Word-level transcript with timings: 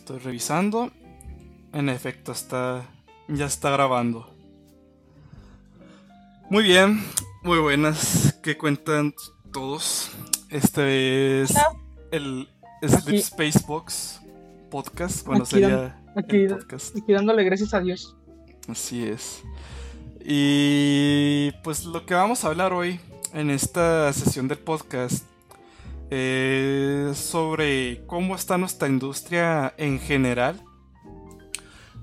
Estoy 0.00 0.18
revisando. 0.18 0.90
En 1.74 1.90
efecto, 1.90 2.32
está 2.32 2.88
ya 3.28 3.44
está 3.44 3.68
grabando. 3.68 4.34
Muy 6.48 6.64
bien, 6.64 7.04
muy 7.42 7.58
buenas. 7.58 8.34
¿Qué 8.42 8.56
cuentan 8.56 9.14
todos? 9.52 10.10
Este 10.48 11.42
es 11.42 11.54
el 12.12 12.48
Sleep 12.82 13.20
Space 13.20 13.60
Box 13.68 14.22
podcast. 14.70 15.26
Bueno, 15.26 15.44
sería 15.44 16.02
aquí, 16.16 16.48
podcast. 16.48 16.96
aquí 16.96 17.12
dándole 17.12 17.44
gracias 17.44 17.74
a 17.74 17.80
Dios. 17.80 18.16
Así 18.68 19.04
es. 19.04 19.42
Y 20.24 21.52
pues 21.62 21.84
lo 21.84 22.06
que 22.06 22.14
vamos 22.14 22.42
a 22.42 22.48
hablar 22.48 22.72
hoy 22.72 22.98
en 23.34 23.50
esta 23.50 24.10
sesión 24.14 24.48
del 24.48 24.58
podcast 24.60 25.29
es 26.10 27.16
sobre 27.16 28.04
cómo 28.06 28.34
está 28.34 28.58
nuestra 28.58 28.88
industria 28.88 29.72
en 29.76 30.00
general 30.00 30.60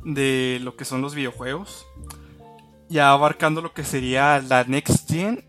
de 0.05 0.59
lo 0.63 0.75
que 0.77 0.85
son 0.85 1.01
los 1.01 1.13
videojuegos, 1.13 1.85
ya 2.87 3.11
abarcando 3.11 3.61
lo 3.61 3.73
que 3.73 3.83
sería 3.83 4.41
la 4.41 4.63
Next 4.63 5.09
Gen 5.11 5.43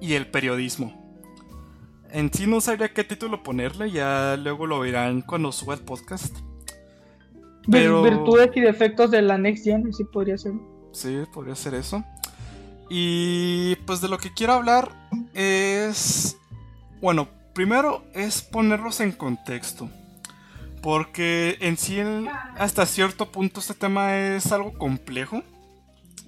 y 0.00 0.12
el 0.14 0.26
periodismo. 0.26 1.00
En 2.10 2.30
sí 2.30 2.46
no 2.46 2.60
sabría 2.60 2.92
qué 2.92 3.04
título 3.04 3.42
ponerle, 3.42 3.90
ya 3.90 4.36
luego 4.36 4.66
lo 4.66 4.80
verán 4.80 5.22
cuando 5.22 5.50
suba 5.50 5.74
el 5.74 5.80
podcast. 5.80 6.36
Pero... 7.70 8.02
Virtudes 8.02 8.50
y 8.54 8.60
defectos 8.60 9.10
de 9.10 9.22
la 9.22 9.38
Next 9.38 9.64
Gen, 9.64 9.90
sí 9.94 10.04
podría 10.04 10.36
ser. 10.36 10.52
Sí, 10.92 11.22
podría 11.32 11.54
ser 11.54 11.74
eso. 11.74 12.04
Y 12.90 13.76
pues 13.86 14.02
de 14.02 14.08
lo 14.08 14.18
que 14.18 14.34
quiero 14.34 14.52
hablar 14.52 15.08
es... 15.32 16.36
Bueno, 17.00 17.28
primero 17.52 18.04
es 18.14 18.42
ponerlos 18.42 19.00
en 19.00 19.12
contexto. 19.12 19.90
Porque 20.82 21.58
en 21.60 21.76
sí, 21.76 22.00
hasta 22.56 22.86
cierto 22.86 23.30
punto, 23.30 23.60
este 23.60 23.74
tema 23.74 24.16
es 24.18 24.50
algo 24.50 24.72
complejo. 24.76 25.42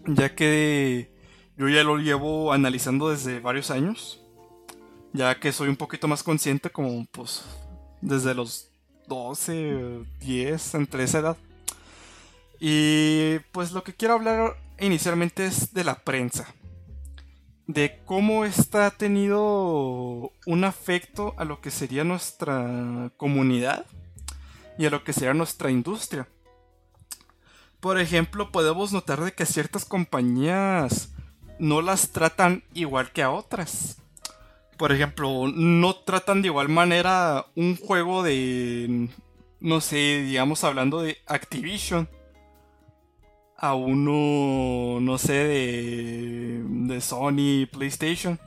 Ya 0.06 0.34
que 0.34 1.10
yo 1.56 1.68
ya 1.68 1.82
lo 1.82 1.98
llevo 1.98 2.52
analizando 2.52 3.10
desde 3.10 3.40
varios 3.40 3.70
años. 3.70 4.20
Ya 5.12 5.38
que 5.40 5.52
soy 5.52 5.68
un 5.68 5.76
poquito 5.76 6.08
más 6.08 6.22
consciente, 6.22 6.70
como 6.70 7.04
pues 7.06 7.44
desde 8.00 8.34
los 8.34 8.70
12, 9.08 10.04
10, 10.20 10.74
entre 10.74 11.04
esa 11.04 11.18
edad. 11.18 11.36
Y 12.60 13.38
pues 13.52 13.72
lo 13.72 13.82
que 13.82 13.94
quiero 13.94 14.14
hablar 14.14 14.56
inicialmente 14.78 15.46
es 15.46 15.74
de 15.74 15.84
la 15.84 15.96
prensa. 15.96 16.54
De 17.66 18.00
cómo 18.04 18.44
esta 18.44 18.86
ha 18.86 18.90
tenido 18.90 20.32
un 20.46 20.64
afecto 20.64 21.34
a 21.38 21.44
lo 21.44 21.60
que 21.60 21.70
sería 21.70 22.04
nuestra 22.04 23.10
comunidad 23.16 23.86
y 24.78 24.86
a 24.86 24.90
lo 24.90 25.02
que 25.02 25.12
será 25.12 25.32
nuestra 25.34 25.70
industria. 25.70 26.28
Por 27.80 27.98
ejemplo, 27.98 28.50
podemos 28.50 28.92
notar 28.92 29.22
de 29.22 29.32
que 29.32 29.46
ciertas 29.46 29.84
compañías 29.84 31.10
no 31.58 31.82
las 31.82 32.10
tratan 32.10 32.64
igual 32.74 33.12
que 33.12 33.22
a 33.22 33.30
otras. 33.30 33.98
Por 34.76 34.92
ejemplo, 34.92 35.48
no 35.48 35.94
tratan 35.94 36.42
de 36.42 36.48
igual 36.48 36.68
manera 36.68 37.46
un 37.54 37.76
juego 37.76 38.22
de, 38.22 39.08
no 39.60 39.80
sé, 39.80 40.22
digamos 40.22 40.64
hablando 40.64 41.00
de 41.00 41.18
Activision, 41.26 42.08
a 43.64 43.74
uno, 43.74 45.00
no 45.00 45.16
sé, 45.16 45.32
de, 45.32 46.62
de 46.64 47.00
Sony, 47.00 47.66
PlayStation. 47.70 48.38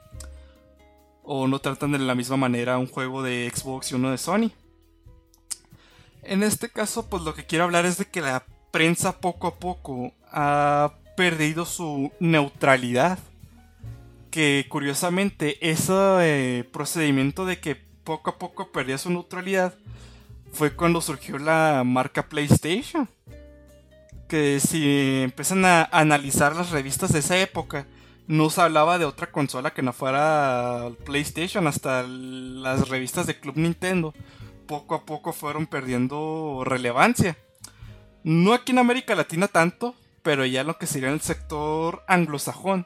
O 1.24 1.48
no 1.48 1.60
tratan 1.60 1.92
de 1.92 2.00
la 2.00 2.14
misma 2.16 2.38
manera 2.38 2.78
un 2.78 2.88
juego 2.88 3.24
de 3.24 3.52
Xbox 3.54 3.92
y 3.92 3.96
uno 3.96 4.12
de 4.12 4.18
Sony. 4.18 4.52
En 6.22 6.44
este 6.44 6.70
caso, 6.70 7.10
pues 7.10 7.24
lo 7.24 7.34
que 7.34 7.46
quiero 7.46 7.64
hablar 7.64 7.86
es 7.86 7.98
de 7.98 8.06
que 8.06 8.22
la 8.22 8.46
prensa 8.72 9.20
poco 9.20 9.48
a 9.48 9.56
poco 9.56 10.12
ha 10.32 10.94
perdido 11.16 11.66
su 11.66 12.12
neutralidad. 12.20 13.18
Que 14.30 14.68
curiosamente 14.70 15.58
ese 15.68 15.94
eh, 16.20 16.64
procedimiento 16.72 17.46
de 17.46 17.60
que 17.60 17.76
poco 17.76 18.30
a 18.30 18.38
poco 18.38 18.72
perdía 18.72 19.00
su 19.00 19.10
neutralidad 19.10 19.74
fue 20.52 20.76
cuando 20.76 21.02
surgió 21.02 21.40
la 21.40 21.84
marca 21.84 22.30
PlayStation. 22.30 23.10
Que 24.28 24.60
si 24.60 25.22
empiezan 25.24 25.66
a 25.66 25.84
analizar 25.92 26.56
las 26.56 26.72
revistas 26.72 27.14
de 27.14 27.20
esa 27.20 27.38
época, 27.38 27.88
no 28.28 28.50
se 28.50 28.62
hablaba 28.62 28.98
de 28.98 29.06
otra 29.06 29.32
consola 29.32 29.74
que 29.74 29.82
no 29.82 29.94
fuera 29.94 30.90
PlayStation, 31.06 31.66
hasta 31.68 32.04
las 32.04 32.90
revistas 32.90 33.26
de 33.26 33.40
Club 33.40 33.58
Nintendo 33.58 34.14
poco 34.68 34.96
a 34.96 35.06
poco 35.06 35.34
fueron 35.34 35.66
perdiendo 35.66 36.62
relevancia. 36.66 37.38
No 38.24 38.54
aquí 38.54 38.74
en 38.74 38.80
América 38.80 39.16
Latina 39.16 39.48
tanto, 39.48 39.96
pero 40.22 40.46
ya 40.46 40.64
lo 40.64 40.78
que 40.78 40.86
sería 40.86 41.08
en 41.08 41.16
el 41.16 41.22
sector 41.22 42.04
anglosajón, 42.08 42.86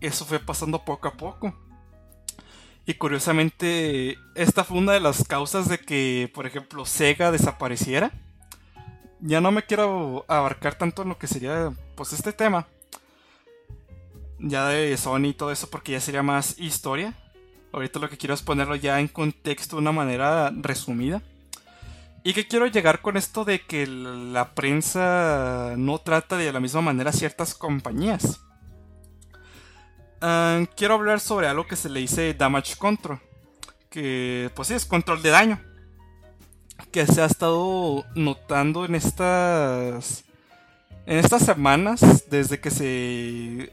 eso 0.00 0.24
fue 0.24 0.38
pasando 0.38 0.84
poco 0.84 1.08
a 1.08 1.14
poco. 1.14 1.54
Y 2.86 2.94
curiosamente, 2.94 4.16
esta 4.36 4.62
fue 4.62 4.78
una 4.78 4.92
de 4.92 5.00
las 5.00 5.24
causas 5.24 5.68
de 5.68 5.78
que, 5.78 6.30
por 6.32 6.46
ejemplo, 6.46 6.86
Sega 6.86 7.32
desapareciera. 7.32 8.12
Ya 9.20 9.40
no 9.40 9.50
me 9.50 9.64
quiero 9.64 10.24
abarcar 10.28 10.76
tanto 10.76 11.02
en 11.02 11.08
lo 11.08 11.18
que 11.18 11.26
sería, 11.26 11.72
pues, 11.94 12.12
este 12.12 12.32
tema. 12.32 12.66
Ya 14.38 14.68
de 14.68 14.96
Sony 14.96 15.28
y 15.28 15.34
todo 15.34 15.50
eso, 15.50 15.70
porque 15.70 15.92
ya 15.92 16.00
sería 16.00 16.22
más 16.22 16.58
historia. 16.58 17.14
Ahorita 17.72 17.98
lo 17.98 18.08
que 18.08 18.18
quiero 18.18 18.34
es 18.34 18.42
ponerlo 18.42 18.76
ya 18.76 19.00
en 19.00 19.08
contexto 19.08 19.76
de 19.76 19.82
una 19.82 19.92
manera 19.92 20.52
resumida. 20.54 21.22
Y 22.24 22.32
que 22.32 22.48
quiero 22.48 22.66
llegar 22.66 23.02
con 23.02 23.16
esto 23.16 23.44
de 23.44 23.60
que 23.60 23.86
la 23.86 24.54
prensa 24.54 25.74
no 25.76 25.98
trata 25.98 26.36
de 26.36 26.52
la 26.52 26.58
misma 26.58 26.80
manera 26.80 27.12
ciertas 27.12 27.54
compañías. 27.54 28.40
Ah, 30.20 30.64
quiero 30.76 30.94
hablar 30.94 31.20
sobre 31.20 31.46
algo 31.46 31.66
que 31.66 31.76
se 31.76 31.88
le 31.88 32.00
dice 32.00 32.34
damage 32.34 32.76
control. 32.76 33.20
Que 33.90 34.50
pues 34.56 34.68
sí, 34.68 34.74
es 34.74 34.84
control 34.84 35.22
de 35.22 35.30
daño. 35.30 35.60
Que 36.92 37.06
se 37.06 37.22
ha 37.22 37.26
estado 37.26 38.04
notando 38.14 38.84
en 38.84 38.94
estas. 38.94 40.24
En 41.06 41.18
estas 41.18 41.42
semanas. 41.44 42.24
Desde 42.30 42.60
que 42.60 42.70
se 42.70 43.72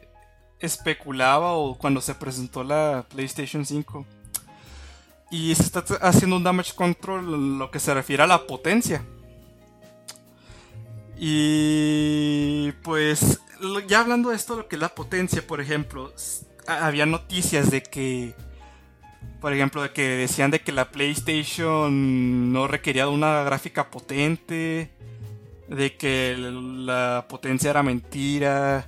especulaba 0.60 1.54
o 1.54 1.76
cuando 1.78 2.02
se 2.02 2.16
presentó 2.16 2.64
la 2.64 3.06
PlayStation 3.10 3.66
5. 3.66 4.06
Y 5.32 5.56
se 5.56 5.64
está 5.64 5.84
haciendo 6.02 6.38
un 6.38 6.44
damage 6.44 6.74
control 6.76 7.58
lo 7.58 7.72
que 7.72 7.80
se 7.80 7.94
refiere 7.94 8.24
a 8.24 8.28
la 8.28 8.46
potencia. 8.46 9.04
Y 11.18 12.72
pues 12.84 13.40
ya 13.88 14.02
hablando 14.02 14.30
de 14.30 14.36
esto, 14.36 14.56
lo 14.56 14.68
que 14.68 14.76
es 14.76 14.82
la 14.82 14.90
potencia, 14.90 15.46
por 15.46 15.62
ejemplo, 15.62 16.14
había 16.68 17.06
noticias 17.06 17.72
de 17.72 17.84
que, 17.84 18.36
por 19.44 19.52
ejemplo, 19.52 19.82
de 19.82 19.92
que 19.92 20.08
decían 20.08 20.52
de 20.52 20.62
que 20.62 20.72
la 20.72 20.90
PlayStation 20.90 22.54
no 22.54 22.66
requería 22.66 23.10
una 23.10 23.44
gráfica 23.44 23.92
potente, 23.92 24.90
de 25.68 25.98
que 25.98 26.38
la 26.38 27.26
potencia 27.28 27.70
era 27.70 27.84
mentira, 27.84 28.88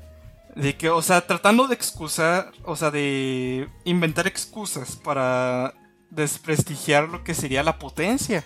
de 0.55 0.77
que, 0.77 0.89
o 0.89 1.01
sea, 1.01 1.27
tratando 1.27 1.67
de 1.67 1.75
excusar, 1.75 2.53
o 2.63 2.77
sea, 2.77 2.89
de 2.89 3.67
inventar 3.83 4.27
excusas 4.27 4.95
para 4.95 5.73
desprestigiar 6.09 7.09
lo 7.09 7.25
que 7.25 7.33
sería 7.33 7.61
la 7.61 7.77
potencia. 7.77 8.45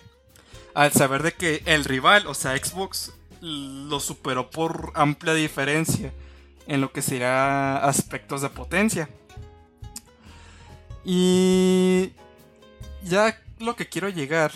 Al 0.74 0.92
saber 0.92 1.22
de 1.22 1.34
que 1.34 1.62
el 1.68 1.86
rival, 1.86 2.26
o 2.26 2.34
sea, 2.34 2.58
Xbox, 2.58 3.14
lo 3.40 4.00
superó 4.00 4.50
por 4.50 4.94
amplia 4.96 5.36
diferencia 5.36 6.12
en 6.66 6.82
lo 6.82 6.92
que 6.92 7.04
sería 7.04 7.78
aspectos 7.78 8.42
de 8.42 8.50
potencia. 8.50 9.10
Y 11.04 12.12
ya 13.04 13.40
lo 13.60 13.76
que 13.76 13.88
quiero 13.88 14.10
llegar 14.10 14.52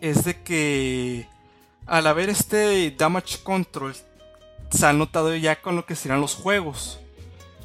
es 0.00 0.24
de 0.24 0.42
que 0.42 1.26
al 1.86 2.06
haber 2.06 2.30
este 2.30 2.90
damage 2.90 3.38
control 3.42 3.94
se 4.70 4.86
ha 4.86 4.92
notado 4.92 5.34
ya 5.36 5.60
con 5.60 5.76
lo 5.76 5.86
que 5.86 5.96
serán 5.96 6.20
los 6.20 6.34
juegos. 6.34 6.98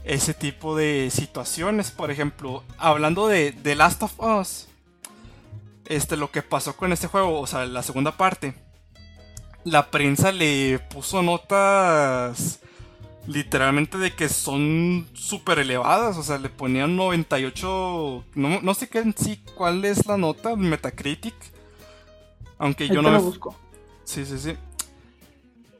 Ese 0.03 0.33
tipo 0.33 0.75
de 0.75 1.09
situaciones, 1.11 1.91
por 1.91 2.09
ejemplo, 2.09 2.63
hablando 2.77 3.27
de 3.27 3.51
The 3.51 3.75
Last 3.75 4.01
of 4.03 4.19
Us, 4.19 4.67
este, 5.85 6.17
lo 6.17 6.31
que 6.31 6.41
pasó 6.41 6.75
con 6.75 6.93
este 6.93 7.07
juego, 7.07 7.39
o 7.39 7.47
sea, 7.47 7.65
la 7.65 7.83
segunda 7.83 8.15
parte, 8.15 8.53
la 9.63 9.91
prensa 9.91 10.31
le 10.31 10.79
puso 10.79 11.21
notas 11.21 12.59
literalmente 13.29 13.99
de 13.99 14.15
que 14.15 14.27
son 14.27 15.07
súper 15.13 15.59
elevadas, 15.59 16.17
o 16.17 16.23
sea, 16.23 16.39
le 16.39 16.49
ponían 16.49 16.95
98, 16.95 18.25
no, 18.33 18.61
no 18.61 18.73
sé 18.73 18.89
qué 18.89 18.99
en 18.99 19.15
sí, 19.15 19.39
cuál 19.53 19.85
es 19.85 20.07
la 20.07 20.17
nota, 20.17 20.55
Metacritic, 20.55 21.35
aunque 22.57 22.87
yo 22.87 23.03
no... 23.03 23.11
Lo 23.11 23.21
busco. 23.21 23.55
Sí, 24.03 24.25
sí, 24.25 24.39
sí. 24.39 24.55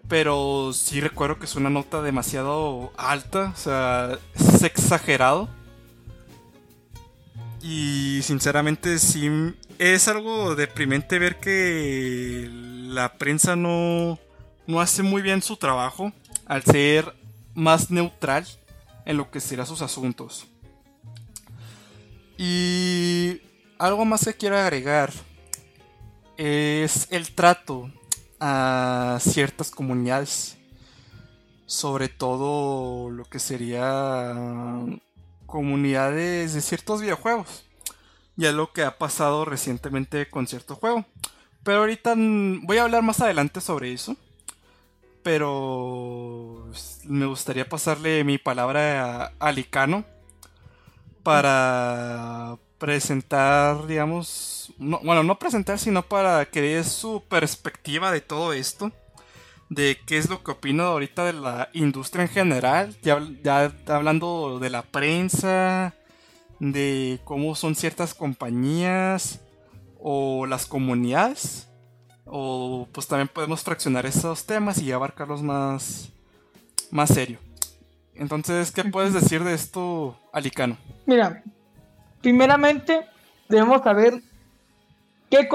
Pero 0.08 0.72
sí 0.74 1.02
recuerdo 1.02 1.40
que 1.40 1.46
es 1.46 1.56
una 1.56 1.72
nota 1.72 2.04
demasiado 2.04 2.94
alta, 2.98 3.52
o 3.56 3.58
sea, 3.58 4.20
es 4.36 4.62
exagerado. 4.62 5.50
Y 7.64 8.22
sinceramente 8.22 9.00
sí 9.00 9.28
es 9.80 10.08
algo 10.08 10.56
deprimente 10.56 11.18
ver 11.18 11.40
que 11.40 12.48
la 12.52 13.14
prensa 13.14 13.56
no, 13.56 14.20
no 14.68 14.82
hace 14.82 15.02
muy 15.02 15.24
bien 15.24 15.42
su 15.42 15.58
trabajo 15.58 16.14
al 16.46 16.64
ser 16.64 17.19
más 17.54 17.92
neutral 17.92 18.46
en 19.06 19.18
lo 19.18 19.32
que 19.32 19.40
será 19.40 19.66
sus 19.66 19.82
asuntos. 19.82 20.48
Y 22.38 23.42
algo 23.78 24.06
más 24.06 24.24
que 24.24 24.34
quiero 24.34 24.58
agregar 24.58 25.12
es 26.38 27.08
el 27.10 27.32
trato 27.36 27.92
a 28.40 29.18
ciertas 29.22 29.72
comunidades. 29.72 30.56
Sobre 31.66 32.08
todo 32.08 33.10
lo 33.10 33.26
que 33.26 33.40
sería 33.40 34.34
comunidades 35.46 36.54
de 36.54 36.62
ciertos 36.62 37.02
videojuegos. 37.02 37.66
Ya 38.38 38.52
lo 38.54 38.72
que 38.72 38.84
ha 38.84 38.98
pasado 38.98 39.44
recientemente 39.44 40.30
con 40.30 40.48
cierto 40.48 40.76
juego. 40.76 41.06
Pero 41.64 41.80
ahorita 41.80 42.16
voy 42.16 42.78
a 42.78 42.84
hablar 42.84 43.04
más 43.04 43.20
adelante 43.20 43.60
sobre 43.60 43.92
eso. 43.92 44.16
Pero 45.24 46.72
me 47.06 47.26
gustaría 47.26 47.68
pasarle 47.68 48.24
mi 48.24 48.38
palabra 48.38 49.26
a 49.26 49.34
Alicano 49.40 50.06
para 51.24 52.58
presentar, 52.78 53.86
digamos, 53.88 54.74
bueno, 54.78 55.24
no 55.24 55.38
presentar, 55.38 55.78
sino 55.78 56.04
para 56.04 56.46
que 56.46 56.62
dé 56.62 56.84
su 56.84 57.24
perspectiva 57.28 58.12
de 58.12 58.22
todo 58.22 58.54
esto, 58.54 58.92
de 59.70 60.00
qué 60.08 60.18
es 60.18 60.30
lo 60.30 60.44
que 60.44 60.52
opino 60.52 60.84
ahorita 60.84 61.26
de 61.26 61.34
la 61.34 61.70
industria 61.74 62.24
en 62.24 62.30
general, 62.30 62.96
ya, 63.04 63.22
ya 63.44 63.72
hablando 63.88 64.60
de 64.60 64.70
la 64.70 64.82
prensa, 64.82 65.94
de 66.60 67.20
cómo 67.26 67.56
son 67.56 67.76
ciertas 67.76 68.14
compañías 68.14 69.42
o 70.00 70.46
las 70.46 70.66
comunidades, 70.66 71.69
o 72.30 72.88
pues 72.92 73.08
también 73.08 73.28
podemos 73.28 73.64
fraccionar 73.64 74.06
esos 74.06 74.46
temas 74.46 74.82
y 74.82 74.92
abarcarlos 74.92 75.42
más, 75.42 76.12
más 76.92 77.10
serio. 77.10 77.40
Entonces, 78.16 78.72
¿qué 78.72 78.84
puedes 78.84 79.14
decir 79.14 79.44
de 79.44 79.54
esto, 79.54 80.20
Alicano? 80.34 80.78
Mira, 81.06 81.44
primeramente 82.22 83.06
debemos 83.48 83.82
saber 83.82 84.22
qué 85.30 85.48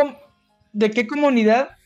de 0.73 0.91
qué 0.91 1.07
comunidad, 1.07 1.77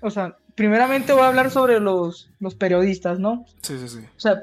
o 0.00 0.10
sea, 0.10 0.36
primeramente 0.54 1.12
voy 1.12 1.22
a 1.22 1.28
hablar 1.28 1.50
sobre 1.50 1.80
los, 1.80 2.30
los 2.40 2.54
periodistas, 2.54 3.18
¿no? 3.18 3.44
Sí, 3.62 3.78
sí, 3.78 3.88
sí. 3.88 3.98
O 4.16 4.20
sea, 4.20 4.42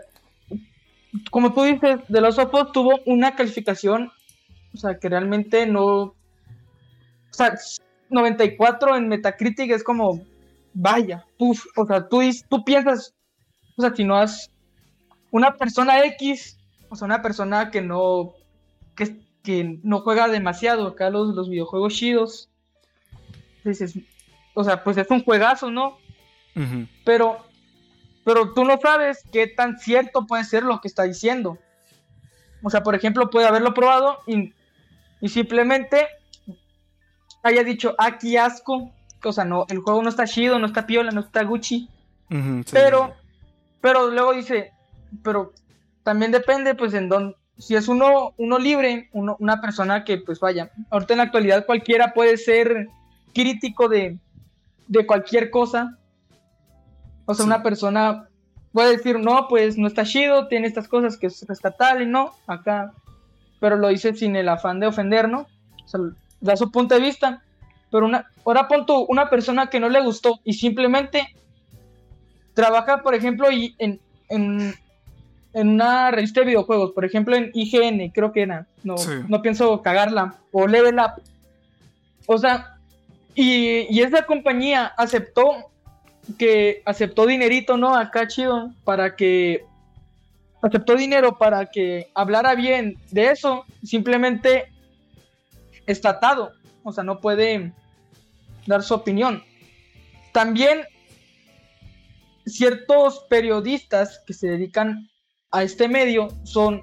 como 1.32 1.54
tú 1.54 1.64
dices, 1.64 2.00
de 2.08 2.22
los 2.22 2.38
Opos 2.38 2.72
tuvo 2.72 3.00
una 3.06 3.36
calificación, 3.36 4.12
o 4.74 4.78
sea, 4.78 5.00
que 5.00 5.10
realmente 5.10 5.66
no... 5.66 5.98
O 5.98 6.16
sea, 7.32 7.58
94 8.10 8.96
en 8.96 9.08
Metacritic 9.08 9.72
es 9.72 9.84
como, 9.84 10.22
vaya, 10.74 11.26
tú, 11.38 11.56
o 11.76 11.86
sea, 11.86 12.08
tú, 12.08 12.22
tú 12.50 12.64
piensas, 12.64 13.14
o 13.78 13.82
sea, 13.82 13.96
si 13.96 14.04
no 14.04 14.16
has 14.16 14.50
una 15.32 15.56
persona 15.56 16.04
X, 16.06 16.58
o 16.90 16.96
sea, 16.96 17.06
una 17.06 17.22
persona 17.22 17.72
que 17.72 17.82
no, 17.82 18.34
que, 18.96 19.20
que 19.44 19.80
no 19.84 20.02
juega 20.02 20.28
demasiado 20.28 20.88
acá 20.88 21.10
los, 21.10 21.36
los 21.36 21.50
videojuegos 21.50 21.94
chidos, 21.94 22.50
dices, 23.64 23.98
o 24.54 24.64
sea, 24.64 24.84
pues 24.84 24.98
es 24.98 25.10
un 25.10 25.24
juegazo, 25.24 25.70
¿no? 25.72 25.98
Pero, 27.06 27.46
pero 28.26 28.54
tú 28.54 28.66
no 28.66 28.78
sabes 28.82 29.24
qué 29.32 29.48
tan 29.48 29.80
cierto 29.80 30.28
puede 30.28 30.44
ser 30.44 30.64
lo 30.64 30.82
que 30.82 30.90
está 30.90 31.04
diciendo. 31.04 31.58
O 32.62 32.70
sea, 32.70 32.84
por 32.84 32.96
ejemplo, 32.96 33.30
puede 33.30 33.48
haberlo 33.48 33.74
probado 33.74 34.20
y, 34.28 34.54
y 35.22 35.30
simplemente 35.30 36.06
haya 37.44 37.64
dicho, 37.64 37.96
aquí 37.98 38.38
ah, 38.38 38.46
asco. 38.46 38.92
O 39.24 39.34
sea, 39.34 39.46
no, 39.46 39.66
el 39.70 39.80
juego 39.80 40.02
no 40.02 40.10
está 40.10 40.26
chido, 40.26 40.60
no 40.60 40.68
está 40.68 40.86
piola, 40.88 41.12
no 41.12 41.22
está 41.22 41.44
Gucci. 41.44 41.90
Pero, 42.72 43.14
pero 43.82 44.12
luego 44.12 44.34
dice, 44.34 44.72
pero 45.24 45.54
también 46.04 46.32
depende, 46.32 46.76
pues, 46.76 46.94
en 46.94 47.10
dónde. 47.10 47.36
Si 47.58 47.76
es 47.76 47.90
uno, 47.90 48.34
uno 48.38 48.58
libre, 48.58 49.10
uno, 49.12 49.36
una 49.40 49.60
persona 49.60 50.06
que, 50.06 50.20
pues, 50.20 50.40
vaya, 50.40 50.72
ahorita 50.90 51.14
en 51.14 51.18
la 51.18 51.24
actualidad 51.24 51.66
cualquiera 51.66 52.14
puede 52.14 52.38
ser 52.38 52.88
crítico 53.34 53.90
de, 53.90 54.18
de 54.88 55.06
cualquier 55.06 55.50
cosa. 55.50 55.98
O 57.26 57.34
sea, 57.34 57.46
una 57.46 57.62
persona 57.62 58.30
puede 58.72 58.98
decir, 58.98 59.20
no, 59.20 59.48
pues 59.48 59.78
no 59.78 59.88
está 59.88 60.04
chido, 60.04 60.48
tiene 60.48 60.68
estas 60.68 60.88
cosas 60.88 61.18
que 61.18 61.28
es 61.28 61.46
rescatable, 61.48 62.06
no, 62.06 62.34
acá. 62.48 62.94
Pero 63.60 63.76
lo 63.76 63.90
dice 63.90 64.16
sin 64.16 64.36
el 64.36 64.50
afán 64.50 64.80
de 64.80 64.88
ofender, 64.88 65.28
¿no? 65.28 65.48
O 65.84 65.88
sea, 65.88 66.00
da 66.42 66.56
su 66.56 66.72
punto 66.72 66.96
de 66.96 67.02
vista. 67.02 67.42
Pero 67.92 68.06
una, 68.06 68.26
ahora 68.46 68.68
pon 68.68 68.86
una 69.08 69.30
persona 69.30 69.68
que 69.68 69.80
no 69.80 69.90
le 69.90 70.02
gustó 70.02 70.40
y 70.44 70.54
simplemente 70.54 71.36
trabaja, 72.54 73.02
por 73.02 73.16
ejemplo, 73.16 73.52
y 73.52 73.76
en, 73.80 74.00
en, 74.30 74.76
en 75.54 75.70
una 75.70 76.12
revista 76.12 76.42
de 76.42 76.48
videojuegos, 76.48 76.92
por 76.92 77.06
ejemplo 77.06 77.36
en 77.36 77.52
IGN, 77.54 78.10
creo 78.10 78.32
que 78.32 78.44
era, 78.44 78.68
no, 78.84 78.96
no 79.28 79.42
pienso 79.42 79.82
cagarla, 79.82 80.36
o 80.52 80.68
Level 80.68 81.00
Up. 81.00 81.22
O 82.28 82.38
sea, 82.38 82.76
y, 83.34 83.88
y, 83.90 84.02
esa 84.02 84.26
compañía 84.26 84.86
aceptó 84.98 85.72
que 86.38 86.84
aceptó 86.86 87.26
dinerito, 87.26 87.78
¿no? 87.78 87.96
Acá 87.96 88.28
chido, 88.28 88.72
para 88.84 89.16
que 89.16 89.64
aceptó 90.62 90.96
dinero 90.96 91.38
para 91.38 91.66
que 91.68 92.10
hablara 92.14 92.56
bien 92.56 92.98
de 93.12 93.32
eso, 93.32 93.66
simplemente 93.84 94.68
estatado, 95.92 96.54
o 96.84 96.92
sea, 96.92 97.04
no 97.04 97.20
puede 97.20 97.74
dar 98.68 98.84
su 98.84 98.94
opinión. 98.94 99.44
También 100.32 100.82
ciertos 102.46 103.26
periodistas 103.30 104.22
que 104.26 104.34
se 104.34 104.48
dedican 104.48 105.10
a 105.52 105.64
este 105.64 105.88
medio 105.88 106.30
son 106.44 106.82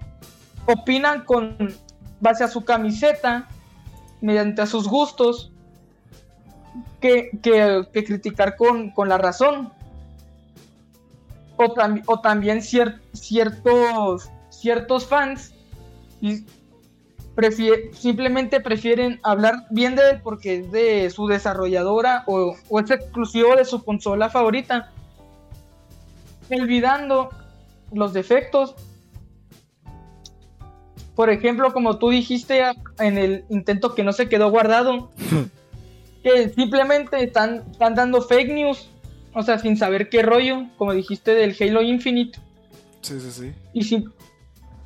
opinan 0.67 1.25
con 1.25 1.57
base 2.21 2.43
a 2.45 2.49
su 2.49 2.65
camiseta, 2.65 3.49
mediante 4.21 4.63
a 4.63 4.67
sus 4.67 4.89
gustos, 4.89 5.53
que, 7.01 7.31
criticar 7.93 8.57
con, 8.57 8.93
la 9.09 9.19
razón. 9.19 9.73
O, 11.57 11.75
o 12.07 12.21
también 12.21 12.61
ciertos, 12.61 14.31
ciertos 14.51 15.07
fans 15.07 15.55
simplemente 17.93 18.61
prefieren 18.61 19.21
hablar 19.23 19.67
bien 19.71 19.95
de 19.95 20.11
él 20.11 20.21
porque 20.23 20.57
es 20.57 20.73
de 20.73 21.11
su 21.11 21.27
desarrolladora 21.27 22.25
o, 22.27 22.57
o 22.69 22.81
es 22.81 22.91
exclusivo 22.91 23.55
de 23.57 23.65
su 23.65 23.85
consola 23.85 24.31
favorita 24.31 24.91
olvidando 26.51 27.31
los 27.93 28.13
defectos. 28.13 28.75
Por 31.15 31.31
ejemplo, 31.31 31.73
como 31.73 31.99
tú 31.99 32.11
dijiste 32.11 32.63
en 32.99 33.19
el 33.19 33.45
intento 33.49 33.95
que 33.95 34.05
no 34.05 34.13
se 34.13 34.29
quedó 34.29 34.51
guardado, 34.51 35.11
que 36.23 36.51
simplemente 36.51 37.23
están, 37.23 37.65
están 37.71 37.95
dando 37.95 38.21
fake 38.21 38.53
news, 38.53 38.89
o 39.33 39.43
sea, 39.43 39.59
sin 39.59 39.77
saber 39.77 40.09
qué 40.11 40.23
rollo, 40.23 40.67
como 40.77 40.93
dijiste 40.93 41.35
del 41.35 41.57
Halo 41.59 41.83
Infinite. 41.83 42.39
Sí, 43.01 43.21
sí, 43.21 43.31
sí. 43.31 43.53
Y, 43.73 43.85
si, 43.85 44.05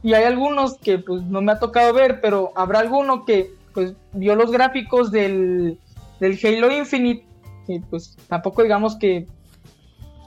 y 0.02 0.14
hay 0.14 0.25
algunos 0.25 0.78
que 0.78 0.99
pues 0.99 1.23
no 1.23 1.42
me 1.42 1.52
ha 1.52 1.59
tocado 1.59 1.92
ver, 1.92 2.21
pero 2.21 2.52
habrá 2.54 2.80
alguno 2.80 3.25
que 3.25 3.52
pues 3.75 3.95
vio 4.12 4.35
los 4.35 4.50
gráficos 4.50 5.11
del, 5.11 5.78
del 6.19 6.38
Halo 6.42 6.71
Infinite 6.71 7.25
y 7.69 7.80
pues 7.80 8.16
tampoco 8.28 8.62
digamos 8.62 8.97
que 8.97 9.26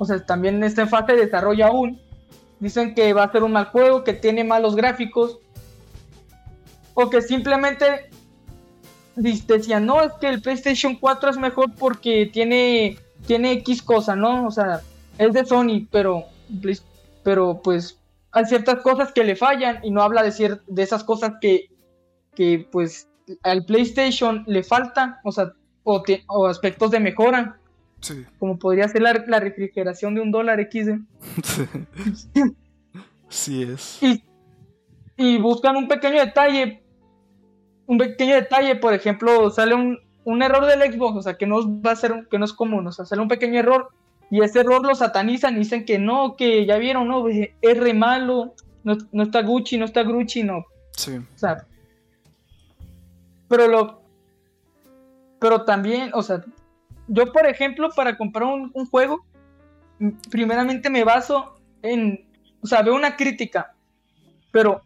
o 0.04 0.06
sea, 0.06 0.26
también 0.26 0.64
está 0.64 0.82
en 0.82 0.90
fase 0.90 1.14
de 1.14 1.26
desarrollo 1.26 1.66
aún. 1.66 2.02
Dicen 2.60 2.96
que 2.96 3.14
va 3.14 3.24
a 3.24 3.32
ser 3.32 3.44
un 3.44 3.54
mal 3.54 3.66
juego, 3.68 4.04
que 4.04 4.14
tiene 4.14 4.44
malos 4.44 4.76
gráficos. 4.76 5.40
O 6.94 7.10
que 7.10 7.22
simplemente 7.22 8.10
decían, 9.16 9.86
no, 9.86 10.02
es 10.02 10.12
que 10.20 10.28
el 10.28 10.42
PlayStation 10.42 10.96
4 10.96 11.30
es 11.32 11.38
mejor 11.38 11.74
porque 11.76 12.30
tiene, 12.32 12.98
tiene 13.26 13.54
X 13.54 13.82
cosa, 13.82 14.16
¿no? 14.16 14.46
O 14.48 14.52
sea, 14.52 14.82
es 15.18 15.34
de 15.34 15.46
Sony, 15.46 15.88
pero, 15.90 16.26
pero 17.24 17.62
pues 17.64 17.98
hay 18.34 18.46
ciertas 18.46 18.82
cosas 18.82 19.14
que 19.14 19.24
le 19.24 19.36
fallan 19.36 19.80
y 19.84 19.92
no 19.92 20.02
habla 20.02 20.24
de, 20.24 20.60
de 20.68 20.84
esas 20.84 21.04
cosas 21.04 21.34
que, 21.40 21.70
que 22.36 22.68
pues 22.72 23.08
al 23.44 23.66
PlayStation 23.66 24.44
le 24.48 24.64
faltan, 24.64 25.18
o 25.24 25.32
sea, 25.32 25.54
o, 25.84 26.04
o 26.28 26.48
aspectos 26.48 26.92
de 26.92 27.00
mejora. 27.00 27.60
Como 28.38 28.60
podría 28.60 28.90
ser 28.90 29.02
la, 29.02 29.40
refrigeración 29.40 30.16
de 30.16 30.22
un 30.22 30.32
dólar 30.32 30.60
X. 30.60 30.90
sí 33.30 33.64
es. 33.64 34.00
Y, 35.16 35.38
buscan 35.38 35.78
un 35.78 35.88
pequeño 35.88 36.20
detalle. 36.20 36.84
Un 37.86 37.98
pequeño 37.98 38.36
detalle, 38.36 38.76
por 38.76 38.94
ejemplo, 38.94 39.50
sale 39.52 39.76
un, 39.76 40.42
error 40.42 40.66
del 40.66 40.92
Xbox, 40.92 41.18
o 41.18 41.22
sea, 41.22 41.36
que 41.36 41.48
no 41.48 41.82
va 41.82 41.92
a 41.92 41.96
ser, 41.96 42.28
que 42.30 42.38
no 42.38 42.44
es 42.44 42.52
común, 42.52 42.86
o 42.88 42.92
sea, 42.92 43.06
sale 43.06 43.22
un 43.22 43.30
pequeño 43.30 43.60
error 43.60 43.90
y 44.34 44.42
ese 44.42 44.62
error 44.62 44.84
lo 44.84 44.96
satanizan 44.96 45.54
y 45.54 45.60
dicen 45.60 45.86
que 45.86 46.00
no, 46.00 46.36
que 46.36 46.66
ya 46.66 46.78
vieron, 46.78 47.08
no, 47.08 47.28
es 47.28 47.78
re 47.78 47.94
malo, 47.94 48.56
no, 48.84 48.98
no 49.12 49.22
está 49.22 49.44
Gucci, 49.44 49.78
no 49.78 49.86
está 49.86 50.02
Grucci, 50.02 50.42
no. 50.42 50.66
Sí. 50.98 51.18
O 51.18 51.38
sea, 51.38 51.68
pero 53.48 53.68
lo, 53.68 54.02
pero 55.40 55.66
también, 55.66 56.10
o 56.16 56.24
sea, 56.24 56.44
yo, 57.08 57.32
por 57.32 57.46
ejemplo, 57.46 57.92
para 57.96 58.18
comprar 58.18 58.46
un, 58.46 58.72
juego, 58.88 59.24
primeramente 60.32 60.90
me 60.90 61.04
baso 61.04 61.60
en, 61.84 62.26
o 62.64 62.66
sea, 62.66 62.82
veo 62.82 62.96
una 62.96 63.16
crítica, 63.16 63.76
pero, 64.52 64.82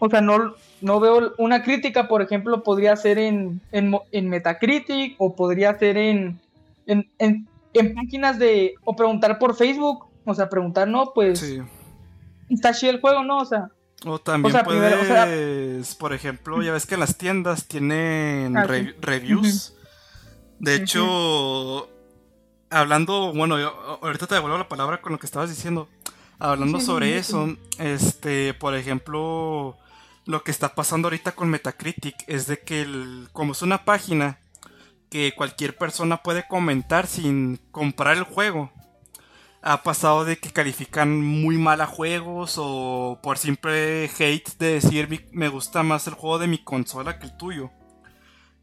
o 0.00 0.10
sea, 0.10 0.20
no, 0.20 0.54
no 0.82 1.00
veo 1.00 1.32
una 1.38 1.62
crítica, 1.62 2.08
por 2.08 2.20
ejemplo, 2.20 2.62
podría 2.62 2.94
ser 2.94 3.16
en, 3.16 3.62
en, 3.72 4.28
Metacritic 4.28 5.14
o 5.16 5.34
podría 5.34 5.78
ser 5.78 5.96
en, 5.96 6.38
en, 6.84 7.08
en, 7.18 7.48
páginas 7.72 8.38
de, 8.38 8.74
o 8.84 8.96
preguntar 8.96 9.38
por 9.38 9.54
Facebook, 9.54 10.06
o 10.24 10.34
sea, 10.34 10.48
preguntar, 10.48 10.88
no, 10.88 11.12
pues, 11.14 11.44
está 12.48 12.72
chido 12.72 12.92
el 12.92 13.00
juego, 13.00 13.24
¿no? 13.24 13.38
O 13.38 13.44
sea, 13.44 13.70
o 14.04 14.18
también 14.18 14.56
puedes, 14.64 15.94
por 15.96 16.12
ejemplo, 16.12 16.62
ya 16.62 16.72
ves 16.72 16.86
que 16.86 16.96
las 16.96 17.16
tiendas 17.18 17.66
tienen 17.66 18.56
ah, 18.56 18.64
reviews. 18.64 19.74
De 20.58 20.74
hecho, 20.74 21.88
hablando, 22.70 23.32
bueno, 23.34 23.56
ahorita 24.02 24.26
te 24.26 24.34
devuelvo 24.34 24.58
la 24.58 24.68
palabra 24.68 25.00
con 25.00 25.12
lo 25.12 25.18
que 25.18 25.26
estabas 25.26 25.50
diciendo. 25.50 25.88
Hablando 26.38 26.80
sobre 26.80 27.18
eso, 27.18 27.54
este, 27.78 28.54
por 28.54 28.74
ejemplo, 28.74 29.76
lo 30.24 30.42
que 30.42 30.50
está 30.50 30.74
pasando 30.74 31.08
ahorita 31.08 31.32
con 31.32 31.50
Metacritic 31.50 32.14
es 32.26 32.46
de 32.46 32.60
que 32.60 32.80
el, 32.80 33.28
como 33.32 33.52
es 33.52 33.60
una 33.60 33.84
página 33.84 34.39
que 35.10 35.34
cualquier 35.34 35.76
persona 35.76 36.22
puede 36.22 36.46
comentar 36.46 37.06
sin 37.06 37.58
comprar 37.72 38.16
el 38.16 38.22
juego, 38.22 38.72
ha 39.62 39.82
pasado 39.82 40.24
de 40.24 40.38
que 40.38 40.52
califican 40.52 41.20
muy 41.20 41.58
mal 41.58 41.80
a 41.80 41.86
juegos 41.86 42.54
o 42.56 43.18
por 43.22 43.36
simple 43.36 44.04
hate 44.18 44.56
de 44.58 44.74
decir 44.74 45.28
me 45.32 45.48
gusta 45.48 45.82
más 45.82 46.06
el 46.06 46.14
juego 46.14 46.38
de 46.38 46.46
mi 46.46 46.58
consola 46.58 47.18
que 47.18 47.26
el 47.26 47.36
tuyo. 47.36 47.70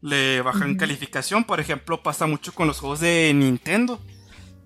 Le 0.00 0.42
bajan 0.42 0.76
calificación, 0.76 1.44
por 1.44 1.60
ejemplo, 1.60 2.02
pasa 2.02 2.26
mucho 2.26 2.54
con 2.54 2.68
los 2.68 2.80
juegos 2.80 3.00
de 3.00 3.32
Nintendo, 3.34 4.00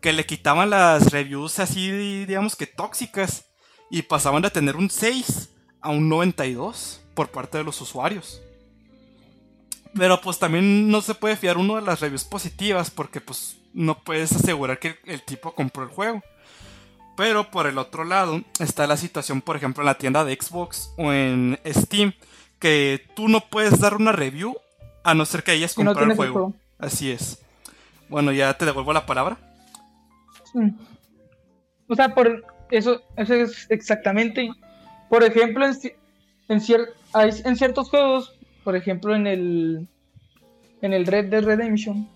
que 0.01 0.13
le 0.13 0.27
quitaban 0.27 0.71
las 0.71 1.11
reviews 1.11 1.59
así, 1.59 1.91
digamos 2.27 2.55
que 2.55 2.67
tóxicas, 2.67 3.47
y 3.91 4.03
pasaban 4.03 4.43
de 4.43 4.51
tener 4.51 4.77
un 4.77 4.91
6 4.91 5.51
a 5.81 5.91
un 5.91 6.09
92 6.09 7.01
por 7.15 7.31
parte 7.31 7.59
de 7.59 7.65
los 7.65 7.81
usuarios. 7.81 8.43
Pero 9.95 10.21
pues 10.21 10.39
también 10.39 10.91
no 10.91 11.01
se 11.03 11.15
puede 11.15 11.37
fiar 11.37 11.59
uno 11.59 11.77
de 11.77 11.83
las 11.83 12.01
reviews 12.01 12.25
positivas 12.25 12.91
porque 12.91 13.21
pues 13.21 13.59
no 13.75 13.99
puedes 13.99 14.33
asegurar 14.33 14.79
que 14.79 14.97
el 15.05 15.23
tipo 15.23 15.55
compró 15.55 15.83
el 15.83 15.91
juego. 15.91 16.23
Pero 17.17 17.51
por 17.51 17.67
el 17.67 17.77
otro 17.79 18.05
lado 18.05 18.41
está 18.59 18.87
la 18.87 18.97
situación, 18.97 19.43
por 19.43 19.57
ejemplo, 19.57 19.83
en 19.83 19.87
la 19.87 19.99
tienda 19.99 20.25
de 20.25 20.35
Xbox 20.35 20.93
o 20.97 21.13
en 21.13 21.59
Steam, 21.67 22.15
que 22.59 23.05
tú 23.15 23.29
no 23.29 23.41
puedes 23.41 23.81
dar 23.81 23.97
una 23.97 24.13
review 24.13 24.57
a 25.05 25.15
no 25.15 25.27
ser 25.27 25.43
que 25.43 25.51
hayas 25.51 25.75
comprado 25.75 26.07
el, 26.07 26.17
juego. 26.17 26.55
Así 26.79 27.11
es. 27.11 27.43
Bueno, 28.09 28.33
ya 28.33 28.57
te 28.57 28.65
devuelvo 28.65 28.93
la 28.93 29.05
palabra. 29.05 29.37
O 31.87 31.95
sea, 31.95 32.15
por 32.15 32.45
eso, 32.71 33.03
eso 33.17 33.35
es 33.35 33.67
exactamente. 33.69 34.49
Por 35.11 35.23
ejemplo, 35.23 35.67
en, 35.67 35.77
en, 36.49 36.63
en 37.45 37.57
ciertos 37.57 37.91
juegos, 37.91 38.35
por 38.65 38.77
ejemplo, 38.77 39.15
en 39.15 39.27
el 39.27 39.89
en 40.83 40.93
el 40.93 41.07
Red 41.07 41.31
Dead 41.31 41.45
Redemption, 41.45 42.09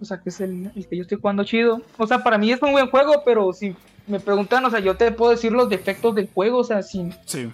o 0.00 0.04
sea, 0.04 0.20
que 0.20 0.30
es 0.30 0.40
el, 0.40 0.70
que 0.88 0.96
yo 0.96 1.02
estoy 1.02 1.18
jugando 1.20 1.44
chido. 1.44 1.82
O 1.98 2.06
sea, 2.06 2.22
para 2.22 2.38
mí 2.38 2.52
es 2.52 2.62
un 2.62 2.72
buen 2.72 2.88
juego, 2.88 3.22
pero 3.24 3.52
si 3.52 3.74
me 4.06 4.20
preguntan, 4.20 4.64
o 4.64 4.70
sea, 4.70 4.80
yo 4.80 4.96
te 4.96 5.10
puedo 5.12 5.32
decir 5.32 5.52
los 5.52 5.68
defectos 5.68 6.14
del 6.14 6.28
juego, 6.32 6.58
o 6.58 6.64
sea, 6.64 6.82
sin... 6.82 7.12
Sí. 7.24 7.50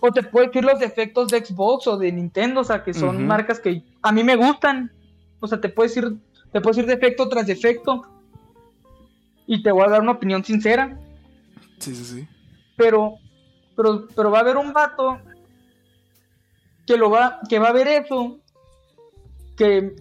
O 0.00 0.10
te 0.12 0.22
puedo 0.22 0.46
decir 0.46 0.64
los 0.64 0.78
defectos 0.78 1.28
de 1.28 1.44
Xbox 1.44 1.86
o 1.88 1.98
de 1.98 2.12
Nintendo, 2.12 2.60
o 2.60 2.64
sea, 2.64 2.84
que 2.84 2.94
son 2.94 3.26
marcas 3.26 3.58
que 3.58 3.82
a 4.00 4.12
mí 4.12 4.22
me 4.22 4.36
gustan. 4.36 4.92
O 5.40 5.48
sea, 5.48 5.60
te 5.60 5.68
puedo 5.68 5.88
decir, 5.88 6.16
te 6.52 6.60
puedo 6.60 6.76
decir 6.76 6.86
defecto 6.86 7.28
tras 7.28 7.46
defecto. 7.46 8.06
Y 9.46 9.62
te 9.62 9.72
voy 9.72 9.84
a 9.84 9.90
dar 9.90 10.00
una 10.00 10.12
opinión 10.12 10.44
sincera. 10.44 11.00
Sí, 11.78 11.96
sí, 11.96 12.04
sí. 12.04 12.28
Pero, 12.76 13.14
pero, 13.76 14.06
pero 14.14 14.30
va 14.30 14.38
a 14.38 14.42
haber 14.42 14.56
un 14.56 14.72
vato 14.72 15.18
que 16.88 16.96
lo 16.96 17.10
va, 17.10 17.40
que 17.50 17.58
va 17.58 17.68
a 17.68 17.72
ver 17.72 17.86
eso, 17.86 18.38
que 19.58 19.94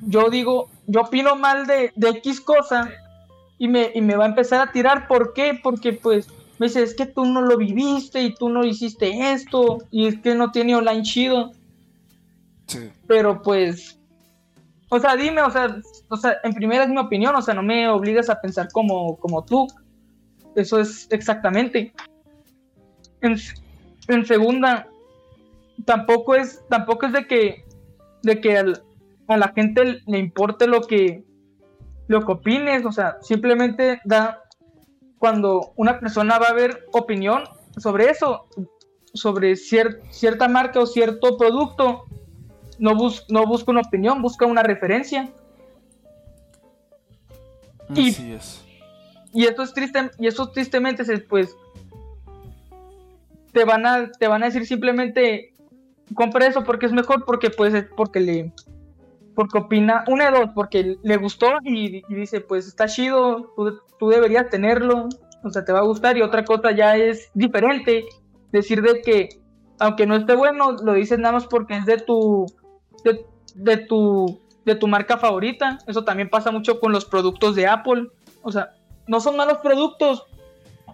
yo 0.00 0.30
digo, 0.30 0.70
yo 0.86 1.02
opino 1.02 1.36
mal 1.36 1.66
de, 1.66 1.92
de 1.94 2.08
X 2.08 2.40
cosa 2.40 2.90
y 3.58 3.68
me, 3.68 3.92
y 3.94 4.00
me 4.00 4.16
va 4.16 4.24
a 4.24 4.28
empezar 4.28 4.66
a 4.66 4.72
tirar. 4.72 5.06
¿Por 5.08 5.34
qué? 5.34 5.60
Porque 5.62 5.92
pues 5.92 6.28
me 6.58 6.68
dice, 6.68 6.82
es 6.82 6.94
que 6.94 7.04
tú 7.04 7.26
no 7.26 7.42
lo 7.42 7.58
viviste 7.58 8.22
y 8.22 8.34
tú 8.34 8.48
no 8.48 8.64
hiciste 8.64 9.32
esto 9.32 9.78
y 9.90 10.06
es 10.06 10.18
que 10.20 10.34
no 10.34 10.50
tiene 10.52 10.74
online 10.74 11.02
chido. 11.02 11.52
Sí. 12.66 12.90
Pero 13.06 13.42
pues, 13.42 14.00
o 14.88 14.98
sea, 14.98 15.16
dime, 15.16 15.42
o 15.42 15.50
sea, 15.50 15.76
o 16.08 16.16
sea, 16.16 16.38
en 16.44 16.54
primera 16.54 16.84
es 16.84 16.88
mi 16.88 16.98
opinión, 16.98 17.36
o 17.36 17.42
sea, 17.42 17.52
no 17.52 17.62
me 17.62 17.90
obligas 17.90 18.30
a 18.30 18.40
pensar 18.40 18.68
como, 18.72 19.18
como 19.18 19.44
tú. 19.44 19.66
Eso 20.56 20.80
es 20.80 21.08
exactamente. 21.10 21.92
En, 23.20 23.36
en 24.08 24.24
segunda, 24.24 24.88
tampoco 25.84 26.34
es, 26.34 26.62
tampoco 26.68 27.06
es 27.06 27.12
de 27.12 27.26
que, 27.26 27.64
de 28.22 28.40
que 28.40 28.56
a 28.56 29.36
la 29.36 29.48
gente 29.54 30.00
le 30.06 30.18
importe 30.18 30.66
lo 30.66 30.82
que, 30.82 31.24
lo 32.08 32.24
que 32.24 32.32
opines, 32.32 32.84
o 32.84 32.92
sea, 32.92 33.18
simplemente 33.22 34.00
da 34.04 34.42
cuando 35.18 35.72
una 35.76 36.00
persona 36.00 36.38
va 36.38 36.46
a 36.46 36.52
ver 36.52 36.84
opinión 36.92 37.44
sobre 37.76 38.10
eso, 38.10 38.46
sobre 39.14 39.56
cierta 39.56 40.48
marca 40.48 40.80
o 40.80 40.86
cierto 40.86 41.36
producto, 41.36 42.04
no, 42.78 42.92
no 43.28 43.46
busca 43.46 43.70
una 43.70 43.82
opinión, 43.82 44.22
busca 44.22 44.46
una 44.46 44.62
referencia. 44.62 45.32
Así 47.88 48.26
y, 48.28 48.32
es. 48.32 48.64
Y 49.32 49.44
esto 49.44 49.62
es 49.62 49.72
triste, 49.72 50.10
y 50.18 50.26
eso 50.26 50.50
tristemente 50.50 51.04
pues 51.20 51.56
te 53.52 53.64
van 53.64 53.86
a 53.86 54.10
te 54.10 54.28
van 54.28 54.42
a 54.42 54.46
decir 54.46 54.66
simplemente 54.66 55.51
compra 56.14 56.46
eso 56.46 56.64
porque 56.64 56.86
es 56.86 56.92
mejor 56.92 57.24
porque 57.24 57.50
pues 57.50 57.86
porque 57.96 58.20
le 58.20 58.52
porque 59.34 59.58
opina, 59.58 60.04
una 60.08 60.30
de 60.30 60.38
dos, 60.38 60.50
porque 60.54 60.96
le 61.02 61.16
gustó 61.16 61.46
y, 61.64 62.02
dice, 62.08 62.40
pues 62.40 62.66
está 62.66 62.86
chido, 62.86 63.52
tú, 63.98 64.08
deberías 64.08 64.48
tenerlo, 64.50 65.08
o 65.42 65.50
sea, 65.50 65.64
te 65.64 65.72
va 65.72 65.80
a 65.80 65.84
gustar, 65.84 66.16
y 66.16 66.22
otra 66.22 66.44
cosa 66.44 66.72
ya 66.72 66.96
es 66.96 67.30
diferente, 67.34 68.04
decir 68.50 68.82
de 68.82 69.00
que, 69.00 69.28
aunque 69.78 70.06
no 70.06 70.16
esté 70.16 70.34
bueno, 70.34 70.72
lo 70.72 70.94
dices 70.94 71.18
nada 71.18 71.32
más 71.32 71.46
porque 71.46 71.76
es 71.76 71.86
de 71.86 71.98
tu, 71.98 72.46
de, 73.54 73.76
tu, 73.78 74.40
de 74.64 74.74
tu 74.74 74.86
marca 74.86 75.16
favorita, 75.16 75.78
eso 75.86 76.04
también 76.04 76.28
pasa 76.28 76.50
mucho 76.50 76.78
con 76.80 76.92
los 76.92 77.04
productos 77.04 77.54
de 77.54 77.66
Apple, 77.66 78.08
o 78.42 78.52
sea, 78.52 78.72
no 79.06 79.20
son 79.20 79.36
malos 79.36 79.58
productos, 79.58 80.26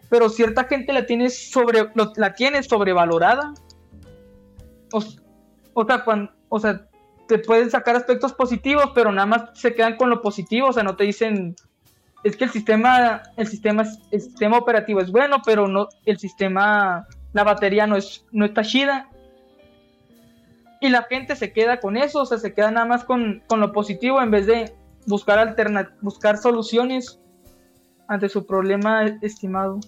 pero 0.08 0.28
cierta 0.28 0.64
gente 0.64 0.92
la 0.92 1.06
tiene 1.06 1.28
sobre, 1.28 1.90
la 2.16 2.34
tiene 2.34 2.62
sobrevalorada, 2.62 3.52
o, 4.92 5.00
sea, 5.00 6.04
o 6.48 6.58
sea, 6.58 6.88
te 7.26 7.38
pueden 7.38 7.70
sacar 7.70 7.96
aspectos 7.96 8.32
positivos, 8.32 8.90
pero 8.94 9.12
nada 9.12 9.26
más 9.26 9.50
se 9.54 9.74
quedan 9.74 9.96
con 9.96 10.10
lo 10.10 10.22
positivo, 10.22 10.68
o 10.68 10.72
sea, 10.72 10.82
no 10.82 10.96
te 10.96 11.04
dicen 11.04 11.56
es 12.24 12.36
que 12.36 12.44
el 12.44 12.50
sistema 12.50 13.22
el 13.36 13.46
sistema 13.46 13.84
el 14.10 14.20
sistema 14.20 14.58
operativo 14.58 15.00
es 15.00 15.10
bueno, 15.10 15.38
pero 15.44 15.68
no 15.68 15.88
el 16.04 16.18
sistema 16.18 17.06
la 17.32 17.44
batería 17.44 17.86
no 17.86 17.96
es 17.96 18.24
no 18.32 18.44
está 18.44 18.62
chida. 18.62 19.08
Y 20.80 20.90
la 20.90 21.02
gente 21.02 21.34
se 21.34 21.52
queda 21.52 21.80
con 21.80 21.96
eso, 21.96 22.22
o 22.22 22.26
sea, 22.26 22.38
se 22.38 22.54
queda 22.54 22.70
nada 22.70 22.86
más 22.86 23.04
con, 23.04 23.42
lo 23.50 23.72
positivo 23.72 24.22
en 24.22 24.30
vez 24.30 24.46
de 24.46 24.72
buscar 25.06 25.38
alterna 25.38 25.96
buscar 26.00 26.38
soluciones 26.38 27.18
ante 28.06 28.28
su 28.28 28.46
problema 28.46 29.04
estimado. 29.20 29.80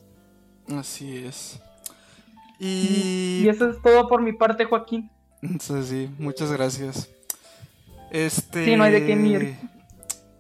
Así 0.77 1.25
es. 1.25 1.61
Y... 2.61 3.41
y 3.43 3.49
eso 3.49 3.71
es 3.71 3.81
todo 3.83 4.07
por 4.07 4.23
mi 4.23 4.35
parte, 4.35 4.67
Joaquín. 4.67 5.11
Sí, 5.59 5.83
sí, 5.83 6.11
muchas 6.19 6.53
gracias. 6.53 7.11
Este. 8.11 8.65
Sí, 8.67 8.77
no 8.77 8.85
hay 8.85 8.93
de 8.93 9.07
qué 9.07 9.17
mir. 9.17 9.57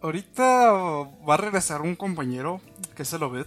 Ahorita 0.02 0.72
va 0.72 1.34
a 1.34 1.36
regresar 1.36 1.82
un 1.82 1.96
compañero, 1.96 2.60
que 2.94 3.02
es 3.02 3.12
el 3.12 3.22
Obed, 3.22 3.46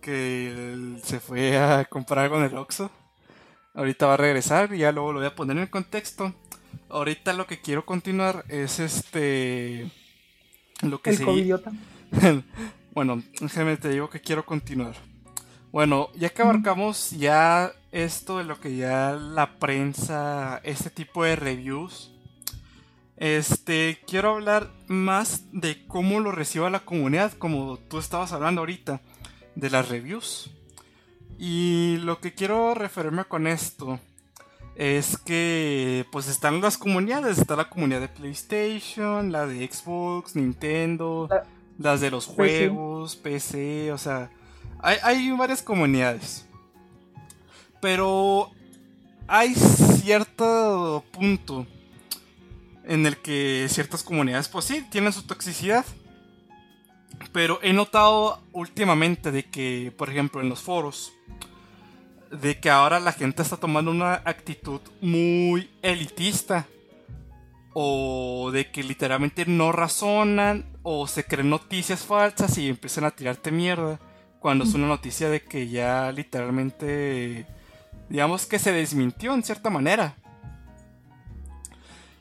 que 0.00 0.96
se 1.02 1.20
fue 1.20 1.56
a 1.58 1.84
comprar 1.84 2.32
en 2.32 2.42
el 2.42 2.56
Oxxo. 2.56 2.90
Ahorita 3.74 4.06
va 4.06 4.14
a 4.14 4.18
regresar 4.18 4.72
y 4.74 4.78
ya 4.78 4.92
luego 4.92 5.12
lo 5.12 5.18
voy 5.18 5.28
a 5.28 5.34
poner 5.34 5.56
en 5.56 5.64
el 5.64 5.70
contexto. 5.70 6.34
Ahorita 6.88 7.32
lo 7.32 7.46
que 7.46 7.60
quiero 7.60 7.84
continuar 7.84 8.44
es 8.48 8.78
este. 8.80 9.90
Lo 10.82 11.00
que 11.00 11.10
el 11.10 11.62
bueno, 12.94 13.22
déjame 13.40 13.76
te 13.76 13.88
digo 13.88 14.08
que 14.08 14.20
quiero 14.20 14.46
continuar. 14.46 14.94
Bueno, 15.76 16.08
ya 16.14 16.30
que 16.30 16.40
abarcamos 16.40 17.10
ya 17.10 17.70
esto 17.92 18.38
de 18.38 18.44
lo 18.44 18.58
que 18.58 18.76
ya 18.76 19.12
la 19.12 19.58
prensa, 19.58 20.58
este 20.64 20.88
tipo 20.88 21.22
de 21.22 21.36
reviews 21.36 22.14
este, 23.18 23.98
quiero 24.06 24.30
hablar 24.30 24.70
más 24.86 25.42
de 25.52 25.86
cómo 25.86 26.20
lo 26.20 26.32
reciba 26.32 26.70
la 26.70 26.86
comunidad, 26.86 27.34
como 27.34 27.76
tú 27.76 27.98
estabas 27.98 28.32
hablando 28.32 28.62
ahorita, 28.62 29.02
de 29.54 29.68
las 29.68 29.90
reviews. 29.90 30.50
Y 31.38 31.98
lo 31.98 32.20
que 32.20 32.32
quiero 32.32 32.72
referirme 32.72 33.26
con 33.26 33.46
esto 33.46 34.00
es 34.76 35.18
que 35.18 36.06
pues 36.10 36.26
están 36.26 36.62
las 36.62 36.78
comunidades, 36.78 37.36
está 37.36 37.54
la 37.54 37.68
comunidad 37.68 38.00
de 38.00 38.08
PlayStation, 38.08 39.30
la 39.30 39.46
de 39.46 39.70
Xbox, 39.70 40.36
Nintendo, 40.36 41.28
las 41.78 42.00
de 42.00 42.10
los 42.10 42.24
juegos, 42.24 43.16
PC, 43.16 43.92
o 43.92 43.98
sea, 43.98 44.30
hay, 44.86 45.30
varias 45.32 45.62
comunidades. 45.62 46.46
Pero 47.80 48.50
hay 49.26 49.54
cierto 49.54 51.04
punto 51.10 51.66
en 52.84 53.04
el 53.04 53.16
que 53.16 53.66
ciertas 53.68 54.04
comunidades, 54.04 54.48
pues 54.48 54.64
sí, 54.64 54.86
tienen 54.90 55.12
su 55.12 55.26
toxicidad. 55.26 55.84
Pero 57.32 57.58
he 57.62 57.72
notado 57.72 58.40
últimamente 58.52 59.32
de 59.32 59.44
que, 59.44 59.92
por 59.96 60.08
ejemplo, 60.08 60.40
en 60.40 60.48
los 60.48 60.62
foros, 60.62 61.12
de 62.30 62.60
que 62.60 62.70
ahora 62.70 63.00
la 63.00 63.12
gente 63.12 63.42
está 63.42 63.56
tomando 63.56 63.90
una 63.90 64.14
actitud 64.24 64.80
muy 65.00 65.70
elitista. 65.82 66.66
O 67.78 68.50
de 68.52 68.70
que 68.70 68.82
literalmente 68.82 69.44
no 69.44 69.70
razonan 69.70 70.64
o 70.82 71.06
se 71.06 71.24
creen 71.24 71.50
noticias 71.50 72.06
falsas 72.06 72.56
y 72.56 72.70
empiezan 72.70 73.04
a 73.04 73.10
tirarte 73.10 73.50
mierda. 73.50 74.00
Cuando 74.46 74.62
es 74.62 74.74
una 74.74 74.86
noticia 74.86 75.28
de 75.28 75.42
que 75.42 75.66
ya 75.66 76.12
literalmente, 76.12 77.46
digamos 78.08 78.46
que 78.46 78.60
se 78.60 78.70
desmintió 78.70 79.34
en 79.34 79.42
cierta 79.42 79.70
manera. 79.70 80.14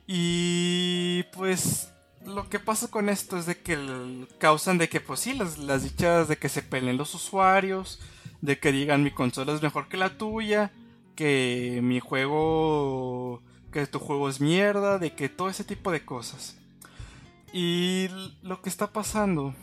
Y 0.07 1.21
pues 1.35 1.93
lo 2.25 2.49
que 2.49 2.57
pasa 2.57 2.89
con 2.89 3.09
esto 3.09 3.37
es 3.37 3.45
de 3.45 3.61
que 3.61 4.25
causan 4.39 4.79
de 4.79 4.89
que 4.89 5.01
pues 5.01 5.19
sí, 5.19 5.35
las, 5.35 5.59
las 5.59 5.83
dichas 5.83 6.27
de 6.27 6.37
que 6.37 6.49
se 6.49 6.63
peleen 6.63 6.97
los 6.97 7.13
usuarios, 7.13 7.99
de 8.41 8.57
que 8.57 8.71
digan 8.71 9.03
mi 9.03 9.11
consola 9.11 9.53
es 9.53 9.61
mejor 9.61 9.87
que 9.87 9.97
la 9.97 10.17
tuya, 10.17 10.71
que 11.15 11.79
mi 11.83 11.99
juego, 11.99 13.43
que 13.71 13.85
tu 13.85 13.99
juego 13.99 14.29
es 14.29 14.41
mierda, 14.41 14.97
de 14.97 15.13
que 15.13 15.29
todo 15.29 15.47
ese 15.47 15.63
tipo 15.63 15.91
de 15.91 16.03
cosas. 16.03 16.57
Y 17.53 18.07
lo 18.41 18.63
que 18.63 18.69
está 18.69 18.91
pasando 18.91 19.53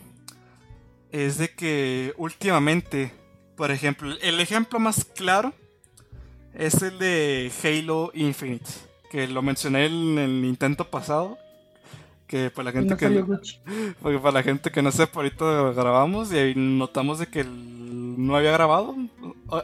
es 1.13 1.37
de 1.37 1.49
que 1.49 2.11
últimamente, 2.17 3.13
por 3.55 3.69
ejemplo, 3.69 4.11
el 4.21 4.39
ejemplo 4.39 4.79
más 4.79 5.05
claro 5.05 5.53
es 6.55 6.81
el 6.81 6.97
de 6.97 7.51
Halo 7.63 8.11
Infinite, 8.15 8.69
que 9.11 9.27
lo 9.27 9.43
mencioné 9.43 9.85
en 9.85 10.17
el 10.17 10.43
intento 10.43 10.89
pasado. 10.89 11.37
Que 12.25 12.49
para 12.49 12.65
la 12.65 12.71
gente 12.71 12.97
que 12.97 13.23
porque 14.01 14.17
para 14.17 14.31
la 14.31 14.43
gente 14.43 14.71
que 14.71 14.81
no 14.81 14.91
sepa, 14.91 15.19
ahorita 15.19 15.71
grabamos 15.73 16.33
y 16.33 16.53
notamos 16.55 17.19
de 17.19 17.27
que 17.27 17.43
no 17.43 18.35
había 18.35 18.51
grabado. 18.51 18.95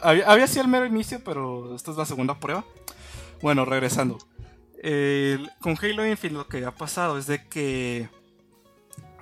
Había, 0.02 0.30
había 0.30 0.46
sido 0.46 0.62
el 0.62 0.70
mero 0.70 0.86
inicio, 0.86 1.20
pero 1.24 1.74
esta 1.74 1.90
es 1.90 1.96
la 1.96 2.06
segunda 2.06 2.38
prueba. 2.38 2.64
Bueno, 3.42 3.64
regresando. 3.64 4.18
con 5.60 5.76
Halo 5.82 6.06
Infinite 6.06 6.38
lo 6.38 6.46
que 6.46 6.64
ha 6.64 6.70
pasado 6.70 7.18
es 7.18 7.26
de 7.26 7.44
que, 7.48 8.08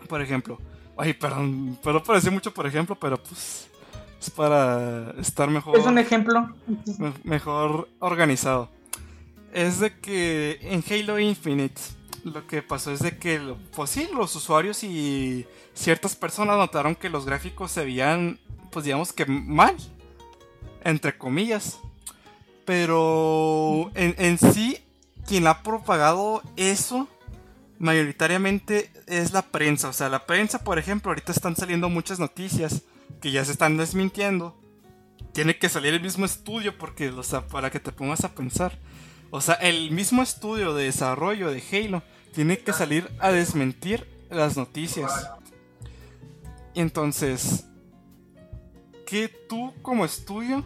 por 0.08 0.20
ejemplo, 0.20 0.58
ay, 0.98 1.14
perdón, 1.14 1.78
pero 1.82 2.02
parece 2.02 2.30
mucho 2.30 2.52
por 2.52 2.66
ejemplo, 2.66 2.96
pero 2.96 3.16
pues 3.22 3.68
es 4.20 4.30
para 4.30 5.12
estar 5.20 5.48
mejor. 5.48 5.78
Es 5.78 5.86
un 5.86 5.98
ejemplo. 5.98 6.52
Mejor 7.22 7.88
organizado. 8.00 8.68
Es 9.52 9.80
de 9.80 9.98
que 9.98 10.58
en 10.60 10.84
Halo 10.90 11.18
Infinite 11.18 11.80
lo 12.24 12.46
que 12.46 12.62
pasó 12.62 12.92
es 12.92 13.00
de 13.00 13.16
que, 13.16 13.40
pues 13.74 13.90
sí, 13.90 14.08
los 14.12 14.34
usuarios 14.34 14.82
y 14.82 15.46
ciertas 15.72 16.16
personas 16.16 16.58
notaron 16.58 16.94
que 16.94 17.08
los 17.08 17.24
gráficos 17.24 17.70
se 17.70 17.84
veían, 17.84 18.38
pues 18.70 18.84
digamos 18.84 19.12
que 19.12 19.24
mal, 19.24 19.76
entre 20.84 21.16
comillas. 21.16 21.78
Pero 22.64 23.90
en, 23.94 24.14
en 24.18 24.36
sí, 24.36 24.78
quien 25.26 25.46
ha 25.46 25.62
propagado 25.62 26.42
eso 26.56 27.08
mayoritariamente 27.78 28.90
es 29.06 29.32
la 29.32 29.42
prensa. 29.42 29.88
O 29.88 29.92
sea, 29.92 30.08
la 30.08 30.26
prensa, 30.26 30.64
por 30.64 30.78
ejemplo, 30.78 31.10
ahorita 31.10 31.32
están 31.32 31.56
saliendo 31.56 31.88
muchas 31.88 32.18
noticias 32.18 32.82
que 33.20 33.30
ya 33.30 33.44
se 33.44 33.52
están 33.52 33.76
desmintiendo. 33.76 34.56
Tiene 35.32 35.58
que 35.58 35.68
salir 35.68 35.94
el 35.94 36.02
mismo 36.02 36.24
estudio 36.24 36.76
porque, 36.76 37.10
o 37.10 37.22
sea, 37.22 37.46
para 37.46 37.70
que 37.70 37.80
te 37.80 37.92
pongas 37.92 38.24
a 38.24 38.34
pensar. 38.34 38.78
O 39.30 39.40
sea, 39.40 39.54
el 39.54 39.90
mismo 39.90 40.22
estudio 40.22 40.74
de 40.74 40.84
desarrollo 40.84 41.50
de 41.50 41.62
Halo 41.72 42.02
tiene 42.34 42.58
que 42.58 42.72
salir 42.72 43.10
a 43.20 43.30
desmentir 43.30 44.06
las 44.30 44.56
noticias. 44.56 45.30
Entonces, 46.74 47.66
¿qué 49.06 49.28
tú 49.28 49.74
como 49.82 50.04
estudio, 50.04 50.64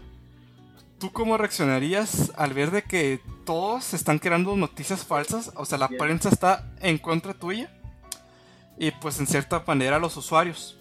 tú 1.03 1.11
cómo 1.11 1.37
reaccionarías 1.37 2.31
al 2.37 2.55
ver 2.55 2.71
de 2.71 2.83
que 2.83 3.21
todos 3.45 3.93
están 3.93 4.21
creando 4.21 4.55
noticias 4.55 5.05
falsas? 5.05 5.51
O 5.57 5.65
sea, 5.65 5.77
la 5.77 5.89
prensa 5.89 6.29
está 6.29 6.73
en 6.81 6.97
contra 6.97 7.35
tuya. 7.35 7.77
Y 8.79 8.93
pues 8.93 9.19
en 9.19 9.27
cierta 9.27 9.65
manera 9.67 9.99
los 9.99 10.17
usuarios. 10.17 10.79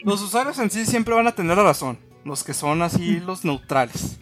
Los 0.00 0.20
usuarios 0.22 0.58
en 0.58 0.72
sí 0.72 0.84
siempre 0.84 1.14
van 1.14 1.28
a 1.28 1.36
tener 1.36 1.56
la 1.56 1.62
razón. 1.62 2.00
Los 2.24 2.42
que 2.42 2.52
son 2.52 2.82
así 2.82 3.20
los 3.20 3.44
neutrales. 3.44 4.18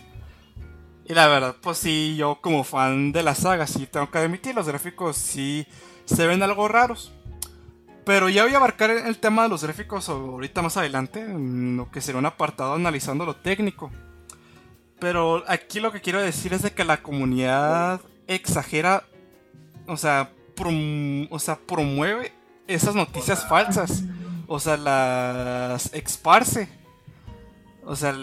Y 1.07 1.15
la 1.15 1.29
verdad, 1.29 1.57
pues 1.63 1.79
sí, 1.79 2.17
yo 2.19 2.39
como 2.43 2.63
fan 2.63 3.11
de 3.11 3.23
la 3.23 3.35
saga, 3.35 3.67
sí 3.67 3.87
tengo 3.87 4.11
que 4.11 4.19
admitir, 4.19 4.55
los 4.55 4.69
gráficos 4.69 5.17
sí 5.17 5.67
se 6.05 6.27
ven 6.27 6.43
algo 6.43 6.69
raros. 6.69 7.11
Pero 8.05 8.29
ya 8.29 8.45
voy 8.45 8.53
a 8.53 8.59
abarcar 8.59 8.91
el 8.91 9.17
tema 9.17 9.45
de 9.45 9.49
los 9.49 9.65
gráficos 9.65 10.11
ahorita 10.11 10.61
más 10.61 10.77
adelante, 10.77 11.27
lo 11.27 11.91
que 11.91 12.03
será 12.03 12.19
un 12.19 12.27
apartado 12.27 12.75
analizando 12.75 13.25
lo 13.25 13.37
técnico. 13.37 13.91
Pero 15.01 15.45
aquí 15.49 15.81
lo 15.81 15.91
que 15.93 16.01
quiero 16.01 16.21
decir 16.21 16.53
es 16.53 16.63
de 16.63 16.73
que 16.73 16.85
la 16.85 17.03
comunidad 17.03 18.01
exagera, 18.27 19.05
o 19.87 19.97
sea, 19.97 20.31
o 21.31 21.39
sea 21.39 21.59
promueve 21.67 22.33
esas 22.67 22.95
noticias 22.95 23.49
falsas. 23.49 24.05
O 24.47 24.59
sea, 24.59 24.77
las 24.77 25.93
esparce. 25.95 26.69
O 27.85 27.97
sea, 27.97 28.15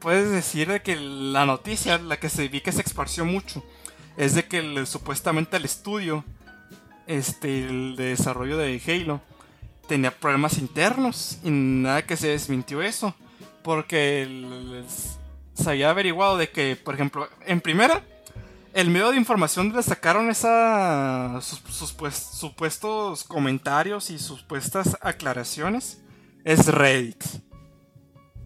puedes 0.00 0.30
decir 0.30 0.68
de 0.68 0.82
que 0.82 0.96
la 0.96 1.46
noticia, 1.46 1.98
la 1.98 2.18
que 2.18 2.28
se 2.28 2.48
vi 2.48 2.60
que 2.60 2.72
se 2.72 2.82
esparció 2.82 3.24
mucho, 3.24 3.64
es 4.16 4.34
de 4.34 4.44
que 4.44 4.84
supuestamente 4.86 5.56
el 5.56 5.64
estudio, 5.64 6.24
este, 7.06 7.66
el 7.66 7.96
de 7.96 8.06
desarrollo 8.06 8.58
de 8.58 8.80
Halo, 8.86 9.20
tenía 9.88 10.10
problemas 10.10 10.58
internos 10.58 11.38
y 11.42 11.50
nada 11.50 12.06
que 12.06 12.16
se 12.16 12.28
desmintió 12.28 12.82
eso, 12.82 13.14
porque 13.62 14.26
se 15.54 15.70
había 15.70 15.90
averiguado 15.90 16.36
de 16.36 16.50
que, 16.50 16.76
por 16.76 16.94
ejemplo, 16.94 17.28
en 17.46 17.60
primera, 17.60 18.02
el 18.72 18.90
medio 18.90 19.10
de 19.10 19.16
información 19.16 19.68
donde 19.68 19.82
sacaron 19.82 20.30
esa, 20.30 21.40
sus, 21.42 21.92
pues, 21.92 22.16
supuestos 22.16 23.24
comentarios 23.24 24.10
y 24.10 24.18
supuestas 24.18 24.96
aclaraciones 25.00 26.00
es 26.44 26.66
Reddit. 26.66 27.22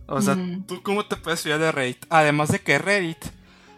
O 0.09 0.21
sea, 0.21 0.37
¿tú 0.67 0.83
cómo 0.83 1.05
te 1.07 1.17
puedes 1.17 1.43
fiar 1.43 1.59
de 1.59 1.73
Reddit? 1.73 2.07
Además 2.11 2.51
de 2.51 2.61
que 2.61 2.79
Reddit, 2.79 3.25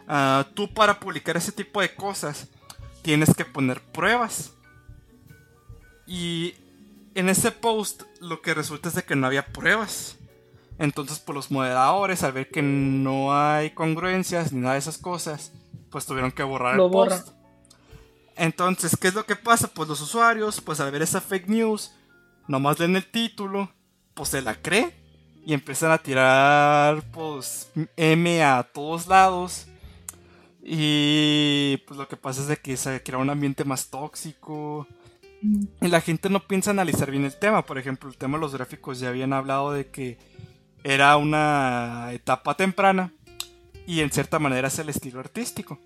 ah, 0.07 0.47
tú 0.55 0.73
para 0.73 1.01
publicar 1.01 1.37
ese 1.37 1.53
tipo 1.53 1.81
de 1.81 1.95
cosas 1.95 2.49
tienes 3.03 3.35
que 3.35 3.45
poner 3.45 3.81
pruebas. 3.81 4.53
Y 6.07 6.55
en 7.14 7.29
ese 7.29 7.51
post 7.51 8.03
lo 8.21 8.43
que 8.43 8.55
resulta 8.55 8.88
es 8.88 8.95
de 8.95 9.05
que 9.05 9.17
no 9.17 9.27
había 9.27 9.47
pruebas. 9.47 10.17
Entonces, 10.79 11.19
por 11.19 11.35
los 11.35 11.51
moderadores, 11.51 12.23
al 12.23 12.33
ver 12.33 12.51
que 12.51 12.62
no 12.62 13.37
hay 13.37 13.71
congruencias 13.71 14.53
ni 14.53 14.61
nada 14.61 14.75
de 14.75 14.81
esas 14.81 14.99
cosas, 14.99 15.53
pues 15.91 16.07
tuvieron 16.07 16.31
que 16.31 16.43
borrar 16.43 16.79
el 16.79 16.91
post. 16.91 17.31
Entonces, 18.37 18.97
¿qué 18.97 19.09
es 19.09 19.14
lo 19.14 19.27
que 19.27 19.35
pasa? 19.35 19.69
Pues 19.69 19.88
los 19.88 20.01
usuarios, 20.01 20.61
pues 20.61 20.79
al 20.79 20.93
ver 20.93 21.03
esa 21.03 21.21
fake 21.21 21.49
news, 21.49 21.93
nomás 22.47 22.79
leen 22.79 22.95
el 22.95 23.11
título, 23.11 23.73
pues 24.14 24.29
se 24.29 24.43
la 24.43 24.55
cree 24.55 24.95
y 25.45 25.55
empiezan 25.55 25.91
a 25.91 25.99
tirar 25.99 27.03
pues 27.11 27.71
M 27.97 28.43
a 28.45 28.62
todos 28.62 29.07
lados. 29.09 29.67
Y 30.62 31.79
pues 31.87 31.99
lo 31.99 32.07
que 32.07 32.17
pasa 32.17 32.43
es 32.43 32.49
de 32.49 32.59
que 32.59 32.77
se 32.77 33.03
crea 33.03 33.19
un 33.19 33.31
ambiente 33.31 33.64
más 33.64 33.88
tóxico. 33.88 34.87
Mm. 35.41 35.64
Y 35.81 35.88
la 35.88 36.01
gente 36.01 36.29
no 36.29 36.41
piensa 36.41 36.71
analizar 36.71 37.11
bien 37.11 37.25
el 37.25 37.35
tema. 37.37 37.64
Por 37.64 37.79
ejemplo, 37.79 38.11
el 38.11 38.19
tema 38.19 38.37
de 38.37 38.43
los 38.43 38.53
gráficos 38.53 39.01
ya 39.01 39.09
habían 39.09 39.33
hablado 39.33 39.73
de 39.73 39.87
que 39.87 40.19
era 40.88 41.18
una 41.18 42.09
etapa 42.12 42.57
temprana. 42.57 43.12
Y 43.87 44.01
en 44.01 44.11
cierta 44.11 44.38
manera 44.38 44.68
es 44.68 44.79
el 44.79 44.88
estilo 44.88 45.20
artístico. 45.20 45.79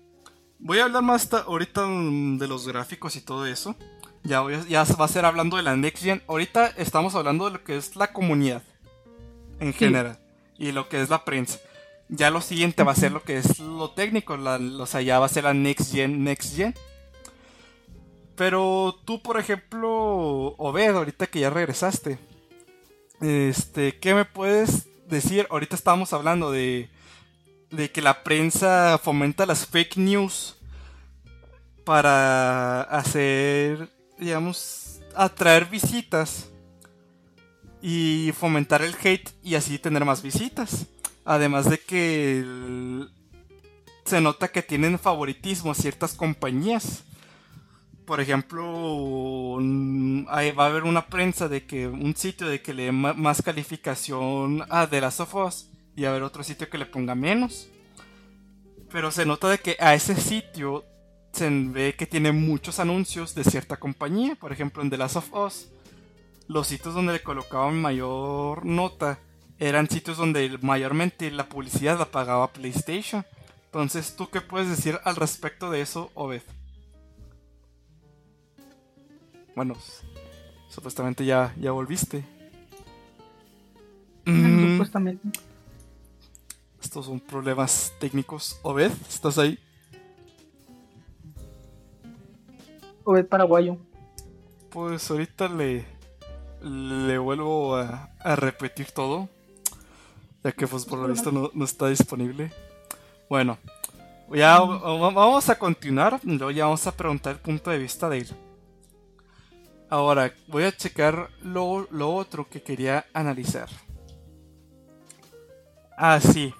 Voy 0.59 0.79
a 0.79 0.85
hablar 0.85 1.03
más 1.03 1.31
ahorita 1.33 1.85
de 1.87 2.47
los 2.47 2.65
gráficos 2.65 3.17
y 3.17 3.21
todo 3.21 3.45
eso. 3.45 3.75
Ya, 4.23 4.41
ya 4.69 4.85
va 4.97 5.05
a 5.05 5.09
ser 5.09 5.25
hablando 5.25 5.57
de 5.57 5.63
la 5.63 5.75
Next 5.75 6.03
Gen. 6.03 6.21
Ahorita 6.27 6.67
estamos 6.77 7.15
hablando 7.15 7.45
de 7.45 7.51
lo 7.51 7.63
que 7.65 7.75
es 7.75 7.97
la 7.97 8.13
comunidad 8.13 8.63
en 9.59 9.73
general. 9.73 10.19
Y 10.57 10.71
lo 10.71 10.87
que 10.87 11.01
es 11.01 11.09
la 11.09 11.25
prensa. 11.25 11.59
Ya 12.07 12.29
lo 12.29 12.39
siguiente 12.39 12.83
va 12.83 12.93
a 12.93 12.95
ser 12.95 13.11
lo 13.11 13.23
que 13.23 13.37
es 13.37 13.59
lo 13.59 13.91
técnico. 13.91 14.37
La, 14.37 14.55
o 14.55 14.85
sea, 14.85 15.01
ya 15.01 15.19
va 15.19 15.25
a 15.25 15.29
ser 15.29 15.43
la 15.43 15.53
next 15.53 15.91
gen, 15.91 16.23
next 16.23 16.55
gen. 16.55 16.73
Pero 18.37 18.95
tú, 19.03 19.21
por 19.21 19.37
ejemplo, 19.37 20.55
Obed, 20.57 20.95
ahorita 20.95 21.27
que 21.27 21.41
ya 21.41 21.49
regresaste. 21.49 22.19
Este, 23.19 23.99
¿qué 23.99 24.13
me 24.13 24.25
puedes 24.25 24.87
decir? 25.13 25.47
Ahorita 25.49 25.75
estábamos 25.75 26.11
hablando 26.11 26.51
de 26.51 26.89
de 27.73 27.91
que 27.91 28.01
la 28.01 28.23
prensa 28.23 28.99
fomenta 29.01 29.45
las 29.45 29.65
fake 29.65 29.97
news 29.97 30.55
para 31.83 32.81
hacer, 32.83 33.89
digamos, 34.19 35.01
atraer 35.15 35.65
visitas 35.65 36.49
y 37.81 38.31
fomentar 38.37 38.83
el 38.83 38.95
hate 39.03 39.29
y 39.43 39.55
así 39.55 39.79
tener 39.79 40.05
más 40.05 40.21
visitas. 40.21 40.85
Además 41.25 41.69
de 41.69 41.79
que 41.79 42.45
se 44.05 44.21
nota 44.21 44.49
que 44.49 44.61
tienen 44.61 44.99
favoritismo 44.99 45.73
ciertas 45.73 46.13
compañías. 46.13 47.03
Por 48.05 48.19
ejemplo, 48.19 49.57
va 49.59 50.63
a 50.63 50.67
haber 50.67 50.83
una 50.83 51.07
prensa 51.07 51.47
de 51.47 51.65
que 51.65 51.87
un 51.87 52.15
sitio 52.15 52.47
de 52.47 52.61
que 52.61 52.73
le 52.73 52.85
dé 52.85 52.91
más 52.91 53.41
calificación 53.41 54.63
a 54.69 54.87
The 54.87 55.01
Last 55.01 55.21
of 55.21 55.35
Us 55.35 55.69
y 55.95 56.05
a 56.05 56.09
haber 56.09 56.23
otro 56.23 56.43
sitio 56.43 56.69
que 56.69 56.77
le 56.77 56.85
ponga 56.85 57.15
menos. 57.15 57.69
Pero 58.91 59.09
se 59.11 59.25
nota 59.25 59.49
de 59.49 59.59
que 59.59 59.77
a 59.79 59.93
ese 59.93 60.15
sitio 60.15 60.83
se 61.31 61.49
ve 61.49 61.95
que 61.97 62.05
tiene 62.05 62.31
muchos 62.31 62.79
anuncios 62.79 63.33
de 63.35 63.43
cierta 63.43 63.77
compañía. 63.77 64.35
Por 64.35 64.51
ejemplo, 64.51 64.83
en 64.83 64.89
The 64.89 64.97
Last 64.97 65.15
of 65.15 65.33
Us, 65.33 65.69
los 66.47 66.67
sitios 66.67 66.93
donde 66.93 67.13
le 67.13 67.23
colocaban 67.23 67.81
mayor 67.81 68.65
nota 68.65 69.17
eran 69.59 69.89
sitios 69.89 70.17
donde 70.17 70.57
mayormente 70.61 71.31
la 71.31 71.47
publicidad 71.47 71.97
la 71.97 72.05
pagaba 72.05 72.51
PlayStation. 72.51 73.25
Entonces, 73.65 74.15
¿tú 74.15 74.29
qué 74.29 74.41
puedes 74.41 74.69
decir 74.69 74.99
al 75.05 75.15
respecto 75.15 75.71
de 75.71 75.81
eso, 75.81 76.11
Obed? 76.15 76.41
Bueno, 79.55 79.75
supuestamente 80.69 81.25
ya, 81.25 81.53
ya 81.59 81.71
volviste. 81.71 82.23
Mm. 84.25 84.71
Supuestamente. 84.73 85.39
Estos 86.81 87.05
son 87.05 87.19
problemas 87.19 87.93
técnicos. 87.99 88.59
Obed, 88.61 88.91
¿estás 89.07 89.37
ahí? 89.37 89.57
Obed 93.03 93.25
paraguayo. 93.25 93.77
Pues 94.69 95.09
ahorita 95.09 95.47
le, 95.49 95.85
le 96.61 97.17
vuelvo 97.17 97.75
a, 97.75 98.09
repetir 98.35 98.91
todo. 98.91 99.29
Ya 100.43 100.51
que 100.51 100.67
pues 100.67 100.85
por 100.85 100.99
lo 100.99 101.07
visto 101.07 101.31
no, 101.31 101.63
está 101.63 101.87
disponible. 101.87 102.51
Bueno, 103.29 103.57
ya 104.31 104.59
vamos 104.59 105.49
a 105.49 105.57
continuar. 105.57 106.19
Luego 106.23 106.51
ya 106.51 106.65
vamos 106.65 106.85
a 106.87 106.91
preguntar 106.91 107.33
el 107.33 107.39
punto 107.39 107.69
de 107.71 107.77
vista 107.77 108.09
de 108.09 108.19
él. 108.19 108.27
Ahora, 109.93 110.33
voy 110.47 110.63
a 110.63 110.75
checar 110.75 111.29
lo, 111.43 111.87
lo 111.91 112.15
otro 112.15 112.49
que 112.49 112.63
quería 112.63 113.05
analizar. 113.13 113.69
Ah, 115.95 116.19
sí. 116.19 116.51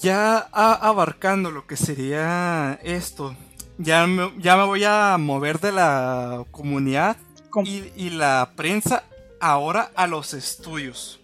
Ya 0.00 0.38
abarcando 0.38 1.50
lo 1.50 1.66
que 1.66 1.76
sería 1.76 2.80
esto, 2.82 3.36
ya 3.76 4.06
me, 4.06 4.32
ya 4.38 4.56
me 4.56 4.64
voy 4.64 4.84
a 4.84 5.18
mover 5.18 5.60
de 5.60 5.72
la 5.72 6.46
comunidad 6.50 7.18
y, 7.62 8.08
la 8.08 8.52
prensa 8.56 9.04
ahora 9.38 9.90
a 9.94 10.06
los 10.06 10.32
estudios. 10.32 11.20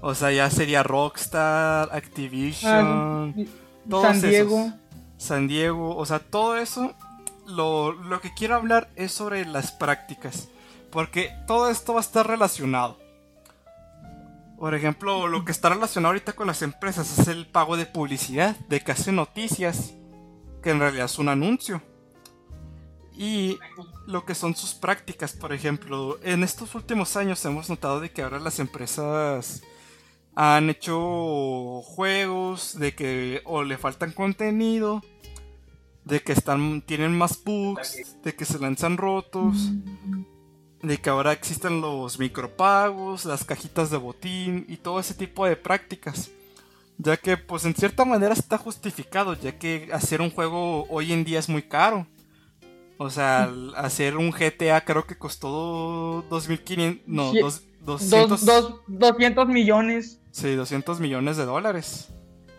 O 0.00 0.14
sea, 0.14 0.32
ya 0.32 0.48
sería 0.48 0.82
Rockstar, 0.82 1.90
Activision, 1.92 3.34
ah, 3.92 4.00
San 4.00 4.22
Diego. 4.22 4.72
San 5.18 5.46
Diego, 5.46 5.94
o 5.94 6.06
sea, 6.06 6.20
todo 6.20 6.56
eso. 6.56 6.94
Lo, 7.46 7.92
lo 7.92 8.20
que 8.20 8.34
quiero 8.34 8.54
hablar 8.54 8.90
es 8.96 9.12
sobre 9.12 9.44
las 9.44 9.72
prácticas. 9.72 10.48
Porque 10.90 11.32
todo 11.46 11.70
esto 11.70 11.94
va 11.94 12.00
a 12.00 12.02
estar 12.02 12.26
relacionado. 12.26 12.98
Por 14.58 14.74
ejemplo, 14.74 15.26
lo 15.26 15.44
que 15.44 15.52
está 15.52 15.68
relacionado 15.68 16.12
ahorita 16.12 16.32
con 16.32 16.46
las 16.46 16.62
empresas 16.62 17.18
es 17.18 17.28
el 17.28 17.46
pago 17.46 17.76
de 17.76 17.86
publicidad, 17.86 18.56
de 18.68 18.80
que 18.80 18.92
hacen 18.92 19.16
noticias, 19.16 19.92
que 20.62 20.70
en 20.70 20.78
realidad 20.78 21.06
es 21.06 21.18
un 21.18 21.28
anuncio. 21.28 21.82
Y 23.16 23.58
lo 24.06 24.24
que 24.24 24.34
son 24.34 24.56
sus 24.56 24.74
prácticas, 24.74 25.32
por 25.32 25.52
ejemplo, 25.52 26.18
en 26.22 26.42
estos 26.42 26.74
últimos 26.74 27.16
años 27.16 27.44
hemos 27.44 27.68
notado 27.68 28.00
de 28.00 28.10
que 28.10 28.22
ahora 28.22 28.40
las 28.40 28.58
empresas 28.58 29.62
han 30.34 30.70
hecho 30.70 31.82
juegos 31.82 32.78
de 32.78 32.94
que 32.94 33.42
o 33.44 33.62
le 33.62 33.78
faltan 33.78 34.12
contenido, 34.12 35.02
de 36.04 36.20
que 36.20 36.32
están 36.32 36.82
tienen 36.82 37.16
más 37.16 37.42
bugs, 37.42 38.16
de 38.22 38.34
que 38.34 38.44
se 38.44 38.58
lanzan 38.58 38.96
rotos, 38.96 39.70
de 40.82 40.98
que 40.98 41.10
ahora 41.10 41.32
existen 41.32 41.80
los 41.80 42.18
micropagos, 42.18 43.24
las 43.24 43.44
cajitas 43.44 43.90
de 43.90 43.96
botín 43.96 44.66
y 44.68 44.76
todo 44.76 45.00
ese 45.00 45.14
tipo 45.14 45.46
de 45.46 45.56
prácticas. 45.56 46.30
Ya 46.98 47.16
que 47.16 47.36
pues 47.36 47.64
en 47.64 47.74
cierta 47.74 48.04
manera 48.04 48.34
está 48.34 48.56
justificado, 48.58 49.34
ya 49.34 49.58
que 49.58 49.88
hacer 49.92 50.20
un 50.20 50.30
juego 50.30 50.86
hoy 50.88 51.12
en 51.12 51.24
día 51.24 51.38
es 51.38 51.48
muy 51.48 51.62
caro. 51.62 52.06
O 52.96 53.10
sea, 53.10 53.50
hacer 53.76 54.16
un 54.16 54.30
GTA 54.30 54.84
creo 54.84 55.04
que 55.04 55.18
costó 55.18 56.24
2.500, 56.30 57.00
no, 57.06 57.32
200, 57.80 58.44
200 58.86 59.48
millones. 59.48 60.20
Sí, 60.30 60.54
200 60.54 61.00
millones 61.00 61.36
de 61.36 61.44
dólares. 61.44 62.08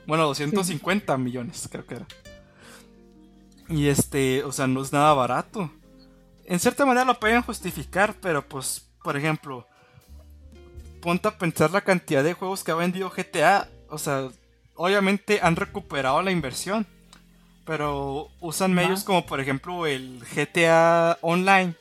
Bueno, 0.07 0.25
250 0.25 1.17
millones 1.17 1.67
creo 1.71 1.85
que 1.85 1.95
era. 1.95 2.07
Y 3.67 3.87
este, 3.87 4.43
o 4.43 4.51
sea, 4.51 4.67
no 4.67 4.81
es 4.81 4.93
nada 4.93 5.13
barato 5.13 5.71
en 6.47 6.59
cierta 6.59 6.85
manera 6.85 7.05
lo 7.05 7.19
pueden 7.19 7.41
justificar, 7.41 8.15
pero 8.21 8.47
pues, 8.47 8.87
por 9.03 9.17
ejemplo, 9.17 9.67
ponte 11.01 11.27
a 11.27 11.37
pensar 11.37 11.71
la 11.71 11.81
cantidad 11.81 12.23
de 12.23 12.33
juegos 12.33 12.63
que 12.63 12.71
ha 12.71 12.75
vendido 12.75 13.09
GTA. 13.09 13.67
O 13.89 13.97
sea, 13.97 14.29
obviamente 14.75 15.39
han 15.41 15.55
recuperado 15.55 16.21
la 16.21 16.31
inversión, 16.31 16.85
pero 17.65 18.29
usan 18.39 18.73
medios 18.73 19.03
como 19.03 19.25
por 19.25 19.39
ejemplo 19.39 19.85
el 19.85 20.23
GTA 20.35 21.17
Online 21.21 21.73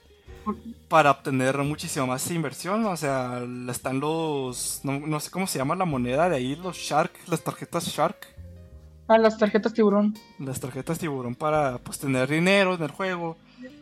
para 0.88 1.10
obtener 1.10 1.58
muchísima 1.58 2.06
más 2.06 2.30
inversión. 2.30 2.84
O 2.86 2.96
sea, 2.96 3.42
están 3.68 4.00
los. 4.00 4.80
No, 4.82 5.20
sé 5.20 5.30
cómo 5.30 5.46
se 5.46 5.58
llama 5.58 5.76
la 5.76 5.84
moneda 5.84 6.28
de 6.28 6.36
ahí, 6.36 6.56
los 6.56 6.76
Shark, 6.76 7.12
las 7.26 7.42
tarjetas 7.42 7.86
Shark. 7.86 8.33
Ah, 9.06 9.18
las 9.18 9.36
tarjetas 9.36 9.74
tiburón. 9.74 10.14
Las 10.38 10.60
tarjetas 10.60 10.98
tiburón 10.98 11.34
para 11.34 11.78
pues 11.78 11.98
tener 11.98 12.28
dinero 12.28 12.74
en 12.74 12.82
el 12.82 12.90
juego 12.90 13.36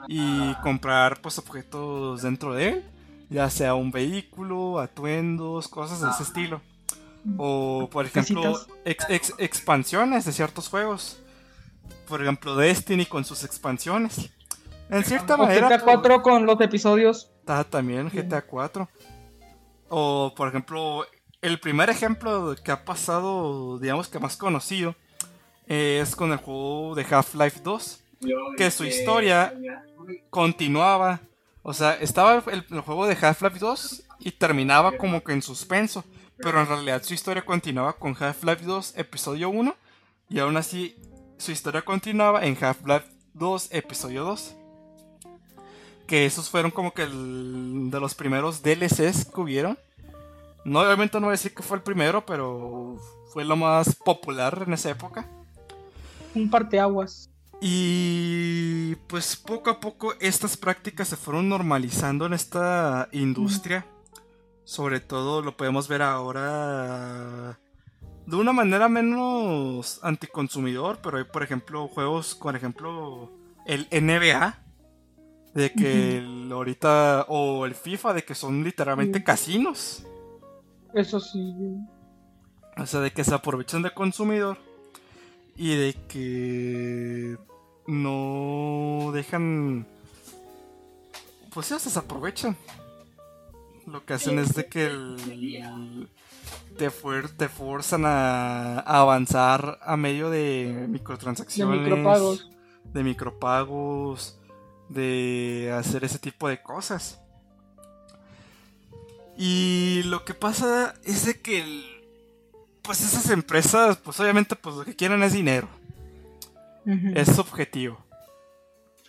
y 0.09 0.55
comprar 0.57 1.21
pues 1.21 1.39
objetos 1.39 2.23
dentro 2.23 2.55
de 2.55 2.69
él, 2.69 2.85
ya 3.31 3.49
sea 3.51 3.75
un 3.75 3.91
vehículo, 3.91 4.81
atuendos, 4.81 5.69
cosas 5.69 6.01
de 6.01 6.11
ese 6.11 6.25
estilo. 6.25 6.61
O 7.37 7.89
por 7.91 8.05
ejemplo, 8.05 8.59
expansiones 8.85 10.25
de 10.25 10.33
ciertos 10.33 10.69
juegos. 10.69 11.21
Por 12.09 12.21
ejemplo, 12.21 12.57
Destiny 12.57 13.07
con 13.07 13.25
sus 13.25 13.45
expansiones. 13.45 14.31
En 14.91 15.05
cierta 15.05 15.37
manera. 15.37 15.69
GTA 15.69 15.81
4 15.81 16.15
pues, 16.15 16.23
con 16.23 16.47
los 16.47 16.61
episodios. 16.61 17.31
Está 17.41 17.65
también 17.65 18.11
GTA 18.11 18.43
4. 18.43 18.89
O 19.89 20.35
por 20.37 20.49
ejemplo, 20.49 21.07
el 21.41 21.61
primer 21.61 21.91
ejemplo 21.91 22.57
que 22.63 22.73
ha 22.73 22.85
pasado, 22.85 23.79
digamos 23.79 24.09
que 24.09 24.19
más 24.19 24.37
conocido, 24.37 24.97
es 25.73 26.15
con 26.15 26.33
el 26.33 26.39
juego 26.39 26.95
de 26.95 27.07
Half-Life 27.09 27.61
2 27.63 28.05
que 28.59 28.71
su 28.71 28.85
historia 28.85 29.55
continuaba. 30.29 31.21
O 31.63 31.73
sea, 31.73 31.95
estaba 31.95 32.43
el, 32.51 32.81
juego 32.83 33.07
de 33.07 33.17
Half-Life 33.21 33.59
2 33.59 34.03
y 34.21 34.33
terminaba 34.33 34.97
como 34.99 35.25
que 35.25 35.33
en 35.33 35.41
suspenso. 35.41 36.05
Pero 36.37 36.61
en 36.61 36.67
realidad 36.67 37.03
su 37.03 37.15
historia 37.15 37.45
continuaba 37.45 37.95
con 37.95 38.15
Half-Life 38.19 38.65
2 38.65 38.99
episodio 38.99 39.49
1. 39.49 39.75
Y 40.29 40.41
aún 40.41 40.57
así 40.57 40.97
su 41.39 41.53
historia 41.53 41.83
continuaba 41.83 42.45
en 42.45 42.57
Half-Life 42.61 43.07
2 43.33 43.69
episodio 43.73 44.25
2. 44.25 44.55
Que 46.07 46.27
esos 46.27 46.51
fueron 46.51 46.71
como 46.71 46.93
que 46.93 47.07
de 47.07 48.01
los 48.01 48.15
primeros 48.15 48.63
DLCs 48.63 49.25
que 49.25 49.41
hubieron. 49.41 49.79
No, 50.65 50.81
obviamente 50.81 51.19
no 51.19 51.27
voy 51.27 51.33
a 51.33 51.39
decir 51.41 51.55
que 51.55 51.63
fue 51.63 51.79
el 51.79 51.83
primero, 51.83 52.27
pero 52.27 52.99
fue 53.33 53.45
lo 53.45 53.57
más 53.57 53.95
popular 53.95 54.65
en 54.67 54.75
esa 54.75 54.91
época. 54.91 55.27
Un 56.35 56.51
parteaguas. 56.51 57.31
Y 57.61 58.97
pues 59.07 59.37
poco 59.37 59.71
a 59.71 59.79
poco 59.79 60.15
estas 60.21 60.57
prácticas 60.57 61.09
se 61.09 61.17
fueron 61.17 61.49
normalizando 61.49 62.27
en 62.27 62.33
esta 62.33 63.09
industria. 63.13 63.87
Sobre 64.65 65.01
todo 65.01 65.43
lo 65.43 65.57
podemos 65.57 65.87
ver 65.87 66.03
ahora 66.03 67.59
de 68.27 68.37
una 68.37 68.53
manera 68.53 68.89
menos 68.89 70.01
anticonsumidor, 70.03 70.99
pero 71.03 71.19
hay 71.19 71.25
por 71.25 71.43
ejemplo 71.43 71.87
juegos, 71.89 72.35
por 72.35 72.57
ejemplo 72.57 73.31
el 73.65 73.87
NBA, 73.93 74.59
de 75.55 75.73
que 75.73 76.49
ahorita, 76.51 77.27
o 77.29 77.67
el 77.67 77.75
FIFA, 77.75 78.15
de 78.15 78.25
que 78.25 78.35
son 78.35 78.65
literalmente 78.65 79.23
casinos. 79.23 80.05
Eso 80.95 81.21
sí. 81.21 81.55
O 82.77 82.87
sea, 82.87 83.01
de 83.01 83.13
que 83.13 83.23
se 83.23 83.35
aprovechan 83.35 83.83
del 83.83 83.95
consumidor 83.95 84.59
y 85.57 85.77
de 85.77 85.95
que 86.09 87.37
no 87.87 89.11
dejan. 89.13 89.87
Pues 91.53 91.69
ya 91.69 91.79
se 91.79 91.97
aprovechan. 91.99 92.57
lo 93.87 94.05
que 94.05 94.15
hacen 94.15 94.39
es 94.39 94.55
de 94.55 94.67
que 94.67 94.89
te, 96.79 96.91
te 96.91 97.49
forzan 97.49 98.05
a, 98.07 98.79
avanzar 98.81 99.79
a 99.83 99.97
medio 99.97 100.31
de 100.31 100.87
microtransacciones. 100.89 101.85
De 101.85 101.91
micropagos. 101.91 102.51
De 102.93 103.03
micropagos. 103.03 104.39
De 104.89 105.75
hacer 105.77 106.05
ese 106.05 106.19
tipo 106.19 106.49
de 106.49 106.63
cosas. 106.63 107.19
Y 109.37 110.03
lo 110.05 110.25
que 110.25 110.35
pasa 110.35 110.95
es 111.05 111.25
de 111.25 111.41
que 111.41 111.92
pues 112.83 113.01
esas 113.01 113.31
empresas, 113.31 113.97
pues 113.97 114.19
obviamente 114.21 114.57
pues 114.57 114.77
lo 114.77 114.85
que 114.85 114.97
quieren 114.97 115.23
es 115.23 115.33
dinero. 115.33 115.69
Es 117.15 117.39
objetivo. 117.39 117.99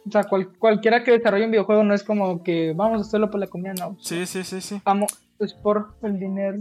O 0.08 0.12
sea, 0.12 0.26
cualquiera 0.60 1.04
que 1.04 1.12
desarrolle 1.12 1.46
un 1.46 1.52
videojuego 1.52 1.84
no 1.84 1.94
es 1.94 2.04
como 2.04 2.44
que 2.44 2.74
vamos 2.76 3.00
a 3.00 3.02
hacerlo 3.08 3.32
por 3.32 3.40
la 3.40 3.48
comida, 3.48 3.74
no. 3.74 3.98
Sí, 4.02 4.26
sí, 4.26 4.44
sí, 4.44 4.62
sí. 4.62 4.82
Vamos, 4.84 5.12
es 5.40 5.54
por 5.54 5.96
el 6.04 6.20
dinero. 6.20 6.58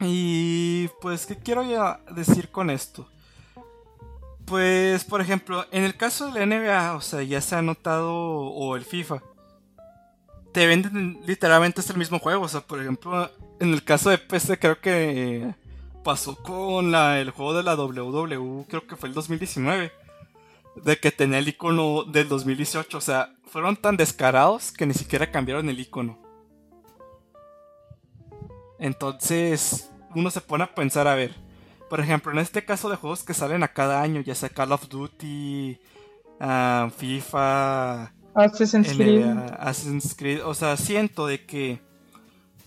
Y 0.00 0.88
pues, 1.00 1.26
¿qué 1.26 1.36
quiero 1.36 1.62
ya 1.62 2.00
decir 2.14 2.50
con 2.50 2.70
esto? 2.70 3.08
Pues, 4.44 5.04
por 5.04 5.20
ejemplo, 5.20 5.64
en 5.70 5.84
el 5.84 5.96
caso 5.96 6.30
de 6.30 6.44
la 6.44 6.46
NBA, 6.46 6.94
o 6.94 7.00
sea, 7.00 7.22
ya 7.22 7.40
se 7.40 7.56
ha 7.56 7.62
notado, 7.62 8.14
o 8.14 8.76
el 8.76 8.84
FIFA, 8.84 9.22
te 10.52 10.66
venden 10.66 11.20
literalmente 11.26 11.80
es 11.80 11.90
el 11.90 11.96
mismo 11.96 12.18
juego. 12.18 12.44
O 12.44 12.48
sea, 12.48 12.60
por 12.60 12.80
ejemplo, 12.80 13.30
en 13.60 13.72
el 13.72 13.82
caso 13.82 14.10
de 14.10 14.18
PC 14.18 14.58
creo 14.58 14.80
que 14.80 15.54
pasó 16.02 16.36
con 16.36 16.90
la, 16.90 17.20
el 17.20 17.30
juego 17.30 17.54
de 17.54 17.62
la 17.62 17.74
WWE, 17.74 18.66
creo 18.68 18.86
que 18.86 18.96
fue 18.96 19.08
el 19.08 19.14
2019 19.14 19.92
de 20.76 20.98
que 20.98 21.10
tenía 21.10 21.38
el 21.38 21.48
icono 21.48 22.04
del 22.04 22.28
2018. 22.28 22.98
O 22.98 23.00
sea, 23.00 23.34
fueron 23.46 23.76
tan 23.76 23.96
descarados 23.96 24.72
que 24.72 24.86
ni 24.86 24.94
siquiera 24.94 25.30
cambiaron 25.30 25.68
el 25.68 25.80
icono. 25.80 26.18
Entonces, 28.78 29.90
uno 30.14 30.30
se 30.30 30.40
pone 30.40 30.64
a 30.64 30.74
pensar, 30.74 31.06
a 31.06 31.14
ver, 31.14 31.34
por 31.88 32.00
ejemplo, 32.00 32.32
en 32.32 32.38
este 32.38 32.64
caso 32.64 32.88
de 32.88 32.96
juegos 32.96 33.22
que 33.22 33.34
salen 33.34 33.62
a 33.62 33.72
cada 33.72 34.02
año, 34.02 34.20
ya 34.22 34.34
sea 34.34 34.48
Call 34.48 34.72
of 34.72 34.88
Duty, 34.88 35.78
ah, 36.40 36.90
FIFA, 36.96 38.12
Assassin's 38.34 38.94
Creed. 38.94 39.26
Assassin's 39.58 40.14
Creed, 40.16 40.44
o 40.44 40.54
sea, 40.54 40.76
siento 40.76 41.26
de 41.26 41.44
que, 41.44 41.80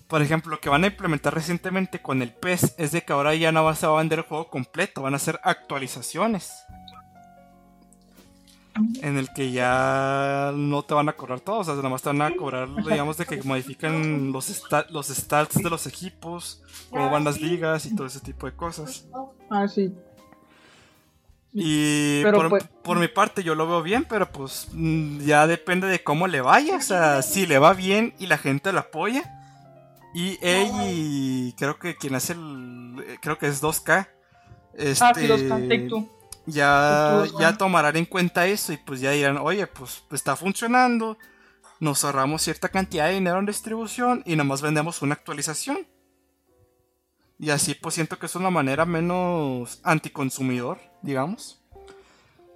por 0.08 0.22
ejemplo, 0.22 0.52
lo 0.52 0.60
que 0.60 0.70
van 0.70 0.84
a 0.84 0.88
implementar 0.88 1.34
recientemente 1.34 2.02
con 2.02 2.22
el 2.22 2.32
PES 2.32 2.76
es 2.78 2.92
de 2.92 3.04
que 3.04 3.14
ahora 3.14 3.34
ya 3.36 3.52
no 3.52 3.74
se 3.76 3.88
va 3.88 3.94
a 3.94 3.98
vender 3.98 4.20
el 4.20 4.26
juego 4.26 4.50
completo, 4.50 5.02
van 5.02 5.14
a 5.14 5.18
hacer 5.18 5.40
actualizaciones 5.44 6.66
en 9.02 9.18
el 9.18 9.30
que 9.34 9.52
ya 9.52 10.52
no 10.54 10.84
te 10.84 10.94
van 10.94 11.08
a 11.08 11.14
cobrar 11.14 11.40
todo, 11.40 11.60
o 11.60 11.64
sea, 11.64 11.76
nada 11.76 11.90
más 11.90 12.02
te 12.02 12.10
van 12.10 12.22
a 12.22 12.36
cobrar, 12.36 12.68
digamos, 12.76 13.18
de 13.18 13.26
que 13.26 13.42
modifican 13.44 14.32
los, 14.34 14.64
los 14.90 15.08
stats 15.08 15.56
de 15.56 15.70
los 15.70 15.88
equipos, 15.88 16.62
cómo 16.90 17.10
van 17.10 17.24
las 17.24 17.40
ligas 17.40 17.86
y 17.86 17.96
todo 17.96 18.08
ese 18.08 18.20
tipo 18.20 18.46
de 18.48 18.56
cosas. 18.56 19.06
Ah, 19.50 19.68
sí. 19.68 19.94
Y 21.54 22.22
pues, 22.24 22.66
por, 22.84 23.00
mi 23.00 23.08
parte 23.08 23.42
yo 23.42 23.56
lo 23.56 23.66
veo 23.66 23.82
bien, 23.82 24.06
pero 24.10 24.30
pues 24.30 24.68
mm, 24.74 25.20
ya 25.20 25.48
depende 25.48 25.88
de 25.88 26.04
cómo 26.04 26.28
le 26.28 26.42
vaya, 26.42 26.76
o 26.76 26.82
sea, 26.82 27.22
si 27.22 27.46
le 27.46 27.60
va 27.60 27.74
bien 27.74 28.14
y 28.20 28.28
la 28.28 28.38
gente 28.38 28.74
lo 28.74 28.80
apoya. 28.80 29.45
Y 30.16 30.40
y 30.42 31.54
creo 31.58 31.78
que 31.78 31.98
quien 31.98 32.16
hace 32.16 32.32
el, 32.32 33.20
creo 33.22 33.38
que 33.38 33.48
es 33.48 33.62
2K. 33.62 34.08
Este, 34.74 35.04
ah, 35.04 35.14
sí, 35.14 35.28
2K, 35.28 35.60
este, 35.62 36.10
ya, 36.46 37.26
ya 37.38 37.58
tomarán 37.58 37.98
en 37.98 38.06
cuenta 38.06 38.48
eso 38.48 38.72
y 38.72 38.78
pues 38.78 39.02
ya 39.02 39.12
dirán, 39.12 39.36
oye, 39.36 39.68
pues, 39.68 40.04
está 40.14 40.38
funcionando, 40.38 41.18
nos 41.82 42.06
ahorramos 42.06 42.44
cierta 42.44 42.70
cantidad 42.70 43.08
de 43.08 43.16
dinero 43.16 43.40
en 43.40 43.46
distribución 43.46 44.24
y 44.26 44.38
nada 44.38 44.46
más 44.46 44.62
vendemos 44.62 45.02
una 45.02 45.16
actualización. 45.16 45.86
Y 47.38 47.50
así 47.50 47.76
pues 47.76 47.96
siento 47.96 48.18
que 48.18 48.28
es 48.28 48.36
una 48.38 48.50
manera 48.50 48.86
menos 48.86 49.82
anticonsumidor, 49.84 50.80
digamos, 51.02 51.62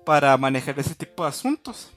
para 0.06 0.38
manejar 0.38 0.80
ese 0.80 0.96
tipo 0.96 1.24
de 1.24 1.30
asuntos. 1.30 1.92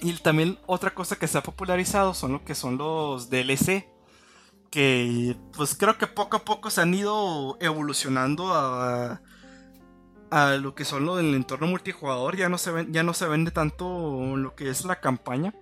Y 0.00 0.12
también 0.18 0.60
otra 0.66 0.94
cosa 0.94 1.16
que 1.16 1.26
se 1.26 1.38
ha 1.38 1.42
popularizado 1.42 2.14
son 2.14 2.30
lo 2.30 2.44
que 2.44 2.54
son 2.54 2.78
los 2.78 3.30
DLC, 3.30 3.88
que 4.70 5.36
pues 5.56 5.74
creo 5.74 5.98
que 5.98 6.06
poco 6.06 6.36
a 6.36 6.44
poco 6.44 6.70
se 6.70 6.80
han 6.80 6.94
ido 6.94 7.56
evolucionando 7.60 8.54
a 8.54 9.20
a 10.30 10.52
lo 10.54 10.74
que 10.74 10.84
son 10.84 11.04
lo 11.04 11.16
del 11.16 11.34
entorno 11.34 11.66
multijugador. 11.66 12.36
Ya 12.36 12.48
no 12.48 12.56
se, 12.58 12.70
ven, 12.70 12.92
ya 12.92 13.02
no 13.02 13.14
se 13.14 13.26
vende 13.26 13.50
tanto 13.50 14.36
lo 14.36 14.54
que 14.54 14.70
es 14.70 14.84
la 14.84 15.00
campaña. 15.00 15.54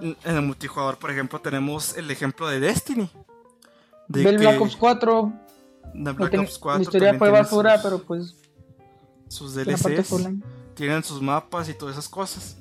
En 0.00 0.16
el 0.24 0.42
multijugador, 0.42 0.96
por 0.96 1.10
ejemplo, 1.10 1.40
tenemos 1.40 1.96
el 1.96 2.10
ejemplo 2.10 2.48
de 2.48 2.60
Destiny. 2.60 3.10
del 4.08 4.38
Black 4.38 4.60
Ops 4.60 4.76
4. 4.76 5.32
De 5.92 6.12
Black 6.12 6.34
Ops 6.38 6.58
4. 6.58 6.78
La 6.78 6.82
historia 6.82 7.18
fue 7.18 7.30
basura, 7.30 7.80
pero 7.82 7.98
pues. 7.98 8.34
Sus 9.28 9.54
DLCs. 9.54 10.14
Tienen 10.74 11.04
sus 11.04 11.20
mapas 11.20 11.68
y 11.68 11.74
todas 11.74 11.94
esas 11.96 12.08
cosas. 12.08 12.56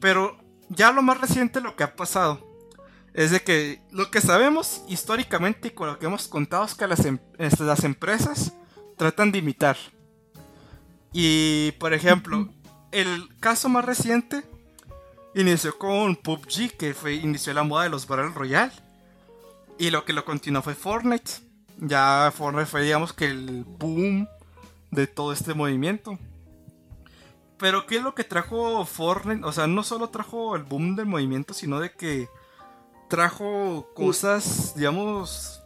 Pero 0.00 0.36
ya 0.68 0.92
lo 0.92 1.02
más 1.02 1.20
reciente, 1.20 1.60
lo 1.60 1.74
que 1.74 1.82
ha 1.82 1.96
pasado. 1.96 2.49
Es 3.14 3.30
de 3.30 3.42
que 3.42 3.80
lo 3.90 4.10
que 4.10 4.20
sabemos 4.20 4.82
históricamente 4.88 5.68
y 5.68 5.70
con 5.72 5.88
lo 5.88 5.98
que 5.98 6.06
hemos 6.06 6.28
contado 6.28 6.64
es 6.64 6.74
que 6.74 6.86
las, 6.86 7.04
em, 7.04 7.18
las 7.38 7.84
empresas 7.84 8.52
tratan 8.96 9.32
de 9.32 9.38
imitar 9.38 9.76
y 11.12 11.72
por 11.72 11.92
ejemplo, 11.92 12.48
el 12.92 13.28
caso 13.40 13.68
más 13.68 13.84
reciente 13.84 14.42
inició 15.34 15.76
con 15.76 16.16
PUBG, 16.16 16.76
que 16.76 16.94
fue, 16.94 17.14
inició 17.14 17.52
la 17.52 17.62
moda 17.62 17.84
de 17.84 17.90
los 17.90 18.06
Battle 18.06 18.30
Royale. 18.30 18.72
Y 19.78 19.90
lo 19.90 20.04
que 20.04 20.12
lo 20.12 20.24
continuó 20.24 20.62
fue 20.62 20.74
Fortnite. 20.74 21.30
Ya 21.78 22.32
Fortnite 22.36 22.66
fue, 22.66 22.82
digamos, 22.82 23.12
que 23.12 23.26
el 23.26 23.64
boom 23.64 24.28
de 24.90 25.06
todo 25.06 25.32
este 25.32 25.54
movimiento. 25.54 26.18
Pero 27.58 27.86
¿qué 27.86 27.96
es 27.96 28.02
lo 28.02 28.14
que 28.14 28.24
trajo 28.24 28.84
Fortnite? 28.84 29.44
O 29.44 29.52
sea, 29.52 29.66
no 29.66 29.82
solo 29.82 30.10
trajo 30.10 30.54
el 30.56 30.62
boom 30.62 30.96
del 30.96 31.06
movimiento, 31.06 31.54
sino 31.54 31.80
de 31.80 31.92
que 31.92 32.28
trajo 33.10 33.90
cosas, 33.92 34.72
digamos, 34.76 35.60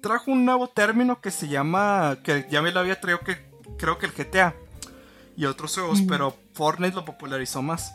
trajo 0.00 0.32
un 0.32 0.44
nuevo 0.44 0.66
término 0.68 1.20
que 1.20 1.30
se 1.30 1.46
llama, 1.46 2.18
que 2.24 2.48
ya 2.50 2.62
me 2.62 2.72
lo 2.72 2.80
había 2.80 3.00
traído 3.00 3.20
que 3.20 3.36
creo 3.78 3.98
que 3.98 4.06
el 4.06 4.12
GTA 4.12 4.56
y 5.36 5.44
otros 5.44 5.74
juegos, 5.74 6.00
pero 6.08 6.34
Fortnite 6.54 6.96
lo 6.96 7.04
popularizó 7.04 7.62
más, 7.62 7.94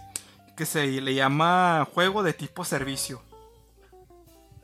que 0.56 0.66
se 0.66 1.02
le 1.02 1.14
llama 1.16 1.88
juego 1.94 2.24
de 2.24 2.34
tipo 2.34 2.64
servicio. 2.64 3.22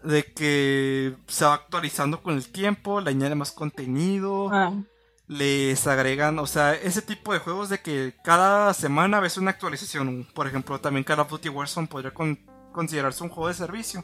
De 0.04 0.24
que 0.24 1.16
se 1.28 1.46
va 1.46 1.56
actualizando 1.56 2.22
con 2.22 2.36
el 2.36 2.48
tiempo, 2.48 3.02
le 3.02 3.10
añade 3.10 3.36
más 3.36 3.52
contenido, 3.52 4.50
ah. 4.52 4.74
les 5.28 5.88
agregan, 5.88 6.38
o 6.40 6.46
sea, 6.46 6.76
ese 6.76 7.02
tipo 7.02 7.34
de 7.34 7.40
juegos 7.40 7.70
de 7.70 7.80
que 7.80 8.14
cada 8.24 8.74
semana 8.74 9.20
ves 9.20 9.38
una 9.38 9.52
actualización. 9.52 10.28
Por 10.36 10.46
ejemplo, 10.46 10.80
también 10.80 11.04
Call 11.04 11.20
of 11.20 11.30
Duty 11.30 11.50
Warzone 11.50 11.88
podría 11.88 12.14
considerarse 12.74 13.24
un 13.24 13.30
juego 13.30 13.48
de 13.48 13.54
servicio, 13.54 14.04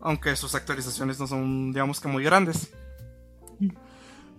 aunque 0.00 0.36
sus 0.36 0.54
actualizaciones 0.54 1.18
no 1.18 1.26
son, 1.26 1.72
digamos 1.72 1.98
que 2.00 2.06
muy 2.06 2.22
grandes. 2.22 2.72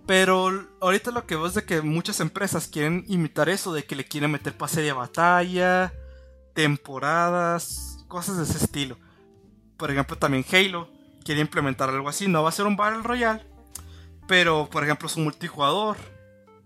Pero 0.06 0.66
ahorita 0.80 1.10
lo 1.10 1.26
que 1.26 1.36
veo 1.36 1.46
es 1.46 1.52
de 1.52 1.64
que 1.64 1.82
muchas 1.82 2.20
empresas 2.20 2.66
quieren 2.66 3.04
imitar 3.08 3.50
eso, 3.50 3.74
de 3.74 3.84
que 3.84 3.94
le 3.94 4.06
quieren 4.06 4.30
meter 4.30 4.56
pase 4.56 4.80
de 4.80 4.92
batalla, 4.92 5.92
temporadas, 6.54 8.04
cosas 8.08 8.38
de 8.38 8.44
ese 8.44 8.64
estilo. 8.64 8.96
Por 9.76 9.90
ejemplo, 9.90 10.16
también 10.16 10.46
Halo 10.50 10.88
quiere 11.22 11.42
implementar 11.42 11.90
algo 11.90 12.08
así. 12.08 12.26
No 12.26 12.42
va 12.42 12.48
a 12.48 12.52
ser 12.52 12.66
un 12.66 12.76
Battle 12.76 13.02
Royale, 13.02 13.44
pero 14.26 14.68
por 14.70 14.82
ejemplo 14.82 15.10
su 15.10 15.20
multijugador, 15.20 15.98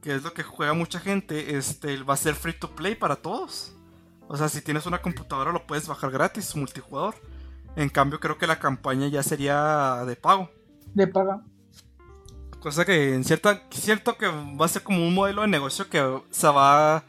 que 0.00 0.14
es 0.14 0.22
lo 0.22 0.32
que 0.32 0.44
juega 0.44 0.72
mucha 0.72 1.00
gente, 1.00 1.56
este, 1.56 2.00
va 2.04 2.14
a 2.14 2.16
ser 2.16 2.36
free 2.36 2.52
to 2.52 2.70
play 2.76 2.94
para 2.94 3.16
todos. 3.16 3.74
O 4.32 4.36
sea, 4.38 4.48
si 4.48 4.62
tienes 4.62 4.86
una 4.86 5.02
computadora 5.02 5.52
lo 5.52 5.66
puedes 5.66 5.86
bajar 5.86 6.10
gratis, 6.10 6.56
multijugador. 6.56 7.16
En 7.76 7.90
cambio, 7.90 8.18
creo 8.18 8.38
que 8.38 8.46
la 8.46 8.58
campaña 8.58 9.06
ya 9.08 9.22
sería 9.22 10.06
de 10.06 10.16
pago. 10.16 10.50
De 10.94 11.06
pago. 11.06 11.42
Cosa 12.58 12.86
que 12.86 13.14
en 13.14 13.24
cierta, 13.24 13.64
cierto 13.68 14.16
que 14.16 14.28
va 14.28 14.64
a 14.64 14.68
ser 14.68 14.82
como 14.82 15.06
un 15.06 15.14
modelo 15.14 15.42
de 15.42 15.48
negocio 15.48 15.90
que 15.90 16.22
se 16.30 16.48
va 16.48 17.04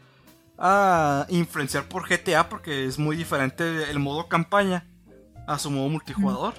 a 0.57 1.25
influenciar 1.29 1.87
por 1.87 2.09
GTA 2.09 2.49
porque 2.49 2.87
es 2.87 2.99
muy 2.99 3.15
diferente 3.15 3.89
el 3.89 3.99
modo 3.99 4.27
campaña 4.27 4.85
a 5.47 5.57
su 5.59 5.71
modo 5.71 5.87
multijugador. 5.87 6.55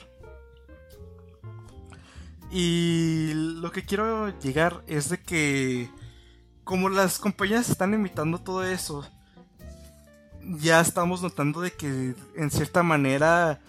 Y 2.51 3.33
lo 3.35 3.71
que 3.71 3.85
quiero 3.85 4.31
llegar 4.39 4.83
es 4.87 5.11
de 5.11 5.21
que 5.21 5.91
como 6.65 6.89
las 6.89 7.19
compañías 7.19 7.69
están 7.69 7.93
imitando 7.93 8.39
todo 8.39 8.65
eso, 8.65 9.07
ya 10.59 10.81
estamos 10.81 11.23
notando 11.23 11.61
de 11.61 11.73
que 11.73 12.15
en 12.37 12.51
cierta 12.51 12.83
manera 12.83 13.61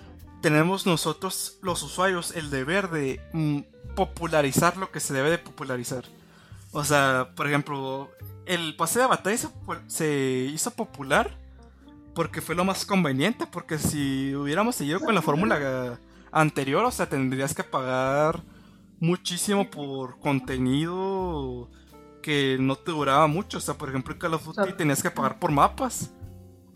tenemos 0.42 0.86
nosotros 0.86 1.58
los 1.62 1.82
usuarios 1.84 2.36
el 2.36 2.50
deber 2.50 2.90
de 2.90 3.20
mm, 3.34 3.60
popularizar 3.96 4.78
lo 4.78 4.92
que 4.92 5.00
se 5.00 5.14
debe 5.14 5.30
de 5.32 5.38
popularizar. 5.38 6.06
O 6.72 6.84
sea, 6.84 7.30
por 7.36 7.48
ejemplo, 7.48 8.12
el 8.46 8.76
pase 8.76 9.00
de 9.00 9.08
batalla 9.08 9.50
se, 9.88 10.50
hizo 10.54 10.72
popular 10.72 11.38
porque 12.14 12.42
fue 12.42 12.56
lo 12.56 12.64
más 12.64 12.86
conveniente, 12.86 13.48
porque 13.48 13.78
si 13.78 14.36
hubiéramos 14.36 14.76
seguido 14.76 15.00
con 15.00 15.16
la 15.16 15.22
fórmula 15.22 16.00
anterior, 16.32 16.86
o 16.86 16.92
sea, 16.92 17.08
tendrías 17.08 17.54
que 17.54 17.64
pagar 17.64 18.44
muchísimo 19.00 19.70
por 19.70 20.20
contenido 20.20 21.70
que 22.22 22.58
no 22.60 22.76
te 22.76 22.92
duraba 22.92 23.28
mucho. 23.28 23.58
O 23.58 23.62
sea, 23.62 23.76
por 23.76 23.90
ejemplo, 23.90 24.14
en 24.14 24.20
Call 24.20 24.34
of 24.34 24.46
Duty 24.46 24.74
tenías 24.74 25.02
que 25.02 25.12
pagar 25.12 25.40
por 25.40 25.52
mapas. 25.52 26.12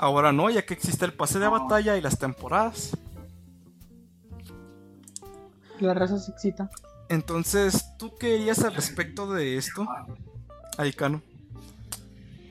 Ahora 0.02 0.32
no, 0.32 0.50
ya 0.50 0.66
que 0.66 0.74
existe 0.74 1.04
el 1.04 1.12
pase 1.12 1.40
de 1.40 1.50
batalla 1.50 1.98
y 1.98 2.02
las 2.02 2.18
temporadas. 2.18 2.98
La 5.82 5.94
raza 5.94 6.18
se 6.18 6.32
excita. 6.32 6.70
Entonces, 7.10 7.86
¿tú 7.98 8.16
qué 8.18 8.38
dirías 8.38 8.64
al 8.64 8.74
respecto 8.74 9.30
de 9.34 9.58
esto, 9.58 9.86
Aicano? 10.78 11.22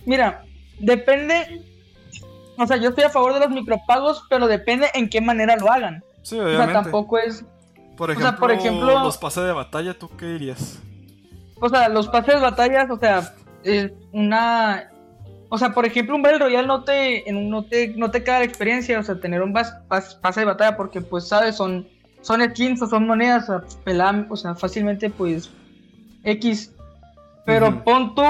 Mira, 0.04 0.44
depende. 0.78 1.64
O 2.58 2.66
sea, 2.66 2.76
yo 2.76 2.90
estoy 2.90 3.04
a 3.04 3.10
favor 3.10 3.32
de 3.32 3.40
los 3.40 3.50
micropagos, 3.50 4.24
pero 4.28 4.46
depende 4.46 4.90
en 4.92 5.08
qué 5.08 5.22
manera 5.22 5.56
lo 5.56 5.72
hagan. 5.72 6.04
Sí, 6.22 6.38
obviamente. 6.38 6.64
O 6.64 6.66
sea, 6.66 6.82
tampoco 6.82 7.16
es. 7.16 7.46
Por 7.96 8.10
ejemplo, 8.10 8.38
por 8.38 8.52
ejemplo 8.52 9.02
los 9.02 9.16
pases 9.16 9.44
de 9.44 9.52
batalla, 9.52 9.98
¿tú 9.98 10.10
qué 10.18 10.26
dirías? 10.26 10.80
O 11.60 11.68
sea, 11.70 11.88
los 11.88 12.08
pases 12.08 12.34
de 12.34 12.40
batalla, 12.40 12.86
o 12.90 12.98
sea, 12.98 13.34
es 13.64 13.90
una. 14.12 14.90
O 15.50 15.56
sea, 15.56 15.70
por 15.70 15.86
ejemplo, 15.86 16.14
un 16.14 16.22
Battle 16.22 16.40
Royale 16.40 16.66
no 16.66 16.84
te, 16.84 17.24
no 17.32 17.64
te, 17.64 17.94
no 17.96 18.10
te 18.10 18.22
queda 18.22 18.40
la 18.40 18.44
experiencia, 18.44 18.98
o 18.98 19.02
sea, 19.02 19.18
tener 19.18 19.42
un 19.42 19.52
pase 19.52 20.40
de 20.40 20.44
batalla, 20.44 20.76
porque, 20.76 21.00
pues, 21.00 21.28
sabes, 21.28 21.56
son, 21.56 21.88
son 22.20 22.42
skins 22.50 22.82
o 22.82 22.86
son 22.86 23.06
monedas, 23.06 23.48
o 23.48 23.62
sea, 23.62 24.26
o 24.28 24.36
sea 24.36 24.54
fácilmente, 24.54 25.08
pues, 25.08 25.50
X. 26.24 26.74
Pero 27.46 27.82
pon 27.82 28.14
tú, 28.14 28.24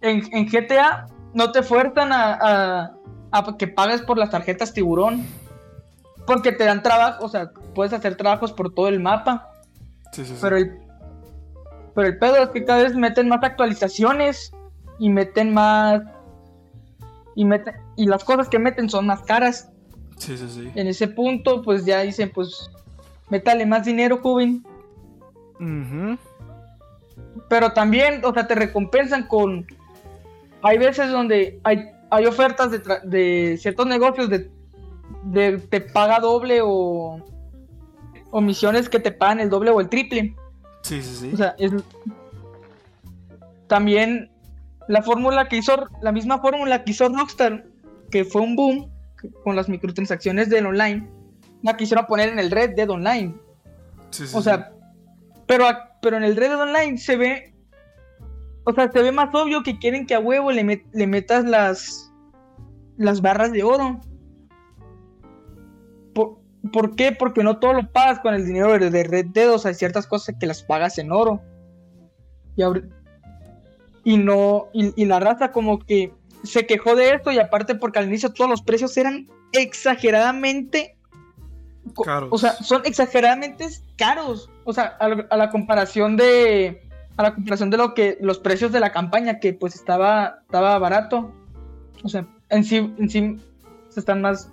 en, 0.00 0.22
en, 0.32 0.46
GTA, 0.46 1.06
no 1.34 1.52
te 1.52 1.62
fuerzan 1.62 2.10
a, 2.10 2.94
a 3.30 3.56
que 3.58 3.68
pagues 3.68 4.00
por 4.00 4.16
las 4.16 4.30
tarjetas 4.30 4.72
tiburón. 4.72 5.26
Porque 6.26 6.52
te 6.52 6.64
dan 6.64 6.82
trabajo, 6.82 7.26
o 7.26 7.28
sea, 7.28 7.50
puedes 7.74 7.92
hacer 7.92 8.16
trabajos 8.16 8.52
por 8.52 8.72
todo 8.72 8.88
el 8.88 8.98
mapa. 9.00 9.50
Sí, 10.12 10.24
sí, 10.24 10.32
sí. 10.32 10.38
Pero 10.40 10.56
el, 10.56 10.78
pero 11.94 12.08
el 12.08 12.18
pedo 12.18 12.36
es 12.36 12.48
que 12.48 12.64
cada 12.64 12.82
vez 12.82 12.94
meten 12.94 13.28
más 13.28 13.42
actualizaciones 13.42 14.52
y 14.98 15.10
meten 15.10 15.52
más. 15.52 16.02
Y, 17.34 17.44
meten, 17.44 17.74
y 17.96 18.06
las 18.06 18.24
cosas 18.24 18.48
que 18.48 18.58
meten 18.58 18.88
son 18.88 19.06
más 19.06 19.22
caras. 19.22 19.70
Sí, 20.18 20.36
sí, 20.36 20.48
sí. 20.48 20.70
En 20.74 20.86
ese 20.86 21.08
punto, 21.08 21.62
pues 21.62 21.84
ya 21.84 22.00
dicen, 22.00 22.30
pues, 22.32 22.70
métale 23.30 23.66
más 23.66 23.84
dinero, 23.84 24.20
joven. 24.22 24.64
Pero 27.48 27.72
también, 27.72 28.24
o 28.24 28.32
sea, 28.32 28.46
te 28.46 28.54
recompensan 28.54 29.26
con. 29.26 29.66
Hay 30.62 30.78
veces 30.78 31.10
donde 31.10 31.60
hay, 31.64 31.84
hay 32.10 32.26
ofertas 32.26 32.70
de, 32.70 32.80
de 33.04 33.56
ciertos 33.58 33.86
negocios 33.86 34.30
de 34.30 34.50
de, 35.24 35.58
te 35.58 35.80
paga 35.80 36.20
doble 36.20 36.60
o, 36.62 37.22
o 38.30 38.40
misiones 38.40 38.88
que 38.88 39.00
te 39.00 39.12
pagan 39.12 39.40
el 39.40 39.50
doble 39.50 39.70
o 39.70 39.80
el 39.80 39.88
triple. 39.88 40.34
Sí, 40.82 41.02
sí, 41.02 41.16
sí. 41.16 41.30
O 41.32 41.36
sea, 41.36 41.54
es, 41.58 41.72
también 43.66 44.30
la 44.88 45.02
fórmula 45.02 45.48
que 45.48 45.56
hizo, 45.56 45.88
la 46.00 46.12
misma 46.12 46.38
fórmula 46.40 46.84
que 46.84 46.92
hizo 46.92 47.08
Rockstar, 47.08 47.64
que 48.10 48.24
fue 48.24 48.42
un 48.42 48.56
boom 48.56 48.90
con 49.42 49.56
las 49.56 49.68
microtransacciones 49.68 50.50
del 50.50 50.66
online, 50.66 51.08
la 51.62 51.76
quisieron 51.76 52.06
poner 52.06 52.28
en 52.28 52.38
el 52.38 52.50
Red 52.50 52.74
Dead 52.76 52.88
Online. 52.88 53.34
Sí, 54.10 54.26
sí, 54.26 54.36
o 54.36 54.42
sea, 54.42 54.72
pero, 55.46 55.66
pero 56.02 56.16
en 56.16 56.24
el 56.24 56.36
Red 56.36 56.50
Dead 56.50 56.60
Online 56.60 56.98
se 56.98 57.16
ve, 57.16 57.54
o 58.64 58.72
sea, 58.72 58.90
se 58.90 59.02
ve 59.02 59.12
más 59.12 59.34
obvio 59.34 59.62
que 59.62 59.78
quieren 59.78 60.06
que 60.06 60.14
a 60.14 60.20
huevo 60.20 60.52
le, 60.52 60.84
le 60.92 61.06
metas 61.06 61.44
las, 61.44 62.12
las 62.96 63.20
barras 63.20 63.52
de 63.52 63.62
oro. 63.62 64.00
¿Por, 66.72 66.96
qué? 66.96 67.12
Porque 67.12 67.42
no 67.42 67.58
todo 67.58 67.74
lo 67.74 67.92
pagas 67.92 68.20
con 68.20 68.32
el 68.32 68.46
dinero 68.46 68.78
de 68.78 69.04
Red 69.04 69.26
Dead, 69.34 69.52
o 69.52 69.58
sea, 69.58 69.70
hay 69.70 69.74
ciertas 69.74 70.06
cosas 70.06 70.34
que 70.40 70.46
las 70.46 70.62
pagas 70.62 70.96
en 70.98 71.12
oro. 71.12 71.42
Y, 72.56 72.62
no, 74.04 74.68
y, 74.72 75.04
la 75.04 75.20
raza 75.20 75.52
como 75.52 75.78
que 75.78 76.12
se 76.42 76.66
quejó 76.66 76.94
de 76.94 77.14
esto 77.14 77.32
y 77.32 77.38
aparte 77.38 77.74
porque 77.74 77.98
al 77.98 78.06
inicio 78.06 78.32
todos 78.32 78.50
los 78.50 78.62
precios 78.62 78.96
eran 78.96 79.28
exageradamente 79.52 80.96
caros. 82.04 82.28
O 82.30 82.38
sea, 82.38 82.52
son 82.52 82.82
exageradamente 82.84 83.66
caros. 83.96 84.50
O 84.64 84.72
sea, 84.72 84.96
a, 84.98 85.36
la 85.36 85.50
comparación 85.50 86.16
de 86.16 86.82
a 87.16 87.22
la 87.22 87.34
comparación 87.34 87.70
de 87.70 87.76
lo 87.76 87.94
que 87.94 88.18
los 88.20 88.38
precios 88.38 88.72
de 88.72 88.80
la 88.80 88.92
campaña 88.92 89.38
que 89.40 89.54
pues 89.54 89.74
estaba 89.74 90.40
estaba 90.42 90.78
barato. 90.78 91.32
O 92.02 92.08
sea, 92.08 92.26
en 92.50 92.64
sí 92.64 92.76
en 92.98 93.08
sí 93.08 93.38
se 93.88 94.00
están 94.00 94.20
más 94.20 94.50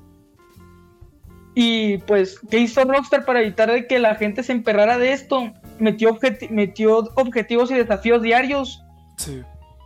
y 1.53 1.97
pues, 1.99 2.39
¿qué 2.49 2.59
hizo 2.59 2.83
Rockstar 2.83 3.25
para 3.25 3.41
evitar 3.41 3.71
de 3.71 3.87
que 3.87 3.99
la 3.99 4.15
gente 4.15 4.43
se 4.43 4.53
emperrara 4.53 4.97
de 4.97 5.11
esto? 5.13 5.51
Metió, 5.79 6.17
metió 6.49 6.99
objetivos 7.15 7.71
y 7.71 7.75
desafíos 7.75 8.21
diarios. 8.21 8.83
Sí. 9.17 9.41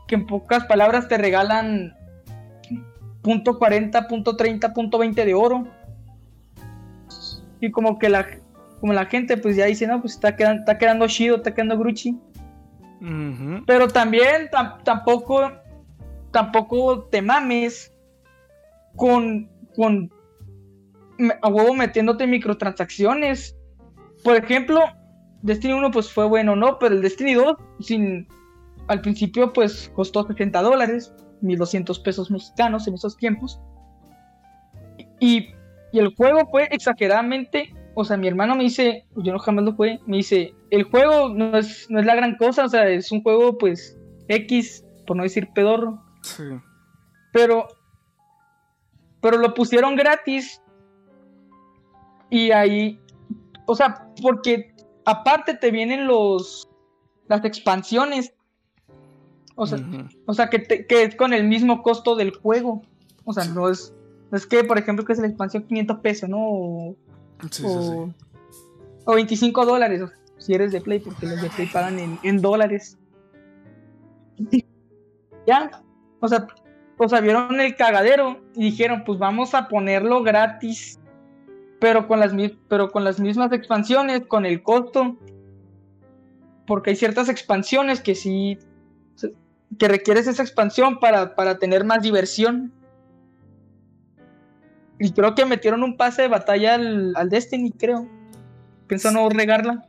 Que 0.08 0.16
en 0.16 0.28
pocas 0.28 0.66
palabras 0.66 1.08
te 1.08 1.18
regalan 1.18 1.96
punto 3.22 3.60
.40, 3.60 4.08
punto 4.08 4.38
.30, 4.38 4.74
punto 4.74 5.00
.20 5.00 5.26
de 5.26 5.34
oro. 5.34 5.68
Y 7.60 7.72
como 7.72 7.98
que 7.98 8.10
la, 8.10 8.28
como 8.80 8.94
la 8.94 9.06
gente 9.06 9.38
pues 9.38 9.56
ya 9.56 9.66
dice, 9.66 9.88
no, 9.88 10.02
pues 10.02 10.14
está 10.14 10.36
quedando, 10.36 10.60
está 10.62 10.78
quedando 10.78 11.08
chido, 11.08 11.38
está 11.38 11.54
quedando 11.54 11.78
gruchi. 11.78 12.18
Pero 13.68 13.88
también 13.88 14.50
tampoco, 14.84 15.52
tampoco 16.32 17.04
te 17.04 17.22
mames 17.22 17.94
con, 18.96 19.50
con 19.76 20.12
a 21.42 21.48
huevo 21.48 21.74
metiéndote 21.74 22.28
microtransacciones. 22.28 23.56
Por 24.24 24.36
ejemplo, 24.36 24.82
Destiny 25.42 25.74
1 25.74 25.92
pues 25.92 26.12
fue 26.12 26.26
bueno, 26.26 26.56
¿no? 26.56 26.80
Pero 26.80 26.96
el 26.96 27.02
Destiny 27.02 27.34
2, 27.34 27.58
sin, 27.80 28.28
al 28.88 29.02
principio 29.02 29.54
pues 29.54 29.92
costó 29.96 30.26
60 30.26 30.62
dólares, 30.62 31.14
1200 31.42 32.00
pesos 32.00 32.32
mexicanos 32.32 32.88
en 32.88 32.96
esos 32.96 33.18
tiempos. 33.18 33.60
Y, 35.20 35.50
y, 35.92 36.00
el 36.00 36.14
juego 36.16 36.48
fue 36.50 36.68
exageradamente, 36.72 37.74
o 37.94 38.04
sea, 38.04 38.18
mi 38.18 38.28
hermano 38.28 38.56
me 38.56 38.64
dice, 38.64 39.06
yo 39.16 39.32
no 39.32 39.40
jamás 39.40 39.66
lo 39.66 39.74
jugué, 39.74 40.00
me 40.06 40.18
dice, 40.18 40.54
el 40.70 40.84
juego 40.84 41.30
no 41.30 41.58
es, 41.58 41.90
no 41.90 42.00
es 42.00 42.06
la 42.06 42.16
gran 42.16 42.36
cosa, 42.36 42.66
o 42.66 42.70
sea, 42.70 42.88
es 42.90 43.12
un 43.12 43.24
juego 43.24 43.58
pues 43.58 43.98
X, 44.28 44.86
por 45.08 45.18
no 45.18 45.24
decir 45.24 45.50
pedorro. 45.54 46.04
Sí. 46.22 46.44
Pero, 47.32 47.68
pero 49.22 49.38
lo 49.38 49.54
pusieron 49.54 49.96
gratis 49.96 50.62
y 52.30 52.52
ahí, 52.52 53.00
o 53.66 53.76
sea, 53.76 54.08
porque 54.22 54.74
aparte 55.06 55.56
te 55.56 55.72
vienen 55.72 56.08
los 56.08 56.70
las 57.28 57.44
expansiones. 57.46 58.34
O 59.56 59.66
sea, 59.66 59.80
o 60.26 60.34
sea 60.34 60.50
que, 60.50 60.64
que, 60.64 61.04
es 61.04 61.16
con 61.16 61.34
el 61.34 61.46
mismo 61.46 61.82
costo 61.82 62.16
del 62.16 62.32
juego. 62.36 62.82
O 63.24 63.34
sea, 63.34 63.46
no 63.46 63.70
es, 63.70 63.94
es 64.32 64.46
que, 64.46 64.64
por 64.64 64.78
ejemplo, 64.78 65.06
que 65.06 65.14
es 65.14 65.20
la 65.20 65.28
expansión 65.28 65.64
500 65.64 66.00
pesos, 66.00 66.30
¿no? 66.30 66.38
O, 66.40 66.96
sí, 67.50 67.64
o, 67.66 68.14
o 69.06 69.16
25 69.16 69.66
dólares, 69.66 70.04
si 70.38 70.54
eres 70.54 70.72
de 70.72 70.82
Play, 70.82 71.00
porque 71.00 71.26
los 71.26 71.42
de 71.42 71.50
Play 71.50 71.68
pagan 71.68 72.00
en, 72.00 72.20
en 72.24 72.42
dólares. 72.42 72.98
ya, 75.48 75.82
o 76.20 76.28
sea, 76.28 76.48
o 76.98 77.10
sea, 77.10 77.22
vieron 77.22 77.60
el 77.60 77.76
cagadero 77.76 78.42
y 78.56 78.66
dijeron, 78.66 79.04
pues 79.06 79.20
vamos 79.20 79.54
a 79.54 79.68
ponerlo 79.68 80.22
gratis 80.24 81.00
pero 81.80 82.08
con 82.08 82.20
las, 82.20 82.32
pero 82.68 82.92
con 82.92 83.04
las 83.04 83.20
mismas 83.20 83.52
expansiones, 83.52 84.26
con 84.26 84.46
el 84.46 84.64
costo, 84.64 85.18
porque 86.66 86.92
hay 86.92 86.96
ciertas 86.96 87.30
expansiones 87.30 88.02
que 88.02 88.16
sí, 88.16 88.58
que 89.78 89.88
requieres 89.88 90.28
esa 90.28 90.44
expansión 90.44 91.00
para, 91.00 91.36
para 91.36 91.58
tener 91.58 91.84
más 91.84 92.02
diversión. 92.02 92.72
Y 95.00 95.12
creo 95.12 95.36
que 95.36 95.46
metieron 95.46 95.84
un 95.84 95.98
pase 95.98 96.24
de 96.24 96.28
batalla 96.30 96.76
al, 96.76 97.16
al 97.16 97.30
Destiny, 97.30 97.72
creo. 97.72 98.08
Pienso 98.88 99.12
no 99.12 99.28
regarla. 99.30 99.86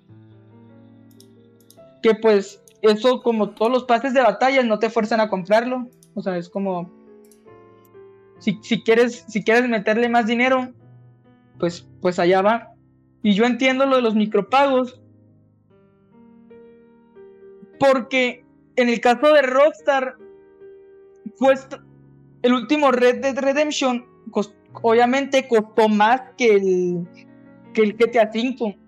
Que 2.03 2.15
pues 2.15 2.63
eso 2.83 3.23
como 3.23 3.51
todos 3.51 3.71
los 3.71 3.85
pases 3.85 4.15
de 4.15 4.23
batalla 4.23 4.63
no 4.63 4.79
te 4.79 4.91
fuerzan 4.91 5.21
a 5.21 5.29
comprarlo. 5.29 5.89
O 6.15 6.23
sea, 6.23 6.37
es 6.37 6.49
como... 6.49 6.91
Si, 8.39 8.59
si, 8.63 8.83
quieres, 8.83 9.25
si 9.29 9.43
quieres 9.43 9.69
meterle 9.69 10.09
más 10.09 10.27
dinero, 10.27 10.73
pues, 11.59 11.87
pues 12.01 12.19
allá 12.19 12.43
va. 12.43 12.73
Y 13.23 13.35
yo 13.35 13.45
entiendo 13.45 13.87
lo 13.87 13.97
de 13.97 14.03
los 14.03 14.15
micropagos. 14.15 15.01
Porque 17.79 18.46
en 18.77 18.89
el 18.89 19.01
caso 19.01 19.33
de 19.33 19.43
Rockstar, 19.43 20.17
pues 21.39 21.67
el 22.43 22.53
último 22.53 22.93
Red 22.93 23.21
Dead 23.21 23.39
Redemption 23.39 24.07
obviamente 24.83 25.49
costó 25.49 25.89
más 25.89 26.21
que 26.37 26.55
el, 26.55 27.09
que 27.73 27.83
el 27.83 27.97
GTA 27.97 28.31
V. 28.33 28.79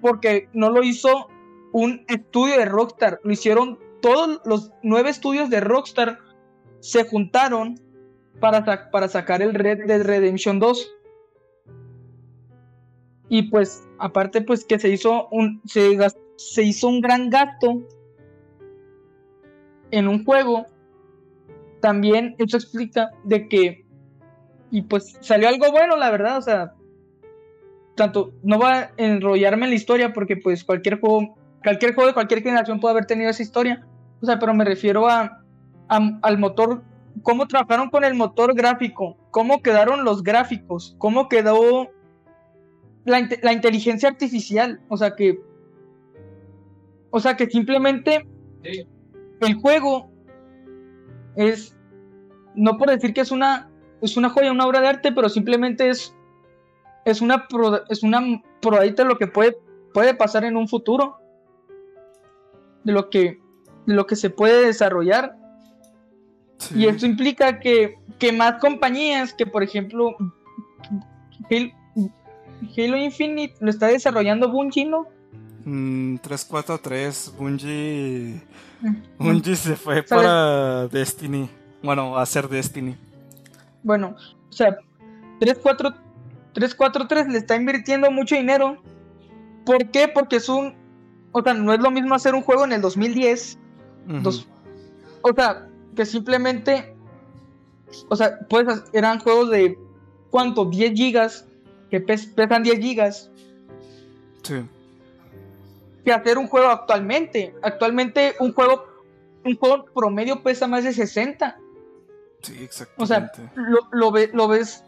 Porque 0.00 0.48
no 0.52 0.70
lo 0.70 0.82
hizo 0.82 1.28
un 1.72 2.04
estudio 2.08 2.56
de 2.56 2.64
Rockstar, 2.64 3.20
lo 3.24 3.32
hicieron 3.32 3.78
todos 4.00 4.40
los 4.44 4.70
nueve 4.82 5.10
estudios 5.10 5.50
de 5.50 5.60
Rockstar 5.60 6.18
se 6.80 7.04
juntaron 7.04 7.80
para, 8.40 8.90
para 8.90 9.08
sacar 9.08 9.42
el 9.42 9.54
Red 9.54 9.86
Dead 9.86 10.02
Redemption 10.02 10.60
2. 10.60 10.94
Y 13.30 13.42
pues, 13.50 13.86
aparte, 13.98 14.40
pues 14.40 14.64
que 14.64 14.78
se 14.78 14.88
hizo 14.88 15.28
un, 15.30 15.60
se, 15.66 15.98
se 16.36 16.62
hizo 16.62 16.88
un 16.88 17.00
gran 17.00 17.28
gasto 17.28 17.82
en 19.90 20.08
un 20.08 20.24
juego. 20.24 20.66
También 21.80 22.34
eso 22.38 22.56
explica 22.56 23.10
de 23.24 23.48
que, 23.48 23.84
y 24.70 24.82
pues 24.82 25.16
salió 25.20 25.48
algo 25.48 25.70
bueno, 25.70 25.96
la 25.96 26.10
verdad, 26.10 26.38
o 26.38 26.42
sea, 26.42 26.74
tanto, 27.94 28.32
no 28.42 28.58
va 28.58 28.78
a 28.78 28.90
enrollarme 28.96 29.64
en 29.64 29.70
la 29.70 29.76
historia 29.76 30.12
porque 30.12 30.36
pues 30.36 30.64
cualquier 30.64 31.00
juego, 31.00 31.36
cualquier 31.62 31.94
juego 31.94 32.08
de 32.08 32.14
cualquier 32.14 32.42
generación 32.42 32.80
puede 32.80 32.92
haber 32.92 33.06
tenido 33.06 33.30
esa 33.30 33.42
historia. 33.42 33.86
O 34.20 34.26
sea, 34.26 34.38
pero 34.38 34.54
me 34.54 34.64
refiero 34.64 35.08
a, 35.08 35.42
al 35.88 36.38
motor, 36.38 36.82
cómo 37.22 37.46
trabajaron 37.46 37.90
con 37.90 38.04
el 38.04 38.14
motor 38.14 38.54
gráfico, 38.54 39.16
cómo 39.30 39.62
quedaron 39.62 40.04
los 40.04 40.22
gráficos, 40.22 40.94
cómo 40.98 41.28
quedó 41.28 41.90
la, 43.04 43.52
inteligencia 43.52 44.08
artificial. 44.08 44.80
O 44.88 44.96
sea 44.96 45.14
que, 45.14 45.40
o 47.10 47.20
sea 47.20 47.36
que 47.36 47.48
simplemente 47.48 48.26
el 49.40 49.54
juego 49.54 50.10
es, 51.36 51.76
no 52.54 52.76
por 52.78 52.90
decir 52.90 53.14
que 53.14 53.20
es 53.20 53.30
una, 53.30 53.70
es 54.02 54.16
una 54.16 54.30
joya, 54.30 54.52
una 54.52 54.66
obra 54.66 54.80
de 54.80 54.88
arte, 54.88 55.12
pero 55.12 55.28
simplemente 55.28 55.88
es, 55.88 56.14
es 57.04 57.20
una, 57.20 57.46
es 57.88 58.02
una 58.02 58.42
probadita 58.60 59.02
de 59.02 59.08
lo 59.08 59.18
que 59.18 59.26
puede, 59.26 59.56
puede 59.94 60.14
pasar 60.14 60.44
en 60.44 60.56
un 60.56 60.68
futuro. 60.68 61.16
De 62.84 62.92
lo 62.92 63.10
que 63.10 63.38
lo 63.88 64.06
que 64.06 64.16
se 64.16 64.28
puede 64.28 64.66
desarrollar. 64.66 65.34
Y 66.74 66.86
esto 66.86 67.06
implica 67.06 67.58
que, 67.58 67.96
más 68.34 68.60
compañías, 68.60 69.32
que 69.32 69.46
por 69.46 69.62
ejemplo 69.62 70.14
Halo, 72.76 72.96
Infinite 72.96 73.54
lo 73.60 73.70
está 73.70 73.86
desarrollando 73.86 74.50
Bungie, 74.50 74.84
¿no? 74.84 75.06
343, 76.22 77.32
mm, 77.32 77.38
Bungie. 77.38 78.42
Mm. 78.80 78.96
Bungie 79.18 79.56
se 79.56 79.76
fue 79.76 80.02
para 80.02 80.88
Destiny. 80.88 81.48
Bueno, 81.82 82.16
a 82.18 82.22
hacer 82.22 82.48
Destiny. 82.48 82.96
Bueno, 83.82 84.16
o 84.48 84.52
sea, 84.52 84.76
343 85.40 87.28
le 87.28 87.38
está 87.38 87.56
invirtiendo 87.56 88.10
mucho 88.10 88.34
dinero. 88.34 88.82
¿Por 89.64 89.90
qué? 89.90 90.08
Porque 90.08 90.36
es 90.36 90.48
un. 90.48 90.74
O 91.32 91.42
sea, 91.42 91.54
no 91.54 91.72
es 91.72 91.80
lo 91.80 91.90
mismo 91.90 92.14
hacer 92.14 92.34
un 92.34 92.42
juego 92.42 92.64
en 92.64 92.72
el 92.72 92.80
2010 92.80 93.58
o 95.22 95.34
sea, 95.34 95.68
que 95.94 96.06
simplemente, 96.06 96.94
o 98.08 98.16
sea, 98.16 98.38
pues 98.48 98.66
eran 98.92 99.18
juegos 99.18 99.50
de, 99.50 99.78
¿cuánto? 100.30 100.64
10 100.64 100.92
gigas, 100.94 101.46
que 101.90 102.00
pesan 102.00 102.62
10 102.62 102.78
gigas. 102.78 103.30
Sí. 104.42 104.62
Que 106.08 106.14
hacer 106.14 106.38
un 106.38 106.46
juego 106.46 106.68
actualmente. 106.68 107.54
Actualmente 107.60 108.34
un 108.40 108.54
juego, 108.54 108.86
un 109.44 109.54
juego 109.56 109.84
promedio 109.94 110.42
pesa 110.42 110.66
más 110.66 110.84
de 110.84 110.94
60. 110.94 111.58
Sí, 112.40 112.54
exactamente. 112.62 113.02
O 113.02 113.06
sea, 113.06 113.30
lo, 113.92 114.08
lo 114.32 114.48
ves 114.48 114.82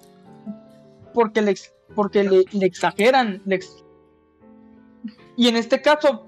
porque 1.13 1.43
le, 1.43 1.55
porque 1.95 2.25
le, 2.25 2.67
exageran. 2.67 3.43
y 5.37 5.49
en 5.49 5.57
este 5.57 5.83
caso, 5.83 6.27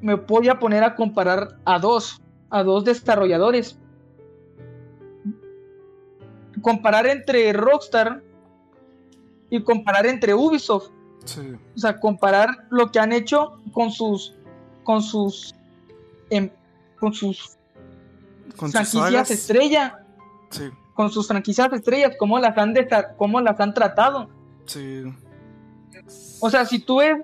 me 0.00 0.16
voy 0.16 0.48
a 0.48 0.58
poner 0.58 0.82
a 0.82 0.96
comparar 0.96 1.58
a 1.64 1.78
dos, 1.78 2.20
a 2.50 2.64
dos 2.64 2.84
desarrolladores. 2.84 3.78
Comparar 6.60 7.06
entre 7.06 7.52
Rockstar 7.52 8.20
y 9.48 9.62
comparar 9.62 10.06
entre 10.06 10.34
Ubisoft. 10.34 10.90
O 11.74 11.78
sea, 11.78 12.00
comparar 12.00 12.66
lo 12.70 12.90
que 12.90 12.98
han 12.98 13.12
hecho 13.12 13.58
con 13.72 13.90
sus 13.90 14.34
con 14.84 15.02
sus 15.02 15.54
em, 16.30 16.50
con 16.98 17.12
sus 17.12 17.56
franquicias 18.56 19.30
estrella. 19.30 19.98
Con 20.94 21.10
sus 21.10 21.26
franquicias 21.26 21.72
estrellas, 21.72 22.12
cómo 22.18 22.38
las 22.38 22.56
han 22.58 22.74
cómo 23.16 23.40
las 23.40 23.58
han 23.60 23.72
tratado. 23.72 24.28
O 26.40 26.50
sea, 26.50 26.66
si 26.66 26.80
tú 26.80 26.98
ves 26.98 27.16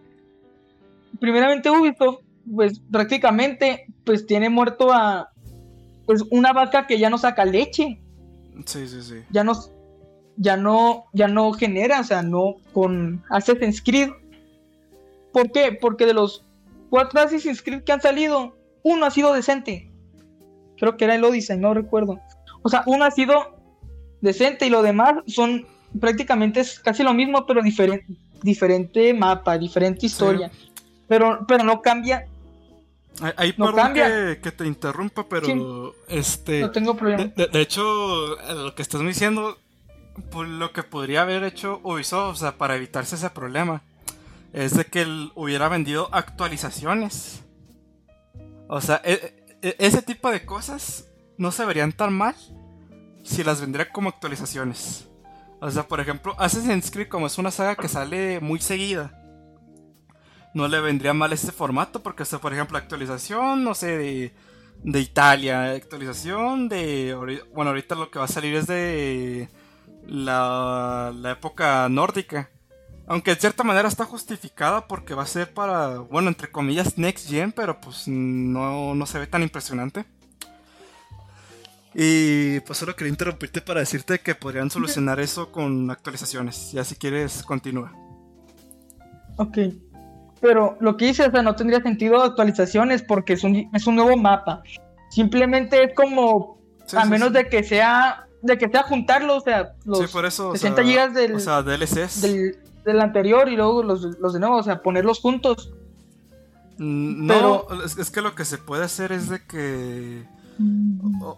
primeramente 1.21 1.71
Ubisoft, 1.71 2.21
pues 2.55 2.81
prácticamente, 2.91 3.87
pues 4.05 4.27
tiene 4.27 4.49
muerto 4.49 4.93
a, 4.93 5.31
pues 6.07 6.25
una 6.31 6.53
vaca 6.53 6.87
que 6.87 6.99
ya 6.99 7.11
no 7.11 7.19
saca 7.19 7.45
leche. 7.45 8.01
Sí, 8.65 8.89
sí, 8.89 9.03
sí. 9.03 9.23
Ya 9.31 9.45
no, 9.45 9.53
ya 10.39 10.57
no, 10.57 11.05
ya 11.13 11.29
no 11.29 11.53
genera, 11.53 12.01
o 12.01 12.05
sea, 12.05 12.23
no 12.23 12.57
con 12.73 13.23
Assassin's 13.29 13.83
Creed. 13.83 14.11
¿Por 15.33 15.53
qué? 15.53 15.77
Porque 15.79 16.07
de 16.07 16.15
los 16.15 16.45
cuatro 16.91 17.21
Assassin's 17.21 17.63
Creed 17.63 17.83
que 17.83 17.93
han 17.93 18.01
salido, 18.01 18.57
uno 18.83 19.07
ha 19.07 19.11
sido 19.11 19.35
decente. 19.35 19.91
Creo 20.79 20.97
que 20.97 21.05
era 21.05 21.17
el 21.17 21.25
Odyssey, 21.25 21.59
no 21.59 21.75
recuerdo. 21.75 22.21
O 22.63 22.69
sea, 22.69 22.85
uno 22.87 23.05
ha 23.05 23.11
sido 23.11 23.57
decente 24.21 24.67
y 24.67 24.71
lo 24.71 24.83
demás 24.83 25.15
son 25.27 25.67
prácticamente 26.01 26.61
es 26.61 26.79
casi 26.81 27.03
lo 27.03 27.15
mismo, 27.15 27.47
pero 27.47 27.63
diferente, 27.63 28.07
diferente 28.43 29.13
mapa, 29.15 29.59
diferente 29.59 30.07
historia. 30.07 30.51
Pero, 31.09 31.45
pero 31.47 31.65
no 31.65 31.83
cambia. 31.83 32.27
Ahí 33.37 33.55
no 33.57 33.75
cambia. 33.75 34.41
Que, 34.41 34.53
te 34.53 34.67
interrumpa, 34.67 35.27
pero 35.29 35.95
este. 36.09 36.61
No 36.61 36.71
tengo 36.71 36.97
problema. 36.97 37.25
De, 37.25 37.61
hecho, 37.61 38.39
eh, 38.41 38.55
lo 38.55 38.75
que 38.75 38.83
estás 38.83 39.01
diciendo, 39.01 39.59
pues, 40.31 40.49
lo 40.49 40.73
que 40.73 40.83
podría 40.83 41.23
haber 41.23 41.45
hecho 41.45 41.81
Ubisoft, 41.83 42.33
o 42.33 42.37
sea, 42.37 42.59
para 42.59 42.77
evitarse 42.77 43.17
ese 43.17 43.31
problema, 43.31 43.83
es 44.53 44.75
de 44.77 44.85
que 44.85 45.03
él 45.03 45.33
hubiera 45.35 45.69
vendido 45.69 46.09
actualizaciones. 46.13 47.43
O 48.69 48.81
sea, 48.81 49.01
e, 49.05 49.57
e, 49.63 49.77
ese 49.79 50.03
tipo 50.03 50.31
de 50.31 50.45
cosas 50.45 51.07
no 51.37 51.53
se 51.53 51.65
verían 51.65 51.93
tan 51.93 52.13
mal 52.13 52.35
si 53.23 53.45
las 53.45 53.61
vendiera 53.61 53.91
como 53.91 54.09
actualizaciones. 54.09 55.09
O 55.61 55.71
sea, 55.71 55.89
por 55.89 56.01
ejemplo, 56.01 56.35
Assassin's 56.39 56.91
Creed, 56.91 57.09
como 57.09 57.27
es 57.27 57.39
una 57.39 57.51
saga 57.51 57.77
que 57.77 57.89
sale 57.89 58.41
muy 58.41 58.61
seguida, 58.61 59.13
no 60.55 60.69
le 60.69 60.81
vendría 60.81 61.13
mal 61.13 61.33
este 61.33 61.53
formato 61.53 62.03
porque, 62.03 62.23
o 62.23 62.41
por 62.41 62.53
ejemplo, 62.53 62.79
actualización, 62.79 63.65
no 63.65 63.75
sé, 63.75 63.99
de, 63.99 64.35
de 64.83 65.01
Italia, 65.01 65.73
actualización 65.73 66.69
de... 66.69 67.15
Bueno, 67.55 67.71
ahorita 67.71 67.95
lo 67.95 68.11
que 68.11 68.19
va 68.19 68.27
a 68.27 68.29
salir 68.29 68.55
es 68.55 68.67
de 68.67 69.49
la, 70.09 71.13
la 71.15 71.31
época 71.33 71.89
nórdica. 71.89 72.51
Aunque 73.07 73.35
de 73.35 73.41
cierta 73.41 73.65
manera 73.65 73.89
está 73.89 74.05
justificada 74.05 74.87
porque 74.87 75.15
va 75.15 75.23
a 75.23 75.27
ser 75.27 75.55
para, 75.55 75.99
bueno, 75.99 76.29
entre 76.29 76.51
comillas, 76.51 76.99
next 76.99 77.29
gen, 77.29 77.53
pero 77.53 77.81
pues 77.81 78.07
no, 78.07 78.95
no 78.95 79.07
se 79.07 79.19
ve 79.19 79.27
tan 79.27 79.43
impresionante. 79.43 80.05
Y 81.95 82.61
pues 82.61 82.79
solo 82.79 82.95
quería 82.95 83.11
interrumpirte 83.11 83.63
para 83.63 83.81
decirte 83.81 84.19
que 84.19 84.35
podrían 84.35 84.71
solucionar 84.71 85.21
eso 85.21 85.51
con 85.51 85.91
actualizaciones. 85.91 86.71
Ya 86.73 86.85
si 86.85 86.97
quieres, 86.97 87.43
continúa. 87.43 87.93
Ok. 89.37 89.59
Pero 90.41 90.77
lo 90.81 90.97
que 90.97 91.09
hice, 91.09 91.27
o 91.27 91.31
sea, 91.31 91.43
no 91.43 91.57
tendría 91.57 91.81
sentido 91.81 92.23
actualizaciones 92.23 93.03
porque 93.03 93.33
es 93.33 93.43
un, 93.43 93.71
es 93.75 93.87
un 93.87 93.97
nuevo 93.97 94.17
mapa. 94.17 94.63
Simplemente 95.11 95.83
es 95.83 95.95
como, 95.95 96.61
a 96.95 97.05
menos 97.07 97.33
de 97.33 97.49
que 97.49 97.65
sea 97.65 98.28
de 98.43 98.59
que 98.59 98.69
sea 98.69 98.83
juntarlo, 98.83 99.37
o 99.37 99.41
sea, 99.41 99.75
los 99.85 100.11
60 100.11 100.83
gigas 100.85 101.15
del, 101.15 101.35
o 101.35 101.41
sea, 101.41 101.63
DLCs. 101.63 102.21
Del, 102.21 102.59
del, 102.85 103.01
anterior 103.01 103.49
y 103.49 103.57
luego 103.57 103.83
los, 103.83 104.03
los 104.19 104.33
de 104.33 104.41
nuevo, 104.41 104.57
o 104.57 104.63
sea, 104.63 104.83
ponerlos 104.83 105.21
juntos. 105.21 105.73
Mm, 106.79 107.27
no, 107.27 107.67
es, 107.85 108.11
que 108.11 108.21
lo 108.21 108.35
que 108.35 108.45
se 108.45 108.59
puede 108.59 108.85
hacer 108.85 109.13
es 109.13 109.29
de 109.29 109.45
que. 109.45 110.25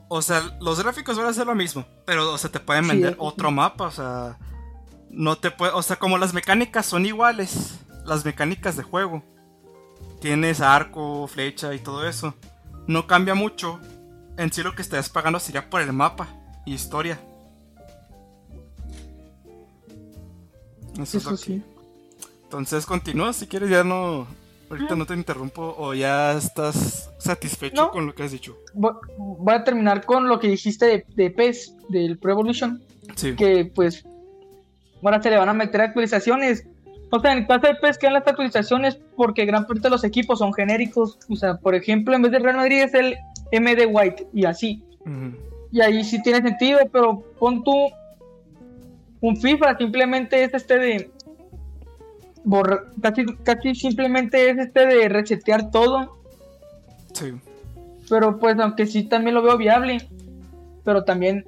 O, 0.09 0.23
sea, 0.23 0.57
los 0.61 0.83
gráficos 0.83 1.19
van 1.19 1.27
a 1.27 1.33
ser 1.33 1.47
lo 1.47 1.55
mismo, 1.55 1.85
pero 2.07 2.33
o 2.33 2.39
sea, 2.39 2.51
te 2.51 2.61
pueden 2.61 2.89
vender 2.89 3.17
otro 3.19 3.51
mapa, 3.51 3.87
o 3.87 3.91
sea. 3.91 4.39
No 5.11 5.37
te 5.37 5.51
puede. 5.51 5.73
O 5.73 5.83
sea, 5.83 5.97
como 5.97 6.19
las 6.19 6.33
mecánicas 6.33 6.87
son 6.87 7.05
iguales 7.05 7.81
las 8.05 8.25
mecánicas 8.25 8.77
de 8.77 8.83
juego. 8.83 9.23
Tienes 10.21 10.61
arco, 10.61 11.27
flecha 11.27 11.75
y 11.75 11.79
todo 11.79 12.07
eso. 12.07 12.35
No 12.87 13.07
cambia 13.07 13.35
mucho. 13.35 13.81
En 14.37 14.53
sí 14.53 14.63
lo 14.63 14.75
que 14.75 14.83
estás 14.83 15.09
pagando 15.09 15.39
sería 15.39 15.69
por 15.71 15.81
el 15.81 15.93
mapa 15.93 16.29
y 16.65 16.75
historia. 16.75 17.19
Eso, 21.01 21.37
sí. 21.37 21.63
Entonces 22.45 22.85
continúa 22.85 23.33
si 23.33 23.47
quieres, 23.47 23.71
ya 23.71 23.85
no. 23.85 24.27
Ahorita 24.69 24.95
no 24.95 25.05
te 25.05 25.15
interrumpo 25.15 25.75
o 25.79 25.95
ya 25.95 26.33
estás 26.33 27.11
satisfecho 27.19 27.91
con 27.91 28.07
lo 28.07 28.15
que 28.15 28.23
has 28.23 28.31
dicho. 28.31 28.57
Voy 28.73 29.55
a 29.55 29.65
terminar 29.65 30.05
con 30.05 30.29
lo 30.29 30.39
que 30.39 30.47
dijiste 30.47 30.87
de, 30.87 31.07
de 31.17 31.31
PES, 31.31 31.75
del 31.89 32.19
Pro 32.19 32.33
Evolution. 32.33 32.81
Sí. 33.17 33.35
Que 33.35 33.65
pues 33.75 34.05
ahora 35.03 35.21
se 35.21 35.31
le 35.31 35.39
van 35.39 35.49
a 35.49 35.55
meter 35.55 35.81
actualizaciones 35.81 36.65
o 37.11 37.21
sea, 37.21 37.33
en 37.33 37.39
el 37.39 37.47
caso 37.47 37.67
de 37.67 37.75
PES 37.75 37.99
quedan 37.99 38.15
las 38.15 38.27
actualizaciones 38.27 38.99
porque 39.17 39.45
gran 39.45 39.67
parte 39.67 39.83
de 39.83 39.91
los 39.91 40.05
equipos 40.05 40.39
son 40.39 40.55
genéricos. 40.55 41.19
O 41.29 41.35
sea, 41.35 41.57
por 41.57 41.75
ejemplo, 41.75 42.15
en 42.15 42.23
vez 42.23 42.31
de 42.33 42.39
Real 42.39 42.57
Madrid 42.57 42.83
es 42.83 42.95
el 42.95 43.17
MD 43.53 43.87
White 43.89 44.29
y 44.33 44.45
así. 44.45 44.85
Y 45.73 45.81
ahí 45.81 46.05
sí 46.05 46.23
tiene 46.23 46.43
sentido, 46.43 46.81
pero 46.93 47.23
pon 47.39 47.63
tú 47.63 47.73
un 49.21 49.37
FIFA, 49.37 49.77
simplemente 49.77 50.43
es 50.43 50.55
este 50.55 50.79
de 50.79 51.11
casi, 53.03 53.27
casi 53.45 53.75
simplemente 53.75 54.51
es 54.51 54.59
este 54.59 54.87
de 54.87 55.09
resetear 55.09 55.71
todo. 55.71 56.17
Sí. 57.13 57.33
Pero 58.09 58.39
pues 58.39 58.59
aunque 58.59 58.87
sí 58.87 59.05
también 59.05 59.35
lo 59.35 59.43
veo 59.43 59.57
viable. 59.57 60.09
Pero 60.85 61.05
también 61.05 61.47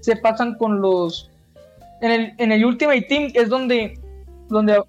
se 0.00 0.16
pasan 0.16 0.54
con 0.54 0.80
los... 0.80 1.30
En 2.00 2.12
el, 2.12 2.32
en 2.38 2.52
el 2.52 2.64
Ultimate 2.64 3.02
Team 3.02 3.30
es 3.34 3.48
donde... 3.48 3.98
donde 4.48 4.80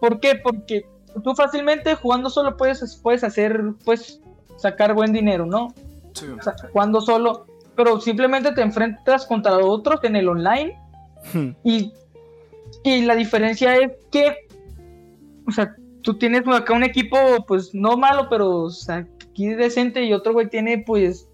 ¿Por 0.00 0.20
qué? 0.20 0.36
Porque 0.36 0.86
tú 1.22 1.34
fácilmente 1.34 1.94
jugando 1.94 2.30
solo 2.30 2.56
puedes, 2.56 2.96
puedes 3.02 3.24
hacer, 3.24 3.60
pues, 3.84 4.20
sacar 4.56 4.94
buen 4.94 5.12
dinero, 5.12 5.44
¿no? 5.44 5.74
Sí. 6.14 6.26
jugando 6.72 7.00
solo. 7.00 7.46
Pero 7.78 8.00
simplemente 8.00 8.50
te 8.50 8.60
enfrentas 8.60 9.24
contra 9.24 9.56
otros 9.56 10.00
en 10.02 10.16
el 10.16 10.28
online. 10.28 10.76
Hmm. 11.32 11.50
Y, 11.62 11.92
y 12.82 13.02
la 13.02 13.14
diferencia 13.14 13.76
es 13.76 13.92
que, 14.10 14.34
o 15.46 15.52
sea, 15.52 15.76
tú 16.02 16.18
tienes 16.18 16.42
acá 16.48 16.72
un 16.72 16.82
equipo, 16.82 17.16
pues 17.46 17.72
no 17.74 17.96
malo, 17.96 18.26
pero 18.28 18.62
o 18.62 18.70
sea, 18.70 19.06
aquí 19.30 19.46
decente. 19.46 20.02
Y 20.02 20.12
otro 20.12 20.32
güey 20.32 20.50
tiene, 20.50 20.78
pues, 20.78 21.28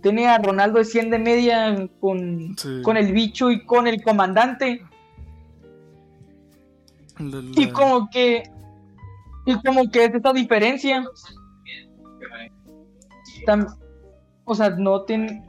tiene 0.00 0.28
a 0.28 0.38
Ronaldo 0.38 0.78
de 0.78 0.84
100 0.84 1.10
de 1.10 1.18
media 1.18 1.88
con, 1.98 2.56
Sí. 2.56 2.80
con 2.84 2.96
el 2.96 3.12
bicho 3.12 3.50
y 3.50 3.64
con 3.66 3.88
el 3.88 4.00
comandante. 4.00 4.80
La- 7.18 7.42
Y 7.56 7.70
como 7.70 8.08
que. 8.08 8.44
Y 9.46 9.54
como 9.64 9.90
que 9.90 10.04
es 10.04 10.14
esa 10.14 10.32
diferencia. 10.32 11.04
O 14.44 14.54
sea, 14.54 14.70
no 14.70 15.02
tienen. 15.02 15.47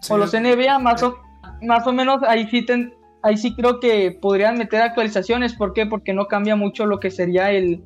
Sí, 0.00 0.12
O 0.12 0.18
los 0.18 0.32
NBA, 0.32 0.78
más 0.78 1.02
o, 1.02 1.18
más 1.62 1.86
o 1.86 1.92
menos, 1.92 2.22
ahí 2.22 2.48
sí, 2.50 2.64
ten- 2.64 2.94
ahí 3.22 3.36
sí 3.36 3.54
creo 3.54 3.80
que 3.80 4.10
podrían 4.20 4.56
meter 4.58 4.80
actualizaciones. 4.82 5.54
¿Por 5.54 5.72
qué? 5.72 5.86
Porque 5.86 6.12
no 6.12 6.26
cambia 6.26 6.56
mucho 6.56 6.86
lo 6.86 6.98
que 7.00 7.10
sería 7.10 7.50
el. 7.52 7.82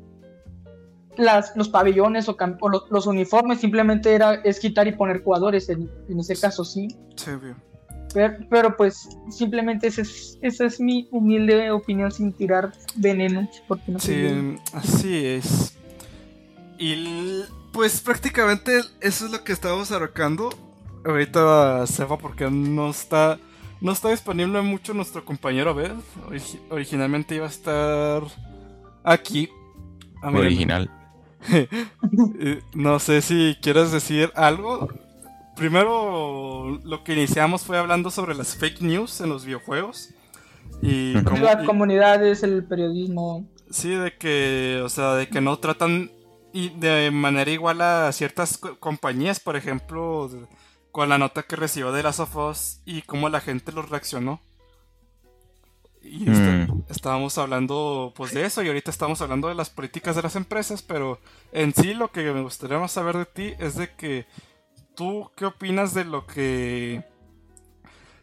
Las, 1.16 1.52
los 1.56 1.68
pabellones 1.68 2.28
o, 2.28 2.36
los, 2.68 2.84
los 2.90 3.06
uniformes, 3.06 3.60
simplemente 3.60 4.12
era, 4.14 4.34
es 4.34 4.58
quitar 4.58 4.88
y 4.88 4.92
poner 4.92 5.22
jugadores, 5.22 5.68
en, 5.68 5.88
en 6.08 6.18
ese 6.18 6.34
caso 6.34 6.64
sí. 6.64 6.88
sí, 7.14 7.30
obvio. 7.30 7.54
Pero, 8.12 8.34
pero, 8.50 8.76
pues 8.76 9.08
simplemente 9.30 9.88
esa 9.88 10.02
es, 10.02 10.38
esa 10.42 10.64
es 10.66 10.80
mi 10.80 11.08
humilde 11.12 11.70
opinión 11.70 12.10
sin 12.12 12.32
tirar 12.32 12.72
veneno. 12.96 13.48
Porque 13.68 13.92
no. 13.92 13.98
Sí, 14.00 14.56
así 14.72 15.24
es. 15.26 15.76
Y 16.78 17.42
pues 17.72 18.00
prácticamente 18.00 18.80
eso 19.00 19.26
es 19.26 19.30
lo 19.32 19.42
que 19.44 19.52
estamos 19.52 19.92
arrojando. 19.92 20.50
Ahorita 21.04 21.86
sepa 21.86 22.16
porque 22.18 22.50
no 22.50 22.90
está 22.90 23.38
no 23.80 23.92
está 23.92 24.10
disponible 24.10 24.60
mucho 24.62 24.94
nuestro 24.94 25.24
compañero. 25.24 25.74
Origi- 25.76 26.60
originalmente 26.70 27.34
iba 27.34 27.44
a 27.46 27.50
estar 27.50 28.22
aquí. 29.02 29.48
Ah, 30.22 30.30
Original. 30.30 30.90
eh, 31.52 32.62
No 32.74 32.98
sé 32.98 33.20
si 33.20 33.56
quieres 33.60 33.92
decir 33.92 34.32
algo. 34.34 34.88
Primero, 35.56 36.80
lo 36.82 37.04
que 37.04 37.12
iniciamos 37.12 37.62
fue 37.62 37.78
hablando 37.78 38.10
sobre 38.10 38.34
las 38.34 38.56
fake 38.56 38.80
news 38.80 39.20
en 39.20 39.28
los 39.28 39.44
videojuegos. 39.44 40.10
Y 40.82 41.14
cómo, 41.22 41.38
Las 41.44 41.62
y- 41.62 41.66
comunidades, 41.66 42.42
el 42.42 42.64
periodismo. 42.64 43.46
Sí, 43.70 43.90
de 43.90 44.16
que, 44.16 44.80
o 44.84 44.88
sea, 44.88 45.14
de 45.14 45.28
que 45.28 45.40
no 45.40 45.58
tratan 45.58 46.10
y 46.52 46.70
de 46.70 47.10
manera 47.10 47.50
igual 47.50 47.80
a 47.82 48.10
ciertas 48.12 48.56
co- 48.58 48.76
compañías, 48.78 49.38
por 49.40 49.56
ejemplo, 49.56 50.28
de- 50.28 50.46
con 50.94 51.08
la 51.08 51.18
nota 51.18 51.42
que 51.42 51.56
recibió 51.56 51.90
de 51.90 52.04
Last 52.04 52.20
of 52.20 52.36
Us 52.36 52.78
y 52.84 53.02
cómo 53.02 53.28
la 53.28 53.40
gente 53.40 53.72
lo 53.72 53.82
reaccionó. 53.82 54.40
Y 56.00 56.30
este- 56.30 56.72
Mm. 56.72 56.84
estábamos 56.88 57.36
hablando 57.36 58.12
pues 58.14 58.32
de 58.32 58.44
eso 58.44 58.62
y 58.62 58.68
ahorita 58.68 58.92
estamos 58.92 59.20
hablando 59.20 59.48
de 59.48 59.56
las 59.56 59.70
políticas 59.70 60.14
de 60.14 60.22
las 60.22 60.36
empresas, 60.36 60.82
pero 60.82 61.18
en 61.50 61.74
sí 61.74 61.94
lo 61.94 62.12
que 62.12 62.22
me 62.32 62.42
gustaría 62.42 62.78
más 62.78 62.92
saber 62.92 63.16
de 63.18 63.26
ti 63.26 63.54
es 63.58 63.74
de 63.74 63.90
que 63.96 64.24
tú 64.94 65.28
qué 65.36 65.46
opinas 65.46 65.94
de 65.94 66.04
lo 66.04 66.26
que 66.28 67.02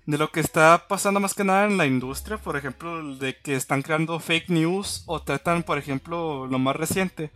de 0.05 0.17
lo 0.17 0.31
que 0.31 0.39
está 0.39 0.87
pasando 0.87 1.19
más 1.19 1.33
que 1.33 1.43
nada 1.43 1.65
en 1.65 1.77
la 1.77 1.85
industria, 1.85 2.37
por 2.37 2.55
ejemplo, 2.55 3.15
de 3.17 3.35
que 3.37 3.55
están 3.55 3.81
creando 3.81 4.17
fake 4.21 4.49
news 4.49 5.03
o 5.07 5.21
tratan, 5.21 5.63
por 5.63 5.77
ejemplo, 5.77 6.47
lo 6.47 6.57
más 6.57 6.77
reciente, 6.77 7.31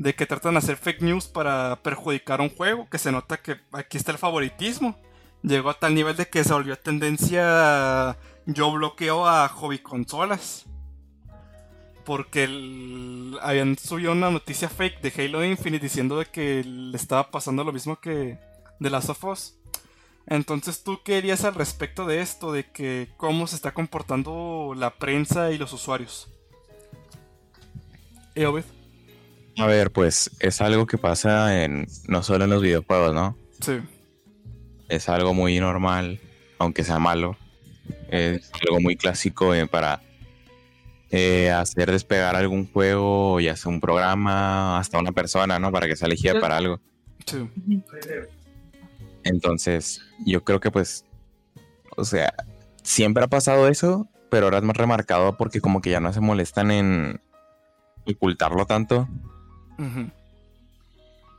de 0.00 0.14
que 0.14 0.24
tratan 0.24 0.54
de 0.54 0.58
hacer 0.58 0.78
fake 0.78 1.02
news 1.02 1.28
para 1.28 1.78
perjudicar 1.82 2.40
un 2.40 2.48
juego, 2.48 2.88
que 2.88 2.96
se 2.96 3.12
nota 3.12 3.36
que 3.36 3.60
aquí 3.70 3.98
está 3.98 4.12
el 4.12 4.16
favoritismo. 4.16 4.98
Llegó 5.42 5.68
a 5.68 5.78
tal 5.78 5.94
nivel 5.94 6.16
de 6.16 6.26
que 6.26 6.42
se 6.42 6.54
volvió 6.54 6.78
tendencia 6.78 8.16
yo 8.46 8.72
bloqueo 8.72 9.28
a 9.28 9.46
hobby 9.48 9.78
consolas. 9.80 10.64
Porque 12.06 12.44
habían 13.42 13.76
subido 13.76 14.12
una 14.12 14.30
noticia 14.30 14.70
fake 14.70 15.02
de 15.02 15.12
Halo 15.22 15.44
Infinite 15.44 15.84
diciendo 15.84 16.18
de 16.18 16.24
que 16.24 16.64
le 16.64 16.96
estaba 16.96 17.30
pasando 17.30 17.62
lo 17.62 17.70
mismo 17.70 18.00
que 18.00 18.38
de 18.78 18.90
Last 18.90 19.10
of 19.10 19.24
Us. 19.24 19.58
Entonces, 20.26 20.82
¿tú 20.82 21.00
qué 21.04 21.16
dirías 21.16 21.44
al 21.44 21.54
respecto 21.54 22.06
de 22.06 22.22
esto? 22.22 22.52
De 22.52 22.64
que 22.64 23.10
cómo 23.18 23.46
se 23.46 23.56
está 23.56 23.74
comportando 23.74 24.72
la 24.74 24.94
prensa 24.94 25.50
y 25.50 25.58
los 25.58 25.74
usuarios. 25.74 26.30
¿Eh? 28.34 28.46
A 29.58 29.66
ver, 29.66 29.90
pues 29.90 30.30
es 30.40 30.60
algo 30.60 30.86
que 30.86 30.98
pasa 30.98 31.62
en 31.64 31.86
no 32.08 32.22
solo 32.22 32.44
en 32.44 32.50
los 32.50 32.62
videojuegos, 32.62 33.14
¿no? 33.14 33.36
Sí. 33.60 33.78
Es 34.88 35.08
algo 35.08 35.34
muy 35.34 35.58
normal, 35.60 36.20
aunque 36.58 36.84
sea 36.84 36.98
malo. 36.98 37.36
Es 38.08 38.50
algo 38.66 38.80
muy 38.80 38.96
clásico 38.96 39.54
eh, 39.54 39.66
para 39.66 40.00
eh, 41.10 41.50
hacer 41.50 41.90
despegar 41.90 42.36
algún 42.36 42.70
juego, 42.72 43.40
ya 43.40 43.56
sea 43.56 43.70
un 43.70 43.80
programa, 43.80 44.78
hasta 44.78 44.98
una 44.98 45.12
persona, 45.12 45.58
¿no? 45.58 45.70
Para 45.72 45.86
que 45.86 45.96
sea 45.96 46.06
elegida 46.06 46.32
Sí. 46.34 46.38
para 46.40 46.56
algo. 46.56 46.80
Sí. 47.26 47.48
Entonces, 49.24 50.02
yo 50.24 50.42
creo 50.44 50.60
que 50.60 50.70
pues, 50.70 51.04
o 51.96 52.04
sea, 52.04 52.32
siempre 52.82 53.24
ha 53.24 53.28
pasado 53.28 53.68
eso, 53.68 54.08
pero 54.30 54.46
ahora 54.46 54.58
es 54.58 54.64
más 54.64 54.76
remarcado 54.76 55.36
porque 55.36 55.60
como 55.60 55.80
que 55.82 55.90
ya 55.90 56.00
no 56.00 56.12
se 56.12 56.20
molestan 56.20 56.70
en 56.70 57.20
ocultarlo 58.06 58.64
tanto, 58.66 59.08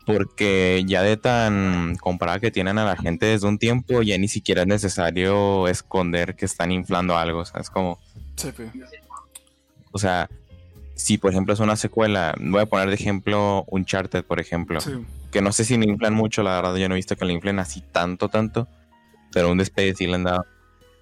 Porque 0.06 0.84
ya 0.88 1.04
de 1.04 1.16
tan 1.16 1.96
comprada 1.98 2.40
que 2.40 2.50
tienen 2.52 2.78
a 2.80 2.86
la 2.86 2.98
gente 2.98 3.28
desde 3.28 3.48
un 3.48 3.60
tiempo, 3.60 4.02
ya 4.02 4.18
ni 4.18 4.28
siquiera 4.28 4.62
es 4.62 4.68
necesario 4.68 5.68
esconder 5.68 6.36
que 6.36 6.46
están 6.46 6.72
inflando 6.72 7.16
algo, 7.18 7.40
o 7.40 7.46
sea, 7.46 7.62
es 7.62 7.70
como, 7.70 8.00
Sí, 8.36 8.50
o 9.92 10.00
sea, 10.00 10.30
si 10.96 11.18
por 11.18 11.32
ejemplo 11.32 11.54
es 11.54 11.60
una 11.60 11.76
secuela, 11.76 12.34
voy 12.40 12.62
a 12.62 12.66
poner 12.66 12.90
de 12.90 12.96
ejemplo 12.96 13.64
Uncharted, 13.68 14.24
por 14.24 14.40
ejemplo, 14.40 14.82
Sí. 14.82 14.92
que 15.32 15.42
no 15.42 15.52
sé 15.52 15.66
si 15.66 15.78
le 15.78 15.86
inflan 15.86 16.14
mucho, 16.16 16.42
la 16.42 16.56
verdad 16.56 16.76
yo 16.78 16.90
no 16.90 16.96
he 16.96 16.98
visto 16.98 17.16
que 17.16 17.26
le 17.26 17.34
inflen 17.34 17.60
así 17.60 17.82
tanto, 17.92 18.28
tanto, 18.30 18.68
pero 19.32 19.52
un 19.52 19.60
despegue 19.60 19.94
sí 19.94 20.08
le 20.08 20.16
han 20.16 20.24
dado. 20.24 20.46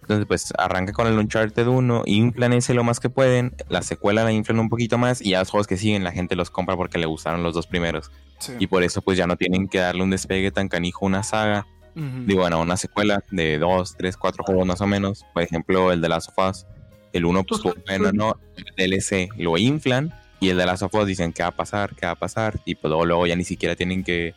Entonces 0.09 0.25
pues 0.25 0.53
arranca 0.57 0.91
con 0.91 1.05
el 1.05 1.19
Uncharted 1.19 1.67
1, 1.67 2.01
inflan 2.07 2.53
ese 2.53 2.73
lo 2.73 2.83
más 2.83 2.99
que 2.99 3.11
pueden, 3.11 3.53
la 3.67 3.83
secuela 3.83 4.23
la 4.23 4.31
inflan 4.31 4.57
un 4.57 4.67
poquito 4.67 4.97
más 4.97 5.21
y 5.21 5.29
ya 5.29 5.39
los 5.39 5.51
juegos 5.51 5.67
que 5.67 5.77
siguen 5.77 6.03
la 6.03 6.11
gente 6.11 6.35
los 6.35 6.49
compra 6.49 6.75
porque 6.75 6.97
le 6.97 7.05
gustaron 7.05 7.43
los 7.43 7.53
dos 7.53 7.67
primeros. 7.67 8.09
Sí. 8.39 8.53
Y 8.57 8.65
por 8.65 8.81
eso 8.81 9.03
pues 9.03 9.19
ya 9.19 9.27
no 9.27 9.37
tienen 9.37 9.67
que 9.67 9.77
darle 9.77 10.01
un 10.01 10.09
despegue 10.09 10.49
tan 10.49 10.67
canijo 10.67 11.05
a 11.05 11.09
una 11.09 11.21
saga, 11.21 11.67
digo, 11.93 12.41
bueno, 12.41 12.59
una 12.59 12.75
secuela 12.75 13.23
de 13.29 13.59
dos, 13.59 13.97
tres, 13.97 14.17
cuatro 14.17 14.43
juegos 14.43 14.65
más 14.65 14.81
o 14.81 14.87
menos, 14.87 15.27
por 15.31 15.43
ejemplo 15.43 15.91
el 15.91 16.01
de 16.01 16.09
Last 16.09 16.29
of 16.35 16.49
Us, 16.49 16.65
el 17.13 17.25
1 17.25 17.43
pues 17.43 17.61
Pues, 17.61 17.75
bueno, 17.85 18.11
no, 18.11 18.39
el 18.57 18.89
DLC 18.89 19.29
lo 19.37 19.59
inflan 19.59 20.11
y 20.39 20.49
el 20.49 20.57
de 20.57 20.65
Last 20.65 20.81
of 20.81 20.95
Us 20.95 21.05
dicen 21.05 21.33
qué 21.33 21.43
va 21.43 21.49
a 21.49 21.55
pasar, 21.55 21.93
qué 21.93 22.07
va 22.07 22.13
a 22.13 22.19
pasar, 22.19 22.59
y 22.65 22.73
pues 22.73 22.89
luego, 22.89 23.05
luego 23.05 23.27
ya 23.27 23.35
ni 23.35 23.43
siquiera 23.43 23.75
tienen 23.75 24.03
que 24.03 24.33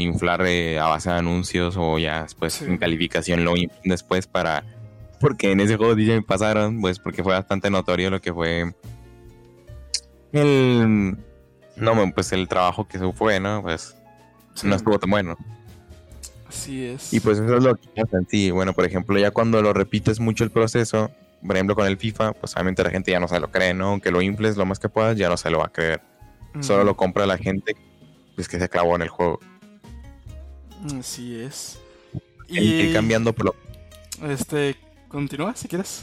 inflar 0.00 0.44
eh, 0.46 0.78
a 0.78 0.86
base 0.86 1.10
de 1.10 1.16
anuncios 1.16 1.76
o 1.78 1.98
ya 1.98 2.22
después 2.22 2.54
Sí. 2.54 2.64
en 2.66 2.78
calificación 2.78 3.44
lo 3.44 3.54
después 3.84 4.26
para 4.26 4.64
porque 5.20 5.52
en 5.52 5.60
ese 5.60 5.76
juego 5.76 5.94
dicen 5.94 6.22
pasaron, 6.22 6.80
pues 6.80 6.98
porque 6.98 7.22
fue 7.22 7.32
bastante 7.32 7.70
notorio 7.70 8.10
lo 8.10 8.20
que 8.20 8.32
fue 8.32 8.74
el 10.32 11.16
no 11.76 12.12
pues 12.14 12.32
el 12.32 12.48
trabajo 12.48 12.86
que 12.86 12.98
se 12.98 13.12
fue, 13.12 13.40
¿no? 13.40 13.62
Pues 13.62 13.96
Sí. 14.54 14.66
no 14.68 14.76
estuvo 14.76 14.98
tan 14.98 15.10
bueno. 15.10 15.36
Así 16.48 16.84
es. 16.86 17.12
Y 17.12 17.18
pues 17.20 17.38
eso 17.38 17.56
es 17.56 17.64
lo 17.64 17.74
que 17.74 17.88
pasa 17.88 18.18
en 18.18 18.28
sí. 18.28 18.50
Bueno, 18.52 18.72
por 18.72 18.84
ejemplo, 18.84 19.18
ya 19.18 19.32
cuando 19.32 19.60
lo 19.62 19.72
repites 19.72 20.20
mucho 20.20 20.44
el 20.44 20.50
proceso, 20.50 21.10
por 21.44 21.56
ejemplo 21.56 21.74
con 21.74 21.86
el 21.86 21.96
FIFA, 21.96 22.32
pues 22.34 22.54
obviamente 22.54 22.84
la 22.84 22.90
gente 22.90 23.10
ya 23.10 23.18
no 23.18 23.26
se 23.26 23.40
lo 23.40 23.50
cree, 23.50 23.74
¿no? 23.74 23.88
Aunque 23.88 24.12
lo 24.12 24.22
infles 24.22 24.56
lo 24.56 24.64
más 24.66 24.78
que 24.78 24.88
puedas, 24.88 25.16
ya 25.16 25.28
no 25.28 25.36
se 25.36 25.50
lo 25.50 25.58
va 25.58 25.66
a 25.66 25.72
creer. 25.72 26.00
Solo 26.60 26.84
lo 26.84 26.96
compra 26.96 27.26
la 27.26 27.36
gente 27.36 27.74
pues, 28.36 28.46
que 28.48 28.60
se 28.60 28.68
clavó 28.68 28.94
en 28.94 29.02
el 29.02 29.08
juego. 29.08 29.40
Así 30.98 31.40
es. 31.40 31.78
Y 32.48 32.58
ir 32.60 32.92
cambiando, 32.92 33.32
pero- 33.32 33.54
Este, 34.22 34.76
continúa 35.08 35.54
si 35.56 35.68
quieres. 35.68 36.02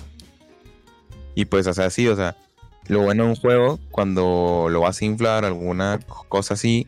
y 1.35 1.45
pues, 1.45 1.65
o 1.67 1.73
sea, 1.73 1.89
sí, 1.89 2.07
o 2.07 2.15
sea, 2.15 2.35
lo 2.87 3.01
bueno 3.03 3.23
de 3.23 3.29
un 3.29 3.35
juego, 3.35 3.79
cuando 3.91 4.67
lo 4.69 4.81
vas 4.81 5.01
a 5.01 5.05
inflar, 5.05 5.45
alguna 5.45 5.99
cosa 6.27 6.55
así, 6.55 6.87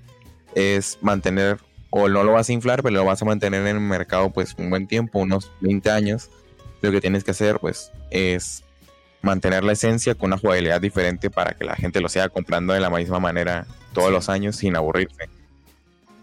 es 0.55 0.97
mantener, 1.01 1.59
o 1.91 2.09
no 2.09 2.23
lo 2.23 2.33
vas 2.33 2.49
a 2.49 2.53
inflar, 2.53 2.83
pero 2.83 2.95
lo 2.95 3.05
vas 3.05 3.21
a 3.21 3.25
mantener 3.25 3.61
en 3.67 3.75
el 3.77 3.81
mercado, 3.81 4.31
pues, 4.31 4.53
un 4.57 4.69
buen 4.69 4.87
tiempo, 4.87 5.19
unos 5.19 5.51
20 5.61 5.89
años. 5.91 6.29
Lo 6.81 6.91
que 6.91 6.99
tienes 6.99 7.23
que 7.23 7.31
hacer, 7.31 7.59
pues, 7.59 7.91
es 8.11 8.63
mantener 9.21 9.63
la 9.63 9.71
esencia 9.71 10.15
con 10.15 10.27
una 10.27 10.37
jugabilidad 10.37 10.81
diferente 10.81 11.29
para 11.29 11.53
que 11.53 11.63
la 11.63 11.75
gente 11.75 12.01
lo 12.01 12.09
siga 12.09 12.27
comprando 12.27 12.73
de 12.73 12.81
la 12.81 12.89
misma 12.89 13.19
manera 13.21 13.65
todos 13.93 14.11
los 14.11 14.27
años 14.27 14.57
sin 14.57 14.75
aburrirse. 14.75 15.29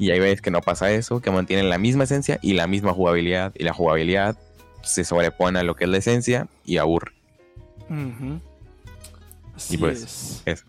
Y 0.01 0.11
hay 0.13 0.19
veces 0.19 0.41
que 0.41 0.51
no 0.51 0.63
pasa 0.63 0.91
eso, 0.91 1.21
que 1.21 1.31
mantienen 1.31 1.69
la 1.69 1.77
misma 1.77 2.05
esencia 2.05 2.39
y 2.41 2.55
la 2.55 2.67
misma 2.67 2.95
jugabilidad. 2.95 3.53
Y 3.55 3.65
la 3.65 3.75
jugabilidad 3.75 4.35
se 4.83 5.05
sobrepone 5.05 5.59
a 5.59 5.63
lo 5.63 5.77
que 5.77 5.85
es 5.85 5.91
la 5.91 5.99
esencia 5.99 6.49
y 6.65 6.79
aburre. 6.79 7.13
Así 9.55 9.75
Y 9.75 9.77
pues, 9.77 10.03
es. 10.03 10.43
eso. 10.47 10.65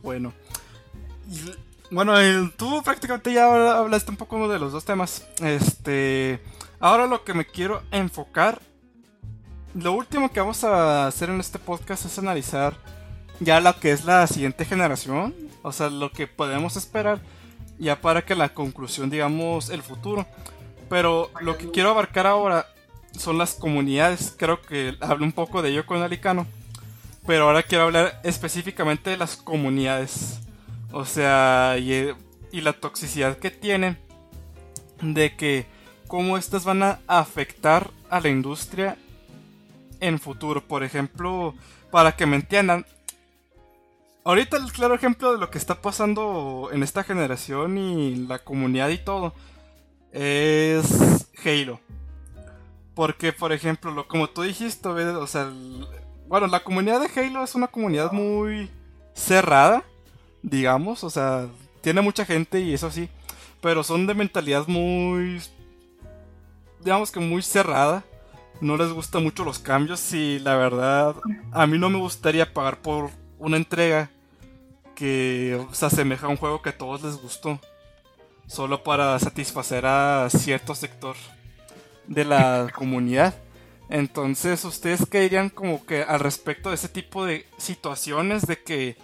Bueno. 0.00 0.32
Bueno, 1.90 2.20
eh, 2.20 2.52
tú 2.56 2.84
prácticamente 2.84 3.32
ya 3.32 3.78
hablaste 3.78 4.12
un 4.12 4.16
poco 4.16 4.48
de 4.48 4.60
los 4.60 4.70
dos 4.70 4.84
temas. 4.84 5.26
Este. 5.42 6.40
Ahora 6.78 7.08
lo 7.08 7.24
que 7.24 7.34
me 7.34 7.44
quiero 7.44 7.82
enfocar. 7.90 8.62
Lo 9.74 9.92
último 9.92 10.30
que 10.30 10.38
vamos 10.38 10.62
a 10.62 11.08
hacer 11.08 11.30
en 11.30 11.40
este 11.40 11.58
podcast 11.58 12.04
es 12.06 12.16
analizar 12.16 12.76
ya 13.40 13.58
lo 13.58 13.76
que 13.80 13.90
es 13.90 14.04
la 14.04 14.24
siguiente 14.28 14.64
generación. 14.64 15.34
O 15.62 15.72
sea, 15.72 15.90
lo 15.90 16.12
que 16.12 16.28
podemos 16.28 16.76
esperar. 16.76 17.20
Ya 17.82 18.00
para 18.00 18.22
que 18.22 18.36
la 18.36 18.50
conclusión, 18.50 19.10
digamos, 19.10 19.68
el 19.68 19.82
futuro. 19.82 20.24
Pero 20.88 21.32
lo 21.40 21.58
que 21.58 21.68
quiero 21.72 21.90
abarcar 21.90 22.28
ahora 22.28 22.68
son 23.18 23.38
las 23.38 23.54
comunidades. 23.54 24.32
Creo 24.38 24.62
que 24.62 24.96
hablé 25.00 25.24
un 25.24 25.32
poco 25.32 25.62
de 25.62 25.70
ello 25.70 25.84
con 25.84 26.00
Alicano. 26.00 26.46
Pero 27.26 27.46
ahora 27.46 27.64
quiero 27.64 27.82
hablar 27.82 28.20
específicamente 28.22 29.10
de 29.10 29.16
las 29.16 29.34
comunidades. 29.36 30.38
O 30.92 31.04
sea, 31.04 31.76
y, 31.76 32.12
y 32.52 32.60
la 32.60 32.72
toxicidad 32.72 33.36
que 33.38 33.50
tienen. 33.50 33.98
De 35.00 35.34
que 35.34 35.66
cómo 36.06 36.38
estas 36.38 36.64
van 36.64 36.84
a 36.84 37.00
afectar 37.08 37.90
a 38.10 38.20
la 38.20 38.28
industria 38.28 38.96
en 39.98 40.20
futuro. 40.20 40.62
Por 40.62 40.84
ejemplo, 40.84 41.56
para 41.90 42.14
que 42.14 42.26
me 42.26 42.36
entiendan. 42.36 42.86
Ahorita 44.24 44.56
el 44.56 44.70
claro 44.70 44.94
ejemplo 44.94 45.32
de 45.32 45.38
lo 45.38 45.50
que 45.50 45.58
está 45.58 45.82
pasando 45.82 46.70
en 46.72 46.84
esta 46.84 47.02
generación 47.02 47.76
y 47.76 48.14
la 48.14 48.38
comunidad 48.38 48.88
y 48.90 48.98
todo 48.98 49.34
es 50.12 51.26
Halo. 51.44 51.80
Porque, 52.94 53.32
por 53.32 53.52
ejemplo, 53.52 53.90
lo, 53.90 54.06
como 54.06 54.30
tú 54.30 54.42
dijiste, 54.42 54.88
o 54.88 55.26
sea, 55.26 55.50
bueno, 56.28 56.46
la 56.46 56.62
comunidad 56.62 57.00
de 57.00 57.20
Halo 57.20 57.42
es 57.42 57.56
una 57.56 57.66
comunidad 57.66 58.12
muy 58.12 58.70
cerrada, 59.12 59.82
digamos, 60.42 61.02
o 61.02 61.10
sea, 61.10 61.48
tiene 61.80 62.00
mucha 62.00 62.24
gente 62.24 62.60
y 62.60 62.74
eso 62.74 62.92
sí, 62.92 63.08
pero 63.60 63.82
son 63.82 64.06
de 64.06 64.14
mentalidad 64.14 64.68
muy, 64.68 65.42
digamos 66.80 67.10
que 67.10 67.18
muy 67.18 67.42
cerrada. 67.42 68.04
No 68.60 68.76
les 68.76 68.92
gustan 68.92 69.24
mucho 69.24 69.44
los 69.44 69.58
cambios 69.58 70.12
y 70.12 70.38
la 70.38 70.54
verdad, 70.54 71.16
a 71.50 71.66
mí 71.66 71.78
no 71.78 71.90
me 71.90 71.98
gustaría 71.98 72.54
pagar 72.54 72.80
por 72.80 73.10
una 73.42 73.56
entrega 73.56 74.10
que 74.94 75.60
se 75.72 75.86
asemeja 75.86 76.26
a 76.26 76.30
un 76.30 76.36
juego 76.36 76.62
que 76.62 76.70
a 76.70 76.78
todos 76.78 77.02
les 77.02 77.16
gustó, 77.16 77.60
solo 78.46 78.82
para 78.82 79.18
satisfacer 79.18 79.84
a 79.84 80.28
cierto 80.30 80.74
sector 80.74 81.16
de 82.06 82.24
la 82.24 82.68
comunidad. 82.74 83.34
Entonces, 83.88 84.64
¿ustedes 84.64 85.06
qué 85.10 85.20
dirían 85.20 85.50
como 85.50 85.84
que 85.84 86.02
al 86.02 86.20
respecto 86.20 86.68
de 86.68 86.76
ese 86.76 86.88
tipo 86.88 87.24
de 87.26 87.46
situaciones 87.58 88.46
de 88.46 88.62
que 88.62 88.96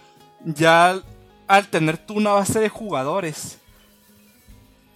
ya 0.45 1.01
al, 1.47 1.67
tener 1.67 1.97
tú 1.97 2.15
una 2.15 2.31
base 2.31 2.59
de 2.59 2.69
jugadores 2.69 3.59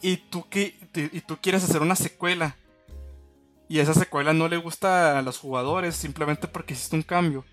y 0.01 0.17
tú, 0.17 0.47
que, 0.49 0.77
y 0.95 1.21
tú 1.21 1.37
quieres 1.41 1.63
hacer 1.63 1.81
una 1.81 1.95
secuela 1.95 2.55
y 3.67 3.79
esa 3.79 3.93
secuela 3.93 4.33
no 4.33 4.47
le 4.47 4.57
gusta 4.57 5.17
a 5.17 5.21
los 5.21 5.37
jugadores 5.37 5.95
simplemente 5.95 6.47
porque 6.47 6.73
hiciste 6.73 6.95
un 6.95 7.03
cambio? 7.03 7.43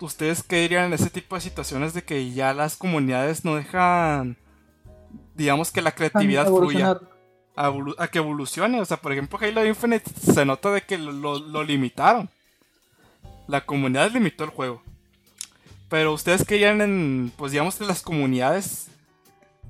¿Ustedes 0.00 0.42
qué 0.42 0.60
dirían 0.60 0.84
en 0.86 0.92
ese 0.92 1.10
tipo 1.10 1.34
de 1.34 1.40
situaciones 1.40 1.92
de 1.94 2.02
que 2.04 2.30
ya 2.32 2.54
las 2.54 2.76
comunidades 2.76 3.44
no 3.44 3.56
dejan, 3.56 4.36
digamos 5.34 5.72
que 5.72 5.82
la 5.82 5.90
creatividad 5.92 6.44
fluya? 6.60 6.78
A, 7.56 8.08
que 8.08 8.18
evolucione. 8.18 8.80
O 8.80 8.84
sea, 8.84 8.98
por 8.98 9.10
ejemplo, 9.12 9.38
Halo 9.42 9.66
Infinite 9.66 10.08
se 10.20 10.44
nota 10.44 10.70
de 10.70 10.82
que 10.82 10.96
lo, 10.98 11.10
lo- 11.10 11.40
lo 11.40 11.64
limitaron. 11.64 12.30
La 13.48 13.64
comunidad 13.66 14.12
limitó 14.12 14.44
el 14.44 14.50
juego. 14.50 14.82
Pero 15.88 16.12
ustedes 16.12 16.44
querían 16.44 16.80
en, 16.80 17.32
pues 17.36 17.50
digamos, 17.50 17.78
de 17.80 17.86
las 17.86 18.02
comunidades, 18.02 18.88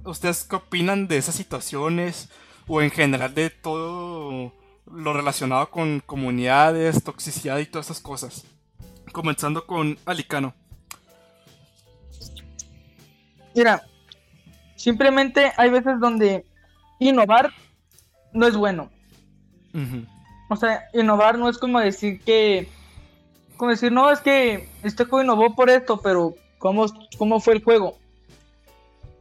¿ustedes 0.05 0.45
qué 0.45 0.57
opinan 0.57 1.09
de 1.09 1.17
esas 1.17 1.37
situaciones? 1.37 2.29
O 2.67 2.83
en 2.83 2.91
general 2.91 3.33
de 3.35 3.49
todo 3.49 4.53
lo 4.93 5.13
relacionado 5.15 5.71
con 5.71 6.01
comunidades, 6.05 7.03
toxicidad 7.03 7.59
y 7.59 7.67
todas 7.67 7.87
esas 7.87 8.01
cosas. 8.03 8.45
Comenzando 9.13 9.67
con 9.67 9.99
Alicano. 10.05 10.55
Mira, 13.55 13.83
simplemente 14.77 15.53
hay 15.57 15.71
veces 15.71 15.99
donde 16.01 16.45
innovar 16.99 17.51
no 18.33 18.47
es 18.47 18.57
bueno. 18.57 18.91
O 20.49 20.57
sea, 20.57 20.89
innovar 20.93 21.39
no 21.39 21.49
es 21.49 21.59
como 21.59 21.81
decir 21.81 22.21
que. 22.21 22.69
Como 23.57 23.71
decir, 23.73 23.91
no, 23.91 24.11
es 24.11 24.21
que 24.21 24.69
este 24.83 25.05
juego 25.05 25.23
innovó 25.25 25.55
por 25.55 25.69
esto, 25.69 26.01
pero 26.01 26.35
¿cómo, 26.59 26.87
cómo 27.19 27.41
fue 27.41 27.55
el 27.55 27.65
juego? 27.65 27.99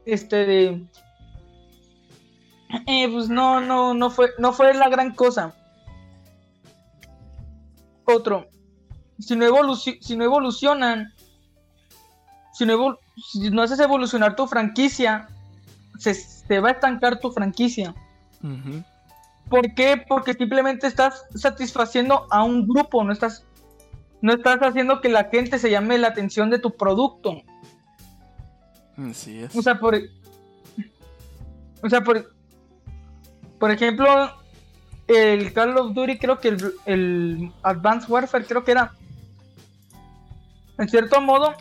Este 0.05 0.45
de. 0.45 0.85
Eh, 2.85 3.09
pues 3.11 3.29
no, 3.29 3.61
no, 3.61 3.93
no 3.93 4.09
fue, 4.09 4.29
no 4.37 4.53
fue 4.53 4.73
la 4.73 4.89
gran 4.89 5.13
cosa. 5.13 5.55
Otro. 8.05 8.47
Si 9.19 9.35
no, 9.35 9.45
evoluci- 9.45 9.99
si 10.01 10.15
no 10.15 10.23
evolucionan. 10.23 11.13
Si 12.53 12.65
no, 12.65 12.73
evol- 12.73 12.97
si 13.31 13.49
no 13.49 13.61
haces 13.61 13.79
evolucionar 13.79 14.35
tu 14.35 14.47
franquicia. 14.47 15.27
Se, 15.97 16.13
se 16.13 16.59
va 16.59 16.69
a 16.69 16.71
estancar 16.73 17.19
tu 17.19 17.31
franquicia. 17.31 17.95
Ujú. 18.43 18.83
¿Por 19.49 19.73
qué? 19.73 20.03
Porque 20.07 20.33
simplemente 20.33 20.87
estás 20.87 21.25
satisfaciendo 21.33 22.27
a 22.29 22.43
un 22.43 22.67
grupo, 22.67 23.03
no 23.03 23.13
estás, 23.13 23.45
no 24.21 24.33
estás 24.33 24.59
haciendo 24.61 24.99
que 25.01 25.09
la 25.09 25.23
gente 25.25 25.57
se 25.57 25.71
llame 25.71 25.97
la 25.97 26.09
atención 26.09 26.49
de 26.49 26.59
tu 26.59 26.75
producto. 26.75 27.41
Así 28.97 29.39
es. 29.39 29.55
O 29.55 29.61
sea, 29.61 29.79
por, 29.79 29.95
o 31.81 31.89
sea, 31.89 32.01
por, 32.03 32.35
por 33.57 33.71
ejemplo, 33.71 34.05
el 35.07 35.53
Call 35.53 35.77
of 35.77 35.93
Duty, 35.93 36.17
creo 36.17 36.39
que 36.39 36.49
el, 36.49 36.73
el 36.85 37.51
Advanced 37.63 38.09
Warfare, 38.09 38.45
creo 38.45 38.63
que 38.65 38.71
era, 38.71 38.93
en 40.77 40.89
cierto 40.89 41.21
modo, 41.21 41.53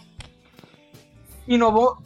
innovó 1.46 2.02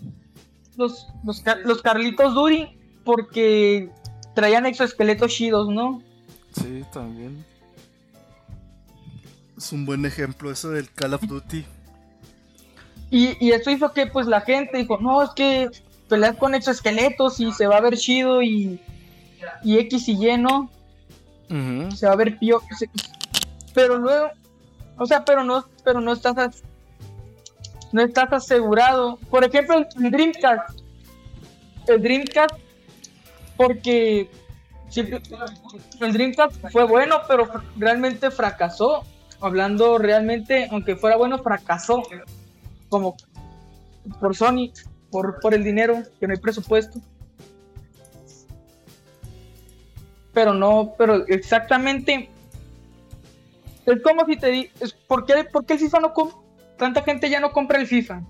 los, 0.76 1.08
los, 1.24 1.40
Ca- 1.40 1.58
los 1.64 1.82
Carlitos 1.82 2.34
Duty 2.34 2.78
porque 3.04 3.90
traían 4.34 4.66
exoesqueletos 4.66 5.32
chidos, 5.32 5.68
¿no? 5.68 6.02
Sí, 6.54 6.84
también. 6.92 7.44
Es 9.56 9.72
un 9.72 9.84
buen 9.84 10.04
ejemplo 10.06 10.50
eso 10.50 10.70
del 10.70 10.90
Call 10.90 11.14
of 11.14 11.22
Duty. 11.26 11.64
Y, 13.10 13.44
y 13.44 13.50
eso 13.52 13.70
hizo 13.70 13.92
que 13.92 14.06
pues 14.06 14.26
la 14.26 14.40
gente 14.40 14.78
dijo, 14.78 14.98
no, 14.98 15.22
es 15.22 15.30
que 15.30 15.68
peleas 16.08 16.36
con 16.36 16.54
exoesqueletos 16.54 17.40
y 17.40 17.52
se 17.52 17.66
va 17.66 17.76
a 17.76 17.80
ver 17.80 17.96
chido 17.96 18.42
y, 18.42 18.80
y 19.64 19.78
X 19.78 20.08
y 20.08 20.12
Y, 20.12 20.38
¿no? 20.38 20.70
Se 21.94 22.06
va 22.06 22.12
a 22.12 22.16
ver 22.16 22.38
se- 22.78 22.88
Pero 23.74 23.98
luego, 23.98 24.28
o 24.96 25.06
sea, 25.06 25.24
pero 25.24 25.42
no, 25.44 25.64
pero 25.84 26.00
no 26.00 26.12
estás 26.12 26.62
no 27.92 28.02
estás 28.02 28.32
asegurado. 28.32 29.18
Por 29.30 29.44
ejemplo, 29.44 29.76
el, 29.76 30.10
Dreamcast. 30.10 30.80
El 31.86 32.02
Dreamcast, 32.02 32.54
porque 33.56 34.30
el 36.00 36.12
Dreamcast 36.12 36.56
fue 36.70 36.84
bueno, 36.84 37.20
pero 37.28 37.48
realmente 37.76 38.30
fracasó. 38.30 39.04
Hablando 39.42 39.96
realmente, 39.96 40.68
aunque 40.70 40.96
fuera 40.96 41.16
bueno, 41.16 41.38
fracasó. 41.38 42.02
Como 42.88 43.16
por 44.20 44.36
Sony, 44.36 44.70
por, 45.10 45.40
por 45.40 45.54
el 45.54 45.64
dinero, 45.64 46.02
que 46.18 46.26
no 46.26 46.34
hay 46.34 46.40
presupuesto. 46.40 47.00
Pero 50.32 50.54
no, 50.54 50.94
pero 50.96 51.26
exactamente. 51.26 52.30
Es 53.86 54.02
como 54.02 54.24
si 54.26 54.36
te 54.36 54.48
di. 54.48 54.70
¿por, 55.08 55.24
qué, 55.24 55.44
por 55.44 55.64
qué 55.64 55.74
el 55.74 55.78
FIFA? 55.80 56.00
Tanta 56.80 57.02
gente 57.02 57.28
ya 57.28 57.40
no 57.40 57.52
compra 57.52 57.78
el 57.78 57.86
FIFA. 57.86 58.22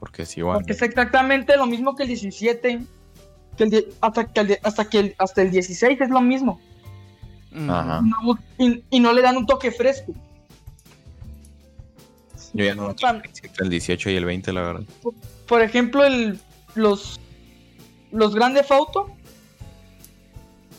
Porque 0.00 0.22
es 0.22 0.36
igual. 0.38 0.56
Porque 0.56 0.72
es 0.72 0.80
exactamente 0.80 1.54
lo 1.58 1.66
mismo 1.66 1.94
que 1.94 2.04
el 2.04 2.08
17. 2.08 2.80
Que 3.58 3.64
el 3.64 3.94
hasta, 4.00 4.32
que 4.32 4.40
el, 4.40 4.58
hasta, 4.62 4.88
que 4.88 4.98
el, 5.00 5.14
hasta 5.18 5.42
el 5.42 5.50
16 5.50 6.00
es 6.00 6.08
lo 6.08 6.22
mismo. 6.22 6.58
Ujú. 7.54 7.70
Ajá. 7.70 8.00
No- 8.00 8.38
y, 8.56 8.82
y 8.88 9.00
no 9.00 9.12
le 9.12 9.20
dan 9.20 9.36
un 9.36 9.44
toque 9.44 9.70
fresco. 9.70 10.14
Yo 12.54 12.64
ya 12.64 12.74
no 12.74 12.88
lo 12.88 12.94
el 13.60 13.68
18 13.68 14.10
y 14.10 14.16
el 14.16 14.24
20, 14.24 14.52
la 14.54 14.60
verdad. 14.62 14.82
Por 15.46 15.60
ejemplo, 15.60 16.04
el, 16.04 16.40
los, 16.74 17.20
los 18.12 18.34
Grande 18.34 18.64
Auto, 18.70 19.14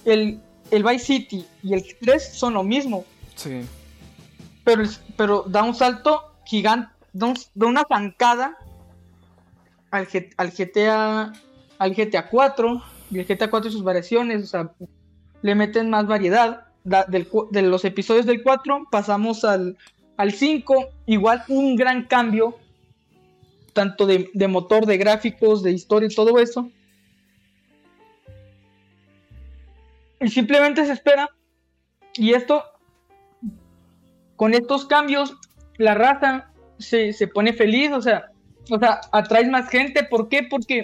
el, 0.06 0.39
el 0.72 0.84
Vice 0.84 1.06
City 1.06 1.45
y 1.62 1.76
el 1.76 1.86
3 2.01 2.34
son 2.34 2.56
lo 2.56 2.64
mismo. 2.64 3.06
Sí. 3.36 3.62
Pero, 4.64 4.84
pero 5.16 5.43
da 5.47 5.62
un 5.62 5.76
salto 5.76 6.32
gigante, 6.45 6.95
de 7.16 7.66
una 7.66 7.86
zancada 7.88 8.57
al, 9.89 10.05
GTA 10.05 11.32
al 11.80 11.95
GTA 11.95 12.28
4 12.30 12.84
y 13.11 13.20
el 13.20 13.26
GTA 13.26 13.49
4 13.49 13.70
y 13.70 13.72
sus 13.72 13.84
variaciones, 13.84 14.43
o 14.43 14.47
sea, 14.47 14.72
le 15.41 15.55
meten 15.55 15.89
más 15.89 16.07
variedad. 16.07 16.68
de 16.84 17.61
los 17.61 17.86
episodios 17.86 18.26
del 18.26 18.43
4 18.43 18.88
pasamos 18.91 19.45
al, 19.45 19.78
al 20.18 20.34
5, 20.34 20.89
igual 21.05 21.43
un 21.47 21.78
gran 21.78 22.05
cambio, 22.05 22.57
tanto 23.72 24.05
de, 24.05 24.30
de 24.34 24.47
motor, 24.49 24.86
de 24.86 24.97
gráficos, 24.97 25.63
de 25.63 25.72
historia 25.72 26.09
y 26.11 26.16
todo 26.16 26.38
eso. 26.39 26.70
Y 30.20 30.28
simplemente 30.28 30.86
se 30.86 30.91
espera. 30.91 31.30
Y 32.16 32.34
esto, 32.34 32.63
con 34.36 34.53
estos 34.53 34.86
cambios, 34.86 35.38
la 35.78 35.93
raza 35.93 36.51
se, 36.78 37.13
se 37.13 37.28
pone 37.28 37.53
feliz, 37.53 37.91
o 37.91 38.01
sea, 38.01 38.32
o 38.69 38.80
sea, 38.80 39.01
atraes 39.11 39.49
más 39.49 39.69
gente. 39.69 40.03
¿Por 40.03 40.30
qué? 40.30 40.47
Porque 40.49 40.82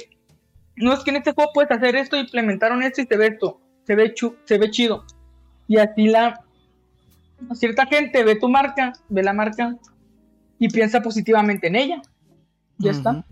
no 0.75 0.93
es 0.93 1.01
que 1.01 1.11
en 1.11 1.17
este 1.17 1.33
juego 1.33 1.51
puedes 1.53 1.71
hacer 1.71 1.95
esto, 1.95 2.17
implementaron 2.17 2.83
esto 2.83 3.01
y 3.01 3.05
se 3.05 3.17
ve 3.17 3.27
esto, 3.27 3.59
se 3.85 3.95
ve, 3.95 4.13
se 4.45 4.57
ve 4.57 4.71
chido. 4.71 5.05
Y 5.67 5.77
así 5.77 6.07
la 6.07 6.43
cierta 7.53 7.85
gente 7.85 8.23
ve 8.23 8.35
tu 8.35 8.49
marca, 8.49 8.93
ve 9.09 9.23
la 9.23 9.33
marca 9.33 9.75
y 10.59 10.69
piensa 10.69 11.01
positivamente 11.01 11.67
en 11.67 11.75
ella. 11.75 12.01
Ya 12.77 12.91
está. 12.91 13.25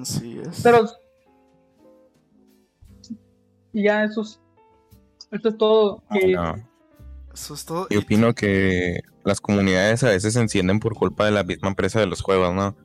Así 0.00 0.38
es. 0.38 0.60
Pero 0.62 0.86
ya 3.72 4.04
eso 4.04 4.22
es, 4.22 4.40
esto 5.30 5.48
es 5.48 5.56
todo. 5.56 6.02
Ah, 6.08 6.56
eso 7.34 7.54
es 7.54 7.64
todo. 7.64 7.86
Yo 7.90 8.00
opino 8.00 8.34
que 8.34 9.00
las 9.24 9.40
comunidades 9.40 10.02
a 10.04 10.08
veces 10.08 10.34
se 10.34 10.40
encienden 10.40 10.80
por 10.80 10.94
culpa 10.94 11.24
de 11.24 11.30
la 11.30 11.44
misma 11.44 11.68
empresa 11.68 12.00
de 12.00 12.06
los 12.06 12.20
juegos, 12.22 12.54
¿no? 12.54 12.76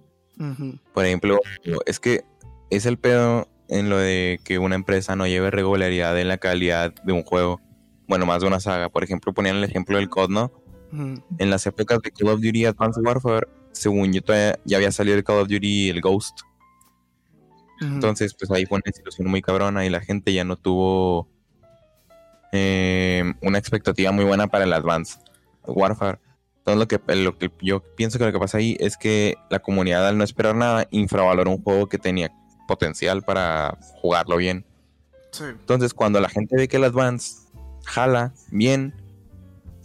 Por 0.94 1.06
ejemplo, 1.06 1.40
es 1.86 2.00
que 2.00 2.24
es 2.70 2.86
el 2.86 2.98
pedo 2.98 3.48
en 3.70 3.90
lo 3.90 3.98
de 3.98 4.40
que 4.44 4.60
una 4.60 4.76
empresa 4.76 5.16
no 5.16 5.28
lleve 5.28 5.52
regularidad 5.52 6.20
en 6.20 6.28
la 6.28 6.38
calidad 6.38 6.94
de 7.04 7.14
un 7.14 7.24
juego. 7.24 7.60
Bueno, 8.08 8.26
más 8.26 8.42
de 8.42 8.48
una 8.48 8.60
saga. 8.60 8.90
Por 8.90 9.04
ejemplo, 9.04 9.34
ponían 9.34 9.58
el 9.58 9.64
ejemplo 9.64 9.98
del 9.98 10.10
COD, 10.10 10.30
¿no? 10.30 10.52
En 10.92 11.50
las 11.50 11.66
épocas 11.66 12.00
de 12.02 12.12
Call 12.12 12.30
of 12.30 12.40
Duty 12.40 12.66
Advanced 12.66 13.02
Warfare, 13.04 13.48
según 13.74 14.14
yo, 14.14 14.22
ya 14.64 14.78
había 14.78 14.92
salido 14.92 15.18
el 15.18 15.24
Call 15.24 15.40
of 15.40 15.50
Duty 15.50 15.90
el 15.90 16.02
Ghost. 16.02 16.40
Entonces, 17.82 18.34
pues 18.34 18.50
ahí 18.52 18.66
fue 18.66 18.78
una 18.84 18.92
situación 18.92 19.28
muy 19.28 19.42
cabrona 19.42 19.86
y 19.86 19.90
la 19.90 20.02
gente 20.02 20.34
ya 20.34 20.44
no 20.44 20.56
tuvo 20.56 21.28
eh, 22.52 23.34
una 23.42 23.58
expectativa 23.58 24.12
muy 24.12 24.26
buena 24.26 24.48
para 24.48 24.66
el 24.66 24.74
Advanced 24.74 25.20
Warfare. 25.66 26.20
Entonces 26.60 26.80
lo 26.80 26.88
que, 26.88 27.16
lo 27.16 27.38
que 27.38 27.52
yo 27.62 27.82
pienso 27.96 28.18
que 28.18 28.26
lo 28.26 28.32
que 28.34 28.40
pasa 28.40 28.58
ahí 28.58 28.76
es 28.80 28.98
que 28.98 29.36
la 29.50 29.60
comunidad 29.60 30.08
al 30.08 30.18
no 30.18 30.24
esperar 30.24 30.56
nada 30.56 30.86
infravaloró 30.92 31.52
un 31.52 31.64
juego 31.64 31.88
que 31.88 31.98
tenía 31.98 32.32
potencial 32.68 33.24
para 33.24 33.78
jugarlo 34.02 34.38
bien. 34.38 34.66
Entonces, 35.40 35.94
cuando 35.94 36.20
la 36.20 36.30
gente 36.30 36.56
ve 36.56 36.68
que 36.68 36.78
el 36.78 36.84
Advance 36.84 37.48
jala 37.86 38.34
bien, 38.52 38.94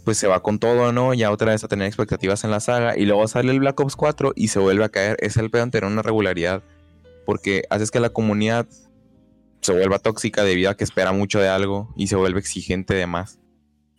pues 0.03 0.17
se 0.17 0.27
va 0.27 0.41
con 0.41 0.59
todo, 0.59 0.91
¿no? 0.91 1.13
Ya 1.13 1.31
otra 1.31 1.51
vez 1.51 1.63
a 1.63 1.67
tener 1.67 1.87
expectativas 1.87 2.43
en 2.43 2.51
la 2.51 2.59
saga. 2.59 2.97
Y 2.97 3.05
luego 3.05 3.27
sale 3.27 3.51
el 3.51 3.59
Black 3.59 3.79
Ops 3.79 3.95
4 3.95 4.33
y 4.35 4.49
se 4.49 4.59
vuelve 4.59 4.83
a 4.83 4.89
caer. 4.89 5.17
Es 5.19 5.37
el 5.37 5.49
peor 5.49 5.69
tener 5.69 5.89
una 5.89 6.01
regularidad. 6.01 6.63
Porque 7.25 7.63
haces 7.69 7.91
que 7.91 7.99
la 7.99 8.09
comunidad 8.09 8.67
se 9.63 9.73
vuelva 9.73 9.99
tóxica 9.99 10.43
debido 10.43 10.69
a 10.69 10.77
que 10.77 10.83
espera 10.83 11.11
mucho 11.11 11.39
de 11.39 11.49
algo 11.49 11.93
y 11.95 12.07
se 12.07 12.15
vuelve 12.15 12.39
exigente 12.39 12.93
de 12.93 13.07
más 13.07 13.39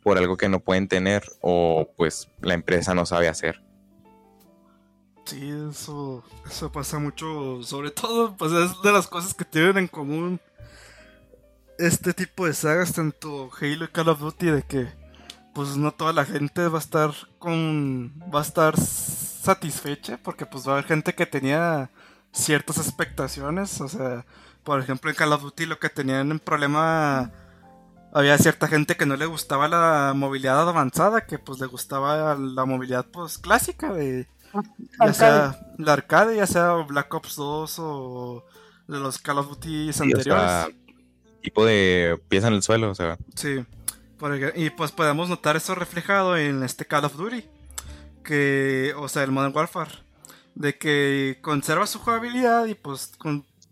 por 0.03 0.19
algo 0.19 0.37
que 0.37 0.49
no 0.49 0.61
pueden 0.61 0.87
tener 0.87 1.25
o 1.41 1.89
pues 1.97 2.29
la 2.41 2.55
empresa 2.55 2.95
no 2.95 3.07
sabe 3.07 3.29
hacer. 3.29 3.63
Sí, 5.25 5.51
eso, 5.71 6.23
eso 6.47 6.71
pasa 6.71 6.99
mucho, 6.99 7.63
sobre 7.63 7.91
todo, 7.91 8.37
pues 8.37 8.53
es 8.53 8.83
de 8.83 8.93
las 8.93 9.07
cosas 9.07 9.33
que 9.33 9.47
tienen 9.47 9.79
en 9.79 9.89
común 9.89 10.39
este 11.79 12.13
tipo 12.13 12.47
de 12.47 12.53
sagas, 12.53 12.93
tanto 12.93 13.51
Halo 13.59 13.87
y 13.87 13.89
Call 13.89 14.11
of 14.11 14.21
Duty, 14.21 14.47
de 14.47 14.63
que 14.63 14.87
pues 15.55 15.77
no 15.77 15.93
toda 15.93 16.13
la 16.13 16.27
gente 16.27 16.69
va 16.69 16.79
a 16.79 16.83
estar 16.83 17.13
con, 17.39 18.13
va 18.33 18.41
a 18.41 18.43
estar 18.43 18.79
satisfecha, 18.79 20.19
porque 20.23 20.45
pues 20.45 20.67
va 20.67 20.73
a 20.73 20.75
haber 20.75 20.87
gente 20.87 21.15
que 21.15 21.25
tenía 21.25 21.91
ciertas 22.33 22.77
expectaciones, 22.77 23.81
o 23.81 23.89
sea, 23.89 24.27
por 24.65 24.81
ejemplo 24.81 25.11
en 25.11 25.17
Call 25.17 25.33
of 25.33 25.43
Duty 25.43 25.67
lo 25.67 25.79
que 25.79 25.89
tenían 25.89 26.33
un 26.33 26.39
problema 26.39 27.31
había 28.13 28.39
cierta 28.39 28.69
gente 28.69 28.97
que 28.97 29.07
no 29.07 29.17
le 29.17 29.27
gustaba 29.27 29.69
la 29.69 30.13
movilidad 30.15 30.69
avanzada, 30.69 31.27
que 31.27 31.39
pues 31.39 31.61
le 31.61 31.67
gustaba 31.67 32.37
la 32.37 32.65
movilidad 32.65 33.07
pues 33.07 33.39
clásica 33.39 33.93
de 33.93 34.29
ya 35.05 35.13
sea 35.13 35.61
la 35.79 35.93
arcade, 35.95 36.37
ya 36.37 36.47
sea 36.47 36.73
Black 36.87 37.13
Ops 37.13 37.37
2 37.37 37.77
o 37.81 38.45
de 38.87 38.99
los 38.99 39.19
Call 39.19 39.39
of 39.39 39.49
Duty 39.49 39.91
anteriores. 40.01 40.75
tipo 41.43 41.65
de 41.65 42.21
pieza 42.29 42.49
en 42.49 42.55
el 42.55 42.63
suelo, 42.63 42.91
o 42.91 42.95
sea. 42.95 43.19
Sí. 43.35 43.65
y 44.55 44.71
pues 44.71 44.93
podemos 44.93 45.29
notar 45.29 45.57
eso 45.57 45.75
reflejado 45.75 46.37
en 46.37 46.63
este 46.63 46.87
Call 46.87 47.05
of 47.05 47.17
Duty. 47.17 47.45
Que, 48.23 48.95
o 48.97 49.09
sea, 49.09 49.23
el 49.23 49.33
Modern 49.33 49.55
Warfare. 49.55 49.91
De 50.55 50.79
que 50.79 51.39
conserva 51.43 51.87
su 51.87 51.99
jugabilidad 51.99 52.67
y 52.67 52.75
pues 52.75 53.13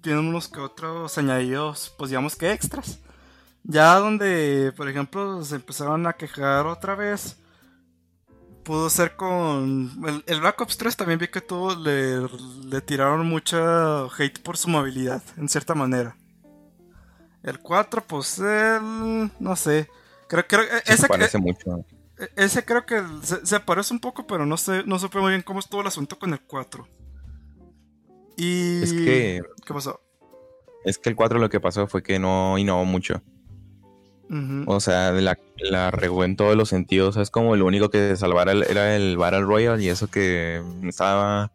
tiene 0.02 0.20
unos 0.20 0.48
que 0.48 0.60
otros 0.60 1.16
añadidos, 1.18 1.94
pues 1.96 2.10
digamos 2.10 2.36
que 2.36 2.52
extras. 2.52 2.98
Ya 3.64 3.94
donde, 3.96 4.72
por 4.76 4.88
ejemplo, 4.88 5.44
se 5.44 5.56
empezaron 5.56 6.06
a 6.06 6.14
quejar 6.14 6.66
otra 6.66 6.94
vez 6.94 7.36
pudo 8.62 8.90
ser 8.90 9.16
con. 9.16 10.22
El, 10.26 10.40
Black 10.40 10.60
Ops 10.60 10.76
3 10.76 10.96
también 10.96 11.18
vi 11.18 11.28
que 11.28 11.40
todo 11.40 11.76
le, 11.76 12.26
le 12.64 12.80
tiraron 12.80 13.26
mucha 13.26 14.06
hate 14.06 14.40
por 14.40 14.56
su 14.56 14.68
movilidad, 14.68 15.22
en 15.36 15.48
cierta 15.48 15.74
manera. 15.74 16.16
El 17.42 17.58
4, 17.58 18.04
pues 18.06 18.38
él. 18.38 19.30
No 19.38 19.56
sé. 19.56 19.88
Creo, 20.28 20.46
que 20.46 20.56
ese, 20.86 21.08
parece 21.08 21.38
mucho. 21.38 21.84
E, 22.18 22.30
ese 22.36 22.64
creo 22.64 22.86
que 22.86 23.02
se, 23.22 23.60
parece 23.60 23.92
un 23.92 24.00
poco, 24.00 24.26
pero 24.26 24.46
no 24.46 24.56
sé, 24.56 24.82
no 24.86 24.98
supe 24.98 25.18
muy 25.18 25.30
bien 25.30 25.42
cómo 25.42 25.60
estuvo 25.60 25.80
el 25.82 25.88
asunto 25.88 26.18
con 26.18 26.32
el 26.32 26.40
4. 26.40 26.86
Y. 28.42 28.82
Es 28.82 28.92
que. 28.92 29.42
¿Qué 29.64 29.72
pasó? 29.72 30.00
Es 30.84 30.98
que 30.98 31.10
el 31.10 31.16
4 31.16 31.38
lo 31.38 31.48
que 31.48 31.60
pasó 31.60 31.86
fue 31.86 32.02
que 32.02 32.18
no 32.18 32.58
innovó 32.58 32.84
mucho. 32.84 33.22
O 34.64 34.80
sea, 34.80 35.12
la, 35.12 35.38
la 35.58 35.90
regó 35.90 36.24
en 36.24 36.36
todos 36.36 36.56
los 36.56 36.70
sentidos. 36.70 37.18
Es 37.18 37.28
como 37.28 37.54
lo 37.54 37.66
único 37.66 37.90
que 37.90 38.16
salvara 38.16 38.52
era 38.52 38.96
el 38.96 39.18
Battle 39.18 39.42
Royale 39.42 39.82
y 39.82 39.88
eso 39.88 40.08
que 40.08 40.62
estaba 40.84 41.52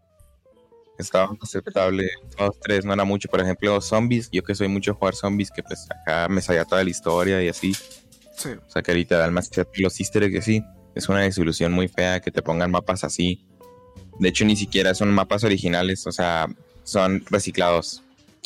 estaba 0.99 1.35
aceptable. 1.41 2.07
Todos 2.37 2.59
tres 2.59 2.85
no 2.85 2.93
era 2.93 3.03
mucho. 3.03 3.29
Por 3.29 3.41
ejemplo, 3.41 3.81
zombies. 3.81 4.29
Yo 4.31 4.43
que 4.43 4.53
soy 4.53 4.67
mucho 4.67 4.93
jugar 4.93 5.15
zombies, 5.15 5.49
que 5.49 5.63
pues 5.63 5.87
acá 5.89 6.27
me 6.29 6.39
sabía 6.39 6.65
toda 6.65 6.83
la 6.83 6.89
historia 6.91 7.41
y 7.41 7.49
así. 7.49 7.73
Sí. 7.73 8.49
O 8.49 8.69
sea, 8.69 8.83
que 8.83 8.91
ahorita 8.91 9.29
más 9.31 9.49
los 9.75 9.99
easter 9.99 10.23
eggs 10.23 10.45
sí. 10.45 10.63
Es 10.93 11.09
una 11.09 11.23
disolución 11.23 11.73
muy 11.73 11.87
fea 11.87 12.21
que 12.21 12.29
te 12.29 12.43
pongan 12.43 12.69
mapas 12.69 13.03
así. 13.03 13.43
De 14.19 14.29
hecho, 14.29 14.45
ni 14.45 14.55
siquiera 14.55 14.93
son 14.93 15.11
mapas 15.11 15.43
originales. 15.43 16.05
O 16.05 16.11
sea, 16.11 16.47
son 16.87 17.23
reciclados. 17.29 18.01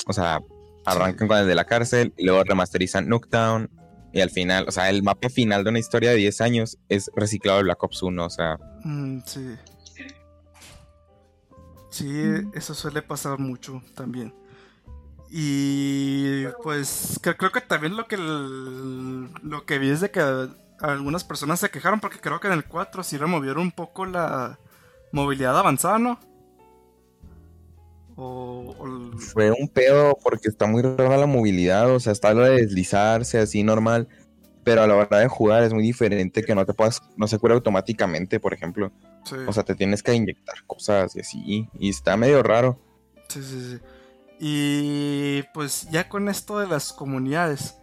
O 0.07 0.13
sea, 0.13 0.41
arrancan 0.85 1.27
con 1.27 1.37
el 1.37 1.47
de 1.47 1.55
la 1.55 1.65
cárcel 1.65 2.11
luego 2.17 2.43
remasterizan 2.43 3.07
Nuketown 3.07 3.69
y 4.11 4.19
al 4.19 4.31
final, 4.31 4.65
o 4.67 4.71
sea, 4.71 4.89
el 4.89 5.03
mapa 5.03 5.29
final 5.29 5.63
de 5.63 5.69
una 5.69 5.79
historia 5.79 6.09
de 6.09 6.17
10 6.17 6.41
años 6.41 6.77
es 6.89 7.11
reciclado 7.15 7.59
de 7.59 7.63
Black 7.65 7.83
Ops 7.83 8.03
1, 8.03 8.25
o 8.25 8.29
sea. 8.29 8.57
Mm, 8.83 9.19
sí. 9.25 9.55
Sí, 11.89 12.23
eso 12.53 12.73
suele 12.73 13.01
pasar 13.01 13.37
mucho 13.37 13.81
también. 13.95 14.33
Y 15.29 16.45
pues 16.63 17.19
creo 17.21 17.51
que 17.51 17.61
también 17.61 17.95
lo 17.95 18.05
que 18.07 18.17
lo 18.17 19.65
que 19.65 19.77
vi 19.77 19.89
es 19.89 20.01
de 20.01 20.11
que 20.11 20.21
algunas 20.81 21.23
personas 21.23 21.59
se 21.59 21.69
quejaron 21.69 22.01
porque 22.01 22.19
creo 22.19 22.39
que 22.39 22.47
en 22.47 22.53
el 22.53 22.65
4 22.65 23.03
sí 23.03 23.17
removieron 23.17 23.63
un 23.63 23.71
poco 23.71 24.05
la 24.05 24.57
movilidad 25.13 25.57
avanzada, 25.57 25.99
¿no? 25.99 26.19
Fue 29.17 29.51
un 29.51 29.67
pedo 29.67 30.17
porque 30.23 30.49
está 30.49 30.65
muy 30.67 30.81
rara 30.81 31.17
la 31.17 31.25
movilidad, 31.25 31.89
o 31.93 31.99
sea, 31.99 32.13
está 32.13 32.33
lo 32.33 32.43
de 32.43 32.61
deslizarse 32.61 33.39
así 33.39 33.63
normal, 33.63 34.07
pero 34.63 34.83
a 34.83 34.87
la 34.87 34.95
hora 34.95 35.19
de 35.19 35.27
jugar 35.27 35.63
es 35.63 35.73
muy 35.73 35.83
diferente 35.83 36.43
que 36.43 36.55
no 36.55 36.65
te 36.65 36.73
puedas, 36.73 37.01
no 37.17 37.27
se 37.27 37.39
cura 37.39 37.55
automáticamente, 37.55 38.39
por 38.39 38.53
ejemplo. 38.53 38.91
O 39.47 39.53
sea, 39.53 39.63
te 39.63 39.75
tienes 39.75 40.01
que 40.03 40.13
inyectar 40.13 40.63
cosas 40.65 41.15
y 41.15 41.19
así, 41.19 41.69
y 41.79 41.89
está 41.89 42.17
medio 42.17 42.41
raro. 42.43 42.79
Sí, 43.27 43.41
sí, 43.43 43.61
sí. 43.71 43.79
Y 44.39 45.43
pues 45.53 45.87
ya 45.91 46.09
con 46.09 46.27
esto 46.27 46.59
de 46.59 46.67
las 46.67 46.93
comunidades, 46.93 47.75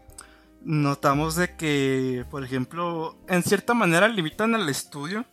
notamos 0.65 1.37
de 1.37 1.55
que, 1.57 2.25
por 2.31 2.45
ejemplo, 2.45 3.17
en 3.29 3.43
cierta 3.43 3.75
manera 3.75 4.09
limitan 4.09 4.55
al 4.55 4.69
estudio 4.69 5.25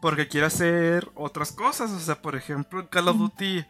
porque 0.00 0.28
quiere 0.28 0.46
hacer 0.46 1.10
otras 1.14 1.52
cosas. 1.52 1.90
O 1.90 2.00
sea, 2.00 2.22
por 2.22 2.36
ejemplo, 2.36 2.80
en 2.80 2.86
Call 2.86 3.08
of 3.08 3.18
Duty 3.18 3.64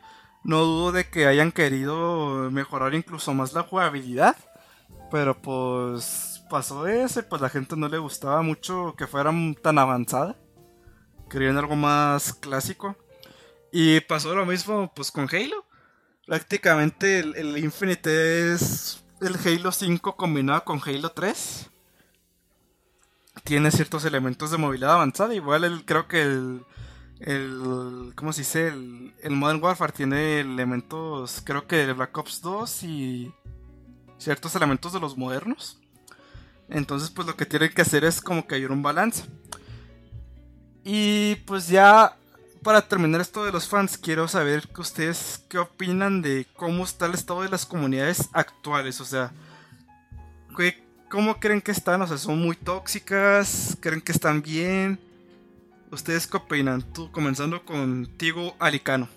no 0.47 0.65
dudo 0.65 0.93
de 0.93 1.11
que 1.11 1.27
hayan 1.27 1.51
querido 1.51 2.51
mejorar 2.53 2.95
incluso 2.95 3.35
más 3.35 3.53
la 3.53 3.65
jugabilidad. 3.65 4.37
Pero 5.11 5.37
pues 5.41 6.45
pasó 6.49 6.87
eso 6.87 7.21
y 7.21 7.25
pues 7.25 7.43
la 7.43 7.49
gente 7.49 7.77
no 7.77 7.89
le 7.89 7.99
gustaba 7.99 8.43
mucho 8.43 8.95
que 8.97 9.09
fuera 9.09 9.33
tan 9.61 9.79
avanzada. 9.79 10.37
querían 11.29 11.59
algo 11.59 11.75
más 11.75 12.33
clásico. 12.35 12.97
Y 13.73 14.01
pasó 14.01 14.35
lo 14.35 14.47
mismo 14.47 14.93
pues 14.95 15.11
con 15.11 15.29
Halo. 15.29 15.67
Prácticamente 16.27 17.19
el, 17.19 17.37
el 17.37 17.59
Infinite 17.59 18.53
es 18.53 19.05
el 19.21 19.37
Halo 19.45 19.73
5 19.73 20.17
combinado 20.17 20.65
con 20.65 20.81
Halo 20.81 21.11
3. 21.11 21.71
Tiene 23.43 23.71
ciertos 23.73 24.05
elementos 24.05 24.53
de 24.53 24.59
movilidad 24.59 24.93
avanzada. 24.93 25.35
Igual 25.35 25.65
el, 25.65 25.85
creo 25.85 26.07
que 26.07 26.23
el, 26.23 26.65
el 27.21 28.13
¿cómo 28.15 28.33
se 28.33 28.43
dice? 28.43 28.69
El, 28.69 29.15
el 29.23 29.33
Modern 29.33 29.63
Warfare 29.63 29.93
tiene 29.93 30.41
elementos, 30.41 31.43
creo 31.45 31.67
que 31.67 31.87
de 31.87 31.93
Black 31.93 32.17
Ops 32.17 32.41
2 32.43 32.83
y 32.85 33.35
ciertos 34.19 34.55
elementos 34.55 34.93
de 34.93 35.01
los 35.01 35.17
modernos. 35.17 35.79
Entonces, 36.69 37.11
pues 37.11 37.27
lo 37.27 37.37
que 37.37 37.47
tienen 37.47 37.73
que 37.73 37.83
hacer 37.83 38.05
es 38.05 38.21
como 38.21 38.47
que 38.47 38.57
hay 38.57 38.65
un 38.65 38.83
balance. 38.83 39.25
Y 40.85 41.37
pues 41.47 41.69
ya 41.69 42.17
para 42.67 42.83
terminar 42.83 43.21
esto 43.21 43.45
de 43.45 43.53
los 43.53 43.69
fans, 43.69 43.97
quiero 43.97 44.27
saber 44.27 44.67
que 44.67 44.81
ustedes 44.81 45.41
qué 45.49 45.59
opinan 45.59 46.21
de 46.21 46.49
cómo 46.57 46.83
está 46.83 47.07
el 47.07 47.15
estado 47.15 47.43
de 47.43 47.49
las 47.49 47.65
comunidades 47.65 48.29
actuales. 48.33 49.01
O 49.01 49.05
sea, 49.05 49.33
¿cómo 51.09 51.39
creen 51.39 51.61
que 51.61 51.71
están? 51.71 52.03
O 52.03 52.09
sea, 52.09 52.19
¿son 52.19 52.41
muy 52.41 52.57
tóxicas? 52.57 53.77
¿Creen 53.81 54.01
que 54.01 54.11
están 54.11 54.43
bien? 54.43 54.99
¿Ustedes 55.91 56.27
qué 56.27 56.37
opinan? 56.37 56.83
Tú, 56.93 57.11
comenzando 57.13 57.65
contigo, 57.65 58.55
Alicano. 58.59 59.09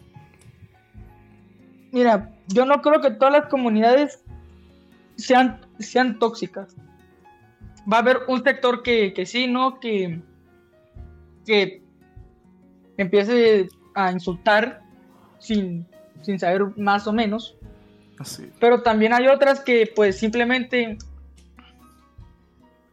Mira, 1.91 2.31
yo 2.47 2.65
no 2.65 2.81
creo 2.81 3.01
que 3.01 3.11
todas 3.11 3.33
las 3.33 3.47
comunidades 3.47 4.23
sean, 5.15 5.59
sean 5.79 6.19
tóxicas. 6.19 6.75
Va 7.91 7.97
a 7.97 8.01
haber 8.01 8.19
un 8.27 8.43
sector 8.43 8.83
que, 8.83 9.13
que 9.13 9.25
sí, 9.25 9.47
¿no? 9.47 9.79
Que, 9.79 10.21
que 11.45 11.81
empiece 12.97 13.67
a 13.95 14.11
insultar 14.11 14.81
sin, 15.39 15.87
sin 16.21 16.37
saber 16.39 16.77
más 16.77 17.07
o 17.07 17.13
menos. 17.13 17.55
Así. 18.19 18.51
Pero 18.59 18.83
también 18.83 19.13
hay 19.13 19.27
otras 19.27 19.61
que 19.61 19.91
pues 19.95 20.17
simplemente 20.17 20.97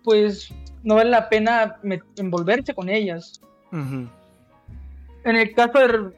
pues 0.04 0.50
no 0.84 0.94
vale 0.94 1.10
la 1.10 1.28
pena 1.28 1.80
envolverse 2.16 2.72
con 2.72 2.88
ellas. 2.88 3.40
En 3.72 5.36
el 5.36 5.54
caso 5.54 5.78
de... 5.78 6.12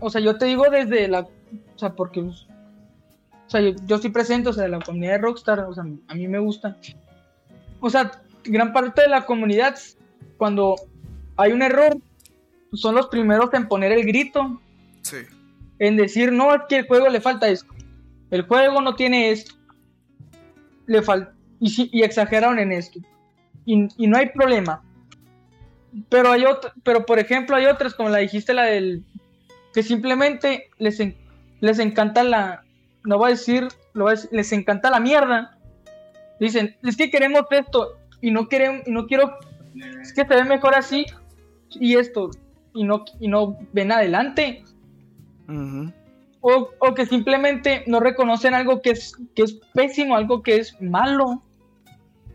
O 0.00 0.10
sea, 0.10 0.20
yo 0.20 0.36
te 0.36 0.46
digo 0.46 0.64
desde 0.70 1.08
la... 1.08 1.20
O 1.20 1.78
sea, 1.78 1.94
porque... 1.94 2.20
O 2.20 3.50
sea, 3.50 3.60
yo, 3.60 3.70
yo 3.86 3.96
estoy 3.96 4.10
presente, 4.10 4.50
o 4.50 4.52
sea, 4.52 4.64
de 4.64 4.68
la 4.68 4.80
comunidad 4.80 5.12
de 5.12 5.18
Rockstar, 5.18 5.60
o 5.60 5.72
sea, 5.72 5.84
a 6.08 6.14
mí 6.14 6.28
me 6.28 6.38
gusta. 6.38 6.76
O 7.80 7.88
sea, 7.88 8.10
gran 8.44 8.72
parte 8.72 9.02
de 9.02 9.08
la 9.08 9.24
comunidad, 9.24 9.76
cuando 10.36 10.76
hay 11.36 11.52
un 11.52 11.62
error, 11.62 11.96
son 12.72 12.94
los 12.94 13.06
primeros 13.08 13.52
en 13.54 13.68
poner 13.68 13.92
el 13.92 14.04
grito. 14.04 14.60
Sí. 15.02 15.18
En 15.78 15.96
decir, 15.96 16.32
no, 16.32 16.54
es 16.54 16.62
que 16.68 16.78
el 16.78 16.86
juego 16.86 17.08
le 17.08 17.20
falta 17.20 17.48
esto. 17.48 17.72
El 18.30 18.42
juego 18.42 18.80
no 18.80 18.94
tiene 18.94 19.30
esto. 19.30 19.54
Le 20.86 21.02
falta. 21.02 21.32
Y, 21.60 21.90
y, 21.92 22.02
exageraron 22.02 22.58
en 22.58 22.72
esto. 22.72 23.00
Y, 23.64 23.88
y, 23.96 24.06
no 24.06 24.16
hay 24.16 24.28
problema. 24.30 24.82
Pero 26.08 26.30
hay 26.30 26.44
otro, 26.44 26.70
pero 26.82 27.06
por 27.06 27.18
ejemplo 27.18 27.56
hay 27.56 27.66
otras, 27.66 27.94
como 27.94 28.08
la 28.08 28.18
dijiste, 28.18 28.54
la 28.54 28.64
del 28.64 29.04
que 29.72 29.82
simplemente 29.82 30.70
les, 30.78 30.98
les 31.60 31.78
encanta 31.78 32.22
la, 32.24 32.64
no 33.04 33.18
voy 33.18 33.28
a 33.28 33.34
decir, 33.34 33.68
lo 33.94 34.04
voy 34.04 34.12
a 34.12 34.16
decir, 34.16 34.30
les 34.32 34.52
encanta 34.52 34.90
la 34.90 35.00
mierda. 35.00 35.56
Dicen, 36.40 36.76
es 36.82 36.96
que 36.96 37.10
queremos 37.10 37.44
esto 37.50 37.98
y 38.20 38.30
no 38.30 38.48
queremos, 38.48 38.86
y 38.86 38.90
no 38.90 39.06
quiero, 39.06 39.38
es 40.00 40.12
que 40.12 40.22
se 40.22 40.34
ve 40.34 40.44
mejor 40.44 40.74
así 40.74 41.06
y 41.70 41.96
esto 41.96 42.30
y 42.74 42.84
no, 42.84 43.04
y 43.18 43.28
no 43.28 43.58
ven 43.72 43.92
adelante. 43.92 44.64
o, 46.40 46.70
o, 46.78 46.94
que 46.94 47.06
simplemente 47.06 47.82
no 47.86 48.00
reconocen 48.00 48.54
algo 48.54 48.80
que 48.82 48.90
es, 48.90 49.16
que 49.34 49.42
es 49.42 49.54
pésimo, 49.74 50.16
algo 50.16 50.42
que 50.42 50.56
es 50.56 50.80
malo. 50.80 51.42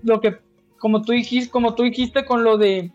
Lo 0.02 0.20
que, 0.20 0.38
como 0.80 1.02
tú 1.02 1.14
dijiste, 1.14 1.50
como 1.50 1.76
tú 1.76 1.84
dijiste 1.84 2.26
con 2.26 2.44
lo 2.44 2.58
de. 2.58 2.92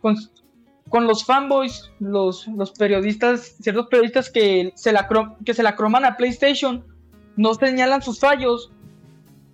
Con, 0.00 1.06
los 1.06 1.24
fanboys, 1.24 1.90
los, 2.00 2.46
los, 2.48 2.70
periodistas, 2.72 3.56
ciertos 3.60 3.88
periodistas 3.88 4.30
que 4.30 4.72
se, 4.74 4.92
la, 4.92 5.06
que 5.44 5.52
se 5.52 5.62
la 5.62 5.76
croman 5.76 6.04
a 6.04 6.16
PlayStation, 6.16 6.82
no 7.36 7.54
señalan 7.54 8.02
sus 8.02 8.20
fallos, 8.20 8.70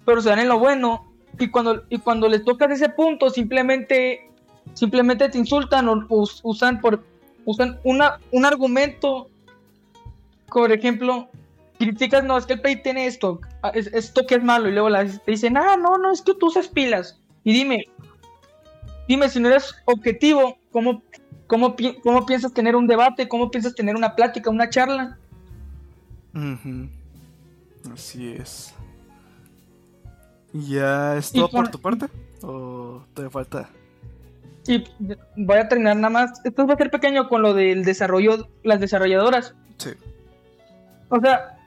pero 0.05 0.21
se 0.21 0.29
dan 0.29 0.39
en 0.39 0.49
lo 0.49 0.59
bueno. 0.59 1.13
Y 1.39 1.49
cuando, 1.49 1.83
y 1.89 1.99
cuando 1.99 2.29
les 2.29 2.45
tocas 2.45 2.71
ese 2.71 2.89
punto, 2.89 3.31
simplemente 3.31 4.31
simplemente 4.73 5.29
te 5.29 5.39
insultan 5.39 5.89
o, 5.89 6.07
usan 6.43 6.81
por 6.81 7.05
usan 7.45 7.79
una, 7.85 8.19
un 8.33 8.45
argumento 8.47 9.29
por 10.47 10.73
ejemplo 10.73 11.29
criticas 11.79 12.25
no 12.25 12.39
es 12.39 12.47
que 12.47 12.55
el 12.55 12.61
Play 12.61 12.83
tiene 12.83 13.07
esto 13.07 13.41
ah, 13.63 13.73
esto 13.75 14.27
que 14.27 14.37
es 14.37 14.43
malo 14.43 14.69
y 14.69 14.73
luego 14.73 14.89
te 15.25 15.31
dicen 15.31 15.57
ah 15.57 15.77
no 15.77 15.99
no 15.99 16.13
es 16.13 16.23
que 16.23 16.35
tú 16.35 16.47
usas 16.47 16.69
pilas 16.69 17.21
y 17.45 17.53
dime 17.53 17.87
dime 19.09 19.29
si 19.29 19.41
no 19.41 19.49
eres 19.49 19.75
objetivo 19.85 20.59
cómo 20.71 21.03
cómo, 21.47 21.77
cómo 22.03 22.27
piensas 22.27 22.53
tener 22.53 22.77
un 22.77 22.87
debate 22.87 23.29
cómo 23.29 23.51
piensas 23.51 23.75
tener 23.75 23.97
una 23.97 24.15
plática 24.15 24.51
una 24.51 24.71
charla 24.71 25.19
así 27.93 28.33
es 28.33 28.75
¿Ya 30.55 31.17
es 31.17 31.33
todo 31.33 31.49
por 31.51 31.69
tu 31.69 31.81
parte? 31.81 32.07
¿O 32.43 33.03
te 33.13 33.29
falta? 33.29 33.69
Y 34.69 34.85
voy 35.37 35.59
a 35.59 35.69
terminar 35.69 35.97
nada 35.97 36.11
más. 36.11 36.41
Esto 36.45 36.67
va 36.67 36.75
a 36.75 36.77
ser 36.77 36.91
pequeño 36.91 37.29
con 37.29 37.43
lo 37.43 37.55
del 37.55 37.85
desarrollo, 37.85 38.49
las 38.63 38.79
desarrolladoras. 38.79 39.55
Sí. 39.79 39.91
O 41.09 41.21
sea, 41.21 41.59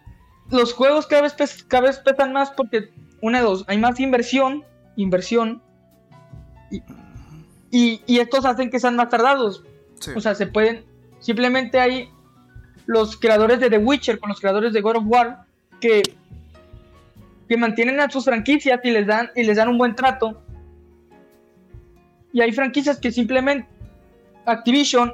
los 0.50 0.74
juegos 0.74 1.06
cada 1.06 1.24
vez, 1.24 1.36
cada 1.68 1.88
vez 1.88 2.00
pesan 2.00 2.32
más 2.32 2.50
porque, 2.52 2.90
una 3.22 3.40
de 3.40 3.44
dos, 3.44 3.66
hay 3.68 3.78
más 3.78 4.00
inversión, 4.00 4.64
inversión, 4.96 5.62
y, 6.72 6.82
y, 7.72 8.02
estos 8.20 8.46
hacen 8.46 8.70
que 8.70 8.80
sean 8.80 8.96
más 8.96 9.10
tardados. 9.10 9.64
Sí. 10.00 10.12
O 10.16 10.22
sea, 10.22 10.36
se 10.36 10.48
pueden, 10.48 10.86
simplemente 11.20 11.80
hay 11.80 12.10
los 12.86 13.18
creadores 13.18 13.60
de 13.60 13.70
The 13.70 13.80
Witcher 13.80 14.20
con 14.20 14.30
los 14.30 14.40
creadores 14.40 14.74
de 14.74 14.82
God 14.82 14.98
of 14.98 15.04
War 15.08 15.46
que, 15.82 16.04
que 17.50 17.58
mantienen 17.58 18.00
a 18.00 18.10
sus 18.10 18.26
franquicias 18.26 18.80
y 18.84 18.92
les 18.92 19.08
dan, 19.08 19.30
y 19.36 19.44
les 19.44 19.58
dan 19.58 19.70
un 19.70 19.78
buen 19.78 19.96
trato 19.96 20.42
y 22.38 22.42
hay 22.42 22.52
franquicias 22.52 23.00
que 23.00 23.12
simplemente 23.12 23.68
Activision, 24.46 25.14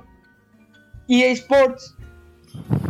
EA 1.07 1.31
Sports, 1.31 1.95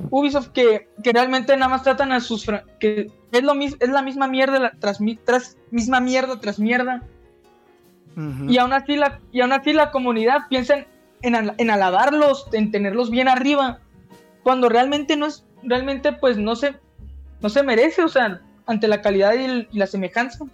Ubisoft 0.09 0.49
que, 0.49 0.89
que 1.03 1.14
realmente 1.14 1.55
nada 1.55 1.70
más 1.70 1.84
tratan 1.84 2.11
a 2.11 2.20
sus 2.20 2.45
que 2.80 3.11
es 3.32 3.43
lo 3.43 3.53
es 3.53 3.89
la 3.89 4.01
misma 4.01 4.28
mierda 4.28 4.74
tras, 4.80 4.97
tras 5.24 5.57
misma 5.70 5.99
mierda 5.99 6.39
tras 6.39 6.57
mierda. 6.57 7.03
Y 8.47 8.57
aún 8.57 8.74
así 8.74 8.95
la 8.95 9.20
y 9.32 9.41
aún 9.41 9.53
así 9.53 9.74
la 9.74 9.91
comunidad 9.91 10.47
piensa 10.49 10.86
en, 11.22 11.36
en, 11.57 11.70
alabarlos, 11.70 12.47
en 12.51 12.72
tenerlos 12.72 13.09
bien 13.09 13.28
arriba, 13.28 13.80
cuando 14.43 14.70
realmente 14.70 15.16
no 15.16 15.26
es 15.26 15.45
realmente 15.64 16.14
pues 16.14 16.38
no 16.38 16.55
se 16.55 16.76
no 17.41 17.49
se 17.49 17.64
merece, 17.64 18.03
o 18.03 18.07
sea, 18.07 18.41
ante 18.66 18.88
la 18.88 19.01
calidad 19.01 19.34
y, 19.34 19.68
la 19.78 19.88
semejanza. 19.88 20.45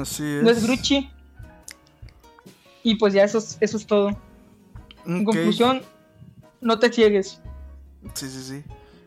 Así 0.00 0.24
es. 0.24 0.42
No 0.42 0.50
es 0.50 0.64
Gruchi. 0.64 1.10
Y 2.82 2.94
pues 2.94 3.12
ya 3.12 3.24
eso 3.24 3.38
es, 3.38 3.58
eso 3.60 3.76
es 3.76 3.86
todo. 3.86 4.10
En 5.04 5.24
conclusión, 5.24 5.82
no 6.60 6.78
te 6.78 6.92
ciegues. 6.92 7.40
Sí, 8.14 8.28
sí, 8.28 8.42
sí. 8.42 8.64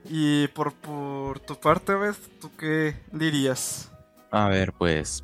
Y 0.10 0.48
por, 0.50 0.74
por 0.74 1.40
tu 1.40 1.56
parte, 1.56 1.94
Beth, 1.96 2.18
¿tú 2.40 2.52
qué 2.58 2.96
dirías? 3.12 3.92
A 4.32 4.48
ver, 4.48 4.74
pues. 4.74 5.24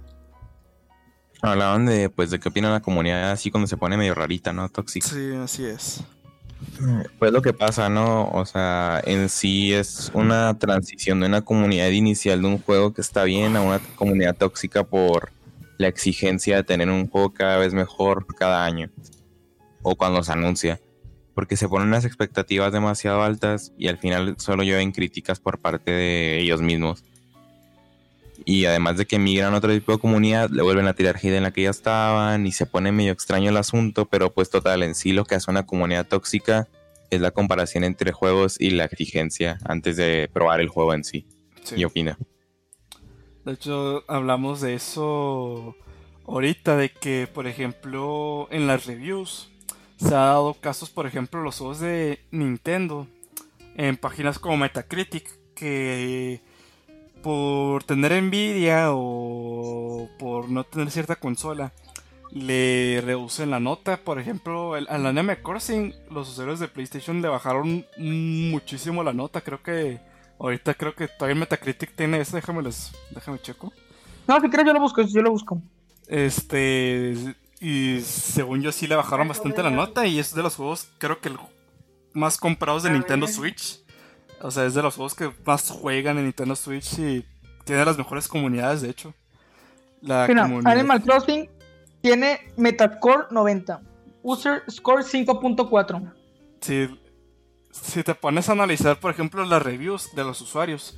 Hablaban 1.50 1.86
de, 1.86 2.10
pues, 2.10 2.32
de 2.32 2.40
qué 2.40 2.50
opina 2.50 2.72
la 2.72 2.82
comunidad 2.82 3.32
así 3.32 3.52
cuando 3.52 3.68
se 3.68 3.78
pone 3.78 3.98
medio 3.98 4.16
rarita, 4.16 4.54
¿no? 4.54 4.70
Tóxica. 4.70 5.08
Sí, 5.08 5.34
así 5.36 5.66
es. 5.66 6.04
Pues 7.20 7.32
lo 7.32 7.42
que 7.42 7.54
pasa, 7.54 7.90
¿no? 7.90 8.30
O 8.32 8.46
sea, 8.46 9.02
en 9.06 9.30
sí 9.30 9.74
es 9.74 10.12
una 10.14 10.58
transición 10.58 11.20
de 11.20 11.28
una 11.28 11.42
comunidad 11.42 11.90
inicial 11.90 12.42
de 12.42 12.48
un 12.48 12.60
juego 12.60 12.94
que 12.94 13.02
está 13.02 13.24
bien 13.24 13.56
a 13.56 13.62
una 13.62 13.80
comunidad 13.96 14.36
tóxica 14.36 14.84
por 14.84 15.32
la 15.78 15.88
exigencia 15.88 16.58
de 16.58 16.64
tener 16.64 16.90
un 16.90 17.10
juego 17.10 17.34
cada 17.34 17.58
vez 17.58 17.74
mejor 17.74 18.26
cada 18.36 18.66
año 18.66 18.90
o 19.82 19.96
cuando 19.96 20.24
se 20.24 20.32
anuncia, 20.32 20.82
porque 21.34 21.58
se 21.58 21.70
ponen 21.70 21.92
las 21.92 22.06
expectativas 22.06 22.74
demasiado 22.74 23.22
altas 23.22 23.72
y 23.78 23.88
al 23.88 23.98
final 23.98 24.36
solo 24.40 24.64
llueven 24.64 24.92
críticas 24.92 25.40
por 25.40 25.60
parte 25.60 25.92
de 25.92 26.40
ellos 26.40 26.62
mismos. 26.62 27.04
Y 28.46 28.66
además 28.66 28.98
de 28.98 29.08
que 29.08 29.18
migran 29.18 29.54
a 29.54 29.58
otro 29.58 29.74
tipo 29.74 29.92
de 29.92 29.98
comunidad, 29.98 30.50
le 30.52 30.62
vuelven 30.62 30.88
a 30.88 30.94
tirar 30.94 31.18
hate 31.18 31.34
en 31.36 31.44
la 31.44 31.52
que 31.52 31.64
ya 31.64 31.72
estaban 31.72 32.46
y 32.46 32.52
se 32.52 32.68
pone 32.68 32.92
medio 32.92 33.12
extraño 33.12 33.50
el 33.50 33.58
asunto, 33.58 34.06
pero 34.06 34.34
pues 34.34 34.52
total, 34.52 34.84
en 34.84 34.94
sí 34.94 35.14
lo 35.14 35.26
que 35.26 35.36
hace 35.36 35.50
una 35.50 35.66
comunidad 35.66 36.08
tóxica 36.08 36.68
es 37.10 37.22
la 37.22 37.32
comparación 37.32 37.84
entre 37.84 38.12
juegos 38.12 38.60
y 38.60 38.70
la 38.70 38.86
exigencia 38.86 39.58
antes 39.66 39.98
de 39.98 40.30
probar 40.32 40.62
el 40.62 40.70
juego 40.70 40.94
en 40.94 41.04
sí. 41.04 41.26
Sí. 41.64 41.76
¿Y 41.78 41.86
opina? 41.86 42.18
De 43.46 43.54
hecho, 43.54 44.04
hablamos 44.08 44.62
de 44.62 44.76
eso 44.76 45.76
ahorita, 46.28 46.78
de 46.78 46.92
que, 46.92 47.28
por 47.32 47.48
ejemplo, 47.48 48.48
en 48.52 48.68
las 48.68 48.86
reviews 48.86 49.50
se 49.98 50.08
ha 50.08 50.26
dado 50.26 50.56
casos, 50.56 50.90
por 50.90 51.08
ejemplo, 51.08 51.42
los 51.42 51.58
juegos 51.58 51.80
de 51.80 52.20
Nintendo 52.32 53.08
en 53.76 53.98
páginas 53.98 54.40
como 54.40 54.58
Metacritic 54.58 55.30
que 55.56 56.42
por 57.26 57.84
tener 57.86 58.12
envidia 58.12 58.90
o 58.92 60.08
por 60.20 60.48
no 60.48 60.64
tener 60.64 60.92
cierta 60.92 61.16
consola 61.16 61.74
le 62.32 63.02
reducen 63.04 63.50
la 63.50 63.60
nota. 63.60 63.98
Por 63.98 64.20
ejemplo, 64.20 64.78
el, 64.78 64.86
al 64.90 65.08
Anime 65.08 65.42
Crossing, 65.42 65.96
los 66.12 66.30
usuarios 66.30 66.60
de 66.60 66.68
PlayStation 66.68 67.24
le 67.24 67.28
bajaron 67.28 67.84
muchísimo 67.98 69.04
la 69.04 69.12
nota. 69.12 69.42
Creo 69.42 69.64
que 69.64 70.00
ahorita 70.38 70.76
creo 70.76 70.94
que 70.94 71.08
todavía 71.08 71.40
Metacritic 71.40 71.96
tiene 71.96 72.22
eso. 72.22 72.36
Déjame 72.36 72.62
les, 72.62 72.92
déjame 73.10 73.40
checo. 73.42 73.74
No, 74.28 74.40
si 74.40 74.48
quieres 74.48 74.68
yo 74.68 74.74
lo 74.74 74.80
busco, 74.80 75.02
yo 75.02 75.22
lo 75.24 75.32
busco. 75.32 75.60
Este 76.08 77.16
y 77.60 78.02
según 78.02 78.62
yo 78.62 78.72
sí 78.72 78.86
le 78.86 78.96
bajaron 78.96 79.28
bastante 79.28 79.64
la 79.64 79.72
nota 79.72 80.06
y 80.06 80.20
es 80.20 80.36
de 80.36 80.44
los 80.44 80.58
juegos 80.58 80.90
creo 81.00 81.20
que 81.22 81.30
el 81.30 81.40
más 82.14 82.38
comprados 82.38 82.84
de 82.84 82.92
Nintendo 82.92 83.26
Switch. 83.26 83.84
O 84.42 84.52
sea, 84.52 84.66
es 84.66 84.74
de 84.74 84.82
los 84.82 84.96
juegos 84.96 85.16
que 85.16 85.32
más 85.46 85.70
juegan 85.70 86.18
en 86.18 86.26
Nintendo 86.26 86.56
Switch 86.56 87.00
y 87.00 87.26
tiene 87.64 87.86
las 87.86 87.98
mejores 87.98 88.28
comunidades, 88.28 88.82
de 88.82 88.90
hecho. 88.90 89.14
La 90.02 90.26
Animal 90.26 91.02
Crossing 91.02 91.50
tiene 92.02 92.40
Metascore 92.58 93.26
90. 93.32 93.82
User 94.22 94.64
Score 94.70 95.04
5.4. 95.04 96.14
Si, 96.62 97.00
si 97.72 98.04
te 98.04 98.14
pones 98.16 98.50
a 98.50 98.52
analizar, 98.52 99.00
por 99.00 99.12
ejemplo, 99.12 99.44
las 99.46 99.62
reviews 99.62 100.14
de 100.16 100.24
los 100.24 100.42
usuarios. 100.42 100.98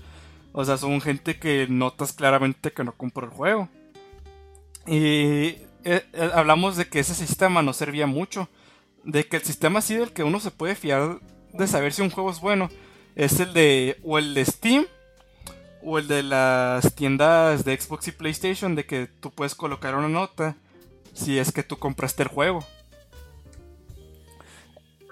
O 0.52 0.66
sea, 0.66 0.78
son 0.78 1.00
gente 1.02 1.40
que 1.40 1.68
notas 1.70 2.14
claramente 2.14 2.72
que 2.74 2.84
no 2.84 2.94
compró 2.94 3.26
el 3.26 3.32
juego. 3.32 3.70
Y 4.86 4.98
eh, 4.98 5.66
eh, 5.84 6.32
hablamos 6.34 6.78
de 6.78 6.88
que 6.88 7.00
ese 7.00 7.14
sistema 7.14 7.62
no 7.62 7.74
servía 7.74 8.08
mucho. 8.08 8.50
De 9.04 9.28
que 9.28 9.38
el 9.38 9.44
sistema 9.44 9.80
así 9.80 9.96
del 9.96 10.12
que 10.12 10.24
uno 10.24 10.40
se 10.40 10.52
puede 10.52 10.76
fiar 10.76 11.20
de 11.54 11.68
saber 11.68 11.94
si 11.94 12.02
un 12.02 12.10
juego 12.10 12.30
es 12.30 12.42
bueno 12.42 12.70
es 13.18 13.40
el 13.40 13.52
de 13.52 13.98
o 14.04 14.20
el 14.20 14.36
de 14.36 14.46
Steam 14.46 14.86
o 15.84 15.98
el 15.98 16.08
de 16.08 16.22
las 16.22 16.94
tiendas 16.94 17.66
de 17.66 17.76
Xbox 17.76 18.08
y 18.08 18.12
PlayStation 18.12 18.76
de 18.76 18.86
que 18.86 19.08
tú 19.08 19.32
puedes 19.32 19.56
colocar 19.56 19.96
una 19.96 20.08
nota 20.08 20.56
si 21.14 21.40
es 21.40 21.52
que 21.52 21.64
tú 21.64 21.80
compraste 21.80 22.22
el 22.22 22.30
juego. 22.30 22.64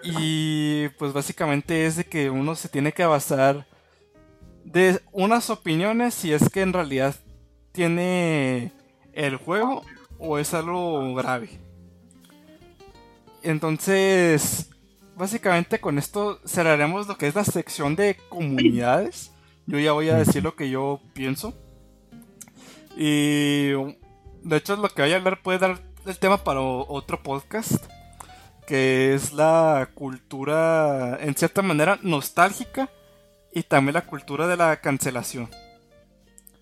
Y 0.03 0.89
pues 0.99 1.13
básicamente 1.13 1.87
es 1.87 1.95
de 1.95 2.05
que 2.05 2.29
uno 2.29 2.55
se 2.55 2.69
tiene 2.69 2.91
que 2.91 3.05
basar 3.05 3.65
de 4.63 5.01
unas 5.11 5.49
opiniones 5.49 6.13
si 6.13 6.31
es 6.31 6.47
que 6.49 6.61
en 6.61 6.73
realidad 6.73 7.15
tiene 7.71 8.71
el 9.13 9.37
juego 9.37 9.83
o 10.19 10.37
es 10.37 10.53
algo 10.53 11.15
grave. 11.15 11.59
Entonces, 13.41 14.69
básicamente 15.15 15.79
con 15.79 15.97
esto 15.97 16.39
cerraremos 16.45 17.07
lo 17.07 17.17
que 17.17 17.27
es 17.27 17.35
la 17.35 17.43
sección 17.43 17.95
de 17.95 18.17
comunidades. 18.29 19.31
Yo 19.65 19.79
ya 19.79 19.93
voy 19.93 20.09
a 20.09 20.17
decir 20.17 20.43
lo 20.43 20.55
que 20.55 20.69
yo 20.69 21.01
pienso. 21.13 21.53
Y 22.95 23.71
de 24.43 24.57
hecho 24.57 24.75
lo 24.75 24.89
que 24.89 25.01
voy 25.01 25.11
a 25.11 25.17
hablar 25.17 25.41
puede 25.41 25.59
dar 25.59 25.81
el 26.05 26.19
tema 26.19 26.43
para 26.43 26.61
otro 26.61 27.21
podcast, 27.23 27.85
que 28.67 29.13
es 29.13 29.33
la 29.33 29.89
cultura, 29.93 31.17
en 31.21 31.35
cierta 31.35 31.61
manera, 31.61 31.99
nostálgica 32.03 32.89
y 33.51 33.63
también 33.63 33.95
la 33.95 34.05
cultura 34.05 34.47
de 34.47 34.57
la 34.57 34.79
cancelación. 34.81 35.49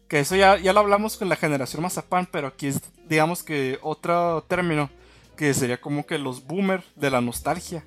Que 0.07 0.19
eso 0.19 0.35
ya, 0.35 0.57
ya 0.57 0.73
lo 0.73 0.79
hablamos 0.79 1.17
con 1.17 1.27
la 1.27 1.35
generación 1.35 1.81
Mazapán, 1.81 2.27
pero 2.31 2.47
aquí 2.47 2.67
es, 2.67 2.79
digamos 3.07 3.43
que 3.43 3.79
otro 3.81 4.43
término, 4.47 4.89
que 5.35 5.53
sería 5.53 5.81
como 5.81 6.05
que 6.05 6.17
los 6.17 6.45
boomers 6.45 6.85
de 6.95 7.09
la 7.09 7.19
nostalgia. 7.19 7.83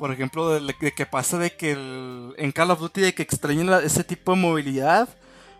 Por 0.00 0.10
ejemplo, 0.10 0.58
de, 0.58 0.74
que 0.74 1.06
pasa 1.06 1.38
de 1.38 1.54
que 1.54 1.72
en 1.72 2.52
Call 2.52 2.72
of 2.72 2.80
Duty 2.80 3.02
de 3.02 3.14
que 3.14 3.22
extrañan 3.22 3.84
ese 3.84 4.02
tipo 4.02 4.34
de 4.34 4.40
movilidad, 4.40 5.08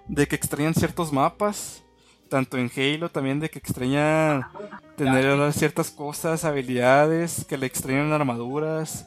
de 0.09 0.27
que 0.27 0.35
extrañan 0.35 0.75
ciertos 0.75 1.13
mapas 1.13 1.85
tanto 2.31 2.57
en 2.57 2.71
Halo 2.75 3.11
también 3.11 3.41
de 3.41 3.51
que 3.51 3.59
extraña 3.59 4.51
tener 4.97 5.53
ciertas 5.53 5.91
cosas, 5.91 6.45
habilidades, 6.45 7.45
que 7.45 7.59
le 7.59 7.67
extrañan 7.67 8.13
armaduras. 8.13 9.07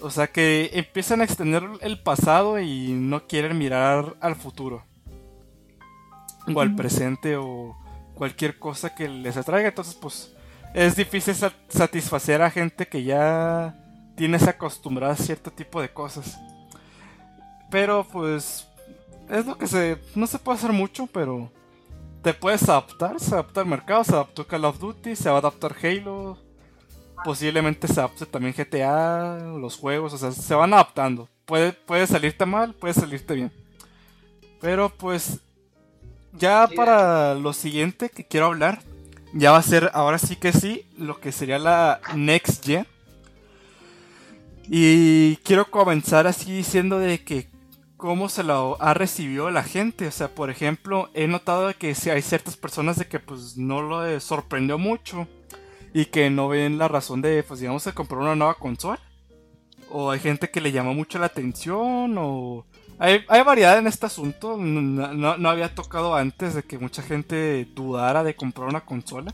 O 0.00 0.10
sea 0.10 0.28
que 0.28 0.70
empiezan 0.72 1.20
a 1.20 1.24
extender 1.24 1.64
el 1.82 2.00
pasado 2.00 2.58
y 2.60 2.92
no 2.92 3.26
quieren 3.26 3.58
mirar 3.58 4.16
al 4.20 4.36
futuro. 4.36 4.84
O 6.54 6.60
al 6.60 6.74
presente 6.74 7.36
o 7.36 7.76
cualquier 8.14 8.58
cosa 8.58 8.94
que 8.94 9.08
les 9.08 9.36
atraiga. 9.36 9.68
Entonces 9.68 9.94
pues 9.94 10.32
es 10.74 10.96
difícil 10.96 11.34
satisfacer 11.68 12.40
a 12.40 12.50
gente 12.50 12.86
que 12.86 13.02
ya 13.02 13.74
tienes 14.18 14.46
acostumbrada 14.46 15.12
a 15.12 15.16
cierto 15.16 15.50
tipo 15.50 15.80
de 15.80 15.88
cosas. 15.88 16.38
Pero 17.70 18.04
pues 18.04 18.66
es 19.30 19.46
lo 19.46 19.56
que 19.56 19.66
se... 19.66 19.96
No 20.14 20.26
se 20.26 20.38
puede 20.38 20.58
hacer 20.58 20.72
mucho, 20.72 21.06
pero 21.06 21.50
te 22.22 22.34
puedes 22.34 22.68
adaptar, 22.68 23.20
se 23.20 23.32
adapta 23.32 23.60
al 23.60 23.66
mercado, 23.66 24.02
se 24.02 24.12
adaptó 24.12 24.46
Call 24.46 24.64
of 24.64 24.80
Duty, 24.80 25.14
se 25.14 25.30
va 25.30 25.36
a 25.36 25.38
adaptar 25.38 25.74
Halo, 25.82 26.36
posiblemente 27.24 27.86
se 27.86 28.00
adapte 28.00 28.26
también 28.26 28.54
GTA, 28.56 29.38
los 29.56 29.76
juegos, 29.76 30.12
o 30.14 30.18
sea, 30.18 30.32
se 30.32 30.54
van 30.54 30.74
adaptando. 30.74 31.28
Puede, 31.46 31.72
puede 31.72 32.06
salirte 32.06 32.44
mal, 32.44 32.74
puede 32.74 32.94
salirte 32.94 33.34
bien. 33.34 33.52
Pero 34.60 34.88
pues, 34.88 35.38
ya 36.32 36.68
para 36.74 37.34
lo 37.34 37.52
siguiente 37.52 38.10
que 38.10 38.26
quiero 38.26 38.46
hablar, 38.46 38.80
ya 39.32 39.52
va 39.52 39.58
a 39.58 39.62
ser 39.62 39.90
ahora 39.94 40.18
sí 40.18 40.36
que 40.36 40.52
sí, 40.52 40.86
lo 40.98 41.20
que 41.20 41.30
sería 41.30 41.58
la 41.58 42.00
Next 42.16 42.64
Gen. 42.64 42.86
Y 44.70 45.36
quiero 45.38 45.70
comenzar 45.70 46.26
así 46.26 46.52
diciendo 46.52 46.98
de 46.98 47.24
que 47.24 47.48
cómo 47.96 48.28
se 48.28 48.44
lo 48.44 48.80
ha 48.80 48.94
recibido 48.94 49.50
la 49.50 49.62
gente. 49.62 50.06
O 50.06 50.10
sea, 50.10 50.28
por 50.28 50.50
ejemplo, 50.50 51.10
he 51.14 51.26
notado 51.26 51.72
que 51.76 51.94
si 51.94 52.10
hay 52.10 52.22
ciertas 52.22 52.56
personas 52.56 52.96
de 52.98 53.06
que 53.06 53.18
pues 53.18 53.56
no 53.56 53.82
lo 53.82 54.20
sorprendió 54.20 54.78
mucho 54.78 55.26
y 55.92 56.06
que 56.06 56.30
no 56.30 56.48
ven 56.48 56.78
la 56.78 56.88
razón 56.88 57.22
de, 57.22 57.42
pues 57.42 57.60
digamos, 57.60 57.84
de 57.84 57.92
comprar 57.92 58.20
una 58.20 58.36
nueva 58.36 58.54
consola. 58.54 59.00
O 59.90 60.10
hay 60.10 60.20
gente 60.20 60.50
que 60.50 60.60
le 60.60 60.72
llama 60.72 60.92
mucho 60.92 61.18
la 61.18 61.26
atención 61.26 62.16
o... 62.18 62.64
Hay, 63.00 63.24
variedad 63.44 63.78
en 63.78 63.86
este 63.86 64.06
asunto. 64.06 64.56
No, 64.58 65.36
no, 65.38 65.48
había 65.48 65.74
tocado 65.74 66.16
antes 66.16 66.54
de 66.54 66.64
que 66.64 66.78
mucha 66.78 67.00
gente 67.00 67.66
dudara 67.74 68.24
de 68.24 68.34
comprar 68.34 68.68
una 68.68 68.80
consola. 68.80 69.32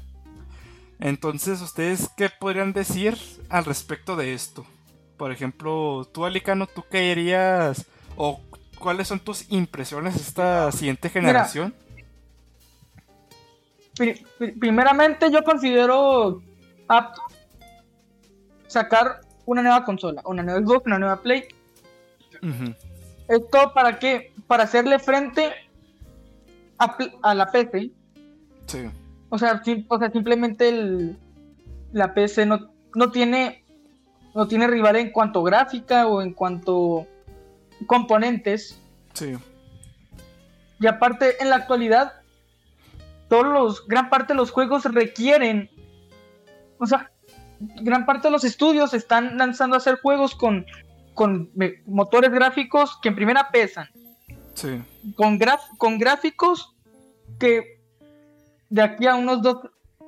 Entonces, 1.00 1.62
¿ustedes 1.62 2.10
qué 2.16 2.28
podrían 2.28 2.74
decir 2.74 3.16
al 3.48 3.64
respecto 3.64 4.16
de 4.16 4.34
esto? 4.34 4.66
Por 5.16 5.32
ejemplo, 5.32 6.08
tú, 6.12 6.24
Alicano, 6.24 6.66
¿tú 6.66 6.84
qué 6.90 7.00
dirías? 7.00 7.86
¿O 8.16 8.40
¿cuáles 8.78 9.08
son 9.08 9.20
tus 9.20 9.50
impresiones 9.50 10.14
de 10.14 10.20
esta 10.20 10.72
siguiente 10.72 11.08
generación? 11.08 11.74
primeramente 14.58 15.30
yo 15.30 15.44
considero 15.44 16.42
apto 16.88 17.22
sacar 18.66 19.20
una 19.46 19.62
nueva 19.62 19.84
consola, 19.84 20.20
una 20.24 20.42
nueva 20.42 20.60
Xbox, 20.60 20.86
una 20.86 20.98
nueva 20.98 21.22
Play. 21.22 21.44
¿Esto 23.28 23.72
para 23.72 23.98
qué? 23.98 24.32
Para 24.46 24.64
hacerle 24.64 24.98
frente 24.98 25.52
a, 26.78 27.34
la 27.34 27.50
PC. 27.50 27.90
Sí. 28.66 28.90
O 29.28 29.38
sea, 29.38 29.62
o 29.88 29.98
sea 29.98 30.10
simplemente 30.10 30.68
el, 30.68 31.16
la 31.92 32.12
PC 32.14 32.46
no, 32.46 32.70
no 32.94 33.10
tiene 33.10 33.63
no 34.34 34.48
tiene 34.48 34.66
rival 34.66 34.96
en 34.96 35.10
cuanto 35.10 35.42
gráfica 35.42 36.06
o 36.06 36.20
en 36.20 36.32
cuanto 36.32 37.06
componentes. 37.86 38.80
Sí. 39.12 39.34
Y 40.80 40.86
aparte, 40.86 41.40
en 41.40 41.50
la 41.50 41.56
actualidad, 41.56 42.12
todos 43.28 43.46
los, 43.46 43.86
gran 43.86 44.10
parte 44.10 44.32
de 44.32 44.36
los 44.36 44.50
juegos 44.50 44.84
requieren, 44.84 45.70
o 46.78 46.86
sea, 46.86 47.10
gran 47.58 48.04
parte 48.06 48.28
de 48.28 48.32
los 48.32 48.44
estudios 48.44 48.92
están 48.92 49.38
lanzando 49.38 49.76
a 49.76 49.78
hacer 49.78 50.00
juegos 50.00 50.34
con, 50.34 50.66
con 51.14 51.50
motores 51.86 52.30
gráficos 52.30 52.98
que 53.00 53.10
en 53.10 53.14
primera 53.14 53.50
pesan. 53.50 53.88
Sí. 54.54 54.82
Con, 55.16 55.38
con 55.78 55.98
gráficos 55.98 56.74
que 57.38 57.80
de 58.68 58.82
aquí 58.82 59.06
a 59.06 59.14
unos 59.14 59.42
dos, 59.42 59.58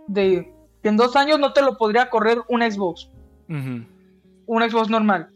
de, 0.08 0.52
en 0.82 0.96
dos 0.96 1.16
años 1.16 1.38
no 1.38 1.52
te 1.52 1.62
lo 1.62 1.76
podría 1.76 2.10
correr 2.10 2.42
un 2.48 2.60
Xbox. 2.60 3.08
Un 4.46 4.68
Xbox 4.68 4.88
normal. 4.88 5.30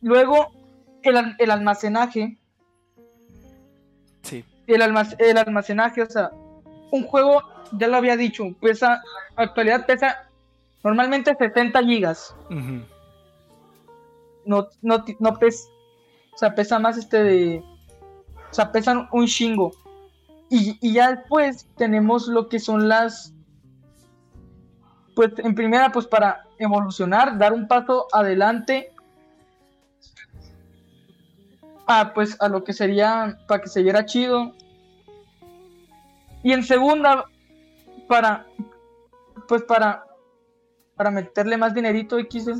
Luego, 0.00 0.50
el, 1.02 1.50
almacenaje. 1.50 2.38
Sí. 4.22 4.44
El, 4.66 4.82
el 5.18 5.38
almacenaje, 5.38 6.02
o 6.02 6.10
sea, 6.10 6.30
un 6.90 7.04
juego, 7.04 7.42
ya 7.72 7.88
lo 7.88 7.96
había 7.96 8.16
dicho, 8.16 8.44
pesa, 8.60 9.02
actualidad 9.36 9.86
pesa 9.86 10.28
normalmente 10.84 11.34
70 11.36 11.82
gigas. 11.84 12.34
No, 14.44 14.68
no, 14.82 15.04
no 15.18 15.38
pesa, 15.38 15.68
o 16.34 16.38
sea, 16.38 16.54
pesa 16.54 16.78
más 16.78 16.96
este 16.96 17.22
de, 17.22 17.62
o 18.50 18.54
sea, 18.54 18.72
pesan 18.72 19.08
un 19.12 19.26
chingo. 19.26 19.72
Y, 20.50 20.78
y 20.80 20.94
ya 20.94 21.14
después 21.14 21.66
tenemos 21.76 22.28
lo 22.28 22.48
que 22.48 22.58
son 22.58 22.88
las, 22.88 23.34
pues 25.18 25.32
en 25.38 25.52
primera, 25.52 25.90
pues 25.90 26.06
para 26.06 26.46
evolucionar, 26.60 27.36
dar 27.36 27.52
un 27.52 27.66
paso 27.66 28.06
adelante 28.12 28.92
a, 31.88 32.14
pues, 32.14 32.40
a 32.40 32.48
lo 32.48 32.62
que 32.62 32.72
sería, 32.72 33.36
para 33.48 33.60
que 33.60 33.68
se 33.68 33.82
viera 33.82 34.06
chido. 34.06 34.54
Y 36.44 36.52
en 36.52 36.62
segunda, 36.62 37.24
para, 38.06 38.46
pues 39.48 39.64
para, 39.64 40.06
para 40.94 41.10
meterle 41.10 41.56
más 41.56 41.74
dinerito 41.74 42.20
y 42.20 42.28
quise. 42.28 42.52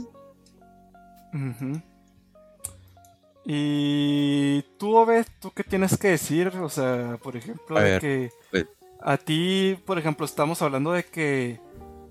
Y 3.45 4.63
tú, 4.79 4.97
Obed, 4.97 5.27
¿tú 5.39 5.53
qué 5.53 5.63
tienes 5.63 5.97
que 5.97 6.09
decir? 6.09 6.49
O 6.49 6.69
sea, 6.69 7.21
por 7.23 7.37
ejemplo, 7.37 7.79
de 7.79 8.01
que 8.01 8.31
pues 8.51 8.67
a 9.01 9.17
ti, 9.17 9.79
por 9.87 9.97
ejemplo, 9.97 10.27
estamos 10.27 10.61
hablando 10.61 10.91
de 10.91 11.05
que 11.05 11.68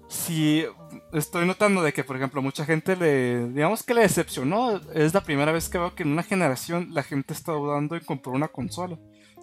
si 0.07 0.65
estoy 1.13 1.45
notando 1.45 1.81
de 1.81 1.93
que, 1.93 2.03
por 2.03 2.15
ejemplo, 2.15 2.41
mucha 2.41 2.65
gente 2.65 2.95
le, 2.95 3.49
digamos 3.49 3.83
que 3.83 3.93
le 3.93 4.01
decepcionó. 4.01 4.79
Es 4.93 5.13
la 5.13 5.21
primera 5.21 5.51
vez 5.51 5.69
que 5.69 5.77
veo 5.77 5.95
que 5.95 6.03
en 6.03 6.11
una 6.11 6.23
generación 6.23 6.89
la 6.93 7.03
gente 7.03 7.33
está 7.33 7.51
dudando 7.51 7.95
en 7.95 8.03
comprar 8.03 8.35
una 8.35 8.47
consola. 8.47 8.97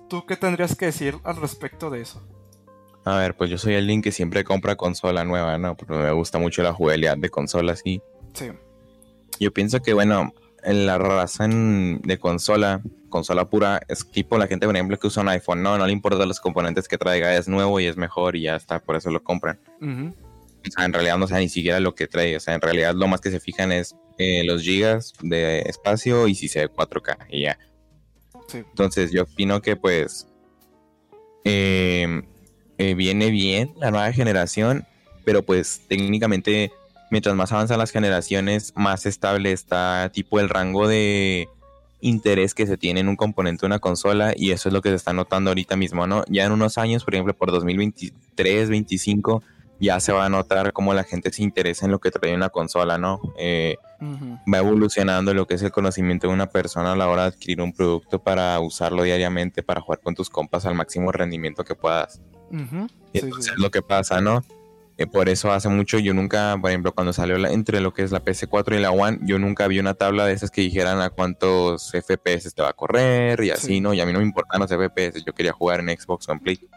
¿Tú 0.08 0.26
qué 0.26 0.36
tendrías 0.36 0.76
que 0.76 0.86
decir 0.86 1.16
al 1.24 1.36
respecto 1.36 1.90
de 1.90 2.02
eso? 2.02 2.26
A 3.04 3.18
ver, 3.18 3.36
pues 3.36 3.50
yo 3.50 3.58
soy 3.58 3.74
alguien 3.74 4.00
que 4.00 4.12
siempre 4.12 4.44
compra 4.44 4.76
consola 4.76 5.24
nueva, 5.24 5.58
¿no? 5.58 5.76
Porque 5.76 5.92
me 5.94 6.12
gusta 6.12 6.38
mucho 6.38 6.62
la 6.62 6.72
jugabilidad 6.72 7.18
de 7.18 7.28
consolas 7.28 7.82
y... 7.84 8.00
Sí. 8.32 8.50
Yo 9.38 9.52
pienso 9.52 9.80
que, 9.82 9.92
bueno, 9.92 10.32
en 10.62 10.86
la 10.86 10.96
razón 10.96 12.00
de 12.02 12.18
consola, 12.18 12.80
consola 13.10 13.48
pura, 13.50 13.80
es 13.88 14.08
tipo 14.10 14.38
la 14.38 14.46
gente, 14.46 14.66
por 14.66 14.74
ejemplo, 14.74 14.98
que 14.98 15.06
usa 15.08 15.22
un 15.22 15.28
iPhone, 15.28 15.62
no, 15.62 15.76
no 15.76 15.86
le 15.86 15.92
importa 15.92 16.24
los 16.24 16.40
componentes 16.40 16.88
que 16.88 16.96
traiga, 16.96 17.36
es 17.36 17.46
nuevo 17.46 17.78
y 17.78 17.86
es 17.86 17.96
mejor 17.96 18.36
y 18.36 18.42
ya 18.42 18.56
está, 18.56 18.78
por 18.78 18.96
eso 18.96 19.10
lo 19.10 19.22
compran. 19.22 19.58
O 20.66 20.70
sea, 20.70 20.84
en 20.84 20.92
realidad 20.92 21.18
no 21.18 21.26
sabe 21.26 21.42
ni 21.42 21.48
siquiera 21.48 21.80
lo 21.80 21.94
que 21.94 22.06
trae, 22.06 22.36
o 22.36 22.40
sea, 22.40 22.54
en 22.54 22.60
realidad 22.60 22.94
lo 22.94 23.06
más 23.06 23.20
que 23.20 23.30
se 23.30 23.40
fijan 23.40 23.72
es 23.72 23.94
eh, 24.18 24.44
los 24.44 24.62
gigas 24.62 25.12
de 25.22 25.60
espacio 25.60 26.28
y 26.28 26.34
si 26.34 26.48
se 26.48 26.60
ve 26.60 26.70
4K 26.70 27.26
y 27.30 27.42
ya. 27.42 27.58
Entonces 28.52 29.10
yo 29.10 29.22
opino 29.22 29.60
que 29.62 29.76
pues 29.76 30.26
em, 31.44 32.22
eh, 32.78 32.94
viene 32.94 33.30
bien 33.30 33.72
la 33.78 33.90
nueva 33.90 34.12
generación, 34.12 34.86
pero 35.24 35.42
pues 35.42 35.82
técnicamente 35.88 36.70
mientras 37.10 37.34
más 37.34 37.52
avanzan 37.52 37.78
las 37.78 37.90
generaciones, 37.90 38.72
más 38.76 39.06
estable 39.06 39.52
está 39.52 40.10
tipo 40.12 40.40
el 40.40 40.48
rango 40.48 40.88
de 40.88 41.48
interés 42.00 42.54
que 42.54 42.66
se 42.66 42.76
tiene 42.76 43.00
en 43.00 43.08
un 43.08 43.16
componente 43.16 43.62
de 43.62 43.66
una 43.66 43.78
consola 43.78 44.34
y 44.36 44.50
eso 44.50 44.68
es 44.68 44.72
lo 44.72 44.82
que 44.82 44.90
se 44.90 44.96
está 44.96 45.12
notando 45.12 45.50
ahorita 45.50 45.76
mismo, 45.76 46.06
¿no? 46.06 46.24
Ya 46.28 46.44
en 46.44 46.52
unos 46.52 46.76
años, 46.76 47.04
por 47.04 47.14
ejemplo, 47.14 47.34
por 47.34 47.50
2023, 47.50 48.68
2025 48.68 49.42
ya 49.84 50.00
se 50.00 50.12
va 50.12 50.26
a 50.26 50.28
notar 50.28 50.72
cómo 50.72 50.94
la 50.94 51.04
gente 51.04 51.32
se 51.32 51.42
interesa 51.42 51.86
en 51.86 51.92
lo 51.92 52.00
que 52.00 52.10
trae 52.10 52.34
una 52.34 52.48
consola, 52.48 52.98
¿no? 52.98 53.20
Eh, 53.38 53.76
va 54.52 54.58
evolucionando 54.58 55.32
lo 55.34 55.46
que 55.46 55.54
es 55.54 55.62
el 55.62 55.70
conocimiento 55.70 56.28
de 56.28 56.34
una 56.34 56.46
persona 56.46 56.92
a 56.92 56.96
la 56.96 57.08
hora 57.08 57.22
de 57.22 57.28
adquirir 57.28 57.60
un 57.60 57.72
producto 57.72 58.22
para 58.22 58.58
usarlo 58.60 59.02
diariamente, 59.02 59.62
para 59.62 59.80
jugar 59.80 60.00
con 60.00 60.14
tus 60.14 60.30
compas 60.30 60.66
al 60.66 60.74
máximo 60.74 61.12
rendimiento 61.12 61.64
que 61.64 61.74
puedas. 61.74 62.20
entonces 63.12 63.52
es 63.52 63.58
lo 63.58 63.70
que 63.70 63.82
pasa, 63.82 64.20
¿no? 64.20 64.42
Eh, 64.96 65.08
por 65.08 65.28
eso 65.28 65.50
hace 65.50 65.68
mucho 65.68 65.98
yo 65.98 66.14
nunca, 66.14 66.56
por 66.60 66.70
ejemplo, 66.70 66.94
cuando 66.94 67.12
salió 67.12 67.36
entre 67.46 67.80
lo 67.80 67.92
que 67.92 68.02
es 68.02 68.12
la 68.12 68.22
PC4 68.22 68.76
y 68.76 68.80
la 68.80 68.92
One, 68.92 69.18
yo 69.22 69.40
nunca 69.40 69.66
vi 69.66 69.80
una 69.80 69.94
tabla 69.94 70.24
de 70.24 70.34
esas 70.34 70.52
que 70.52 70.60
dijeran 70.60 71.00
a 71.00 71.10
cuántos 71.10 71.90
FPS 71.90 72.54
te 72.54 72.62
va 72.62 72.68
a 72.68 72.72
correr 72.74 73.42
y 73.42 73.50
así, 73.50 73.80
¿no? 73.80 73.92
Y 73.92 74.00
a 74.00 74.06
mí 74.06 74.12
no 74.12 74.20
me 74.20 74.24
importan 74.24 74.60
los 74.60 74.70
FPS, 74.70 75.24
yo 75.24 75.34
quería 75.34 75.52
jugar 75.52 75.80
en 75.80 75.88
Xbox 75.98 76.26
Complete. 76.26 76.68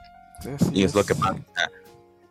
y 0.74 0.84
es, 0.84 0.95
lo 0.95 1.05
que 1.05 1.14
pasa. 1.14 1.38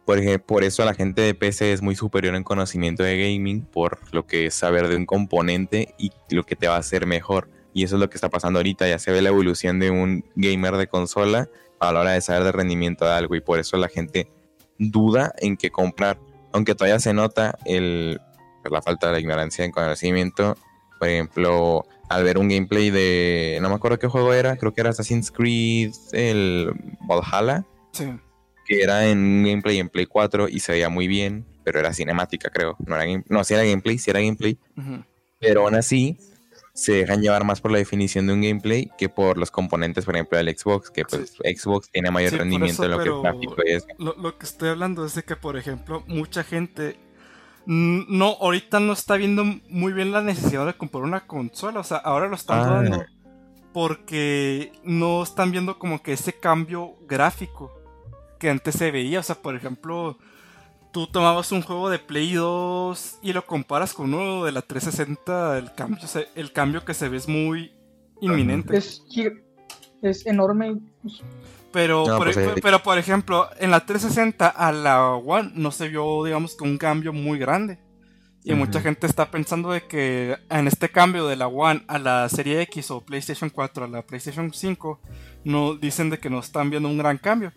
Por, 0.07 0.41
por 0.43 0.63
eso 0.63 0.85
la 0.85 0.95
gente 0.95 1.21
de 1.21 1.35
PC 1.35 1.73
es 1.73 1.83
muy 1.83 1.97
superior 1.97 2.37
en 2.37 2.45
conocimiento 2.45 3.03
de 3.03 3.19
gaming, 3.19 3.63
por 3.63 3.99
lo 4.13 4.25
que 4.25 4.47
es 4.47 4.55
saber 4.55 4.87
de 4.87 4.97
un 4.97 5.05
componente 5.05 5.95
y 5.99 6.13
lo 6.31 6.45
que 6.45 6.55
te 6.55 6.69
va 6.69 6.77
a 6.77 6.79
hacer 6.79 7.07
mejor. 7.07 7.51
Y 7.75 7.83
eso 7.83 7.97
es 7.97 8.01
lo 8.01 8.09
que 8.09 8.15
está 8.15 8.31
pasando 8.31 8.61
ahorita. 8.61 8.89
Ya 8.89 9.01
se 9.01 9.11
ve 9.11 9.21
la 9.21 9.31
evolución 9.31 9.81
de 9.81 9.91
un 9.91 10.25
gamer 10.37 10.77
de 10.77 10.87
consola 10.87 11.51
a 11.81 11.93
la 11.93 12.01
hora 12.01 12.13
de 12.13 12.21
saber 12.21 12.45
de 12.45 12.53
rendimiento 12.53 13.05
de 13.05 13.11
algo. 13.11 13.35
Y 13.35 13.41
por 13.41 13.59
eso 13.59 13.77
la 13.77 13.89
gente 13.89 14.31
duda 14.79 15.35
en 15.39 15.57
qué 15.57 15.71
comprar. 15.71 16.21
Aunque 16.53 16.77
todavía 16.77 17.01
se 17.01 17.13
nota 17.13 17.59
el, 17.65 18.21
pues, 18.63 18.73
la 18.73 18.83
falta 18.83 19.11
de 19.11 19.21
ignorancia 19.21 19.65
en 19.65 19.73
conocimiento. 19.73 20.57
Por 21.01 21.09
ejemplo, 21.09 21.85
al 22.09 22.23
ver 22.23 22.39
un 22.39 22.49
gameplay 22.49 22.91
de. 22.91 23.59
No 23.61 23.69
me 23.69 23.75
acuerdo 23.75 23.99
qué 23.99 24.07
juego 24.07 24.33
era. 24.33 24.57
Creo 24.57 24.73
que 24.73 24.83
era 24.83 24.91
Assassin's 24.91 25.33
Creed, 25.33 25.93
el 26.13 26.71
Valhalla. 27.09 27.67
Sí 27.91 28.07
que 28.67 28.83
era 28.83 29.07
en 29.07 29.19
un 29.19 29.45
gameplay 29.45 29.79
en 29.79 29.89
Play 29.89 30.07
4 30.07 30.49
y 30.49 30.61
se 30.61 30.73
veía 30.73 30.89
muy 30.89 31.07
bien, 31.07 31.47
pero 31.65 31.79
era 31.79 31.93
cinemática, 31.93 32.51
creo. 32.51 32.77
No, 32.79 33.01
era 33.01 33.23
no 33.29 33.45
si 33.45 33.55
era 33.55 33.65
gameplay, 33.65 33.99
si 33.99 34.11
era 34.11 34.21
gameplay. 34.21 34.59
Pero 35.39 35.63
aún 35.63 35.75
así, 35.75 36.19
se 36.75 36.93
dejan 36.93 37.23
llevar 37.23 37.45
más 37.45 37.61
por 37.61 37.71
la 37.71 37.79
definición 37.79 38.27
de 38.27 38.35
un 38.35 38.43
gameplay 38.43 38.91
que 38.99 39.09
por 39.09 39.39
los 39.39 39.51
componentes, 39.51 40.05
por 40.05 40.15
ejemplo, 40.15 40.37
del 40.37 40.57
Xbox, 40.57 40.91
que 40.91 41.05
pues 41.05 41.35
Xbox 41.43 41.91
tiene 41.91 42.11
mayor 42.11 42.35
rendimiento 42.35 42.83
de 42.83 42.89
lo 42.89 42.99
que 42.99 43.09
es 43.09 43.23
gráfico 43.23 43.57
Lo, 43.99 44.15
lo, 44.17 44.37
que 44.37 44.47
estoy 44.47 44.69
hablando 44.71 45.05
es 45.07 45.15
de 45.15 45.23
que, 45.23 45.37
por 45.37 45.57
ejemplo, 45.57 46.03
mucha 46.07 46.45
gente 46.45 46.99
no, 47.67 48.37
ahorita 48.41 48.79
no 48.79 48.93
está 48.93 49.17
viendo 49.17 49.45
muy 49.45 49.93
bien 49.93 50.13
la 50.13 50.23
necesidad 50.23 50.67
de 50.67 50.75
comprar 50.75 51.03
una 51.03 51.27
consola. 51.27 51.81
O 51.81 51.85
sea, 51.85 51.99
ahora 51.99 52.29
lo 52.29 52.37
están 52.37 52.61
ah. 52.61 52.71
dando 52.71 53.05
porque 53.73 54.73
no 54.85 55.23
están 55.23 55.51
viendo 55.51 55.79
como 55.79 56.03
que 56.03 56.13
ese 56.13 56.33
cambio 56.33 56.95
gráfico 57.07 57.73
que 58.39 58.51
antes 58.51 58.75
se 58.75 58.91
veía. 58.91 59.21
O 59.21 59.23
sea, 59.23 59.37
por 59.37 59.55
ejemplo, 59.55 60.19
tú 60.93 61.07
tomabas 61.07 61.53
un 61.53 61.63
juego 61.63 61.91
de 61.91 61.99
Play 61.99 62.35
2 62.35 63.19
y 63.23 63.33
lo 63.33 63.45
comparas 63.47 63.93
con 63.93 64.13
uno 64.15 64.45
de 64.45 64.53
la 64.53 64.63
360, 64.63 65.59
el 65.59 65.75
cambio, 65.75 66.09
el 66.35 66.53
cambio 66.53 66.85
que 66.85 66.95
se 66.95 67.09
ve 67.09 67.17
es 67.17 67.29
muy 67.29 67.73
inminente. 68.21 68.77
Es, 68.77 69.03
es 70.03 70.27
enorme. 70.27 70.79
Pero, 71.73 72.05
por, 72.05 72.33
pues, 72.33 72.37
eh, 72.39 72.55
pero 72.63 72.83
por 72.83 72.97
ejemplo, 72.97 73.49
en 73.59 73.71
la 73.71 73.85
360 73.85 74.49
a 74.49 74.73
la 74.73 75.13
One 75.13 75.53
no 75.55 75.71
se 75.71 75.89
vio, 75.89 76.25
digamos, 76.25 76.57
que 76.57 76.65
un 76.65 76.79
cambio 76.79 77.13
muy 77.13 77.39
grande. 77.39 77.79
Y 78.45 78.55
mucha 78.55 78.81
gente 78.81 79.09
está 79.09 79.29
pensando 79.29 79.73
de 79.73 79.89
que 79.89 80.37
en 80.49 80.69
este 80.69 80.89
cambio 80.89 81.27
de 81.27 81.35
la 81.35 81.49
One 81.49 81.83
a 81.89 81.99
la 81.99 82.29
serie 82.29 82.63
X 82.63 82.93
o 82.93 83.05
PlayStation 83.05 83.51
4 83.51 83.87
a 83.87 83.89
la 83.89 84.03
PlayStation 84.03 84.53
5, 84.53 85.01
no 85.43 85.75
dicen 85.75 86.11
de 86.11 86.19
que 86.21 86.31
no 86.31 86.39
están 86.39 86.71
viendo 86.71 86.89
un 86.89 86.97
gran 86.97 87.19
cambio. 87.19 87.53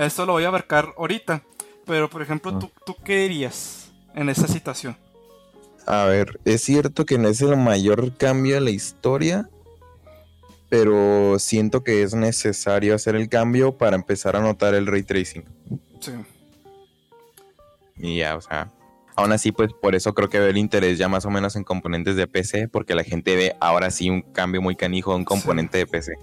Eso 0.00 0.24
lo 0.24 0.32
voy 0.32 0.44
a 0.44 0.48
abarcar 0.48 0.94
ahorita. 0.96 1.42
Pero, 1.84 2.08
por 2.08 2.22
ejemplo, 2.22 2.58
¿tú, 2.58 2.70
¿tú 2.86 2.96
qué 3.04 3.18
dirías 3.18 3.90
en 4.14 4.30
esa 4.30 4.48
situación? 4.48 4.96
A 5.86 6.04
ver, 6.06 6.40
es 6.46 6.62
cierto 6.62 7.04
que 7.04 7.18
no 7.18 7.28
es 7.28 7.42
el 7.42 7.54
mayor 7.58 8.16
cambio 8.16 8.54
de 8.54 8.62
la 8.62 8.70
historia, 8.70 9.50
pero 10.70 11.38
siento 11.38 11.84
que 11.84 12.02
es 12.02 12.14
necesario 12.14 12.94
hacer 12.94 13.14
el 13.14 13.28
cambio 13.28 13.76
para 13.76 13.94
empezar 13.96 14.36
a 14.36 14.40
notar 14.40 14.74
el 14.74 14.86
ray 14.86 15.02
tracing. 15.02 15.44
Sí. 16.00 16.12
Y 17.98 18.18
ya, 18.18 18.36
o 18.36 18.40
sea, 18.40 18.70
aún 19.16 19.32
así, 19.32 19.52
pues 19.52 19.70
por 19.74 19.94
eso 19.94 20.14
creo 20.14 20.30
que 20.30 20.38
veo 20.38 20.48
el 20.48 20.56
interés 20.56 20.96
ya 20.96 21.08
más 21.08 21.26
o 21.26 21.30
menos 21.30 21.56
en 21.56 21.64
componentes 21.64 22.16
de 22.16 22.26
PC, 22.26 22.68
porque 22.68 22.94
la 22.94 23.04
gente 23.04 23.36
ve 23.36 23.54
ahora 23.60 23.90
sí 23.90 24.08
un 24.08 24.22
cambio 24.22 24.62
muy 24.62 24.76
canijo 24.76 25.10
de 25.10 25.18
un 25.18 25.24
componente 25.26 25.76
de 25.76 25.86
PC. 25.86 26.14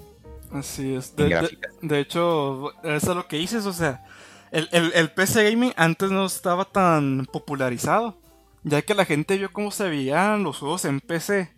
Así 0.51 0.95
es. 0.95 1.15
De, 1.15 1.99
hecho, 1.99 2.71
eso 2.83 3.11
es 3.11 3.15
lo 3.15 3.27
que 3.27 3.37
dices, 3.37 3.65
o 3.65 3.73
sea, 3.73 4.03
el, 4.51 5.11
PC 5.11 5.51
Gaming 5.51 5.73
antes 5.75 6.09
no 6.09 6.25
estaba 6.25 6.65
tan 6.65 7.25
popularizado, 7.31 8.17
ya 8.63 8.81
que 8.81 8.95
la 8.95 9.05
gente 9.05 9.37
vio 9.37 9.51
cómo 9.51 9.71
se 9.71 9.89
veían 9.89 10.43
los 10.43 10.59
juegos 10.59 10.85
en 10.85 11.01
PC. 11.01 11.55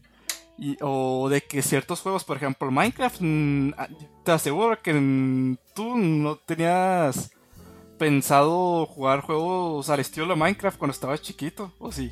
Y, 0.62 0.76
o 0.82 1.30
de 1.30 1.40
que 1.40 1.62
ciertos 1.62 2.02
juegos, 2.02 2.26
por 2.26 2.36
ejemplo, 2.36 2.70
Minecraft, 2.70 3.22
mm, 3.22 3.70
ah, 3.78 3.88
te 4.26 4.32
aseguro 4.34 4.82
que 4.82 4.92
tú 5.74 5.96
no 5.96 6.36
tenías 6.36 7.32
pensado 7.98 8.86
jugar 8.86 9.22
juegos 9.22 9.90
al 9.90 10.02
estilo 10.02 10.28
de 10.28 10.36
Minecraft 10.36 10.78
cuando 10.78 10.94
estabas 10.94 11.22
chiquito, 11.22 11.72
¿o 11.80 11.94
sí? 11.94 12.12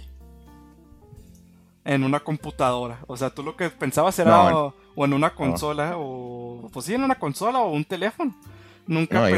En 1.84 2.06
una 2.06 2.22
computadora. 2.22 3.00
O 3.08 3.18
sea, 3.18 3.30
tú 3.32 3.44
lo 3.44 3.58
que 3.58 3.70
pensabas 3.70 4.18
era 4.20 4.72
o 4.98 5.06
en 5.06 5.14
una 5.14 5.36
consola, 5.36 5.94
o 5.96 6.70
pues 6.74 6.88
sí, 6.88 6.96
en 6.96 7.04
una 7.04 7.20
consola 7.20 7.60
o 7.60 7.72
un 7.72 7.86
teléfono. 7.86 8.36
Nunca, 8.88 9.30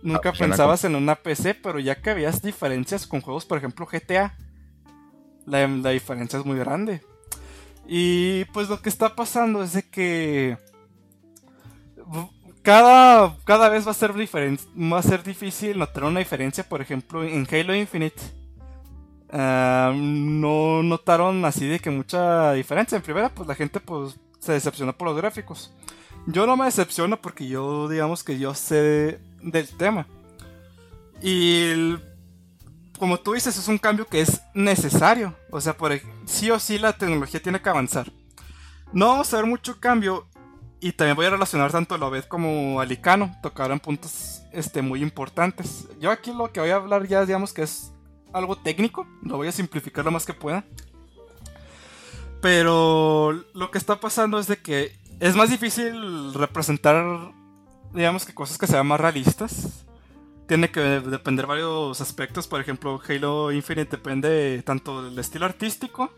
nunca, 0.00 0.32
pensabas 0.32 0.84
en 0.84 0.94
una 0.94 1.16
PC, 1.16 1.54
pero 1.54 1.80
ya 1.80 2.00
que 2.00 2.10
habías 2.10 2.40
diferencias 2.40 3.06
con 3.06 3.20
juegos, 3.20 3.44
por 3.44 3.58
ejemplo 3.58 3.86
GTA, 3.90 4.36
la, 5.44 5.66
diferencia 5.90 6.38
es 6.38 6.44
muy 6.44 6.56
grande. 6.56 7.02
Y 7.88 8.44
pues 8.46 8.68
lo 8.68 8.80
que 8.80 8.90
está 8.90 9.16
pasando 9.16 9.62
es 9.62 9.72
de 9.72 9.82
que 9.82 10.56
cada, 12.62 13.36
cada 13.44 13.70
vez 13.70 13.86
va 13.86 13.90
a 13.90 13.94
ser 13.94 14.12
va 14.12 14.98
a 14.98 15.02
ser 15.02 15.24
difícil 15.24 15.78
notar 15.78 16.04
una 16.04 16.20
diferencia, 16.20 16.62
por 16.62 16.80
ejemplo, 16.80 17.24
en 17.24 17.44
Halo 17.50 17.74
Infinite. 17.74 18.22
Ah, 19.30 19.92
no 19.96 20.84
notaron 20.84 21.44
así 21.44 21.66
de 21.66 21.80
que 21.80 21.90
mucha 21.90 22.52
diferencia. 22.52 22.94
En 22.94 23.02
primera, 23.02 23.30
pues 23.30 23.48
la 23.48 23.56
gente 23.56 23.80
pues 23.80 24.16
se 24.38 24.52
decepcionó 24.52 24.96
por 24.96 25.08
los 25.08 25.16
gráficos. 25.16 25.72
Yo 26.26 26.46
no 26.46 26.56
me 26.56 26.66
decepciono 26.66 27.20
porque 27.20 27.46
yo, 27.48 27.88
digamos 27.88 28.22
que 28.22 28.38
yo 28.38 28.54
sé 28.54 29.20
del 29.42 29.68
tema. 29.76 30.06
Y 31.22 31.96
como 32.98 33.18
tú 33.18 33.32
dices, 33.32 33.56
es 33.56 33.68
un 33.68 33.78
cambio 33.78 34.06
que 34.06 34.20
es 34.20 34.42
necesario. 34.54 35.34
O 35.50 35.60
sea, 35.60 35.76
por, 35.76 35.98
sí 36.26 36.50
o 36.50 36.58
sí 36.58 36.78
la 36.78 36.92
tecnología 36.92 37.40
tiene 37.40 37.60
que 37.60 37.68
avanzar. 37.68 38.12
No 38.92 39.08
vamos 39.08 39.32
a 39.32 39.36
ver 39.36 39.46
mucho 39.46 39.80
cambio. 39.80 40.26
Y 40.80 40.92
también 40.92 41.16
voy 41.16 41.26
a 41.26 41.30
relacionar 41.30 41.72
tanto 41.72 41.94
a 41.94 41.98
Lobet 41.98 42.28
como 42.28 42.80
a 42.80 42.84
Licano. 42.84 43.34
Tocarán 43.42 43.80
puntos 43.80 44.42
este, 44.52 44.82
muy 44.82 45.02
importantes. 45.02 45.88
Yo 46.00 46.10
aquí 46.10 46.32
lo 46.32 46.52
que 46.52 46.60
voy 46.60 46.70
a 46.70 46.76
hablar 46.76 47.06
ya, 47.08 47.24
digamos 47.24 47.52
que 47.52 47.62
es 47.62 47.92
algo 48.32 48.56
técnico. 48.56 49.06
Lo 49.22 49.36
voy 49.36 49.48
a 49.48 49.52
simplificar 49.52 50.04
lo 50.04 50.10
más 50.10 50.24
que 50.24 50.34
pueda. 50.34 50.64
Pero 52.40 53.32
lo 53.54 53.70
que 53.70 53.78
está 53.78 54.00
pasando 54.00 54.38
es 54.38 54.46
de 54.46 54.58
que 54.58 54.92
es 55.20 55.34
más 55.34 55.50
difícil 55.50 56.34
representar, 56.34 57.32
digamos 57.92 58.24
que 58.24 58.34
cosas 58.34 58.58
que 58.58 58.66
sean 58.66 58.86
más 58.86 59.00
realistas 59.00 59.86
tiene 60.48 60.70
que 60.70 60.80
depender 60.80 61.46
varios 61.46 62.00
aspectos. 62.00 62.48
Por 62.48 62.60
ejemplo, 62.60 63.00
Halo 63.06 63.52
Infinite 63.52 63.96
depende 63.96 64.62
tanto 64.64 65.04
del 65.04 65.18
estilo 65.18 65.44
artístico 65.44 66.10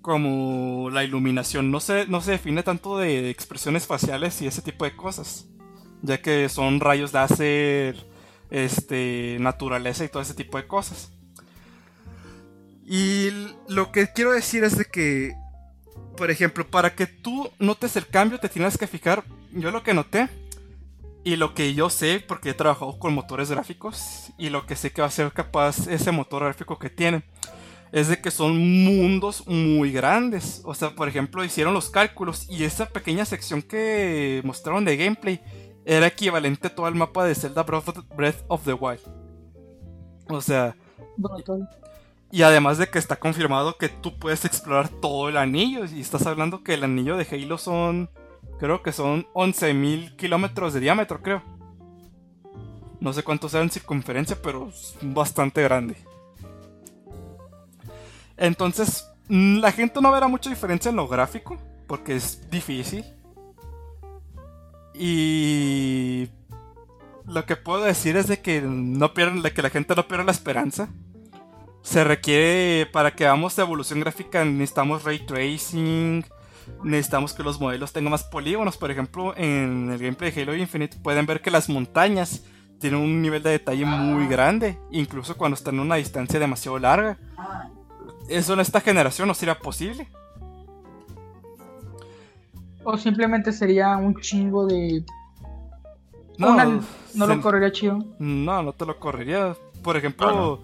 como 0.00 0.88
la 0.90 1.04
iluminación. 1.04 1.70
No 1.70 1.80
se, 1.80 2.06
no 2.06 2.20
se 2.20 2.32
define 2.32 2.62
tanto 2.62 2.96
de 2.96 3.28
expresiones 3.28 3.86
faciales 3.86 4.40
y 4.40 4.46
ese 4.46 4.62
tipo 4.62 4.84
de 4.84 4.94
cosas. 4.94 5.46
Ya 6.00 6.22
que 6.22 6.48
son 6.48 6.78
rayos 6.78 7.12
láser, 7.12 8.06
este, 8.50 9.36
naturaleza 9.40 10.04
y 10.04 10.08
todo 10.08 10.22
ese 10.22 10.34
tipo 10.34 10.56
de 10.56 10.68
cosas. 10.68 11.12
Y 12.90 13.28
lo 13.68 13.92
que 13.92 14.10
quiero 14.14 14.32
decir 14.32 14.64
es 14.64 14.78
de 14.78 14.86
que, 14.86 15.36
por 16.16 16.30
ejemplo, 16.30 16.66
para 16.66 16.94
que 16.94 17.06
tú 17.06 17.50
notes 17.58 17.96
el 17.96 18.06
cambio 18.06 18.40
te 18.40 18.48
tienes 18.48 18.78
que 18.78 18.86
fijar. 18.86 19.24
Yo 19.52 19.70
lo 19.70 19.82
que 19.82 19.92
noté 19.92 20.30
y 21.22 21.36
lo 21.36 21.52
que 21.52 21.74
yo 21.74 21.90
sé, 21.90 22.24
porque 22.26 22.50
he 22.50 22.54
trabajado 22.54 22.98
con 22.98 23.12
motores 23.12 23.50
gráficos, 23.50 24.32
y 24.38 24.48
lo 24.48 24.64
que 24.64 24.74
sé 24.74 24.90
que 24.90 25.02
va 25.02 25.08
a 25.08 25.10
ser 25.10 25.30
capaz 25.32 25.86
ese 25.86 26.12
motor 26.12 26.44
gráfico 26.44 26.78
que 26.78 26.88
tiene, 26.88 27.24
es 27.92 28.08
de 28.08 28.22
que 28.22 28.30
son 28.30 28.56
mundos 28.56 29.46
muy 29.46 29.92
grandes. 29.92 30.62
O 30.64 30.72
sea, 30.72 30.94
por 30.94 31.08
ejemplo, 31.08 31.44
hicieron 31.44 31.74
los 31.74 31.90
cálculos 31.90 32.46
y 32.48 32.64
esa 32.64 32.86
pequeña 32.86 33.26
sección 33.26 33.60
que 33.60 34.40
mostraron 34.44 34.86
de 34.86 34.96
gameplay 34.96 35.42
era 35.84 36.06
equivalente 36.06 36.68
a 36.68 36.74
todo 36.74 36.88
el 36.88 36.94
mapa 36.94 37.26
de 37.26 37.34
Zelda 37.34 37.64
Breath 37.64 38.44
of 38.48 38.64
the 38.64 38.72
Wild. 38.72 39.02
O 40.30 40.40
sea... 40.40 40.74
Y 42.30 42.42
además 42.42 42.78
de 42.78 42.88
que 42.88 42.98
está 42.98 43.16
confirmado 43.16 43.78
que 43.78 43.88
tú 43.88 44.18
puedes 44.18 44.44
explorar 44.44 44.88
todo 44.88 45.28
el 45.28 45.36
anillo. 45.36 45.84
Y 45.86 46.00
estás 46.00 46.26
hablando 46.26 46.62
que 46.62 46.74
el 46.74 46.84
anillo 46.84 47.16
de 47.16 47.26
Halo 47.30 47.56
son 47.58 48.10
Creo 48.58 48.82
que 48.82 48.92
son 48.92 49.26
11.000 49.34 50.16
kilómetros 50.16 50.74
de 50.74 50.80
diámetro, 50.80 51.22
creo. 51.22 51.42
No 53.00 53.12
sé 53.12 53.22
cuánto 53.22 53.48
sea 53.48 53.62
en 53.62 53.70
circunferencia, 53.70 54.36
pero 54.42 54.68
es 54.68 54.96
bastante 55.00 55.62
grande. 55.62 55.96
Entonces, 58.36 59.08
mm, 59.28 59.58
la 59.58 59.70
gente 59.70 60.00
no 60.00 60.10
verá 60.10 60.26
mucha 60.26 60.50
diferencia 60.50 60.88
en 60.88 60.96
lo 60.96 61.06
gráfico, 61.06 61.56
porque 61.86 62.16
es 62.16 62.50
difícil. 62.50 63.04
Y 64.92 66.28
lo 67.24 67.46
que 67.46 67.54
puedo 67.54 67.84
decir 67.84 68.16
es 68.16 68.26
de 68.26 68.40
que 68.40 68.60
no 68.60 69.14
pierdan, 69.14 69.42
de 69.42 69.52
que 69.52 69.62
la 69.62 69.70
gente 69.70 69.94
no 69.94 70.08
pierda 70.08 70.24
la 70.24 70.32
esperanza. 70.32 70.88
Se 71.82 72.04
requiere 72.04 72.86
para 72.86 73.12
que 73.12 73.26
hagamos 73.26 73.58
evolución 73.58 74.00
gráfica 74.00 74.44
necesitamos 74.44 75.04
ray 75.04 75.24
tracing, 75.24 76.24
necesitamos 76.82 77.32
que 77.32 77.42
los 77.42 77.60
modelos 77.60 77.92
tengan 77.92 78.10
más 78.10 78.24
polígonos. 78.24 78.76
Por 78.76 78.90
ejemplo, 78.90 79.34
en 79.36 79.90
el 79.90 79.98
gameplay 79.98 80.30
de 80.30 80.42
Halo 80.42 80.54
Infinite 80.54 80.98
pueden 80.98 81.26
ver 81.26 81.40
que 81.40 81.50
las 81.50 81.68
montañas 81.68 82.44
tienen 82.78 83.00
un 83.00 83.22
nivel 83.22 83.42
de 83.42 83.50
detalle 83.50 83.84
muy 83.84 84.26
grande, 84.28 84.78
incluso 84.90 85.36
cuando 85.36 85.54
están 85.54 85.76
en 85.76 85.80
una 85.80 85.96
distancia 85.96 86.38
demasiado 86.38 86.78
larga. 86.78 87.18
Eso 88.28 88.52
en 88.52 88.60
esta 88.60 88.80
generación 88.80 89.26
no 89.26 89.34
sería 89.34 89.58
posible. 89.58 90.08
O 92.84 92.96
simplemente 92.96 93.52
sería 93.52 93.96
un 93.96 94.14
chingo 94.20 94.66
de... 94.66 95.04
No, 96.36 96.54
no 97.14 97.26
lo 97.26 97.40
correría 97.40 97.72
chido. 97.72 97.98
No, 98.18 98.62
no 98.62 98.72
te 98.72 98.86
lo 98.86 98.98
correría. 99.00 99.56
Por 99.82 99.96
ejemplo, 99.96 100.60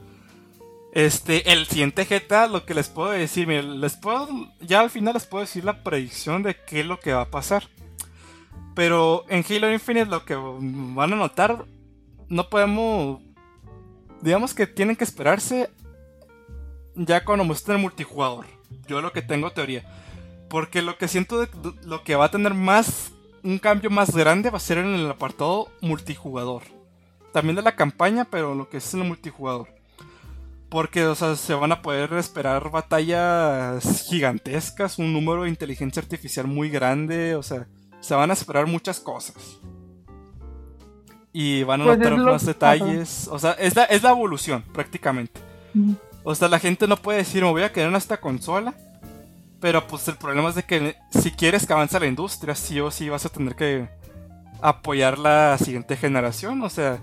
este, 0.95 1.53
el 1.53 1.66
siguiente 1.66 2.05
GTA, 2.05 2.47
lo 2.47 2.65
que 2.65 2.73
les 2.73 2.89
puedo 2.89 3.11
decir, 3.11 3.49
les 3.49 3.97
puedo, 3.97 4.29
ya 4.61 4.79
al 4.79 4.91
final 4.91 5.15
les 5.15 5.27
puedo 5.27 5.43
decir 5.43 5.65
la 5.65 5.83
predicción 5.83 6.45
de 6.45 6.57
qué 6.57 6.81
es 6.81 6.87
lo 6.87 7.01
que 7.01 7.12
va 7.12 7.23
a 7.23 7.31
pasar. 7.31 7.65
Pero 8.77 9.25
en 9.29 9.45
Halo 9.49 9.73
Infinite 9.73 10.07
lo 10.07 10.25
que 10.25 10.37
van 10.37 11.12
a 11.12 11.16
notar, 11.16 11.65
no 12.29 12.49
podemos, 12.49 13.21
digamos 14.21 14.55
que 14.55 14.69
tienen 14.69 14.95
que 14.95 15.03
esperarse 15.03 15.69
ya 16.95 17.25
cuando 17.25 17.45
muestren 17.45 17.77
el 17.77 17.83
multijugador. 17.83 18.47
Yo 18.87 19.03
lo 19.03 19.12
que 19.12 19.23
tengo 19.23 19.51
teoría. 19.51 19.85
Porque 20.49 20.81
lo 20.81 20.97
que 20.97 21.09
siento 21.09 21.41
de 21.41 21.49
lo 21.83 22.05
que 22.05 22.15
va 22.15 22.27
a 22.27 22.31
tener 22.31 22.55
más, 22.55 23.11
un 23.43 23.59
cambio 23.59 23.91
más 23.91 24.15
grande 24.15 24.51
va 24.51 24.59
a 24.59 24.61
ser 24.61 24.79
en 24.79 24.95
el 24.95 25.11
apartado 25.11 25.73
multijugador. 25.81 26.62
También 27.33 27.57
de 27.57 27.62
la 27.62 27.75
campaña, 27.75 28.25
pero 28.25 28.55
lo 28.55 28.69
que 28.69 28.77
es 28.77 28.95
el 28.95 29.03
multijugador. 29.03 29.74
Porque, 30.75 31.07
o 31.07 31.15
sea, 31.15 31.37
se 31.37 31.55
van 31.55 31.71
a 31.71 31.83
poder 31.83 32.13
esperar 32.15 32.69
batallas 32.69 34.09
gigantescas, 34.09 34.99
un 34.99 35.13
número 35.13 35.45
de 35.45 35.49
inteligencia 35.49 36.03
artificial 36.03 36.49
muy 36.49 36.69
grande, 36.69 37.37
o 37.37 37.45
sea, 37.45 37.69
se 38.01 38.13
van 38.17 38.31
a 38.31 38.33
esperar 38.33 38.67
muchas 38.67 38.99
cosas. 38.99 39.61
Y 41.33 41.63
van 41.63 41.81
a 41.81 41.85
pues 41.85 41.99
notar 41.99 42.17
más 42.17 42.45
detalles, 42.45 43.29
o 43.31 43.39
sea, 43.39 43.53
es 43.53 43.77
la, 43.77 43.85
es 43.85 44.03
la 44.03 44.11
evolución 44.11 44.65
prácticamente. 44.73 45.41
O 46.25 46.35
sea, 46.35 46.49
la 46.49 46.59
gente 46.59 46.89
no 46.89 46.97
puede 46.97 47.19
decir, 47.19 47.45
me 47.45 47.51
voy 47.51 47.63
a 47.63 47.73
quedar 47.73 47.91
en 47.91 47.95
esta 47.95 48.21
consola. 48.21 48.75
Pero 49.61 49.87
pues 49.87 50.09
el 50.09 50.17
problema 50.17 50.49
es 50.49 50.57
de 50.57 50.65
que 50.65 50.97
si 51.11 51.31
quieres 51.31 51.69
que 51.69 51.73
avance 51.73 52.01
la 52.01 52.07
industria, 52.07 52.57
sí 52.57 52.81
o 52.81 52.91
sí 52.91 53.09
vas 53.09 53.25
a 53.25 53.29
tener 53.29 53.55
que 53.55 53.89
apoyar 54.61 55.21
la 55.21 55.57
siguiente 55.57 55.97
generación. 55.97 56.61
O 56.63 56.69
sea, 56.69 56.99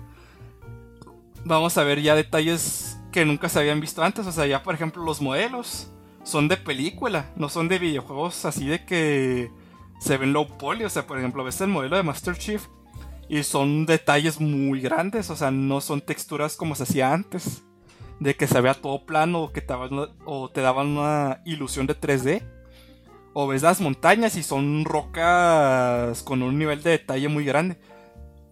vamos 1.46 1.78
a 1.78 1.84
ver 1.84 2.02
ya 2.02 2.14
detalles 2.14 2.91
que 3.12 3.24
nunca 3.24 3.48
se 3.48 3.60
habían 3.60 3.80
visto 3.80 4.02
antes. 4.02 4.26
O 4.26 4.32
sea, 4.32 4.46
ya 4.46 4.62
por 4.62 4.74
ejemplo 4.74 5.04
los 5.04 5.20
modelos 5.20 5.92
son 6.24 6.48
de 6.48 6.56
película, 6.56 7.30
no 7.36 7.48
son 7.48 7.68
de 7.68 7.78
videojuegos 7.78 8.44
así 8.44 8.66
de 8.66 8.84
que 8.84 9.50
se 10.00 10.16
ven 10.16 10.32
low 10.32 10.48
poly. 10.58 10.84
O 10.84 10.90
sea, 10.90 11.06
por 11.06 11.18
ejemplo, 11.18 11.44
ves 11.44 11.60
el 11.60 11.68
modelo 11.68 11.96
de 11.96 12.02
Master 12.02 12.36
Chief 12.36 12.66
y 13.28 13.42
son 13.44 13.86
detalles 13.86 14.40
muy 14.40 14.80
grandes. 14.80 15.30
O 15.30 15.36
sea, 15.36 15.50
no 15.50 15.80
son 15.80 16.00
texturas 16.00 16.56
como 16.56 16.74
se 16.74 16.82
hacía 16.82 17.12
antes. 17.12 17.62
De 18.18 18.36
que 18.36 18.46
se 18.46 18.60
vea 18.60 18.74
todo 18.74 19.04
plano 19.04 19.42
o 19.42 19.52
que 19.52 19.60
te, 19.60 19.74
o 20.24 20.48
te 20.48 20.60
daban 20.60 20.88
una 20.88 21.42
ilusión 21.44 21.86
de 21.86 21.98
3D. 21.98 22.42
O 23.34 23.46
ves 23.46 23.62
las 23.62 23.80
montañas 23.80 24.36
y 24.36 24.42
son 24.42 24.84
rocas 24.84 26.22
con 26.22 26.42
un 26.42 26.58
nivel 26.58 26.82
de 26.82 26.90
detalle 26.90 27.28
muy 27.28 27.44
grande. 27.44 27.78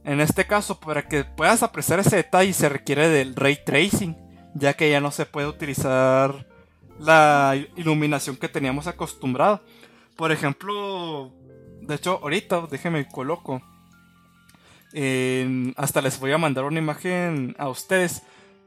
En 0.05 0.21
este 0.21 0.47
caso, 0.47 0.81
para 0.81 1.07
que 1.07 1.25
puedas 1.25 1.63
apreciar 1.63 2.01
ese 2.01 2.17
detalle 2.17 2.53
se 2.55 2.71
requiere 2.71 3.11
del 3.11 3.37
ray 3.37 3.59
tracing 3.65 4.17
ya 4.55 4.75
que 4.75 4.91
ya 4.91 5.01
no 5.01 5.11
se 5.11 5.27
puede 5.27 5.47
utilizar 5.47 6.47
la 6.99 7.57
iluminación 7.77 8.37
que 8.37 8.49
teníamos 8.49 8.87
acostumbrado. 8.87 9.63
Por 10.17 10.33
ejemplo, 10.33 11.33
de 11.81 11.95
hecho, 11.95 12.21
ahorita 12.23 12.67
déjenme 12.71 13.09
coloco. 13.09 13.63
hasta 15.77 16.03
les 16.03 16.19
voy 16.21 16.33
a 16.33 16.39
mandar 16.39 16.65
una 16.65 16.79
imagen 16.79 17.55
a 17.59 17.69
ustedes 17.69 18.23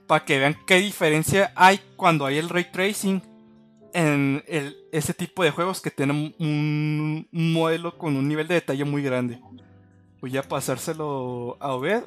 para 0.07 0.25
que 0.25 0.39
vean 0.39 0.55
qué 0.65 0.75
diferencia 0.75 1.51
hay 1.55 1.79
cuando 1.95 2.25
hay 2.25 2.37
el 2.37 2.49
ray 2.49 2.65
tracing 2.71 3.21
en 3.93 4.43
el, 4.47 4.75
ese 4.91 5.13
tipo 5.13 5.43
de 5.43 5.51
juegos 5.51 5.79
que 5.79 5.91
tienen 5.91 6.35
un, 6.39 7.27
modelo 7.31 7.97
con 7.97 8.15
un 8.15 8.27
nivel 8.27 8.47
de 8.47 8.55
detalle 8.55 8.83
muy 8.83 9.03
grande. 9.03 9.39
Voy 10.19 10.35
a 10.37 10.43
pasárselo 10.43 11.57
a 11.59 11.73
Obed 11.73 12.03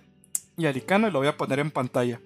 y 0.57 0.67
a 0.67 0.73
Licano 0.73 1.09
y 1.09 1.11
lo 1.11 1.21
voy 1.21 1.29
a 1.29 1.37
poner 1.37 1.61
en 1.61 1.71
pantalla. 1.71 2.21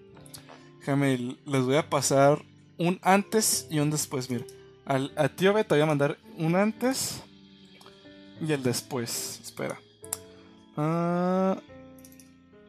Déjame, 0.80 1.36
les 1.44 1.62
voy 1.62 1.76
a 1.76 1.88
pasar 1.88 2.42
un 2.78 2.98
antes 3.02 3.66
y 3.70 3.80
un 3.80 3.90
después. 3.90 4.30
Mira, 4.30 4.44
al, 4.86 5.12
a 5.14 5.28
tío 5.28 5.52
B 5.52 5.62
te 5.62 5.74
voy 5.74 5.82
a 5.82 5.86
mandar 5.86 6.16
un 6.38 6.56
antes 6.56 7.22
y 8.40 8.50
el 8.50 8.62
después. 8.62 9.40
Espera. 9.44 9.78
Ah, 10.78 11.58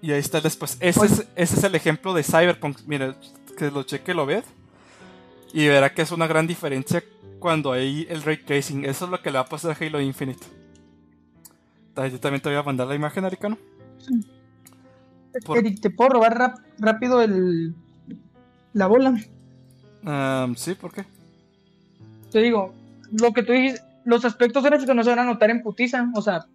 y 0.01 0.11
ahí 0.11 0.19
está 0.19 0.39
el 0.39 0.43
después. 0.43 0.75
Ese 0.81 1.05
es, 1.05 1.27
ese 1.38 1.55
es 1.55 1.63
el 1.63 1.73
ejemplo 1.73 2.13
de 2.13 2.23
Cyberpunk. 2.23 2.79
Mira, 2.85 3.15
que 3.57 3.71
lo 3.71 3.83
cheque, 3.83 4.13
lo 4.13 4.25
ve. 4.25 4.43
Y 5.53 5.69
verá 5.69 5.93
que 5.93 6.01
es 6.01 6.11
una 6.11 6.27
gran 6.27 6.47
diferencia 6.47 7.01
cuando 7.39 7.71
hay 7.71 8.05
el 8.09 8.23
ray 8.23 8.38
tracing. 8.38 8.83
Eso 8.83 9.05
es 9.05 9.11
lo 9.11 9.21
que 9.21 9.31
le 9.31 9.35
va 9.35 9.45
a 9.45 9.49
pasar 9.49 9.71
a 9.71 9.85
Halo 9.85 10.01
Infinite. 10.01 10.45
Yo 11.95 12.19
también 12.19 12.41
te 12.41 12.49
voy 12.49 12.57
a 12.57 12.63
mandar 12.63 12.88
la 12.88 12.95
imagen, 12.95 13.23
Aricano. 13.23 13.57
¿te 15.81 15.89
puedo 15.89 16.09
robar 16.09 16.55
rápido 16.77 17.21
el, 17.21 17.73
la 18.73 18.88
bola. 18.88 19.18
sí, 20.56 20.76
¿por 20.76 20.93
qué? 20.93 21.06
Te 22.31 22.39
digo, 22.39 22.73
lo 23.11 23.34
que 23.34 23.43
tú 23.43 23.53
dices, 23.53 23.84
los 24.06 24.26
aspectos 24.26 24.64
gráficos 24.64 24.95
no 24.95 25.03
se 25.03 25.10
van 25.10 25.19
a 25.19 25.26
notar 25.26 25.49
en 25.49 25.61
putiza, 25.61 26.10
o 26.15 26.22
sea, 26.22 26.45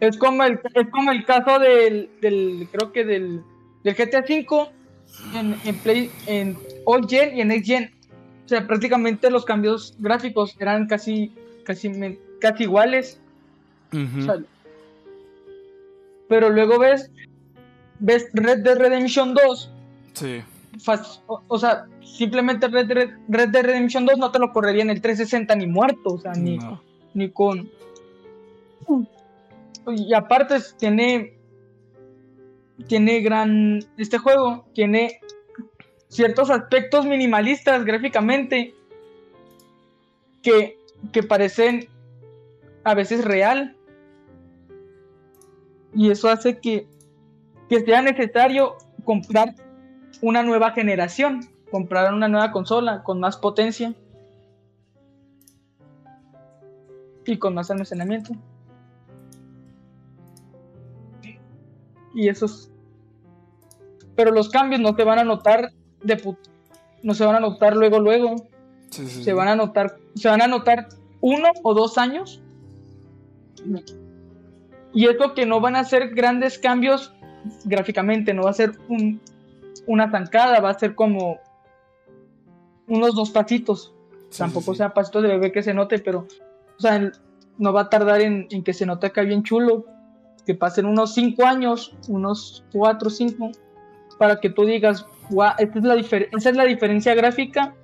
es 0.00 0.16
como 0.16 0.44
el, 0.44 0.60
es 0.74 0.88
como 0.90 1.10
el 1.10 1.24
caso 1.24 1.58
del, 1.58 2.10
del 2.20 2.68
creo 2.70 2.92
que 2.92 3.04
del, 3.04 3.42
del 3.82 3.94
GTA 3.94 4.20
V, 4.20 4.70
en, 5.34 5.56
en 5.64 5.74
Play, 5.78 6.10
en 6.26 6.56
All 6.84 7.08
Gen 7.08 7.36
y 7.36 7.40
en 7.40 7.48
Next 7.48 7.66
Gen. 7.66 7.90
O 8.44 8.48
sea, 8.48 8.66
prácticamente 8.66 9.30
los 9.30 9.44
cambios 9.44 9.94
gráficos 9.98 10.54
eran 10.60 10.86
casi, 10.86 11.32
casi, 11.64 12.18
casi 12.40 12.62
iguales. 12.62 13.18
Ujú. 13.92 14.20
O 14.20 14.22
sea, 14.22 14.36
pero 16.28 16.50
luego 16.50 16.78
ves, 16.78 17.10
ves 17.98 18.28
Red 18.34 18.58
Dead 18.62 18.78
Redemption 18.78 19.34
2. 19.34 19.70
Sí. 20.12 20.42
O, 21.26 21.42
o 21.48 21.58
sea, 21.58 21.86
simplemente 22.02 22.68
Red, 22.68 22.90
Red 23.28 23.48
Dead 23.50 23.64
Redemption 23.64 24.06
2 24.06 24.18
no 24.18 24.30
te 24.30 24.38
lo 24.38 24.52
correría 24.52 24.82
en 24.82 24.90
el 24.90 25.00
360 25.00 25.54
ni 25.56 25.66
muerto. 25.66 26.14
O 26.14 26.18
sea, 26.18 26.32
ni, 26.32 26.58
No. 26.58 26.82
ni 27.14 27.30
con. 27.30 27.70
Y 29.88 30.12
aparte 30.14 30.56
tiene. 30.78 31.34
Tiene 32.88 33.20
gran. 33.20 33.80
Este 33.96 34.18
juego 34.18 34.66
tiene 34.74 35.20
ciertos 36.08 36.50
aspectos 36.50 37.06
minimalistas 37.06 37.84
gráficamente 37.84 38.74
que, 40.42 40.78
que 41.12 41.22
parecen 41.22 41.88
a 42.84 42.94
veces 42.94 43.24
real. 43.24 43.76
Y 45.94 46.10
eso 46.10 46.28
hace 46.28 46.58
que, 46.58 46.86
que 47.70 47.80
sea 47.80 48.02
necesario 48.02 48.76
comprar 49.04 49.54
una 50.22 50.42
nueva 50.42 50.70
generación, 50.72 51.40
comprar 51.70 52.12
una 52.14 52.28
nueva 52.28 52.52
consola 52.52 53.02
con 53.02 53.20
más 53.20 53.36
potencia 53.36 53.94
y 57.24 57.38
con 57.38 57.54
más 57.54 57.70
almacenamiento. 57.70 58.34
Y 62.14 62.28
esos. 62.28 62.70
Pero 64.14 64.30
los 64.30 64.48
cambios 64.48 64.80
no 64.80 64.94
se 64.96 65.04
van 65.04 65.18
a 65.18 65.24
notar 65.24 65.72
de 66.02 66.16
put- 66.16 66.48
no 67.02 67.14
se 67.14 67.24
van 67.26 67.36
a 67.36 67.40
notar 67.40 67.76
luego 67.76 67.98
luego, 68.00 68.36
Sí, 68.90 69.06
sí, 69.08 69.24
se 69.24 69.32
van 69.34 69.48
a 69.48 69.56
notar, 69.56 69.98
se 70.14 70.28
van 70.28 70.40
a 70.40 70.46
notar 70.46 70.88
uno 71.20 71.48
o 71.62 71.74
dos 71.74 71.98
años. 71.98 72.40
Y 74.94 75.06
es 75.06 75.16
lo 75.18 75.34
que 75.34 75.44
no 75.44 75.60
van 75.60 75.76
a 75.76 75.84
ser 75.84 76.14
grandes 76.14 76.58
cambios 76.58 77.12
gráficamente, 77.64 78.32
no 78.32 78.44
va 78.44 78.50
a 78.50 78.54
ser 78.54 78.72
un- 78.88 79.20
una 79.86 80.10
zancada, 80.10 80.60
va 80.60 80.70
a 80.70 80.78
ser 80.78 80.94
como 80.94 81.38
unos 82.88 83.14
dos 83.14 83.30
pasitos. 83.30 83.92
Sí, 84.30 84.38
Tampoco 84.38 84.66
sí, 84.66 84.70
sí. 84.72 84.76
sea 84.78 84.94
pasitos 84.94 85.22
de 85.22 85.28
bebé 85.28 85.52
que 85.52 85.62
se 85.62 85.74
note, 85.74 85.98
pero 85.98 86.26
o 86.76 86.80
sea, 86.80 87.10
no 87.58 87.72
va 87.72 87.82
a 87.82 87.88
tardar 87.90 88.20
en, 88.20 88.46
en 88.50 88.62
que 88.62 88.72
se 88.74 88.86
note 88.86 89.06
acá 89.06 89.22
bien 89.22 89.42
chulo. 89.42 89.84
Que 90.44 90.54
pasen 90.54 90.86
unos 90.86 91.14
cinco 91.14 91.44
años, 91.44 91.96
unos 92.08 92.64
cuatro 92.72 93.08
o 93.08 93.10
cinco, 93.10 93.50
para 94.18 94.38
que 94.38 94.48
tú 94.50 94.64
digas, 94.64 95.04
"Guau, 95.30 95.54
esta 95.58 95.78
es 95.78 95.84
la 95.84 95.94
esa 95.96 96.50
es 96.50 96.56
la 96.56 96.64
diferencia 96.64 97.14
gráfica 97.16 97.74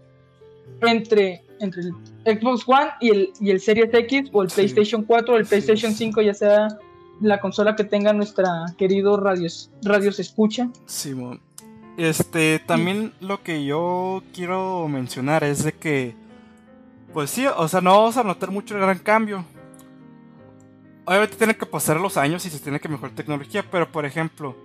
entre, 0.82 1.44
entre 1.58 1.82
el 2.24 2.38
Xbox 2.40 2.62
One 2.68 2.90
y 3.00 3.10
el, 3.10 3.32
y 3.40 3.50
el 3.50 3.60
Series 3.60 3.92
X 3.92 4.30
o 4.32 4.42
el 4.42 4.50
Sí. 4.50 4.54
PlayStation 4.56 5.02
4 5.02 5.34
o 5.34 5.36
el 5.38 5.44
PlayStation 5.46 5.90
sí. 5.92 5.98
5, 6.06 6.22
ya 6.22 6.34
sea 6.34 6.68
la 7.20 7.40
consola 7.40 7.74
que 7.74 7.84
tenga 7.84 8.12
nuestra 8.12 8.48
querido 8.78 9.16
radios, 9.16 9.70
radios 9.82 10.20
escucha. 10.20 10.68
Simón. 10.86 11.40
Este, 11.96 12.58
también 12.58 13.12
lo 13.20 13.42
que 13.42 13.64
yo 13.64 14.22
quiero 14.32 14.88
mencionar 14.88 15.44
es 15.44 15.62
de 15.64 15.72
que, 15.72 16.14
pues 17.12 17.30
sí, 17.30 17.46
o 17.46 17.68
sea, 17.68 17.80
no 17.80 17.90
vamos 17.98 18.16
a 18.16 18.24
notar 18.24 18.50
mucho 18.50 18.74
el 18.74 18.80
gran 18.80 18.98
cambio. 18.98 19.44
Obviamente 21.04 21.36
tienen 21.36 21.56
que 21.56 21.66
pasar 21.66 22.00
los 22.00 22.16
años 22.16 22.46
y 22.46 22.50
se 22.50 22.60
tiene 22.60 22.80
que 22.80 22.88
mejorar 22.88 23.14
tecnología, 23.14 23.64
pero 23.68 23.90
por 23.90 24.06
ejemplo, 24.06 24.56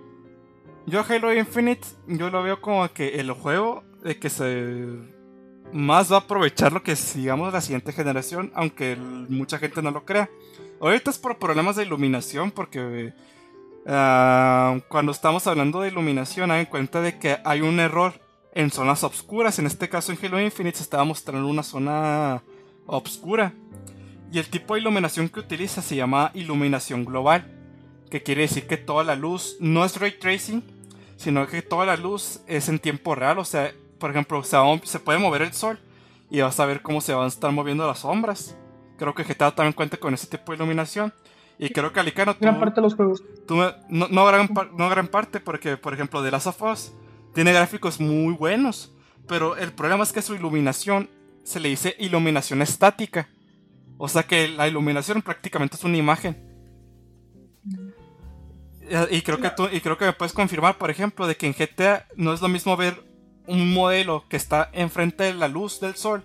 yo 0.86 1.04
Halo 1.06 1.34
Infinite, 1.34 1.86
yo 2.06 2.30
lo 2.30 2.42
veo 2.42 2.60
como 2.60 2.88
que 2.92 3.20
el 3.20 3.30
juego 3.32 3.84
de 4.02 4.18
que 4.18 4.30
se 4.30 4.86
más 5.72 6.10
va 6.10 6.16
a 6.16 6.20
aprovechar 6.20 6.72
lo 6.72 6.82
que 6.82 6.92
es, 6.92 7.14
digamos, 7.14 7.52
la 7.52 7.60
siguiente 7.60 7.92
generación, 7.92 8.50
aunque 8.54 8.96
mucha 8.96 9.58
gente 9.58 9.82
no 9.82 9.90
lo 9.90 10.04
crea. 10.04 10.30
Ahorita 10.80 11.10
es 11.10 11.18
por 11.18 11.38
problemas 11.38 11.76
de 11.76 11.82
iluminación, 11.84 12.50
porque 12.50 13.12
Ah, 13.86 14.78
cuando 14.88 15.12
estamos 15.12 15.46
hablando 15.46 15.80
de 15.80 15.88
iluminación, 15.88 16.50
hagan 16.50 16.66
cuenta 16.66 17.00
de 17.00 17.18
que 17.18 17.38
hay 17.44 17.60
un 17.62 17.80
error 17.80 18.14
en 18.54 18.70
zonas 18.70 19.04
obscuras. 19.04 19.58
En 19.58 19.66
este 19.66 19.88
caso, 19.88 20.12
en 20.12 20.18
Halo 20.22 20.40
Infinite 20.40 20.76
se 20.78 20.82
estaba 20.82 21.04
mostrando 21.04 21.48
una 21.48 21.62
zona 21.62 22.42
obscura. 22.86 23.52
Y 24.30 24.38
el 24.38 24.48
tipo 24.48 24.74
de 24.74 24.80
iluminación 24.80 25.28
que 25.28 25.40
utiliza 25.40 25.80
se 25.80 25.96
llama 25.96 26.30
iluminación 26.34 27.04
global. 27.04 27.54
Que 28.10 28.22
quiere 28.22 28.42
decir 28.42 28.66
que 28.66 28.76
toda 28.76 29.04
la 29.04 29.16
luz 29.16 29.56
no 29.60 29.84
es 29.84 29.98
ray 29.98 30.18
tracing, 30.18 30.62
sino 31.16 31.46
que 31.46 31.62
toda 31.62 31.84
la 31.86 31.96
luz 31.96 32.40
es 32.46 32.68
en 32.68 32.78
tiempo 32.78 33.14
real. 33.14 33.38
O 33.38 33.44
sea, 33.44 33.72
por 33.98 34.10
ejemplo, 34.10 34.42
se, 34.44 34.56
va- 34.56 34.80
se 34.84 34.98
puede 34.98 35.18
mover 35.18 35.42
el 35.42 35.52
sol 35.52 35.78
y 36.30 36.40
vas 36.40 36.58
a 36.60 36.66
ver 36.66 36.82
cómo 36.82 37.00
se 37.00 37.14
van 37.14 37.24
a 37.24 37.28
estar 37.28 37.50
moviendo 37.52 37.86
las 37.86 38.00
sombras. 38.00 38.54
Creo 38.98 39.14
que 39.14 39.24
GTA 39.24 39.54
también 39.54 39.72
cuenta 39.72 39.96
con 39.96 40.12
ese 40.12 40.26
tipo 40.26 40.52
de 40.52 40.56
iluminación. 40.56 41.12
Y 41.58 41.70
creo 41.70 41.92
que 41.92 42.00
Alicano 42.00 42.36
Gran 42.40 42.54
tú- 42.54 42.60
parte 42.60 42.76
de 42.76 42.82
los 42.82 42.94
juegos. 42.94 43.22
Tú 43.46 43.56
no, 43.56 44.08
no 44.08 44.24
gran, 44.26 44.48
no 44.76 44.88
gran 44.88 45.08
parte, 45.08 45.40
porque, 45.40 45.76
por 45.76 45.92
ejemplo, 45.92 46.22
The 46.22 46.30
Last 46.30 46.46
of 46.46 46.62
Us 46.62 46.92
tiene 47.34 47.52
gráficos 47.52 48.00
muy 48.00 48.34
buenos, 48.34 48.92
pero 49.26 49.56
el 49.56 49.72
problema 49.72 50.04
es 50.04 50.12
que 50.12 50.22
su 50.22 50.34
iluminación 50.34 51.08
se 51.44 51.58
le 51.60 51.68
dice 51.70 51.96
iluminación 51.98 52.62
estática. 52.62 53.28
O 53.96 54.08
sea 54.08 54.22
que 54.22 54.46
la 54.48 54.68
iluminación 54.68 55.20
prácticamente 55.22 55.76
es 55.76 55.82
una 55.84 55.96
imagen. 55.96 56.36
Y- 58.90 59.16
Y 59.16 59.22
creo, 59.22 59.38
que 59.40 59.50
tú, 59.50 59.68
y 59.70 59.80
creo 59.80 59.98
que 59.98 60.06
me 60.06 60.12
puedes 60.12 60.32
confirmar, 60.32 60.78
por 60.78 60.90
ejemplo, 60.90 61.26
de 61.26 61.36
que 61.36 61.46
en 61.46 61.52
GTA 61.54 62.06
no 62.16 62.32
es 62.32 62.40
lo 62.40 62.48
mismo 62.48 62.76
ver 62.76 63.02
un 63.46 63.72
modelo 63.74 64.24
que 64.28 64.36
está 64.36 64.70
enfrente 64.72 65.24
de 65.24 65.34
la 65.34 65.48
luz 65.48 65.80
del 65.80 65.94
sol 65.96 66.22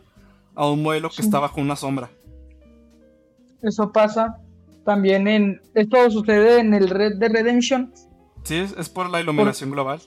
a 0.56 0.68
un 0.70 0.82
modelo 0.84 1.10
que 1.10 1.18
Sí. 1.18 1.22
está 1.24 1.40
bajo 1.40 1.60
una 1.60 1.76
sombra. 1.76 2.10
Eso 3.62 3.92
pasa 3.92 4.38
también 4.86 5.28
en. 5.28 5.62
Esto 5.74 6.10
sucede 6.12 6.60
en 6.60 6.74
el 6.74 6.90
Red 6.90 7.16
Dead 7.18 7.32
Redemption. 7.32 7.94
Sí, 8.44 8.56
es, 8.56 8.74
es 8.78 8.90
por 8.90 9.10
la 9.10 9.22
iluminación 9.22 9.72
global. 9.72 10.02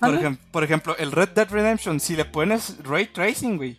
Por, 0.00 0.14
ejem- 0.14 0.38
por 0.50 0.64
ejemplo, 0.64 0.96
el 0.98 1.12
Red 1.12 1.30
Dead 1.30 1.48
Redemption, 1.50 1.98
si 2.00 2.14
le 2.16 2.24
pones 2.24 2.76
ray 2.84 3.06
tracing, 3.06 3.56
güey, 3.56 3.78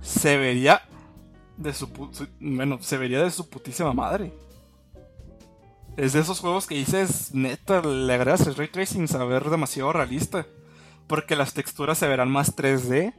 se 0.00 0.36
vería 0.36 0.82
de 1.56 1.72
su, 1.74 1.88
bueno, 2.40 2.78
se 2.80 2.96
vería 2.96 3.22
de 3.22 3.30
su 3.30 3.48
putísima 3.48 3.92
madre. 3.92 4.32
Es 5.96 6.12
de 6.12 6.20
esos 6.20 6.40
juegos 6.40 6.66
que 6.66 6.74
dices, 6.76 7.34
neta, 7.34 7.80
le 7.82 8.14
el 8.14 8.54
ray 8.54 8.68
tracing, 8.68 9.06
a 9.14 9.24
ver 9.24 9.44
demasiado 9.50 9.92
realista, 9.92 10.46
porque 11.06 11.36
las 11.36 11.54
texturas 11.54 11.98
se 11.98 12.06
verán 12.06 12.30
más 12.30 12.54
3D. 12.54 13.14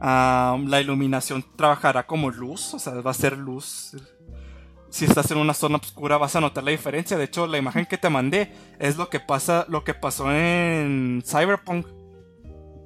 Ah, 0.00 0.58
la 0.66 0.80
iluminación 0.80 1.44
trabajará 1.56 2.06
como 2.06 2.30
luz, 2.30 2.74
o 2.74 2.78
sea, 2.78 2.94
va 2.94 3.10
a 3.10 3.14
ser 3.14 3.36
luz. 3.38 3.96
Si 4.90 5.04
estás 5.06 5.30
en 5.32 5.38
una 5.38 5.54
zona 5.54 5.76
oscura 5.78 6.18
vas 6.18 6.36
a 6.36 6.40
notar 6.40 6.62
la 6.62 6.70
diferencia. 6.70 7.16
De 7.18 7.24
hecho, 7.24 7.46
la 7.48 7.58
imagen 7.58 7.84
que 7.86 7.98
te 7.98 8.08
mandé 8.10 8.52
es 8.78 8.96
lo 8.96 9.08
que 9.10 9.18
pasa, 9.18 9.66
lo 9.68 9.82
que 9.82 9.92
pasó 9.94 10.30
en 10.32 11.22
Cyberpunk. 11.26 11.86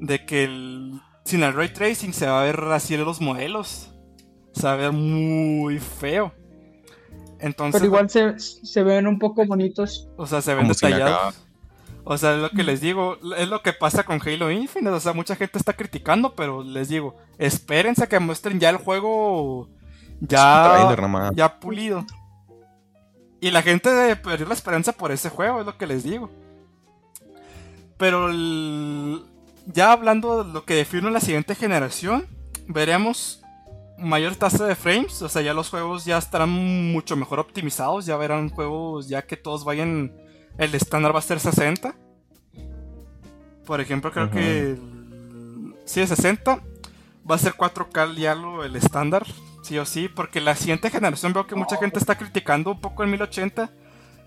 De 0.01 0.25
que 0.25 0.45
el- 0.45 1.01
sin 1.25 1.43
el 1.43 1.53
ray 1.53 1.69
tracing 1.73 2.15
se 2.15 2.27
va 2.27 2.41
a 2.41 2.45
ver 2.45 2.59
así 2.73 2.97
los 2.97 3.21
modelos. 3.21 3.91
Se 4.53 4.63
va 4.63 4.73
a 4.73 4.77
ver 4.77 4.93
muy 4.93 5.79
feo. 5.79 6.33
Entonces, 7.41 7.81
Pero 7.81 7.87
igual 7.87 8.09
se, 8.11 8.39
se 8.39 8.83
ven 8.83 9.07
un 9.07 9.19
poco 9.19 9.45
bonitos. 9.45 10.09
o 10.17 10.27
sea, 10.27 10.41
se 10.41 10.55
ven 10.55 10.67
detallados. 10.69 11.37
O 12.11 12.17
sea, 12.17 12.35
es 12.37 12.41
lo 12.41 12.49
que 12.49 12.63
les 12.65 12.81
digo, 12.81 13.19
es 13.37 13.49
lo 13.49 13.61
que 13.61 13.75
pasa 13.75 14.03
con 14.03 14.19
Halo 14.27 14.51
Infinite. 14.51 14.91
O 14.93 14.99
sea, 15.01 15.13
mucha 15.13 15.37
gente 15.37 15.59
está 15.59 15.75
criticando, 15.75 16.35
pero 16.35 16.63
les 16.63 16.89
digo, 16.89 17.17
espérense 17.37 18.05
a 18.05 18.07
que 18.09 18.19
muestren 18.19 18.59
ya 18.59 18.71
el 18.71 18.79
juego 18.79 19.69
ya, 20.21 20.87
ya 21.35 21.61
pulido. 21.61 22.07
Y 23.43 23.51
la 23.51 23.61
gente 23.61 24.17
perdió 24.17 24.47
la 24.47 24.55
esperanza 24.55 24.93
por 24.93 25.13
ese 25.13 25.29
juego, 25.29 25.61
es 25.61 25.67
lo 25.67 25.77
que 25.77 25.87
les 25.87 26.03
digo. 26.03 26.31
Pero 27.99 28.31
el- 28.31 29.23
ya 29.67 29.93
hablando 29.93 30.45
de 30.45 30.53
lo 30.53 30.65
que 30.65 30.75
define 30.75 31.11
la 31.11 31.21
siguiente 31.21 31.55
generación, 31.55 32.27
veremos 32.69 33.43
mayor 33.99 34.35
tasa 34.37 34.65
de 34.67 34.77
frames, 34.77 35.21
o 35.21 35.29
sea, 35.29 35.43
ya 35.43 35.53
los 35.53 35.69
juegos 35.69 36.05
ya 36.07 36.17
estarán 36.17 36.49
mucho 36.93 37.17
mejor 37.17 37.39
optimizados, 37.41 38.07
ya 38.07 38.17
verán 38.17 38.49
juegos 38.49 39.09
ya 39.09 39.27
que 39.27 39.37
todos 39.37 39.65
vayan, 39.65 40.13
el 40.59 40.75
estándar 40.75 41.15
va 41.15 41.21
a 41.21 41.23
ser 41.23 41.41
60. 41.41 41.95
Por 43.67 43.81
ejemplo, 43.81 44.11
creo 44.13 44.31
que 44.31 44.61
el, 44.73 45.75
sí, 45.85 46.07
60 46.07 46.61
va 47.31 47.35
a 47.35 47.39
ser 47.39 47.55
4K 47.55 48.15
ya 48.17 48.35
lo, 48.35 48.65
el 48.65 48.75
estándar, 48.77 49.27
sí 49.63 49.79
o 49.79 49.85
sí, 49.85 50.09
porque 50.09 50.41
la 50.41 50.55
siguiente 50.57 50.89
generación 50.91 51.33
veo 51.35 51.47
que 51.47 51.55
mucha 51.55 51.77
gente 51.77 51.99
está 51.99 52.17
criticando 52.17 52.71
un 52.73 52.81
poco 52.81 53.03
el 53.03 53.11
1080. 53.11 53.71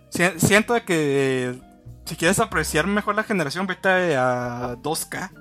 Si- 0.09 0.39
Siento 0.39 0.73
de 0.75 0.83
que 0.83 1.59
si 2.05 2.15
quieres 2.15 2.39
apreciar 2.39 2.85
mejor 2.87 3.15
la 3.15 3.23
generación, 3.23 3.65
vete 3.67 4.15
a 4.15 4.75
2K. 4.81 5.31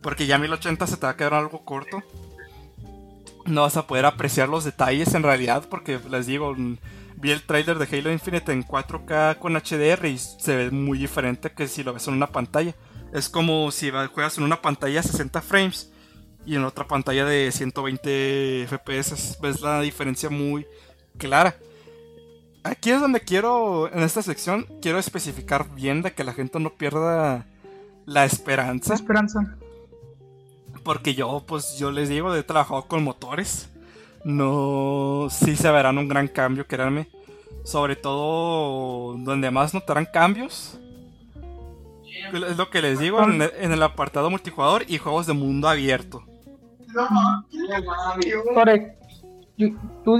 Porque 0.00 0.26
ya 0.26 0.38
1080 0.38 0.86
se 0.86 0.96
te 0.96 1.06
va 1.06 1.12
a 1.12 1.16
quedar 1.16 1.34
algo 1.34 1.64
corto. 1.64 2.02
No 3.46 3.62
vas 3.62 3.76
a 3.76 3.86
poder 3.86 4.06
apreciar 4.06 4.48
los 4.48 4.64
detalles 4.64 5.14
en 5.14 5.22
realidad. 5.22 5.66
Porque 5.68 5.98
les 6.10 6.26
digo, 6.26 6.54
vi 7.24 7.30
el 7.30 7.42
trailer 7.42 7.78
de 7.78 7.86
Halo 7.86 8.12
Infinite 8.12 8.52
en 8.52 8.62
4K 8.62 9.38
con 9.38 9.54
HDR 9.54 10.06
y 10.08 10.18
se 10.18 10.56
ve 10.56 10.70
muy 10.70 10.98
diferente 10.98 11.50
que 11.50 11.68
si 11.68 11.82
lo 11.82 11.94
ves 11.94 12.06
en 12.06 12.12
una 12.12 12.26
pantalla. 12.26 12.74
Es 13.14 13.30
como 13.30 13.70
si 13.70 13.90
juegas 13.90 14.36
en 14.36 14.44
una 14.44 14.60
pantalla 14.60 15.02
60 15.02 15.40
frames 15.40 15.90
y 16.44 16.56
en 16.56 16.64
otra 16.64 16.86
pantalla 16.86 17.24
de 17.24 17.50
120 17.50 18.66
FPS. 18.68 19.38
Ves 19.40 19.62
la 19.62 19.80
diferencia 19.80 20.28
muy 20.28 20.66
clara. 21.16 21.56
Aquí 22.62 22.90
es 22.90 23.00
donde 23.00 23.20
quiero, 23.20 23.90
en 23.90 24.02
esta 24.02 24.20
sección, 24.20 24.66
quiero 24.82 24.98
especificar 24.98 25.74
bien 25.74 26.02
de 26.02 26.12
que 26.12 26.24
la 26.24 26.34
gente 26.34 26.60
no 26.60 26.74
pierda 26.74 27.46
la 28.04 28.26
esperanza. 28.26 28.92
esperanza. 28.92 29.56
Porque 30.82 31.14
yo, 31.14 31.42
pues 31.46 31.78
yo 31.78 31.90
les 31.90 32.10
digo, 32.10 32.34
he 32.34 32.42
trabajado 32.42 32.86
con 32.86 33.02
motores. 33.02 33.70
No, 34.24 35.28
sí 35.30 35.54
se 35.54 35.70
verán 35.70 35.98
un 35.98 36.08
gran 36.08 36.28
cambio, 36.28 36.66
créanme. 36.66 37.08
Sobre 37.62 37.96
todo 37.96 39.16
donde 39.18 39.50
más 39.50 39.74
notarán 39.74 40.06
cambios. 40.06 40.78
Es 42.32 42.56
lo 42.56 42.70
que 42.70 42.80
les 42.80 42.98
digo 42.98 43.22
en, 43.22 43.42
el 43.42 43.82
apartado 43.82 44.30
multijugador 44.30 44.84
y 44.88 44.98
juegos 44.98 45.26
de 45.26 45.34
mundo 45.34 45.68
abierto. 45.68 46.24
Correcto. 48.54 49.06
Tú, 50.04 50.18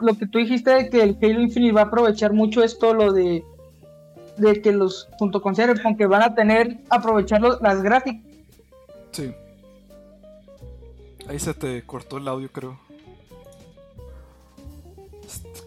lo 0.00 0.14
que 0.14 0.26
tú 0.26 0.38
dijiste 0.38 0.70
de 0.70 0.90
que 0.90 1.02
el 1.02 1.18
Halo 1.20 1.40
Infinite 1.40 1.72
va 1.72 1.82
a 1.82 1.84
aprovechar 1.84 2.32
mucho 2.32 2.62
esto, 2.62 2.94
lo 2.94 3.12
de, 3.12 3.44
de 4.36 4.60
que 4.60 4.72
los, 4.72 5.08
junto 5.18 5.40
con 5.40 5.54
Cyberpunk, 5.54 5.96
que 5.98 6.06
van 6.06 6.22
a 6.22 6.34
tener, 6.34 6.78
aprovechar 6.88 7.40
las 7.40 7.82
gráficas. 7.82 8.22
Sí. 9.12 9.32
Ahí 11.28 11.38
se 11.38 11.54
te 11.54 11.82
cortó 11.84 12.18
el 12.18 12.28
audio, 12.28 12.50
creo. 12.50 12.78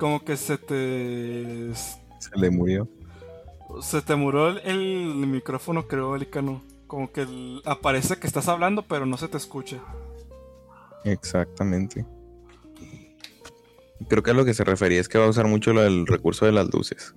Como 0.04 0.26
que 0.26 0.36
se 0.36 0.58
te... 0.58 1.74
Se 1.74 2.36
le 2.36 2.52
murió. 2.52 2.90
Se 3.82 4.02
te 4.02 4.18
murió 4.18 4.50
el, 4.50 5.14
micrófono, 5.16 5.88
creo, 5.88 6.14
Elicano. 6.18 6.62
Como 6.88 7.10
que 7.10 7.26
aparece 7.64 8.18
que 8.18 8.28
estás 8.28 8.50
hablando, 8.50 8.82
pero 8.82 9.06
no 9.06 9.16
se 9.16 9.30
te 9.30 9.38
escucha. 9.38 9.78
Exactamente. 11.06 12.06
Creo 14.10 14.22
que 14.22 14.32
a 14.32 14.34
lo 14.34 14.44
que 14.44 14.54
se 14.54 14.66
refería 14.66 15.00
es 15.00 15.08
que 15.08 15.20
va 15.20 15.24
a 15.24 15.30
usar 15.30 15.48
mucho 15.48 15.72
el 15.72 16.06
recurso 16.06 16.46
de 16.46 16.52
las 16.52 16.68
luces. 16.74 17.16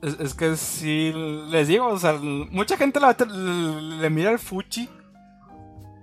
Es, 0.00 0.32
que 0.34 0.54
si 0.54 1.12
les 1.50 1.66
digo, 1.66 1.88
o 1.88 1.98
sea, 1.98 2.12
mucha 2.12 2.76
gente 2.76 3.00
le, 3.00 4.08
mira 4.08 4.30
el 4.30 4.38
Fuchi. 4.38 4.88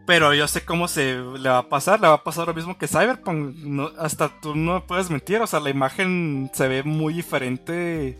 Pero 0.08 0.34
yo 0.34 0.48
sé 0.48 0.64
cómo 0.64 0.88
se 0.88 1.18
le 1.18 1.50
va 1.50 1.60
a 1.60 1.70
pasar. 1.70 2.00
Le 2.00 2.08
va 2.08 2.16
a 2.16 2.24
pasar 2.24 2.48
lo 2.48 2.54
mismo 2.54 2.78
que 2.78 2.88
Cyberpunk. 2.88 3.56
hasta 4.00 4.32
tú 4.42 4.56
no 4.56 4.88
puedes 4.88 5.12
mentir. 5.12 5.42
O 5.42 5.48
sea, 5.48 5.60
la 5.60 5.70
imagen 5.70 6.50
se 6.54 6.68
ve 6.70 6.82
muy 6.82 7.14
diferente. 7.14 8.18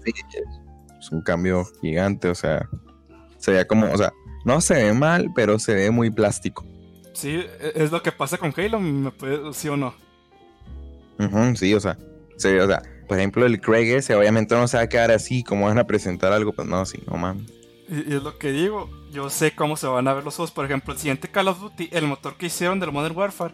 es 1.00 1.12
un 1.12 1.22
cambio 1.22 1.66
gigante. 1.82 2.28
O 2.28 2.36
sea, 2.36 2.68
se 3.38 3.52
ve 3.52 3.66
como, 3.66 3.90
o 3.90 3.98
sea, 3.98 4.12
no 4.44 4.60
se 4.60 4.76
ve 4.76 4.94
mal, 4.94 5.32
pero 5.34 5.58
se 5.60 5.74
ve 5.74 5.90
muy 5.90 6.12
plástico. 6.12 6.66
Sí, 7.14 7.46
e, 7.60 7.72
es 7.76 7.92
lo 7.92 8.04
que 8.04 8.12
pasa 8.12 8.38
con 8.38 8.54
Halo, 8.56 8.80
¿me 8.80 9.12
puede, 9.12 9.54
¿sí 9.54 9.70
o 9.70 9.78
no? 9.78 9.96
sí, 11.56 11.74
o 11.74 11.80
sea, 11.80 11.98
o 12.36 12.40
sea, 12.40 12.82
por 13.08 13.18
ejemplo, 13.18 13.46
el 13.46 13.60
Craig 13.60 13.96
ese 13.96 14.14
obviamente 14.14 14.54
no 14.56 14.68
se 14.68 14.78
va 14.78 14.84
a 14.84 14.90
quedar 14.90 15.10
así, 15.12 15.44
como 15.44 15.66
van 15.66 15.80
a 15.80 15.88
presentar 15.88 16.32
algo, 16.32 16.54
pues 16.54 16.68
no, 16.68 16.86
sí, 16.86 17.02
no 17.08 17.18
mames. 17.18 17.57
Y, 17.90 18.14
es 18.16 18.24
lo 18.24 18.38
que 18.38 18.52
digo, 18.52 18.90
yo 19.12 19.30
sé 19.30 19.56
cómo 19.56 19.78
se 19.78 19.88
van 19.88 20.08
a 20.08 20.14
ver 20.14 20.24
los 20.24 20.36
juegos. 20.36 20.52
Por 20.52 20.66
ejemplo, 20.66 20.94
el 20.94 21.00
siguiente 21.00 21.30
Call 21.30 21.48
of 21.48 21.60
Duty, 21.60 21.90
el 21.92 22.08
motor 22.08 22.36
que 22.36 22.48
hicieron 22.48 22.80
del 22.80 22.92
Modern 22.92 23.16
Warfare, 23.16 23.54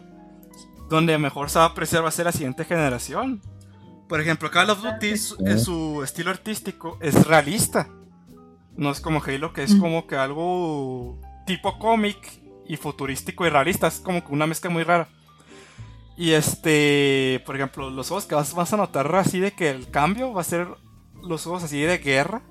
donde 0.88 1.16
mejor 1.18 1.50
se 1.50 1.58
va 1.58 1.66
a 1.66 1.68
apreciar 1.68 2.04
va 2.04 2.08
a 2.08 2.12
ser 2.12 2.26
la 2.26 2.32
siguiente 2.32 2.64
generación. 2.64 3.40
Por 4.08 4.20
ejemplo, 4.20 4.50
Call 4.50 4.70
of 4.70 4.82
Duty, 4.82 5.16
su 5.16 6.02
estilo 6.02 6.30
artístico 6.30 6.98
es 7.00 7.26
realista. 7.26 7.88
No 8.76 8.90
es 8.90 9.00
como 9.00 9.22
Halo, 9.24 9.52
que 9.52 9.62
es 9.62 9.74
como 9.76 10.06
que 10.06 10.16
algo 10.16 11.20
tipo 11.46 11.78
cómic 11.78 12.40
y 12.66 12.76
futurístico 12.76 13.46
y 13.46 13.50
realista. 13.50 13.86
Es 13.86 14.00
como 14.00 14.24
que 14.24 14.32
una 14.32 14.46
mezcla 14.46 14.70
muy 14.70 14.82
rara. 14.82 15.08
Y 16.16 16.32
este, 16.32 17.42
por 17.44 17.56
ejemplo, 17.56 17.90
los 17.90 18.08
juegos 18.08 18.26
que 18.26 18.34
vas, 18.34 18.72
a 18.72 18.76
notar 18.76 19.14
así 19.16 19.40
de 19.40 19.52
que 19.52 19.70
el 19.70 19.90
cambio 19.90 20.32
va 20.32 20.42
a 20.42 20.44
ser 20.44 20.68
los 21.22 21.42
juegos 21.42 21.64
así 21.64 21.80
de 21.80 21.98
guerra. 21.98 22.42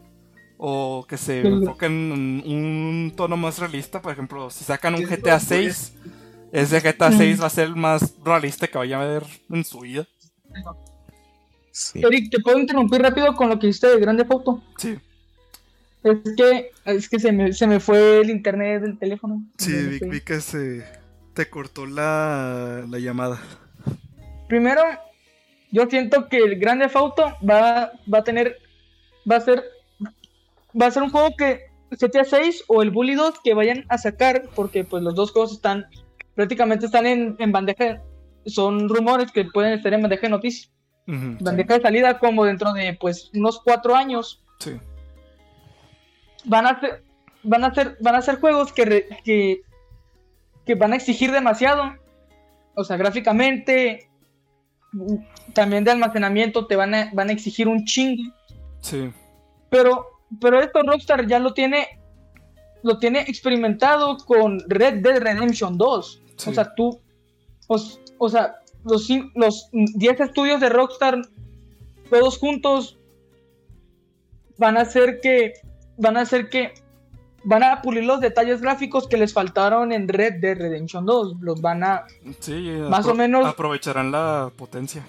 O 0.57 1.05
que 1.07 1.17
se 1.17 1.41
enfoquen 1.41 2.43
en 2.45 2.55
un 2.55 3.13
tono 3.15 3.35
más 3.35 3.59
realista. 3.59 4.01
Por 4.01 4.13
ejemplo, 4.13 4.49
si 4.49 4.63
sacan 4.63 4.95
un 4.95 5.03
GTA 5.03 5.39
6, 5.39 5.93
ese 6.51 6.80
GTA 6.80 7.11
6 7.11 7.41
va 7.41 7.47
a 7.47 7.49
ser 7.49 7.67
el 7.67 7.75
más 7.75 8.13
realista 8.23 8.67
que 8.67 8.77
vaya 8.77 9.01
a 9.01 9.05
ver 9.05 9.23
en 9.49 9.63
su 9.63 9.80
vida. 9.81 10.07
Eric, 11.95 12.30
¿te 12.30 12.39
puedo 12.39 12.59
interrumpir 12.59 13.01
rápido 13.01 13.35
con 13.35 13.49
lo 13.49 13.59
que 13.59 13.67
hiciste 13.67 13.88
de 13.88 13.99
Grande 13.99 14.25
Foto? 14.25 14.61
Sí. 14.77 14.97
Es 16.03 16.17
que, 16.35 16.71
es 16.85 17.09
que 17.09 17.19
se, 17.19 17.31
me, 17.31 17.53
se 17.53 17.65
me 17.65 17.80
fue 17.80 18.21
el 18.21 18.30
internet 18.30 18.81
del 18.81 18.99
teléfono. 18.99 19.43
Sí, 19.57 19.99
vi 20.01 20.21
que 20.21 20.41
se 20.41 20.84
te 21.34 21.49
cortó 21.49 21.85
la, 21.85 22.85
llamada. 22.99 23.39
Primero, 24.47 24.84
yo 25.71 25.88
siento 25.89 26.30
que 26.30 26.38
el 26.38 26.59
Grande 26.59 26.89
Auto 26.93 27.35
va, 27.47 27.91
va 28.11 28.19
a 28.19 28.23
tener. 28.23 28.59
Va 29.30 29.38
a 29.38 29.41
ser. 29.41 29.63
Va 30.80 30.88
a 30.88 30.91
ser 30.91 31.04
un 31.04 31.10
juego 31.10 31.36
que 31.38 31.62
GTA 31.91 32.24
6 32.24 32.66
o 32.68 32.82
el 32.82 32.91
Bully 32.91 33.16
2 33.16 33.36
que 33.44 33.54
vayan 33.54 33.86
a 33.90 33.98
sacar. 33.98 34.44
Porque 34.56 34.84
pues 34.84 35.04
los 35.04 35.16
dos 35.16 35.32
juegos 35.32 35.54
están. 35.54 35.86
Prácticamente 36.36 36.86
están 36.86 37.06
en, 37.06 37.36
en 37.40 37.52
bandeja. 37.52 38.02
Son 38.45 38.90
rumores 38.90 39.32
que 39.32 39.45
pueden 39.45 39.74
estar 39.74 39.94
en 39.94 40.02
bandeja 40.02 40.24
de 40.24 40.30
noticias. 40.30 40.72
bandeja 41.06 41.76
de 41.76 41.82
salida 41.82 42.20
como 42.20 42.45
dentro 42.45 42.74
de 42.74 42.98
pues 43.00 43.30
unos 43.34 43.62
cuatro 43.62 43.95
años. 43.95 44.44
Sí. 44.60 44.80
Van 46.45 46.66
a 46.66 46.80
ser. 46.80 47.04
Van 47.45 47.64
a 47.66 47.74
ser, 47.74 47.98
van 48.00 48.16
a 48.16 48.22
ser 48.22 48.40
juegos 48.40 48.72
que, 48.72 49.06
que 49.26 49.64
que 50.66 50.76
van 50.76 50.94
a 50.94 50.95
exigir 50.95 51.32
demasiado. 51.32 51.95
O 52.76 52.84
sea, 52.84 52.98
gráficamente, 52.98 54.10
también 55.54 55.84
de 55.84 55.91
almacenamiento 55.91 56.66
te 56.66 56.76
van 56.76 56.95
a, 56.95 57.10
van 57.14 57.30
a 57.30 57.34
exigir 57.34 57.68
un 57.68 57.86
chingo. 57.86 58.34
Sí. 58.80 59.12
Pero, 59.70 60.08
pero 60.39 60.61
esto 60.61 60.81
Rockstar 60.84 61.27
ya 61.27 61.39
lo 61.39 61.53
tiene, 61.53 61.99
lo 62.84 62.97
tiene 62.99 63.22
experimentado 63.22 64.18
con 64.18 64.61
Red 64.68 65.01
Dead 65.01 65.19
Redemption 65.19 65.77
2. 65.77 66.22
O 66.47 66.53
sea, 66.53 66.73
tú, 66.76 66.99
o, 67.68 68.30
sea, 68.30 68.55
los, 68.84 69.10
los 69.35 69.69
10 69.72 70.19
estudios 70.19 70.60
de 70.60 70.69
Rockstar, 70.69 71.22
todos 72.10 72.38
juntos, 72.38 72.97
van 74.57 74.77
a 74.77 74.81
hacer 74.81 75.19
que, 75.22 75.53
van 75.97 76.18
a 76.18 76.22
hacer 76.22 76.49
que 76.49 76.73
van 77.43 77.64
a 77.64 77.81
pulir 77.81 78.05
los 78.05 78.22
detalles 78.22 78.61
gráficos 78.61 79.07
que 79.07 79.18
les 79.18 79.34
faltaron 79.34 79.91
en 79.91 80.07
Red 80.07 80.39
Dead 80.39 80.57
Redemption 80.57 81.05
2. 81.05 81.38
Los 81.41 81.61
van 81.61 81.84
a. 81.84 82.05
Sí, 82.39 82.53
más 82.89 83.05
o 83.07 83.14
menos. 83.14 83.45
Aprovecharán 83.45 84.11
la 84.11 84.51
potencia. 84.55 85.05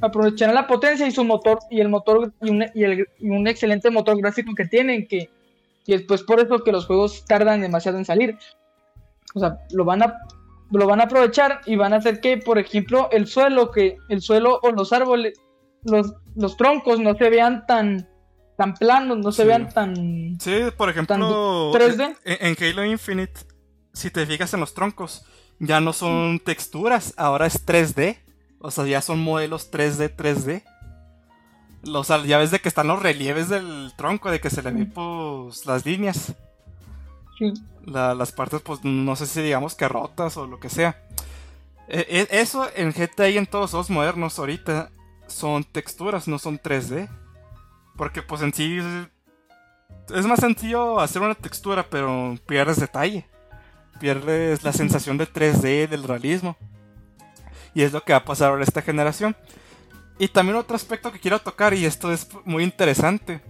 Aprovecharán 0.00 0.54
la 0.54 0.66
potencia 0.66 1.06
y 1.06 1.10
su 1.10 1.24
motor. 1.24 1.58
Y 1.70 1.80
el 1.80 1.88
motor. 1.88 2.32
Y 2.42 2.50
un, 2.50 2.64
y 2.74 3.28
un 3.28 3.46
excelente 3.46 3.90
motor 3.90 4.16
gráfico 4.18 4.54
que 4.54 4.66
tienen. 4.66 5.06
Que, 5.06 5.30
y 5.86 5.94
es 5.94 6.02
pues 6.02 6.22
por 6.22 6.40
eso 6.40 6.62
que 6.64 6.72
los 6.72 6.86
juegos 6.86 7.24
tardan 7.26 7.60
demasiado 7.60 7.98
en 7.98 8.04
salir. 8.04 8.38
O 9.34 9.40
sea, 9.40 9.58
lo 9.70 9.84
van 9.84 10.02
a. 10.02 10.18
Lo 10.72 10.86
van 10.86 11.00
a 11.00 11.04
aprovechar 11.04 11.62
y 11.66 11.74
van 11.74 11.92
a 11.92 11.96
hacer 11.96 12.20
que, 12.20 12.36
por 12.36 12.56
ejemplo, 12.56 13.08
el 13.10 13.26
suelo, 13.26 13.72
que 13.72 13.96
el 14.08 14.22
suelo 14.22 14.60
o 14.62 14.70
los 14.70 14.92
árboles, 14.92 15.36
los, 15.82 16.14
los 16.36 16.56
troncos 16.56 17.00
no 17.00 17.16
se 17.16 17.28
vean 17.28 17.66
tan, 17.66 18.08
tan 18.60 18.74
planos, 18.74 19.16
no 19.16 19.32
se 19.32 19.46
vean 19.46 19.72
tan. 19.72 20.38
Sí, 20.38 20.64
por 20.76 20.90
ejemplo, 20.90 21.72
3D. 21.72 22.14
En, 22.24 22.56
Halo 22.62 22.84
Infinite, 22.84 23.40
si 23.94 24.10
te 24.10 24.26
fijas 24.26 24.52
en 24.52 24.60
los 24.60 24.74
troncos, 24.74 25.24
ya 25.58 25.80
no 25.80 25.94
son 25.94 26.40
texturas, 26.40 27.14
ahora 27.16 27.46
es 27.46 27.66
3D. 27.66 28.18
O 28.60 28.70
sea, 28.70 28.86
ya 28.86 29.00
son 29.00 29.20
modelos 29.20 29.70
3D, 29.72 30.14
3D. 30.14 30.62
Los, 31.82 32.08
ya 32.08 32.38
ves 32.38 32.50
de 32.50 32.60
que 32.60 32.68
están 32.68 32.88
los 32.88 33.02
relieves 33.02 33.48
del 33.48 33.92
tronco, 33.96 34.30
de 34.30 34.40
que 34.40 34.50
se 34.50 34.62
le 34.62 34.70
ven 34.70 34.90
pues, 34.92 35.64
las 35.64 35.86
líneas. 35.86 36.34
Sí. 37.38 37.54
las 37.86 38.32
partes, 38.32 38.60
pues 38.60 38.84
no 38.84 39.16
sé 39.16 39.26
si 39.26 39.40
digamos 39.40 39.74
que 39.74 39.88
rotas 39.88 40.36
o 40.36 40.46
lo 40.46 40.60
que 40.60 40.68
sea. 40.68 41.02
E, 41.88 42.28
e, 42.30 42.40
eso 42.40 42.68
en 42.76 42.92
GTA 42.92 43.30
y 43.30 43.38
en 43.38 43.46
todos 43.46 43.72
los 43.72 43.88
modernos 43.88 44.38
ahorita 44.38 44.90
son 45.26 45.64
texturas, 45.64 46.28
no 46.28 46.38
son 46.38 46.58
3D. 46.60 47.08
Porque 47.96 48.20
pues 48.20 48.42
en 48.42 48.52
sí 48.52 48.78
es 50.14 50.26
más 50.26 50.40
sencillo 50.40 51.00
hacer 51.00 51.22
una 51.22 51.34
textura, 51.34 51.86
pero 51.88 52.36
pierdes 52.46 52.78
detalle. 52.78 53.26
Pierdes 53.98 54.62
la 54.62 54.72
sensación 54.72 55.18
de 55.18 55.26
3D, 55.26 55.88
del 55.88 56.04
realismo. 56.04 56.56
Y 57.74 57.82
es 57.82 57.92
lo 57.92 58.02
que 58.02 58.12
va 58.12 58.18
a 58.18 58.24
pasar 58.24 58.50
ahora 58.50 58.64
esta 58.64 58.82
generación. 58.82 59.36
Y 60.18 60.28
también 60.28 60.56
otro 60.56 60.76
aspecto 60.76 61.12
que 61.12 61.18
quiero 61.20 61.40
tocar, 61.40 61.74
y 61.74 61.84
esto 61.84 62.12
es 62.12 62.28
muy 62.44 62.62
interesante, 62.62 63.40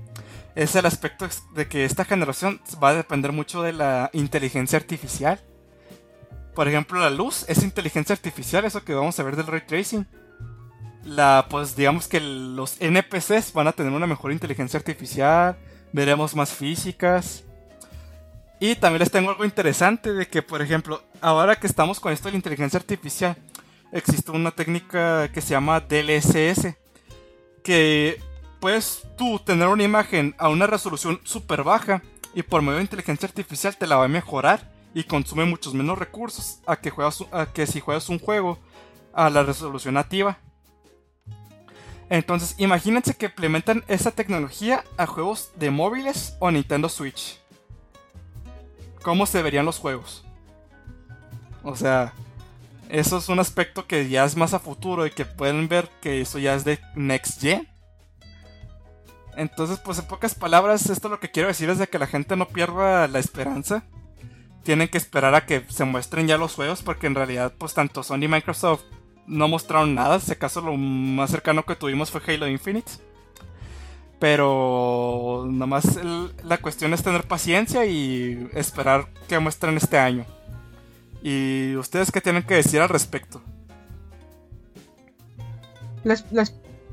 es 0.54 0.74
el 0.76 0.86
aspecto 0.86 1.26
de 1.54 1.66
que 1.68 1.84
esta 1.84 2.04
generación 2.04 2.60
va 2.82 2.90
a 2.90 2.94
depender 2.94 3.32
mucho 3.32 3.62
de 3.62 3.72
la 3.72 4.10
inteligencia 4.12 4.78
artificial. 4.78 5.40
Por 6.54 6.68
ejemplo, 6.68 7.00
la 7.00 7.10
luz 7.10 7.44
es 7.48 7.62
inteligencia 7.62 8.14
artificial, 8.14 8.64
eso 8.64 8.84
que 8.84 8.94
vamos 8.94 9.18
a 9.18 9.22
ver 9.22 9.36
del 9.36 9.46
ray 9.46 9.62
tracing 9.66 10.06
la, 11.04 11.46
pues 11.48 11.76
digamos 11.76 12.08
que 12.08 12.20
los 12.20 12.76
NPCs 12.80 13.52
van 13.52 13.68
a 13.68 13.72
tener 13.72 13.92
una 13.92 14.06
mejor 14.06 14.32
inteligencia 14.32 14.78
artificial, 14.78 15.56
veremos 15.92 16.34
más 16.34 16.50
físicas. 16.52 17.44
Y 18.58 18.74
también 18.74 19.00
les 19.00 19.10
tengo 19.10 19.30
algo 19.30 19.44
interesante 19.44 20.12
de 20.12 20.28
que, 20.28 20.42
por 20.42 20.60
ejemplo, 20.60 21.02
ahora 21.22 21.56
que 21.56 21.66
estamos 21.66 21.98
con 21.98 22.12
esto 22.12 22.28
de 22.28 22.32
la 22.32 22.36
inteligencia 22.36 22.78
artificial, 22.78 23.36
existe 23.92 24.30
una 24.30 24.50
técnica 24.50 25.30
que 25.32 25.40
se 25.40 25.50
llama 25.50 25.80
DLSS, 25.80 26.76
que 27.62 28.20
puedes 28.60 29.02
tú 29.16 29.38
tener 29.38 29.68
una 29.68 29.82
imagen 29.82 30.34
a 30.38 30.48
una 30.48 30.66
resolución 30.66 31.20
súper 31.24 31.62
baja 31.62 32.02
y 32.34 32.42
por 32.42 32.62
medio 32.62 32.76
de 32.76 32.82
inteligencia 32.82 33.26
artificial 33.26 33.76
te 33.76 33.86
la 33.86 33.96
va 33.96 34.04
a 34.04 34.08
mejorar 34.08 34.70
y 34.94 35.04
consume 35.04 35.44
muchos 35.44 35.74
menos 35.74 35.98
recursos 35.98 36.60
a 36.66 36.76
que, 36.76 36.90
juegas, 36.90 37.24
a 37.32 37.46
que 37.46 37.66
si 37.66 37.80
juegas 37.80 38.08
un 38.08 38.18
juego 38.18 38.58
a 39.12 39.30
la 39.30 39.42
resolución 39.42 39.94
nativa. 39.94 40.38
Entonces, 42.08 42.56
imagínense 42.58 43.14
que 43.14 43.26
implementan 43.26 43.84
esa 43.86 44.10
tecnología 44.10 44.84
a 44.96 45.06
juegos 45.06 45.52
de 45.56 45.70
móviles 45.70 46.36
o 46.40 46.50
Nintendo 46.50 46.88
Switch. 46.88 47.38
¿Cómo 49.02 49.26
se 49.26 49.42
verían 49.42 49.64
los 49.64 49.78
juegos? 49.78 50.24
O 51.62 51.76
sea, 51.76 52.12
eso 52.90 53.18
es 53.18 53.28
un 53.28 53.38
aspecto 53.38 53.86
que 53.86 54.08
ya 54.08 54.24
es 54.24 54.36
más 54.36 54.52
a 54.52 54.58
futuro 54.58 55.06
y 55.06 55.10
que 55.10 55.24
pueden 55.24 55.68
ver 55.68 55.88
que 56.00 56.20
eso 56.20 56.38
ya 56.38 56.54
es 56.54 56.64
de 56.64 56.80
Next 56.94 57.40
Gen. 57.40 57.68
Entonces, 59.36 59.78
pues 59.78 59.98
en 59.98 60.06
pocas 60.06 60.34
palabras, 60.34 60.90
esto 60.90 61.08
lo 61.08 61.20
que 61.20 61.30
quiero 61.30 61.48
decir 61.48 61.70
es 61.70 61.78
de 61.78 61.86
que 61.86 61.98
la 61.98 62.08
gente 62.08 62.36
no 62.36 62.48
pierda 62.48 63.06
la 63.06 63.20
esperanza. 63.20 63.84
Tienen 64.64 64.88
que 64.88 64.98
esperar 64.98 65.34
a 65.34 65.46
que 65.46 65.64
se 65.68 65.84
muestren 65.84 66.26
ya 66.26 66.36
los 66.36 66.54
juegos 66.54 66.82
porque 66.82 67.06
en 67.06 67.14
realidad, 67.14 67.54
pues 67.56 67.74
tanto 67.74 68.02
Sony 68.02 68.24
y 68.24 68.28
Microsoft 68.28 68.82
no 69.26 69.48
mostraron 69.48 69.94
nada. 69.94 70.18
Si 70.18 70.32
acaso 70.32 70.60
lo 70.60 70.76
más 70.76 71.30
cercano 71.30 71.64
que 71.64 71.76
tuvimos 71.76 72.10
fue 72.10 72.20
Halo 72.26 72.48
Infinite. 72.48 72.90
Pero 74.18 75.46
nada 75.48 75.66
más 75.66 75.98
la 76.44 76.58
cuestión 76.58 76.92
es 76.92 77.02
tener 77.02 77.26
paciencia 77.26 77.86
y 77.86 78.50
esperar 78.52 79.08
que 79.28 79.38
muestren 79.38 79.76
este 79.76 79.96
año. 79.98 80.26
¿Y 81.22 81.76
ustedes 81.76 82.10
qué 82.10 82.20
tienen 82.20 82.42
que 82.42 82.54
decir 82.54 82.80
al 82.80 82.88
respecto? 82.88 83.42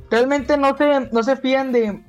realmente 0.09 0.57
no 0.57 0.75
se, 0.75 1.09
no 1.11 1.23
se 1.23 1.37
fían 1.37 1.71
de, 1.71 2.01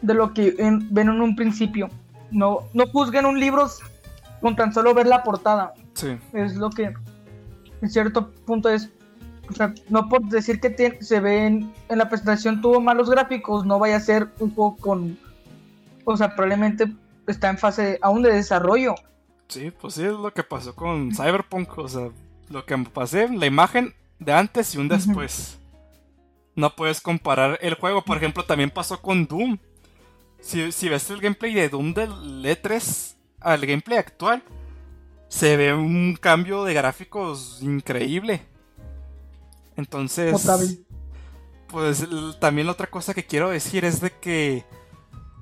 de 0.00 0.14
lo 0.14 0.32
que 0.32 0.54
ven 0.90 1.08
en 1.08 1.20
un 1.20 1.34
principio. 1.34 1.88
No, 2.30 2.60
no 2.72 2.86
juzguen 2.86 3.26
un 3.26 3.40
libro 3.40 3.68
con 4.40 4.56
tan 4.56 4.72
solo 4.72 4.94
ver 4.94 5.06
la 5.06 5.22
portada. 5.22 5.74
Sí. 5.94 6.16
Es 6.32 6.54
lo 6.56 6.70
que 6.70 6.94
en 7.82 7.90
cierto 7.90 8.30
punto 8.46 8.68
es. 8.68 8.90
O 9.48 9.52
sea, 9.52 9.74
no 9.88 10.08
por 10.08 10.22
decir 10.26 10.60
que 10.60 10.98
se 11.00 11.18
ven 11.18 11.72
en 11.88 11.98
la 11.98 12.08
presentación 12.08 12.60
tuvo 12.60 12.80
malos 12.80 13.10
gráficos, 13.10 13.66
no 13.66 13.80
vaya 13.80 13.96
a 13.96 14.00
ser 14.00 14.28
un 14.38 14.54
juego 14.54 14.76
con. 14.76 15.18
O 16.04 16.16
sea, 16.16 16.34
probablemente 16.34 16.92
está 17.26 17.50
en 17.50 17.58
fase 17.58 17.98
aún 18.02 18.22
de 18.22 18.32
desarrollo. 18.32 18.94
Sí, 19.50 19.72
pues 19.72 19.94
sí, 19.94 20.04
es 20.04 20.12
lo 20.12 20.32
que 20.32 20.44
pasó 20.44 20.74
con 20.74 21.10
Cyberpunk. 21.14 21.76
O 21.78 21.88
sea, 21.88 22.10
lo 22.48 22.64
que 22.64 22.78
pasé, 22.78 23.28
la 23.28 23.46
imagen 23.46 23.94
de 24.18 24.32
antes 24.32 24.74
y 24.74 24.78
un 24.78 24.88
después. 24.88 25.58
No 26.54 26.74
puedes 26.74 27.00
comparar 27.00 27.58
el 27.60 27.74
juego. 27.74 28.02
Por 28.02 28.16
ejemplo, 28.16 28.44
también 28.44 28.70
pasó 28.70 29.02
con 29.02 29.26
Doom. 29.26 29.58
Si, 30.40 30.72
si 30.72 30.88
ves 30.88 31.10
el 31.10 31.20
gameplay 31.20 31.52
de 31.52 31.68
Doom 31.68 31.92
del 31.92 32.44
E3 32.44 33.14
al 33.40 33.66
gameplay 33.66 33.98
actual, 33.98 34.42
se 35.28 35.56
ve 35.56 35.74
un 35.74 36.16
cambio 36.16 36.64
de 36.64 36.74
gráficos 36.74 37.58
increíble. 37.60 38.42
Entonces, 39.76 40.48
pues 41.66 42.06
también 42.38 42.68
otra 42.68 42.88
cosa 42.88 43.14
que 43.14 43.24
quiero 43.24 43.50
decir 43.50 43.84
es 43.84 44.00
de 44.00 44.10
que 44.10 44.64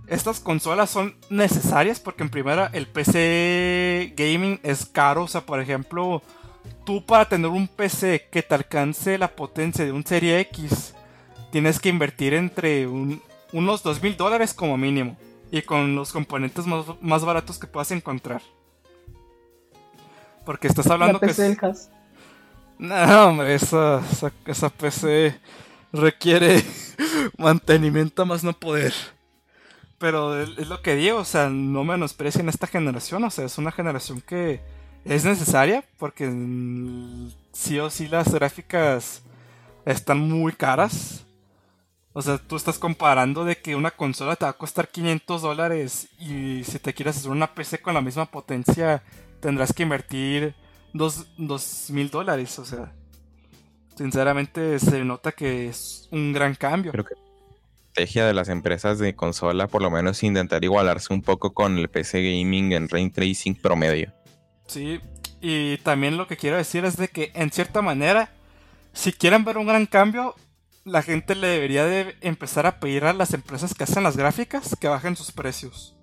estas 0.08 0.40
consolas 0.40 0.90
son 0.90 1.16
necesarias 1.28 2.00
porque 2.00 2.22
en 2.22 2.30
primera 2.30 2.70
el 2.72 2.86
PC 2.86 4.14
gaming 4.16 4.58
es 4.62 4.86
caro, 4.86 5.24
o 5.24 5.28
sea, 5.28 5.42
por 5.42 5.60
ejemplo, 5.60 6.22
tú 6.84 7.04
para 7.04 7.28
tener 7.28 7.50
un 7.50 7.68
PC 7.68 8.28
que 8.30 8.42
te 8.42 8.54
alcance 8.54 9.18
la 9.18 9.28
potencia 9.28 9.84
de 9.84 9.92
un 9.92 10.04
Serie 10.04 10.40
X, 10.40 10.94
tienes 11.52 11.78
que 11.78 11.90
invertir 11.90 12.34
entre 12.34 12.86
unos 12.86 13.82
2 13.82 14.02
mil 14.02 14.16
dólares 14.16 14.54
como 14.54 14.76
mínimo 14.76 15.16
y 15.50 15.62
con 15.62 15.94
los 15.94 16.12
componentes 16.12 16.66
más, 16.66 17.24
baratos 17.24 17.58
que 17.58 17.66
puedas 17.66 17.90
encontrar. 17.90 18.42
Porque 20.44 20.68
estás 20.68 20.86
hablando 20.86 21.20
que... 21.20 21.56
No, 22.78 23.28
hombre, 23.28 23.54
esa, 23.54 24.00
esa, 24.10 24.32
esa 24.46 24.68
PC 24.70 25.38
requiere 25.92 26.62
mantenimiento 27.36 28.24
más 28.24 28.44
no 28.44 28.52
poder. 28.52 28.94
Pero 29.98 30.40
es 30.40 30.68
lo 30.68 30.80
que 30.80 30.94
digo, 30.94 31.18
o 31.18 31.24
sea, 31.24 31.48
no 31.50 31.82
menosprecien 31.82 32.48
esta 32.48 32.68
generación, 32.68 33.24
o 33.24 33.30
sea, 33.30 33.44
es 33.44 33.58
una 33.58 33.72
generación 33.72 34.20
que 34.20 34.60
es 35.04 35.24
necesaria 35.24 35.84
porque 35.98 36.30
sí 37.52 37.78
o 37.78 37.90
sí 37.90 38.06
las 38.06 38.32
gráficas 38.32 39.22
están 39.84 40.20
muy 40.20 40.52
caras. 40.52 41.24
O 42.12 42.22
sea, 42.22 42.38
tú 42.38 42.56
estás 42.56 42.78
comparando 42.78 43.44
de 43.44 43.56
que 43.58 43.76
una 43.76 43.90
consola 43.90 44.36
te 44.36 44.44
va 44.44 44.52
a 44.52 44.56
costar 44.56 44.88
500 44.88 45.42
dólares 45.42 46.08
y 46.18 46.64
si 46.64 46.78
te 46.78 46.94
quieres 46.94 47.16
hacer 47.16 47.30
una 47.30 47.54
PC 47.54 47.80
con 47.80 47.94
la 47.94 48.00
misma 48.00 48.26
potencia 48.26 49.02
tendrás 49.40 49.72
que 49.72 49.84
invertir 49.84 50.54
2 50.94 51.90
mil 51.90 52.10
dólares. 52.10 52.58
O 52.58 52.64
sea, 52.64 52.92
sinceramente 53.96 54.78
se 54.78 55.04
nota 55.04 55.32
que 55.32 55.68
es 55.68 56.08
un 56.10 56.32
gran 56.32 56.54
cambio. 56.54 56.92
Creo 56.92 57.04
que 57.04 57.27
estrategia 57.98 58.26
de 58.26 58.34
las 58.34 58.48
empresas 58.48 58.98
de 59.00 59.16
consola, 59.16 59.66
por 59.66 59.82
lo 59.82 59.90
menos 59.90 60.22
intentar 60.22 60.62
igualarse 60.62 61.12
un 61.12 61.20
poco 61.20 61.52
con 61.52 61.78
el 61.78 61.88
PC 61.88 62.22
gaming 62.22 62.72
en 62.72 62.88
ray 62.88 63.10
tracing 63.10 63.56
promedio. 63.56 64.12
Sí, 64.68 65.00
y 65.40 65.78
también 65.78 66.16
lo 66.16 66.28
que 66.28 66.36
quiero 66.36 66.56
decir 66.56 66.84
es 66.84 66.96
de 66.96 67.08
que 67.08 67.32
en 67.34 67.50
cierta 67.50 67.82
manera, 67.82 68.30
si 68.92 69.12
quieren 69.12 69.44
ver 69.44 69.58
un 69.58 69.66
gran 69.66 69.86
cambio, 69.86 70.36
la 70.84 71.02
gente 71.02 71.34
le 71.34 71.48
debería 71.48 71.86
de 71.86 72.14
empezar 72.20 72.66
a 72.66 72.78
pedir 72.78 73.04
a 73.04 73.12
las 73.12 73.34
empresas 73.34 73.74
que 73.74 73.82
hacen 73.82 74.04
las 74.04 74.16
gráficas 74.16 74.76
que 74.80 74.88
bajen 74.88 75.16
sus 75.16 75.32
precios. 75.32 75.96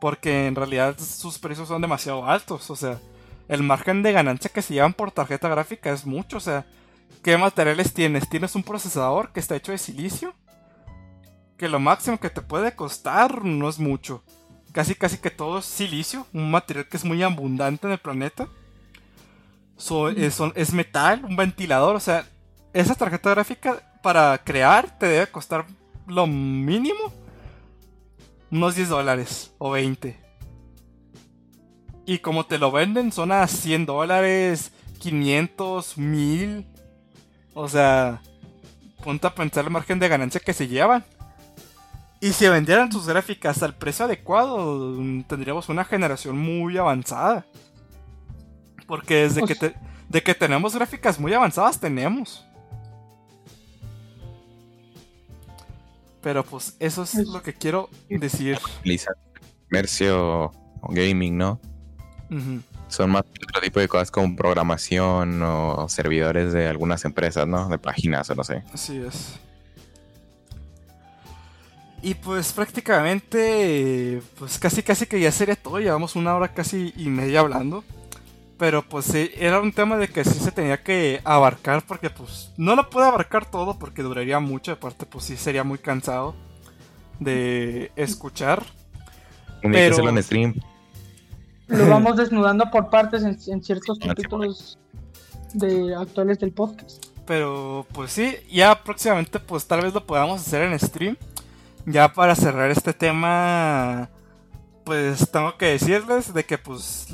Porque 0.00 0.48
en 0.48 0.56
realidad 0.56 0.98
sus 0.98 1.38
precios 1.38 1.68
son 1.68 1.80
demasiado 1.80 2.26
altos, 2.26 2.70
o 2.70 2.76
sea, 2.76 2.98
el 3.46 3.62
margen 3.62 4.02
de 4.02 4.12
ganancia 4.12 4.50
que 4.52 4.62
se 4.62 4.74
llevan 4.74 4.94
por 4.94 5.12
tarjeta 5.12 5.48
gráfica 5.48 5.92
es 5.92 6.04
mucho, 6.04 6.38
o 6.38 6.40
sea, 6.40 6.66
¿qué 7.22 7.38
materiales 7.38 7.94
tienes? 7.94 8.28
¿Tienes 8.28 8.56
un 8.56 8.64
procesador 8.64 9.32
que 9.32 9.38
está 9.38 9.54
hecho 9.54 9.70
de 9.70 9.78
silicio? 9.78 10.34
Que 11.58 11.68
lo 11.68 11.80
máximo 11.80 12.18
que 12.18 12.30
te 12.30 12.40
puede 12.40 12.74
costar 12.74 13.44
no 13.44 13.68
es 13.68 13.78
mucho. 13.78 14.22
Casi 14.72 14.94
casi 14.94 15.18
que 15.18 15.30
todo 15.30 15.58
es 15.58 15.64
silicio, 15.64 16.26
un 16.32 16.50
material 16.50 16.88
que 16.88 16.96
es 16.96 17.04
muy 17.04 17.22
abundante 17.22 17.86
en 17.86 17.92
el 17.92 17.98
planeta. 17.98 18.48
es, 20.16 20.38
es, 20.54 20.72
metal, 20.72 21.24
un 21.24 21.36
ventilador, 21.36 21.96
o 21.96 22.00
sea, 22.00 22.26
esa 22.72 22.94
tarjeta 22.94 23.30
gráfica 23.30 23.82
para 24.02 24.38
crear 24.38 24.98
te 24.98 25.06
debe 25.06 25.26
costar 25.26 25.66
lo 26.06 26.26
mínimo 26.26 27.12
unos 28.50 28.76
10 28.76 28.88
dólares 28.88 29.52
o 29.58 29.70
20. 29.72 30.16
Y 32.06 32.18
como 32.18 32.46
te 32.46 32.58
lo 32.58 32.70
venden 32.70 33.12
son 33.12 33.32
a 33.32 33.46
100 33.46 33.84
dólares, 33.84 34.72
500, 35.00 35.98
1000. 35.98 36.66
O 37.54 37.68
sea, 37.68 38.22
ponte 39.04 39.26
a 39.26 39.34
pensar 39.34 39.64
el 39.64 39.70
margen 39.70 39.98
de 39.98 40.08
ganancia 40.08 40.40
que 40.40 40.54
se 40.54 40.68
llevan. 40.68 41.04
Y 42.20 42.32
si 42.32 42.48
vendieran 42.48 42.90
sus 42.90 43.06
gráficas 43.06 43.62
al 43.62 43.76
precio 43.76 44.04
adecuado, 44.04 44.96
tendríamos 45.28 45.68
una 45.68 45.84
generación 45.84 46.36
muy 46.36 46.76
avanzada. 46.76 47.46
Porque 48.86 49.22
desde 49.22 49.42
que, 49.42 49.54
pues 49.54 49.74
de 50.08 50.22
que 50.22 50.34
tenemos 50.34 50.74
gráficas 50.74 51.20
muy 51.20 51.32
avanzadas, 51.34 51.78
tenemos. 51.78 52.44
Pero 56.22 56.44
pues 56.44 56.76
eso 56.80 57.02
es 57.04 57.14
lo 57.14 57.42
que 57.42 57.54
quiero 57.54 57.88
decir. 58.08 58.58
Comercio 59.70 60.52
o 60.80 60.88
gaming, 60.88 61.36
¿no? 61.36 61.60
Son 62.88 63.10
más 63.10 63.22
otro 63.22 63.60
tipo 63.60 63.80
de 63.80 63.88
cosas 63.88 64.10
como 64.10 64.34
programación 64.34 65.42
o 65.42 65.88
servidores 65.88 66.52
de 66.52 66.66
algunas 66.66 67.04
empresas, 67.04 67.46
¿no? 67.46 67.68
De 67.68 67.78
páginas 67.78 68.28
o 68.30 68.34
no 68.34 68.42
sé. 68.42 68.64
Así 68.72 68.98
es. 68.98 69.38
Y 72.02 72.14
pues 72.14 72.52
prácticamente, 72.52 74.22
pues 74.38 74.58
casi 74.58 74.82
casi 74.82 75.06
que 75.06 75.20
ya 75.20 75.32
sería 75.32 75.56
todo, 75.56 75.80
llevamos 75.80 76.14
una 76.14 76.34
hora 76.34 76.48
casi 76.48 76.92
y 76.96 77.08
media 77.08 77.40
hablando. 77.40 77.84
Pero 78.56 78.82
pues 78.82 79.14
era 79.14 79.60
un 79.60 79.72
tema 79.72 79.96
de 79.96 80.08
que 80.08 80.24
sí 80.24 80.38
se 80.38 80.50
tenía 80.50 80.82
que 80.82 81.20
abarcar 81.24 81.84
porque 81.86 82.10
pues 82.10 82.52
no 82.56 82.74
lo 82.74 82.90
puedo 82.90 83.06
abarcar 83.06 83.48
todo 83.48 83.78
porque 83.78 84.02
duraría 84.02 84.40
mucho, 84.40 84.72
aparte 84.72 85.06
pues 85.06 85.24
sí 85.24 85.36
sería 85.36 85.62
muy 85.62 85.78
cansado 85.78 86.34
de 87.20 87.92
escuchar. 87.94 88.64
pero... 89.62 90.08
en 90.08 90.22
stream. 90.22 90.54
Lo 91.68 91.86
vamos 91.86 92.16
desnudando 92.16 92.70
por 92.70 92.88
partes 92.88 93.22
en, 93.22 93.62
ciertos 93.62 93.98
capítulos 93.98 94.78
de 95.52 95.94
actuales 95.94 96.38
del 96.38 96.52
podcast. 96.52 97.06
Pero 97.26 97.86
pues 97.92 98.10
sí, 98.10 98.36
ya 98.50 98.82
próximamente 98.82 99.38
pues 99.38 99.66
tal 99.66 99.82
vez 99.82 99.92
lo 99.92 100.04
podamos 100.04 100.40
hacer 100.40 100.62
en 100.62 100.78
stream. 100.78 101.16
Ya 101.90 102.12
para 102.12 102.34
cerrar 102.34 102.70
este 102.70 102.92
tema, 102.92 104.10
pues 104.84 105.30
tengo 105.30 105.56
que 105.56 105.66
decirles 105.66 106.34
de 106.34 106.44
que 106.44 106.58
pues 106.58 107.08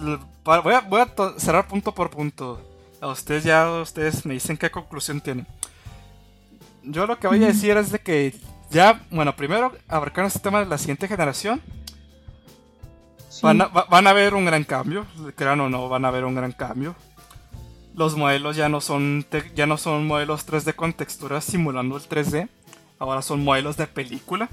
voy 0.45 0.75
a, 0.75 0.81
voy 0.81 1.01
a 1.01 1.09
cerrar 1.39 1.69
punto 1.69 1.95
por 1.95 2.11
punto. 2.11 2.61
A 3.01 3.07
ustedes 3.07 3.45
ya 3.45 3.71
ustedes 3.71 4.27
me 4.27 4.35
dicen 4.35 4.57
qué 4.57 4.73
conclusión 4.73 5.21
tienen. 5.21 5.47
Yo 6.83 7.07
lo 7.07 7.21
que 7.21 7.29
voy 7.29 7.43
a 7.45 7.47
decir 7.47 7.77
es 7.77 7.93
de 7.93 8.01
que 8.01 8.35
ya, 8.69 9.01
bueno, 9.13 9.37
primero 9.37 9.73
abarcar 9.87 10.25
este 10.25 10.41
tema 10.41 10.59
de 10.59 10.67
la 10.67 10.77
siguiente 10.77 11.07
generación. 11.07 11.63
Van, 13.43 13.61
a, 13.61 13.67
van 13.67 14.07
a 14.09 14.13
ver 14.13 14.35
un 14.35 14.45
gran 14.45 14.65
cambio, 14.65 15.07
crean 15.37 15.61
o 15.61 15.69
no, 15.69 15.89
van 15.89 16.05
a 16.05 16.11
ver 16.11 16.25
un 16.25 16.35
gran 16.35 16.51
cambio. 16.51 16.97
Los 17.95 18.17
modelos 18.17 18.57
ya 18.57 18.69
no 18.69 18.81
son 18.81 19.25
ya 19.55 19.67
no 19.67 19.77
son 19.77 20.09
modelos 20.09 20.49
3D 20.49 20.75
con 20.75 20.93
texturas 20.95 21.45
simulando 21.45 21.97
el 21.97 22.03
3D, 22.03 22.49
ahora 22.99 23.23
son 23.23 23.45
modelos 23.45 23.77
de 23.77 23.87
película. 23.87 24.49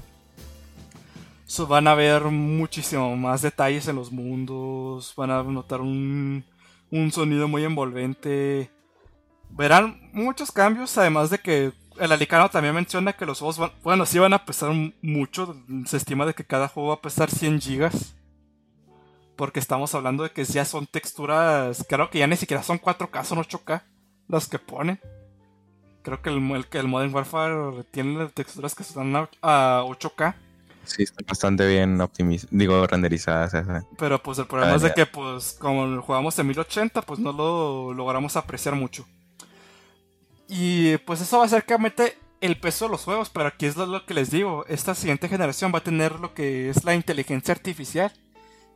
Van 1.58 1.86
a 1.86 1.94
ver 1.94 2.24
muchísimo 2.24 3.16
más 3.16 3.42
detalles 3.42 3.86
en 3.88 3.96
los 3.96 4.10
mundos, 4.10 5.12
van 5.16 5.30
a 5.30 5.42
notar 5.42 5.80
un, 5.80 6.44
un 6.90 7.12
sonido 7.12 7.48
muy 7.48 7.64
envolvente. 7.64 8.70
Verán 9.50 10.10
muchos 10.12 10.50
cambios, 10.50 10.96
además 10.96 11.30
de 11.30 11.38
que 11.38 11.72
el 11.98 12.12
Alicano 12.12 12.48
también 12.48 12.74
menciona 12.74 13.12
que 13.12 13.26
los 13.26 13.38
juegos 13.38 13.58
van, 13.58 13.72
bueno, 13.82 14.06
sí 14.06 14.18
van 14.18 14.32
a 14.32 14.44
pesar 14.44 14.72
mucho. 15.02 15.56
Se 15.86 15.96
estima 15.96 16.26
de 16.26 16.34
que 16.34 16.44
cada 16.44 16.68
juego 16.68 16.90
va 16.90 16.94
a 16.94 17.02
pesar 17.02 17.30
100 17.30 17.60
gigas. 17.60 18.14
Porque 19.36 19.60
estamos 19.60 19.94
hablando 19.94 20.22
de 20.22 20.30
que 20.30 20.44
ya 20.44 20.64
son 20.64 20.86
texturas, 20.86 21.84
creo 21.88 22.10
que 22.10 22.18
ya 22.18 22.26
ni 22.26 22.36
siquiera 22.36 22.62
son 22.62 22.78
4K, 22.78 23.24
son 23.24 23.38
8K 23.38 23.82
las 24.28 24.46
que 24.46 24.58
ponen. 24.58 25.00
Creo 26.02 26.20
que 26.20 26.30
el, 26.30 26.66
el 26.72 26.88
Modern 26.88 27.14
Warfare 27.14 27.84
tiene 27.90 28.26
texturas 28.28 28.74
que 28.74 28.82
están 28.82 29.14
a, 29.16 29.84
8K. 29.86 30.34
Sí, 30.84 31.04
están 31.04 31.24
bastante 31.26 31.66
bien 31.66 32.00
optimizadas, 32.00 32.50
digo, 32.50 32.86
renderizadas. 32.86 33.52
Pero 33.98 34.22
pues 34.22 34.38
el 34.38 34.46
problema 34.46 34.74
es 34.76 34.82
de 34.82 34.92
que 34.92 35.06
pues 35.06 35.56
como 35.58 36.02
jugamos 36.02 36.38
en 36.38 36.46
1080, 36.48 37.02
pues 37.02 37.20
no 37.20 37.32
lo 37.32 37.94
logramos 37.94 38.36
apreciar 38.36 38.74
mucho. 38.74 39.06
Y 40.48 40.96
pues 40.98 41.20
eso 41.20 41.38
va 41.38 41.44
a 41.44 41.48
ser 41.48 41.64
que 41.64 41.78
mete 41.78 42.18
el 42.42 42.58
peso 42.58 42.86
de 42.86 42.90
los 42.90 43.04
juegos, 43.04 43.30
pero 43.30 43.46
aquí 43.46 43.66
es 43.66 43.76
lo 43.76 44.04
que 44.04 44.14
les 44.14 44.30
digo, 44.30 44.66
esta 44.66 44.94
siguiente 44.94 45.28
generación 45.28 45.72
va 45.72 45.78
a 45.78 45.84
tener 45.84 46.18
lo 46.18 46.34
que 46.34 46.68
es 46.68 46.84
la 46.84 46.94
inteligencia 46.94 47.54
artificial, 47.54 48.12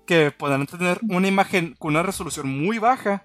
que 0.07 0.31
podrán 0.31 0.67
tener 0.67 1.01
una 1.09 1.27
imagen 1.27 1.75
con 1.77 1.91
una 1.91 2.05
resolución 2.05 2.49
muy 2.49 2.79
baja 2.79 3.25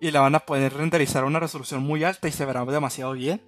y 0.00 0.12
la 0.12 0.20
van 0.20 0.36
a 0.36 0.40
poder 0.40 0.74
renderizar 0.74 1.24
a 1.24 1.26
una 1.26 1.40
resolución 1.40 1.82
muy 1.82 2.04
alta 2.04 2.28
y 2.28 2.32
se 2.32 2.44
verá 2.44 2.64
demasiado 2.64 3.12
bien. 3.12 3.42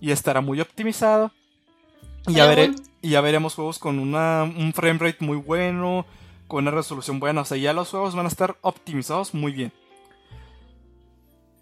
Y 0.00 0.12
estará 0.12 0.40
muy 0.40 0.60
optimizado. 0.60 1.32
Y 2.28 2.34
ya, 2.34 2.52
y 3.02 3.10
ya 3.10 3.20
veremos 3.20 3.54
juegos 3.54 3.78
con 3.78 3.98
una, 3.98 4.42
un 4.42 4.72
frame 4.72 4.98
rate 4.98 5.24
muy 5.24 5.36
bueno, 5.36 6.06
con 6.48 6.64
una 6.64 6.70
resolución 6.70 7.20
buena. 7.20 7.42
O 7.42 7.44
sea, 7.44 7.56
ya 7.56 7.72
los 7.72 7.90
juegos 7.90 8.14
van 8.14 8.26
a 8.26 8.28
estar 8.28 8.56
optimizados 8.62 9.34
muy 9.34 9.52
bien 9.52 9.72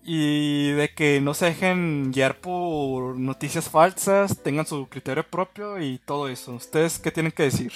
y 0.04 0.72
de 0.72 0.90
que 0.90 1.20
no 1.22 1.32
se 1.32 1.46
dejen 1.46 2.12
guiar 2.12 2.36
por 2.36 3.18
noticias 3.18 3.70
falsas, 3.70 4.42
tengan 4.42 4.66
su 4.66 4.86
criterio 4.86 5.24
propio 5.24 5.80
y 5.80 5.98
todo 5.98 6.28
eso. 6.28 6.54
¿Ustedes 6.54 6.98
qué 6.98 7.10
tienen 7.10 7.32
que 7.32 7.44
decir? 7.44 7.72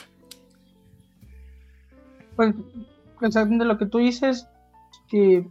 Pues, 2.36 2.54
exactamente 3.22 3.64
lo 3.64 3.78
que 3.78 3.86
tú 3.86 3.98
dices, 3.98 4.46
que 5.08 5.48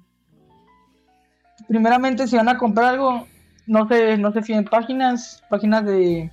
primeramente 1.68 2.28
si 2.28 2.36
van 2.36 2.48
a 2.48 2.60
comprar 2.60 2.94
algo, 2.94 3.28
no 3.66 3.88
se, 3.88 4.18
no 4.18 4.32
se 4.32 4.44
fíen 4.44 4.64
páginas, 4.64 5.44
páginas 5.50 5.84
de, 5.84 6.32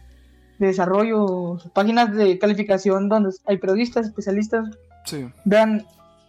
de 0.64 0.72
desarrollo, 0.72 1.58
páginas 1.72 2.14
de 2.14 2.38
calificación 2.38 3.08
donde 3.08 3.34
hay 3.46 3.58
periodistas, 3.58 4.06
especialistas. 4.06 4.70
Sí. 5.04 5.28
Vean, 5.44 5.86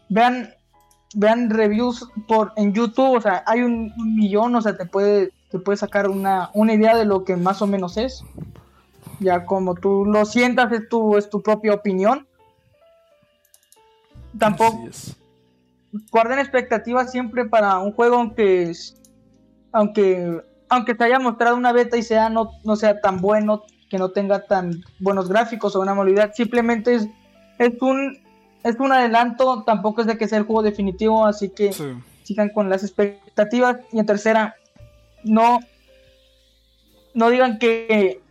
vean 0.09 0.53
vean 1.15 1.49
reviews 1.49 2.07
por 2.27 2.51
en 2.57 2.73
YouTube, 2.73 3.17
o 3.17 3.21
sea, 3.21 3.43
hay 3.47 3.61
un, 3.61 3.93
millón, 4.15 4.53
o 4.55 4.61
sea, 4.61 4.75
te 4.77 4.85
puede, 4.85 5.31
te 5.49 5.59
puede 5.59 5.77
sacar 5.77 6.09
una, 6.09 6.49
una, 6.53 6.73
idea 6.73 6.95
de 6.95 7.05
lo 7.05 7.23
que 7.23 7.35
más 7.37 7.61
o 7.61 7.67
menos 7.67 7.97
es. 7.97 8.23
Ya 9.19 9.45
como 9.45 9.75
tú 9.75 10.05
lo 10.05 10.25
sientas, 10.25 10.71
es 10.73 10.89
tu, 10.89 11.17
es 11.17 11.29
tu 11.29 11.41
propia 11.41 11.73
opinión. 11.73 12.27
Tampoco 14.37 14.89
guarden 16.11 16.39
expectativas 16.39 17.11
siempre 17.11 17.45
para 17.45 17.79
un 17.79 17.93
juego 17.93 18.17
aunque 18.17 18.73
aunque 19.71 20.41
aunque 20.67 20.95
te 20.95 21.03
haya 21.03 21.19
mostrado 21.19 21.55
una 21.55 21.71
beta 21.71 21.95
y 21.95 22.03
sea 22.03 22.29
no, 22.29 22.51
no 22.63 22.75
sea 22.75 22.99
tan 22.99 23.21
bueno, 23.21 23.63
que 23.89 23.97
no 23.97 24.09
tenga 24.09 24.45
tan 24.45 24.83
buenos 24.99 25.29
gráficos 25.29 25.75
o 25.75 25.81
una 25.81 25.93
movilidad, 25.93 26.33
simplemente 26.33 26.95
es, 26.95 27.07
es 27.59 27.81
un 27.81 28.25
es 28.65 28.79
un 28.79 28.91
adelanto, 28.91 29.61
tampoco 29.61 30.01
es 30.01 30.07
de 30.07 30.17
que 30.17 30.27
sea 30.27 30.39
el 30.39 30.45
juego 30.45 30.63
definitivo, 30.63 31.27
así 31.27 31.49
que 31.49 31.71
sigan 32.23 32.49
con 32.49 32.67
las 32.67 32.81
expectativas. 32.83 33.77
Y 33.91 33.99
en 33.99 34.07
tercera, 34.07 34.55
no, 35.23 35.59
no 37.13 37.29
digan 37.29 37.59
que 37.59 38.23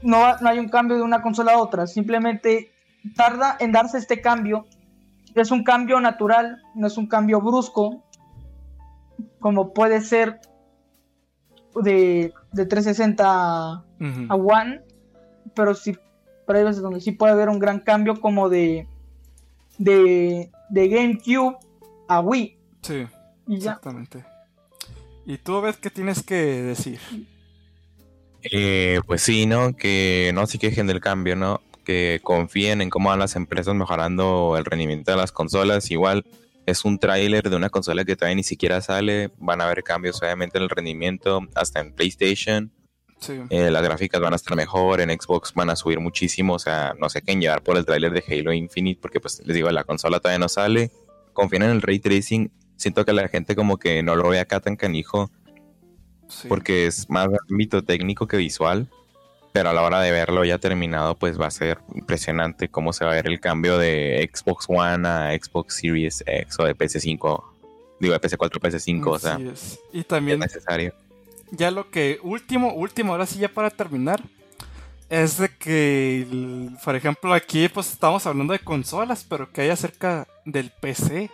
no, 0.00 0.38
no 0.38 0.48
hay 0.48 0.58
un 0.58 0.70
cambio 0.70 0.96
de 0.96 1.02
una 1.02 1.20
consola 1.20 1.52
a 1.52 1.58
otra, 1.58 1.86
simplemente 1.86 2.72
tarda 3.16 3.58
en 3.60 3.70
darse 3.70 3.98
este 3.98 4.22
cambio. 4.22 4.64
Es 5.34 5.50
un 5.50 5.62
cambio 5.62 6.00
natural, 6.00 6.62
no 6.74 6.86
es 6.86 6.96
un 6.96 7.06
cambio 7.06 7.42
brusco, 7.42 8.02
como 9.40 9.74
puede 9.74 10.00
ser 10.00 10.40
de, 11.82 12.32
de 12.52 12.64
360 12.64 13.24
a 13.28 13.84
One, 14.34 14.80
pero 15.54 15.74
sí, 15.74 15.96
pero 16.46 16.58
hay 16.58 16.64
veces 16.64 16.82
donde 16.82 17.00
sí 17.00 17.12
puede 17.12 17.32
haber 17.32 17.48
un 17.48 17.58
gran 17.58 17.80
cambio 17.80 18.20
como 18.20 18.48
de 18.48 18.86
de, 19.78 20.50
de 20.68 20.88
GameCube 20.88 21.56
a 22.08 22.20
Wii. 22.20 22.58
Sí, 22.82 23.06
exactamente. 23.48 24.24
¿Y 25.24 25.38
tú 25.38 25.60
ves 25.60 25.76
qué 25.76 25.90
tienes 25.90 26.22
que 26.22 26.34
decir? 26.34 27.00
Eh, 28.42 29.00
pues 29.06 29.22
sí, 29.22 29.46
¿no? 29.46 29.76
Que 29.76 30.30
no 30.34 30.46
se 30.46 30.58
quejen 30.58 30.86
del 30.86 31.00
cambio, 31.00 31.34
¿no? 31.34 31.60
Que 31.84 32.20
confíen 32.22 32.80
en 32.80 32.90
cómo 32.90 33.08
van 33.08 33.18
las 33.18 33.34
empresas 33.34 33.74
mejorando 33.74 34.56
el 34.56 34.64
rendimiento 34.64 35.10
de 35.10 35.16
las 35.16 35.32
consolas. 35.32 35.90
Igual 35.90 36.24
es 36.64 36.84
un 36.84 36.98
tráiler 36.98 37.50
de 37.50 37.56
una 37.56 37.70
consola 37.70 38.04
que 38.04 38.14
todavía 38.14 38.36
ni 38.36 38.44
siquiera 38.44 38.80
sale. 38.80 39.32
Van 39.38 39.60
a 39.60 39.64
haber 39.64 39.82
cambios 39.82 40.22
obviamente 40.22 40.58
en 40.58 40.64
el 40.64 40.70
rendimiento, 40.70 41.40
hasta 41.56 41.80
en 41.80 41.92
PlayStation. 41.92 42.70
Eh, 43.50 43.70
las 43.70 43.82
gráficas 43.82 44.20
van 44.20 44.34
a 44.34 44.36
estar 44.36 44.56
mejor, 44.56 45.00
en 45.00 45.10
Xbox 45.10 45.52
van 45.54 45.70
a 45.70 45.76
subir 45.76 46.00
muchísimo, 46.00 46.54
o 46.54 46.58
sea, 46.58 46.94
no 46.98 47.08
sé 47.08 47.22
qué 47.22 47.34
llevar 47.34 47.62
por 47.62 47.76
el 47.76 47.84
tráiler 47.84 48.12
de 48.12 48.22
Halo 48.28 48.52
Infinite, 48.52 49.00
porque 49.00 49.20
pues 49.20 49.42
les 49.44 49.54
digo, 49.54 49.70
la 49.70 49.84
consola 49.84 50.20
todavía 50.20 50.38
no 50.38 50.48
sale. 50.48 50.90
Confíen 51.32 51.62
en 51.62 51.70
el 51.70 51.82
ray 51.82 51.98
tracing, 51.98 52.50
siento 52.76 53.04
que 53.04 53.12
la 53.12 53.28
gente 53.28 53.56
como 53.56 53.78
que 53.78 54.02
no 54.02 54.16
lo 54.16 54.28
ve 54.28 54.40
acá 54.40 54.60
tan 54.60 54.76
canijo, 54.76 55.30
porque 56.48 56.86
es 56.86 57.08
más 57.10 57.28
ámbito 57.50 57.82
técnico 57.82 58.26
que 58.26 58.36
visual, 58.36 58.88
pero 59.52 59.70
a 59.70 59.72
la 59.72 59.82
hora 59.82 60.00
de 60.00 60.10
verlo 60.10 60.44
ya 60.44 60.58
terminado, 60.58 61.16
pues 61.16 61.40
va 61.40 61.46
a 61.46 61.50
ser 61.50 61.78
impresionante 61.94 62.68
cómo 62.68 62.92
se 62.92 63.04
va 63.04 63.12
a 63.12 63.14
ver 63.14 63.26
el 63.26 63.40
cambio 63.40 63.78
de 63.78 64.28
Xbox 64.32 64.66
One 64.68 65.08
a 65.08 65.30
Xbox 65.32 65.76
Series 65.76 66.22
X 66.26 66.56
o 66.58 66.64
de 66.64 66.76
PS5, 66.76 67.42
digo 68.00 68.12
de 68.12 68.20
PS4 68.20 68.56
a 68.56 68.60
PS5, 68.60 69.06
o 69.06 69.18
sea, 69.18 69.38
y 69.92 70.04
también 70.04 70.42
es 70.42 70.52
necesario 70.52 70.94
ya 71.50 71.70
lo 71.70 71.90
que 71.90 72.18
último, 72.22 72.72
último, 72.72 73.12
ahora 73.12 73.26
sí 73.26 73.38
ya 73.38 73.48
para 73.48 73.70
terminar, 73.70 74.22
es 75.08 75.38
de 75.38 75.48
que, 75.48 76.26
por 76.84 76.96
ejemplo, 76.96 77.32
aquí 77.32 77.68
pues 77.68 77.92
estamos 77.92 78.26
hablando 78.26 78.52
de 78.52 78.58
consolas, 78.58 79.24
pero 79.28 79.50
que 79.52 79.62
hay 79.62 79.70
acerca 79.70 80.26
del 80.44 80.70
PC. 80.80 81.30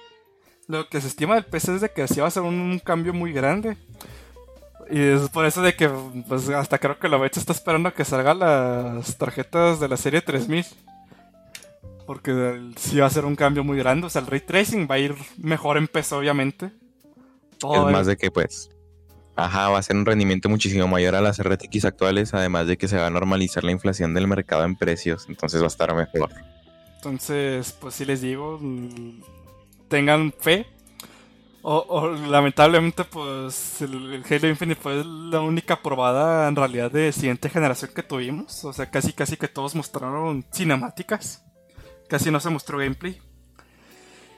Lo 0.69 0.89
que 0.89 1.01
se 1.01 1.09
estima 1.09 1.35
del 1.35 1.45
PC 1.45 1.77
es 1.77 1.81
de 1.81 1.91
que 1.91 2.03
así 2.03 2.21
va 2.21 2.27
a 2.27 2.31
ser 2.31 2.43
un, 2.43 2.79
cambio 2.79 3.15
muy 3.15 3.33
grande. 3.33 3.77
Y 4.91 5.01
es 5.01 5.29
por 5.31 5.47
eso 5.47 5.63
de 5.63 5.75
que, 5.75 5.89
pues 6.29 6.49
hasta 6.51 6.79
creo 6.79 6.99
que 6.99 7.09
la 7.09 7.17
Becha 7.17 7.41
está 7.41 7.53
esperando 7.53 7.89
a 7.89 7.95
que 7.95 8.05
salgan 8.05 8.41
las 8.41 9.17
tarjetas 9.17 9.81
de 9.81 9.89
la 9.89 9.97
serie 9.97 10.21
3000. 10.21 10.67
Porque 12.07 12.73
sí 12.77 12.99
va 12.99 13.07
a 13.07 13.11
ser 13.11 13.25
un 13.25 13.37
cambio 13.37 13.65
muy 13.65 13.79
grande. 13.79 14.07
O 14.07 14.11
sea, 14.11 14.21
el 14.21 14.27
ray 14.27 14.41
tracing 14.41 14.87
va 14.91 14.97
a 14.97 14.99
ir 14.99 15.15
mejor 15.39 15.79
en 15.79 15.89
PC, 15.89 16.15
obviamente. 16.15 16.67
es 16.67 17.93
más 17.93 18.07
de 18.07 18.17
que, 18.17 18.31
pues, 18.31 18.69
Ajá, 19.35 19.71
va 19.71 19.79
a 19.79 19.83
ser 19.83 19.97
un 19.97 20.05
rendimiento 20.05 20.49
muchísimo 20.49 20.87
mayor 20.89 21.15
a 21.15 21.21
las 21.21 21.43
RTX 21.43 21.87
actuales, 21.87 22.35
además 22.35 22.67
de 22.67 22.77
que 22.77 22.87
se 22.87 22.99
va 22.99 23.07
a 23.07 23.11
normalizar 23.11 23.65
la 23.65 23.73
inflación 23.73 24.13
del 24.13 24.27
mercado 24.27 24.65
en 24.65 24.77
precios, 24.77 25.27
entonces 25.29 25.61
va 25.61 25.65
a 25.65 25.69
estar 25.69 25.95
mejor. 25.95 26.31
Entonces, 26.97 27.73
pues 27.81 27.95
sí 27.95 28.05
les 28.05 28.21
digo, 28.21 28.59
mm, 28.61 29.23
tengan 29.89 30.33
fe. 30.39 30.67
O, 31.65 32.09
lamentablemente, 32.29 33.05
pues 33.05 33.81
el, 33.83 34.25
Halo 34.29 34.49
Infinite 34.49 34.81
fue 34.81 35.05
la 35.05 35.41
única 35.41 35.81
probada 35.81 36.49
en 36.49 36.57
realidad 36.57 36.91
de 36.91 37.13
siguiente 37.13 37.49
generación 37.49 37.93
que 37.95 38.03
tuvimos. 38.03 38.65
O 38.65 38.73
sea, 38.73 38.91
casi 38.91 39.13
casi 39.13 39.37
que 39.37 39.47
todos 39.47 39.77
mostraron 39.77 40.45
cinemáticas. 40.53 41.45
Casi 42.09 42.33
no 42.33 42.41
se 42.41 42.51
mostró 42.51 42.79
gameplay. 42.79 43.21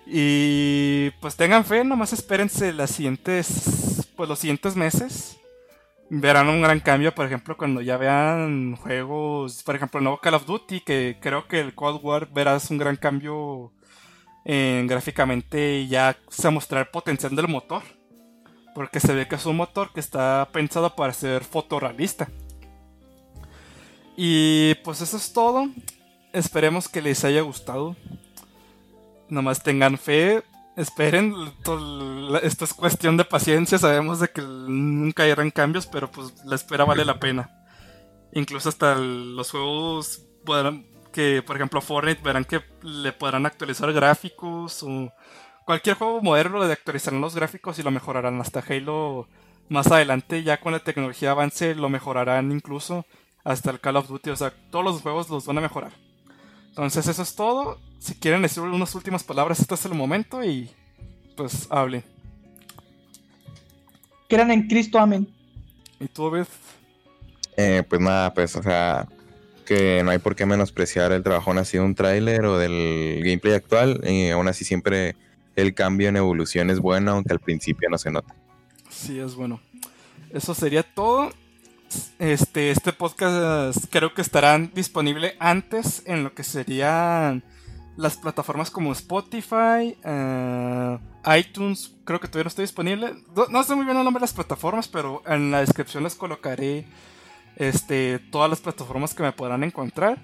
Y 0.06 1.10
pues 1.22 1.34
tengan 1.34 1.64
fe, 1.64 1.82
nomás 1.82 2.12
espérense 2.12 2.74
las 2.74 2.90
siguientes 2.90 3.93
pues 4.16 4.28
los 4.28 4.38
siguientes 4.38 4.76
meses 4.76 5.38
verán 6.10 6.48
un 6.48 6.62
gran 6.62 6.80
cambio, 6.80 7.14
por 7.14 7.26
ejemplo, 7.26 7.56
cuando 7.56 7.80
ya 7.80 7.96
vean 7.96 8.76
juegos, 8.76 9.62
por 9.62 9.76
ejemplo, 9.76 9.98
el 9.98 10.04
nuevo 10.04 10.20
Call 10.20 10.34
of 10.34 10.46
Duty, 10.46 10.80
que 10.80 11.18
creo 11.20 11.46
que 11.48 11.60
el 11.60 11.74
Cold 11.74 12.00
War 12.02 12.28
verás 12.32 12.70
un 12.70 12.78
gran 12.78 12.96
cambio 12.96 13.72
en 14.44 14.86
gráficamente 14.86 15.86
ya 15.88 16.16
se 16.28 16.50
mostrará 16.50 16.82
el 16.82 16.90
potencial 16.90 17.34
del 17.34 17.48
motor. 17.48 17.82
Porque 18.74 19.00
se 19.00 19.14
ve 19.14 19.28
que 19.28 19.36
es 19.36 19.46
un 19.46 19.56
motor 19.56 19.92
que 19.92 20.00
está 20.00 20.48
pensado 20.52 20.94
para 20.96 21.12
ser 21.12 21.44
fotorrealista. 21.44 22.28
Y 24.16 24.74
pues 24.84 25.00
eso 25.00 25.16
es 25.16 25.32
todo. 25.32 25.68
Esperemos 26.32 26.88
que 26.88 27.00
les 27.00 27.24
haya 27.24 27.40
gustado. 27.42 27.96
Nomás 29.28 29.62
tengan 29.62 29.96
fe. 29.96 30.42
Esperen. 30.76 31.34
Esto 32.42 32.64
es 32.64 32.74
cuestión 32.74 33.16
de 33.16 33.24
paciencia. 33.24 33.78
Sabemos 33.78 34.20
de 34.20 34.28
que 34.28 34.42
nunca 34.42 35.26
irán 35.26 35.50
cambios. 35.50 35.86
Pero 35.86 36.10
pues 36.10 36.34
la 36.44 36.56
espera 36.56 36.84
vale 36.84 37.04
la 37.04 37.18
pena. 37.20 37.50
Incluso 38.32 38.68
hasta 38.68 38.94
los 38.96 39.50
juegos 39.50 40.22
que, 41.12 41.42
por 41.42 41.56
ejemplo, 41.56 41.80
Fortnite 41.80 42.22
verán 42.22 42.44
que 42.44 42.62
le 42.82 43.12
podrán 43.12 43.46
actualizar 43.46 43.92
gráficos. 43.92 44.82
O 44.82 45.12
cualquier 45.64 45.96
juego 45.96 46.20
moderno 46.20 46.64
le 46.64 46.72
actualizarán 46.72 47.20
los 47.20 47.34
gráficos 47.34 47.78
y 47.78 47.82
lo 47.82 47.90
mejorarán. 47.90 48.40
Hasta 48.40 48.60
Halo 48.60 49.28
más 49.68 49.86
adelante, 49.90 50.42
ya 50.42 50.60
con 50.60 50.72
la 50.72 50.80
tecnología 50.80 51.30
avance, 51.30 51.74
lo 51.74 51.88
mejorarán 51.88 52.52
incluso 52.52 53.06
hasta 53.44 53.70
el 53.70 53.80
Call 53.80 53.96
of 53.96 54.08
Duty. 54.08 54.30
O 54.30 54.36
sea, 54.36 54.52
todos 54.70 54.84
los 54.84 55.00
juegos 55.00 55.30
los 55.30 55.46
van 55.46 55.58
a 55.58 55.62
mejorar. 55.62 55.92
Entonces 56.68 57.06
eso 57.06 57.22
es 57.22 57.34
todo. 57.36 57.78
Si 58.04 58.14
quieren 58.16 58.42
decir 58.42 58.62
unas 58.62 58.94
últimas 58.94 59.24
palabras, 59.24 59.60
este 59.60 59.76
es 59.76 59.86
el 59.86 59.94
momento 59.94 60.44
y 60.44 60.68
pues 61.38 61.66
hablen. 61.70 62.04
Crean 64.28 64.50
en 64.50 64.68
Cristo, 64.68 64.98
amén. 64.98 65.26
¿Y 65.98 66.08
tú, 66.08 66.30
Beth? 66.30 66.46
Eh, 67.56 67.82
pues 67.88 68.02
nada, 68.02 68.34
pues, 68.34 68.56
o 68.56 68.62
sea, 68.62 69.08
que 69.64 70.02
no 70.04 70.10
hay 70.10 70.18
por 70.18 70.36
qué 70.36 70.44
menospreciar 70.44 71.12
el 71.12 71.22
trabajo 71.22 71.54
nacido 71.54 71.84
de 71.84 71.88
un 71.88 71.94
tráiler 71.94 72.44
o 72.44 72.58
del 72.58 73.22
gameplay 73.24 73.54
actual. 73.54 74.02
Y 74.06 74.28
aún 74.28 74.48
así 74.48 74.66
siempre 74.66 75.16
el 75.56 75.72
cambio 75.72 76.10
en 76.10 76.18
evolución 76.18 76.68
es 76.68 76.80
bueno, 76.80 77.12
aunque 77.12 77.32
al 77.32 77.40
principio 77.40 77.88
no 77.88 77.96
se 77.96 78.10
nota. 78.10 78.34
Sí, 78.90 79.18
es 79.18 79.34
bueno. 79.34 79.62
Eso 80.28 80.54
sería 80.54 80.82
todo. 80.82 81.32
Este, 82.18 82.70
este 82.70 82.92
podcast 82.92 83.82
creo 83.88 84.12
que 84.12 84.20
estarán 84.20 84.72
disponible 84.74 85.36
antes 85.38 86.02
en 86.04 86.22
lo 86.22 86.34
que 86.34 86.44
serían 86.44 87.42
las 87.96 88.16
plataformas 88.16 88.70
como 88.70 88.92
Spotify, 88.92 89.96
eh, 90.04 90.98
iTunes, 91.38 91.94
creo 92.04 92.20
que 92.20 92.28
todavía 92.28 92.44
no 92.44 92.48
está 92.48 92.62
disponible. 92.62 93.14
No, 93.50 93.62
sé 93.62 93.74
muy 93.74 93.84
bien 93.84 93.96
el 93.96 94.04
nombre 94.04 94.20
de 94.20 94.24
las 94.24 94.32
plataformas, 94.32 94.88
pero 94.88 95.22
en 95.26 95.50
la 95.50 95.60
descripción 95.60 96.04
les 96.04 96.14
colocaré 96.14 96.86
este, 97.56 98.18
todas 98.18 98.50
las 98.50 98.60
plataformas 98.60 99.14
que 99.14 99.22
me 99.22 99.32
podrán 99.32 99.64
encontrar. 99.64 100.18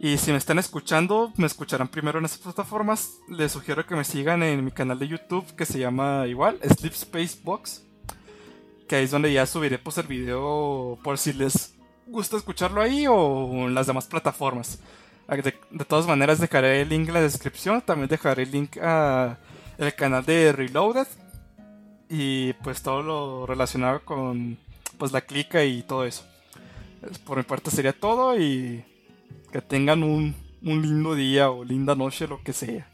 Y 0.00 0.18
si 0.18 0.30
me 0.30 0.38
están 0.38 0.58
escuchando, 0.58 1.32
me 1.36 1.46
escucharán 1.46 1.88
primero 1.88 2.18
en 2.18 2.24
esas 2.24 2.38
plataformas. 2.38 3.18
Les 3.28 3.50
sugiero 3.50 3.84
que 3.84 3.96
me 3.96 4.04
sigan 4.04 4.42
en 4.42 4.64
mi 4.64 4.70
canal 4.70 4.98
de 4.98 5.08
YouTube 5.08 5.56
que 5.56 5.66
se 5.66 5.78
llama 5.78 6.26
igual, 6.26 6.60
Sleep 6.62 6.92
Space 6.92 7.38
Box 7.42 7.88
que 8.88 8.96
ahí 8.96 9.04
es 9.04 9.10
donde 9.12 9.32
ya 9.32 9.46
subiré 9.46 9.78
pues 9.78 9.98
el 9.98 10.06
video 10.06 10.98
por 11.04 11.18
si 11.18 11.32
les 11.34 11.76
gusta 12.06 12.38
escucharlo 12.38 12.80
ahí 12.80 13.06
o 13.06 13.66
en 13.66 13.74
las 13.74 13.86
demás 13.86 14.06
plataformas. 14.06 14.80
Ah, 15.30 15.36
de, 15.36 15.52
todas 15.86 16.06
maneras 16.06 16.40
dejaré 16.40 16.80
el 16.80 16.88
link 16.88 17.08
en 17.08 17.14
la 17.14 17.20
descripción, 17.20 17.82
también 17.82 18.08
dejaré 18.08 18.44
el 18.44 18.50
link 18.50 18.78
a 18.80 19.36
el 19.76 19.94
canal 19.94 20.24
de 20.24 20.52
Reloaded 20.52 21.06
y 22.08 22.54
pues 22.54 22.80
todo 22.80 23.02
lo 23.02 23.46
relacionado 23.46 24.00
con 24.06 24.56
pues 24.96 25.12
la 25.12 25.20
clica 25.20 25.62
y 25.64 25.82
todo 25.82 26.06
eso. 26.06 26.24
Por 27.26 27.36
mi 27.36 27.44
parte 27.44 27.70
sería 27.70 27.92
todo 27.92 28.40
y 28.40 28.82
que 29.52 29.60
tengan 29.60 30.02
un, 30.02 30.34
un 30.62 30.80
lindo 30.80 31.14
día 31.14 31.50
o 31.50 31.62
linda 31.62 31.94
noche, 31.94 32.26
lo 32.26 32.42
que 32.42 32.54
sea. 32.54 32.88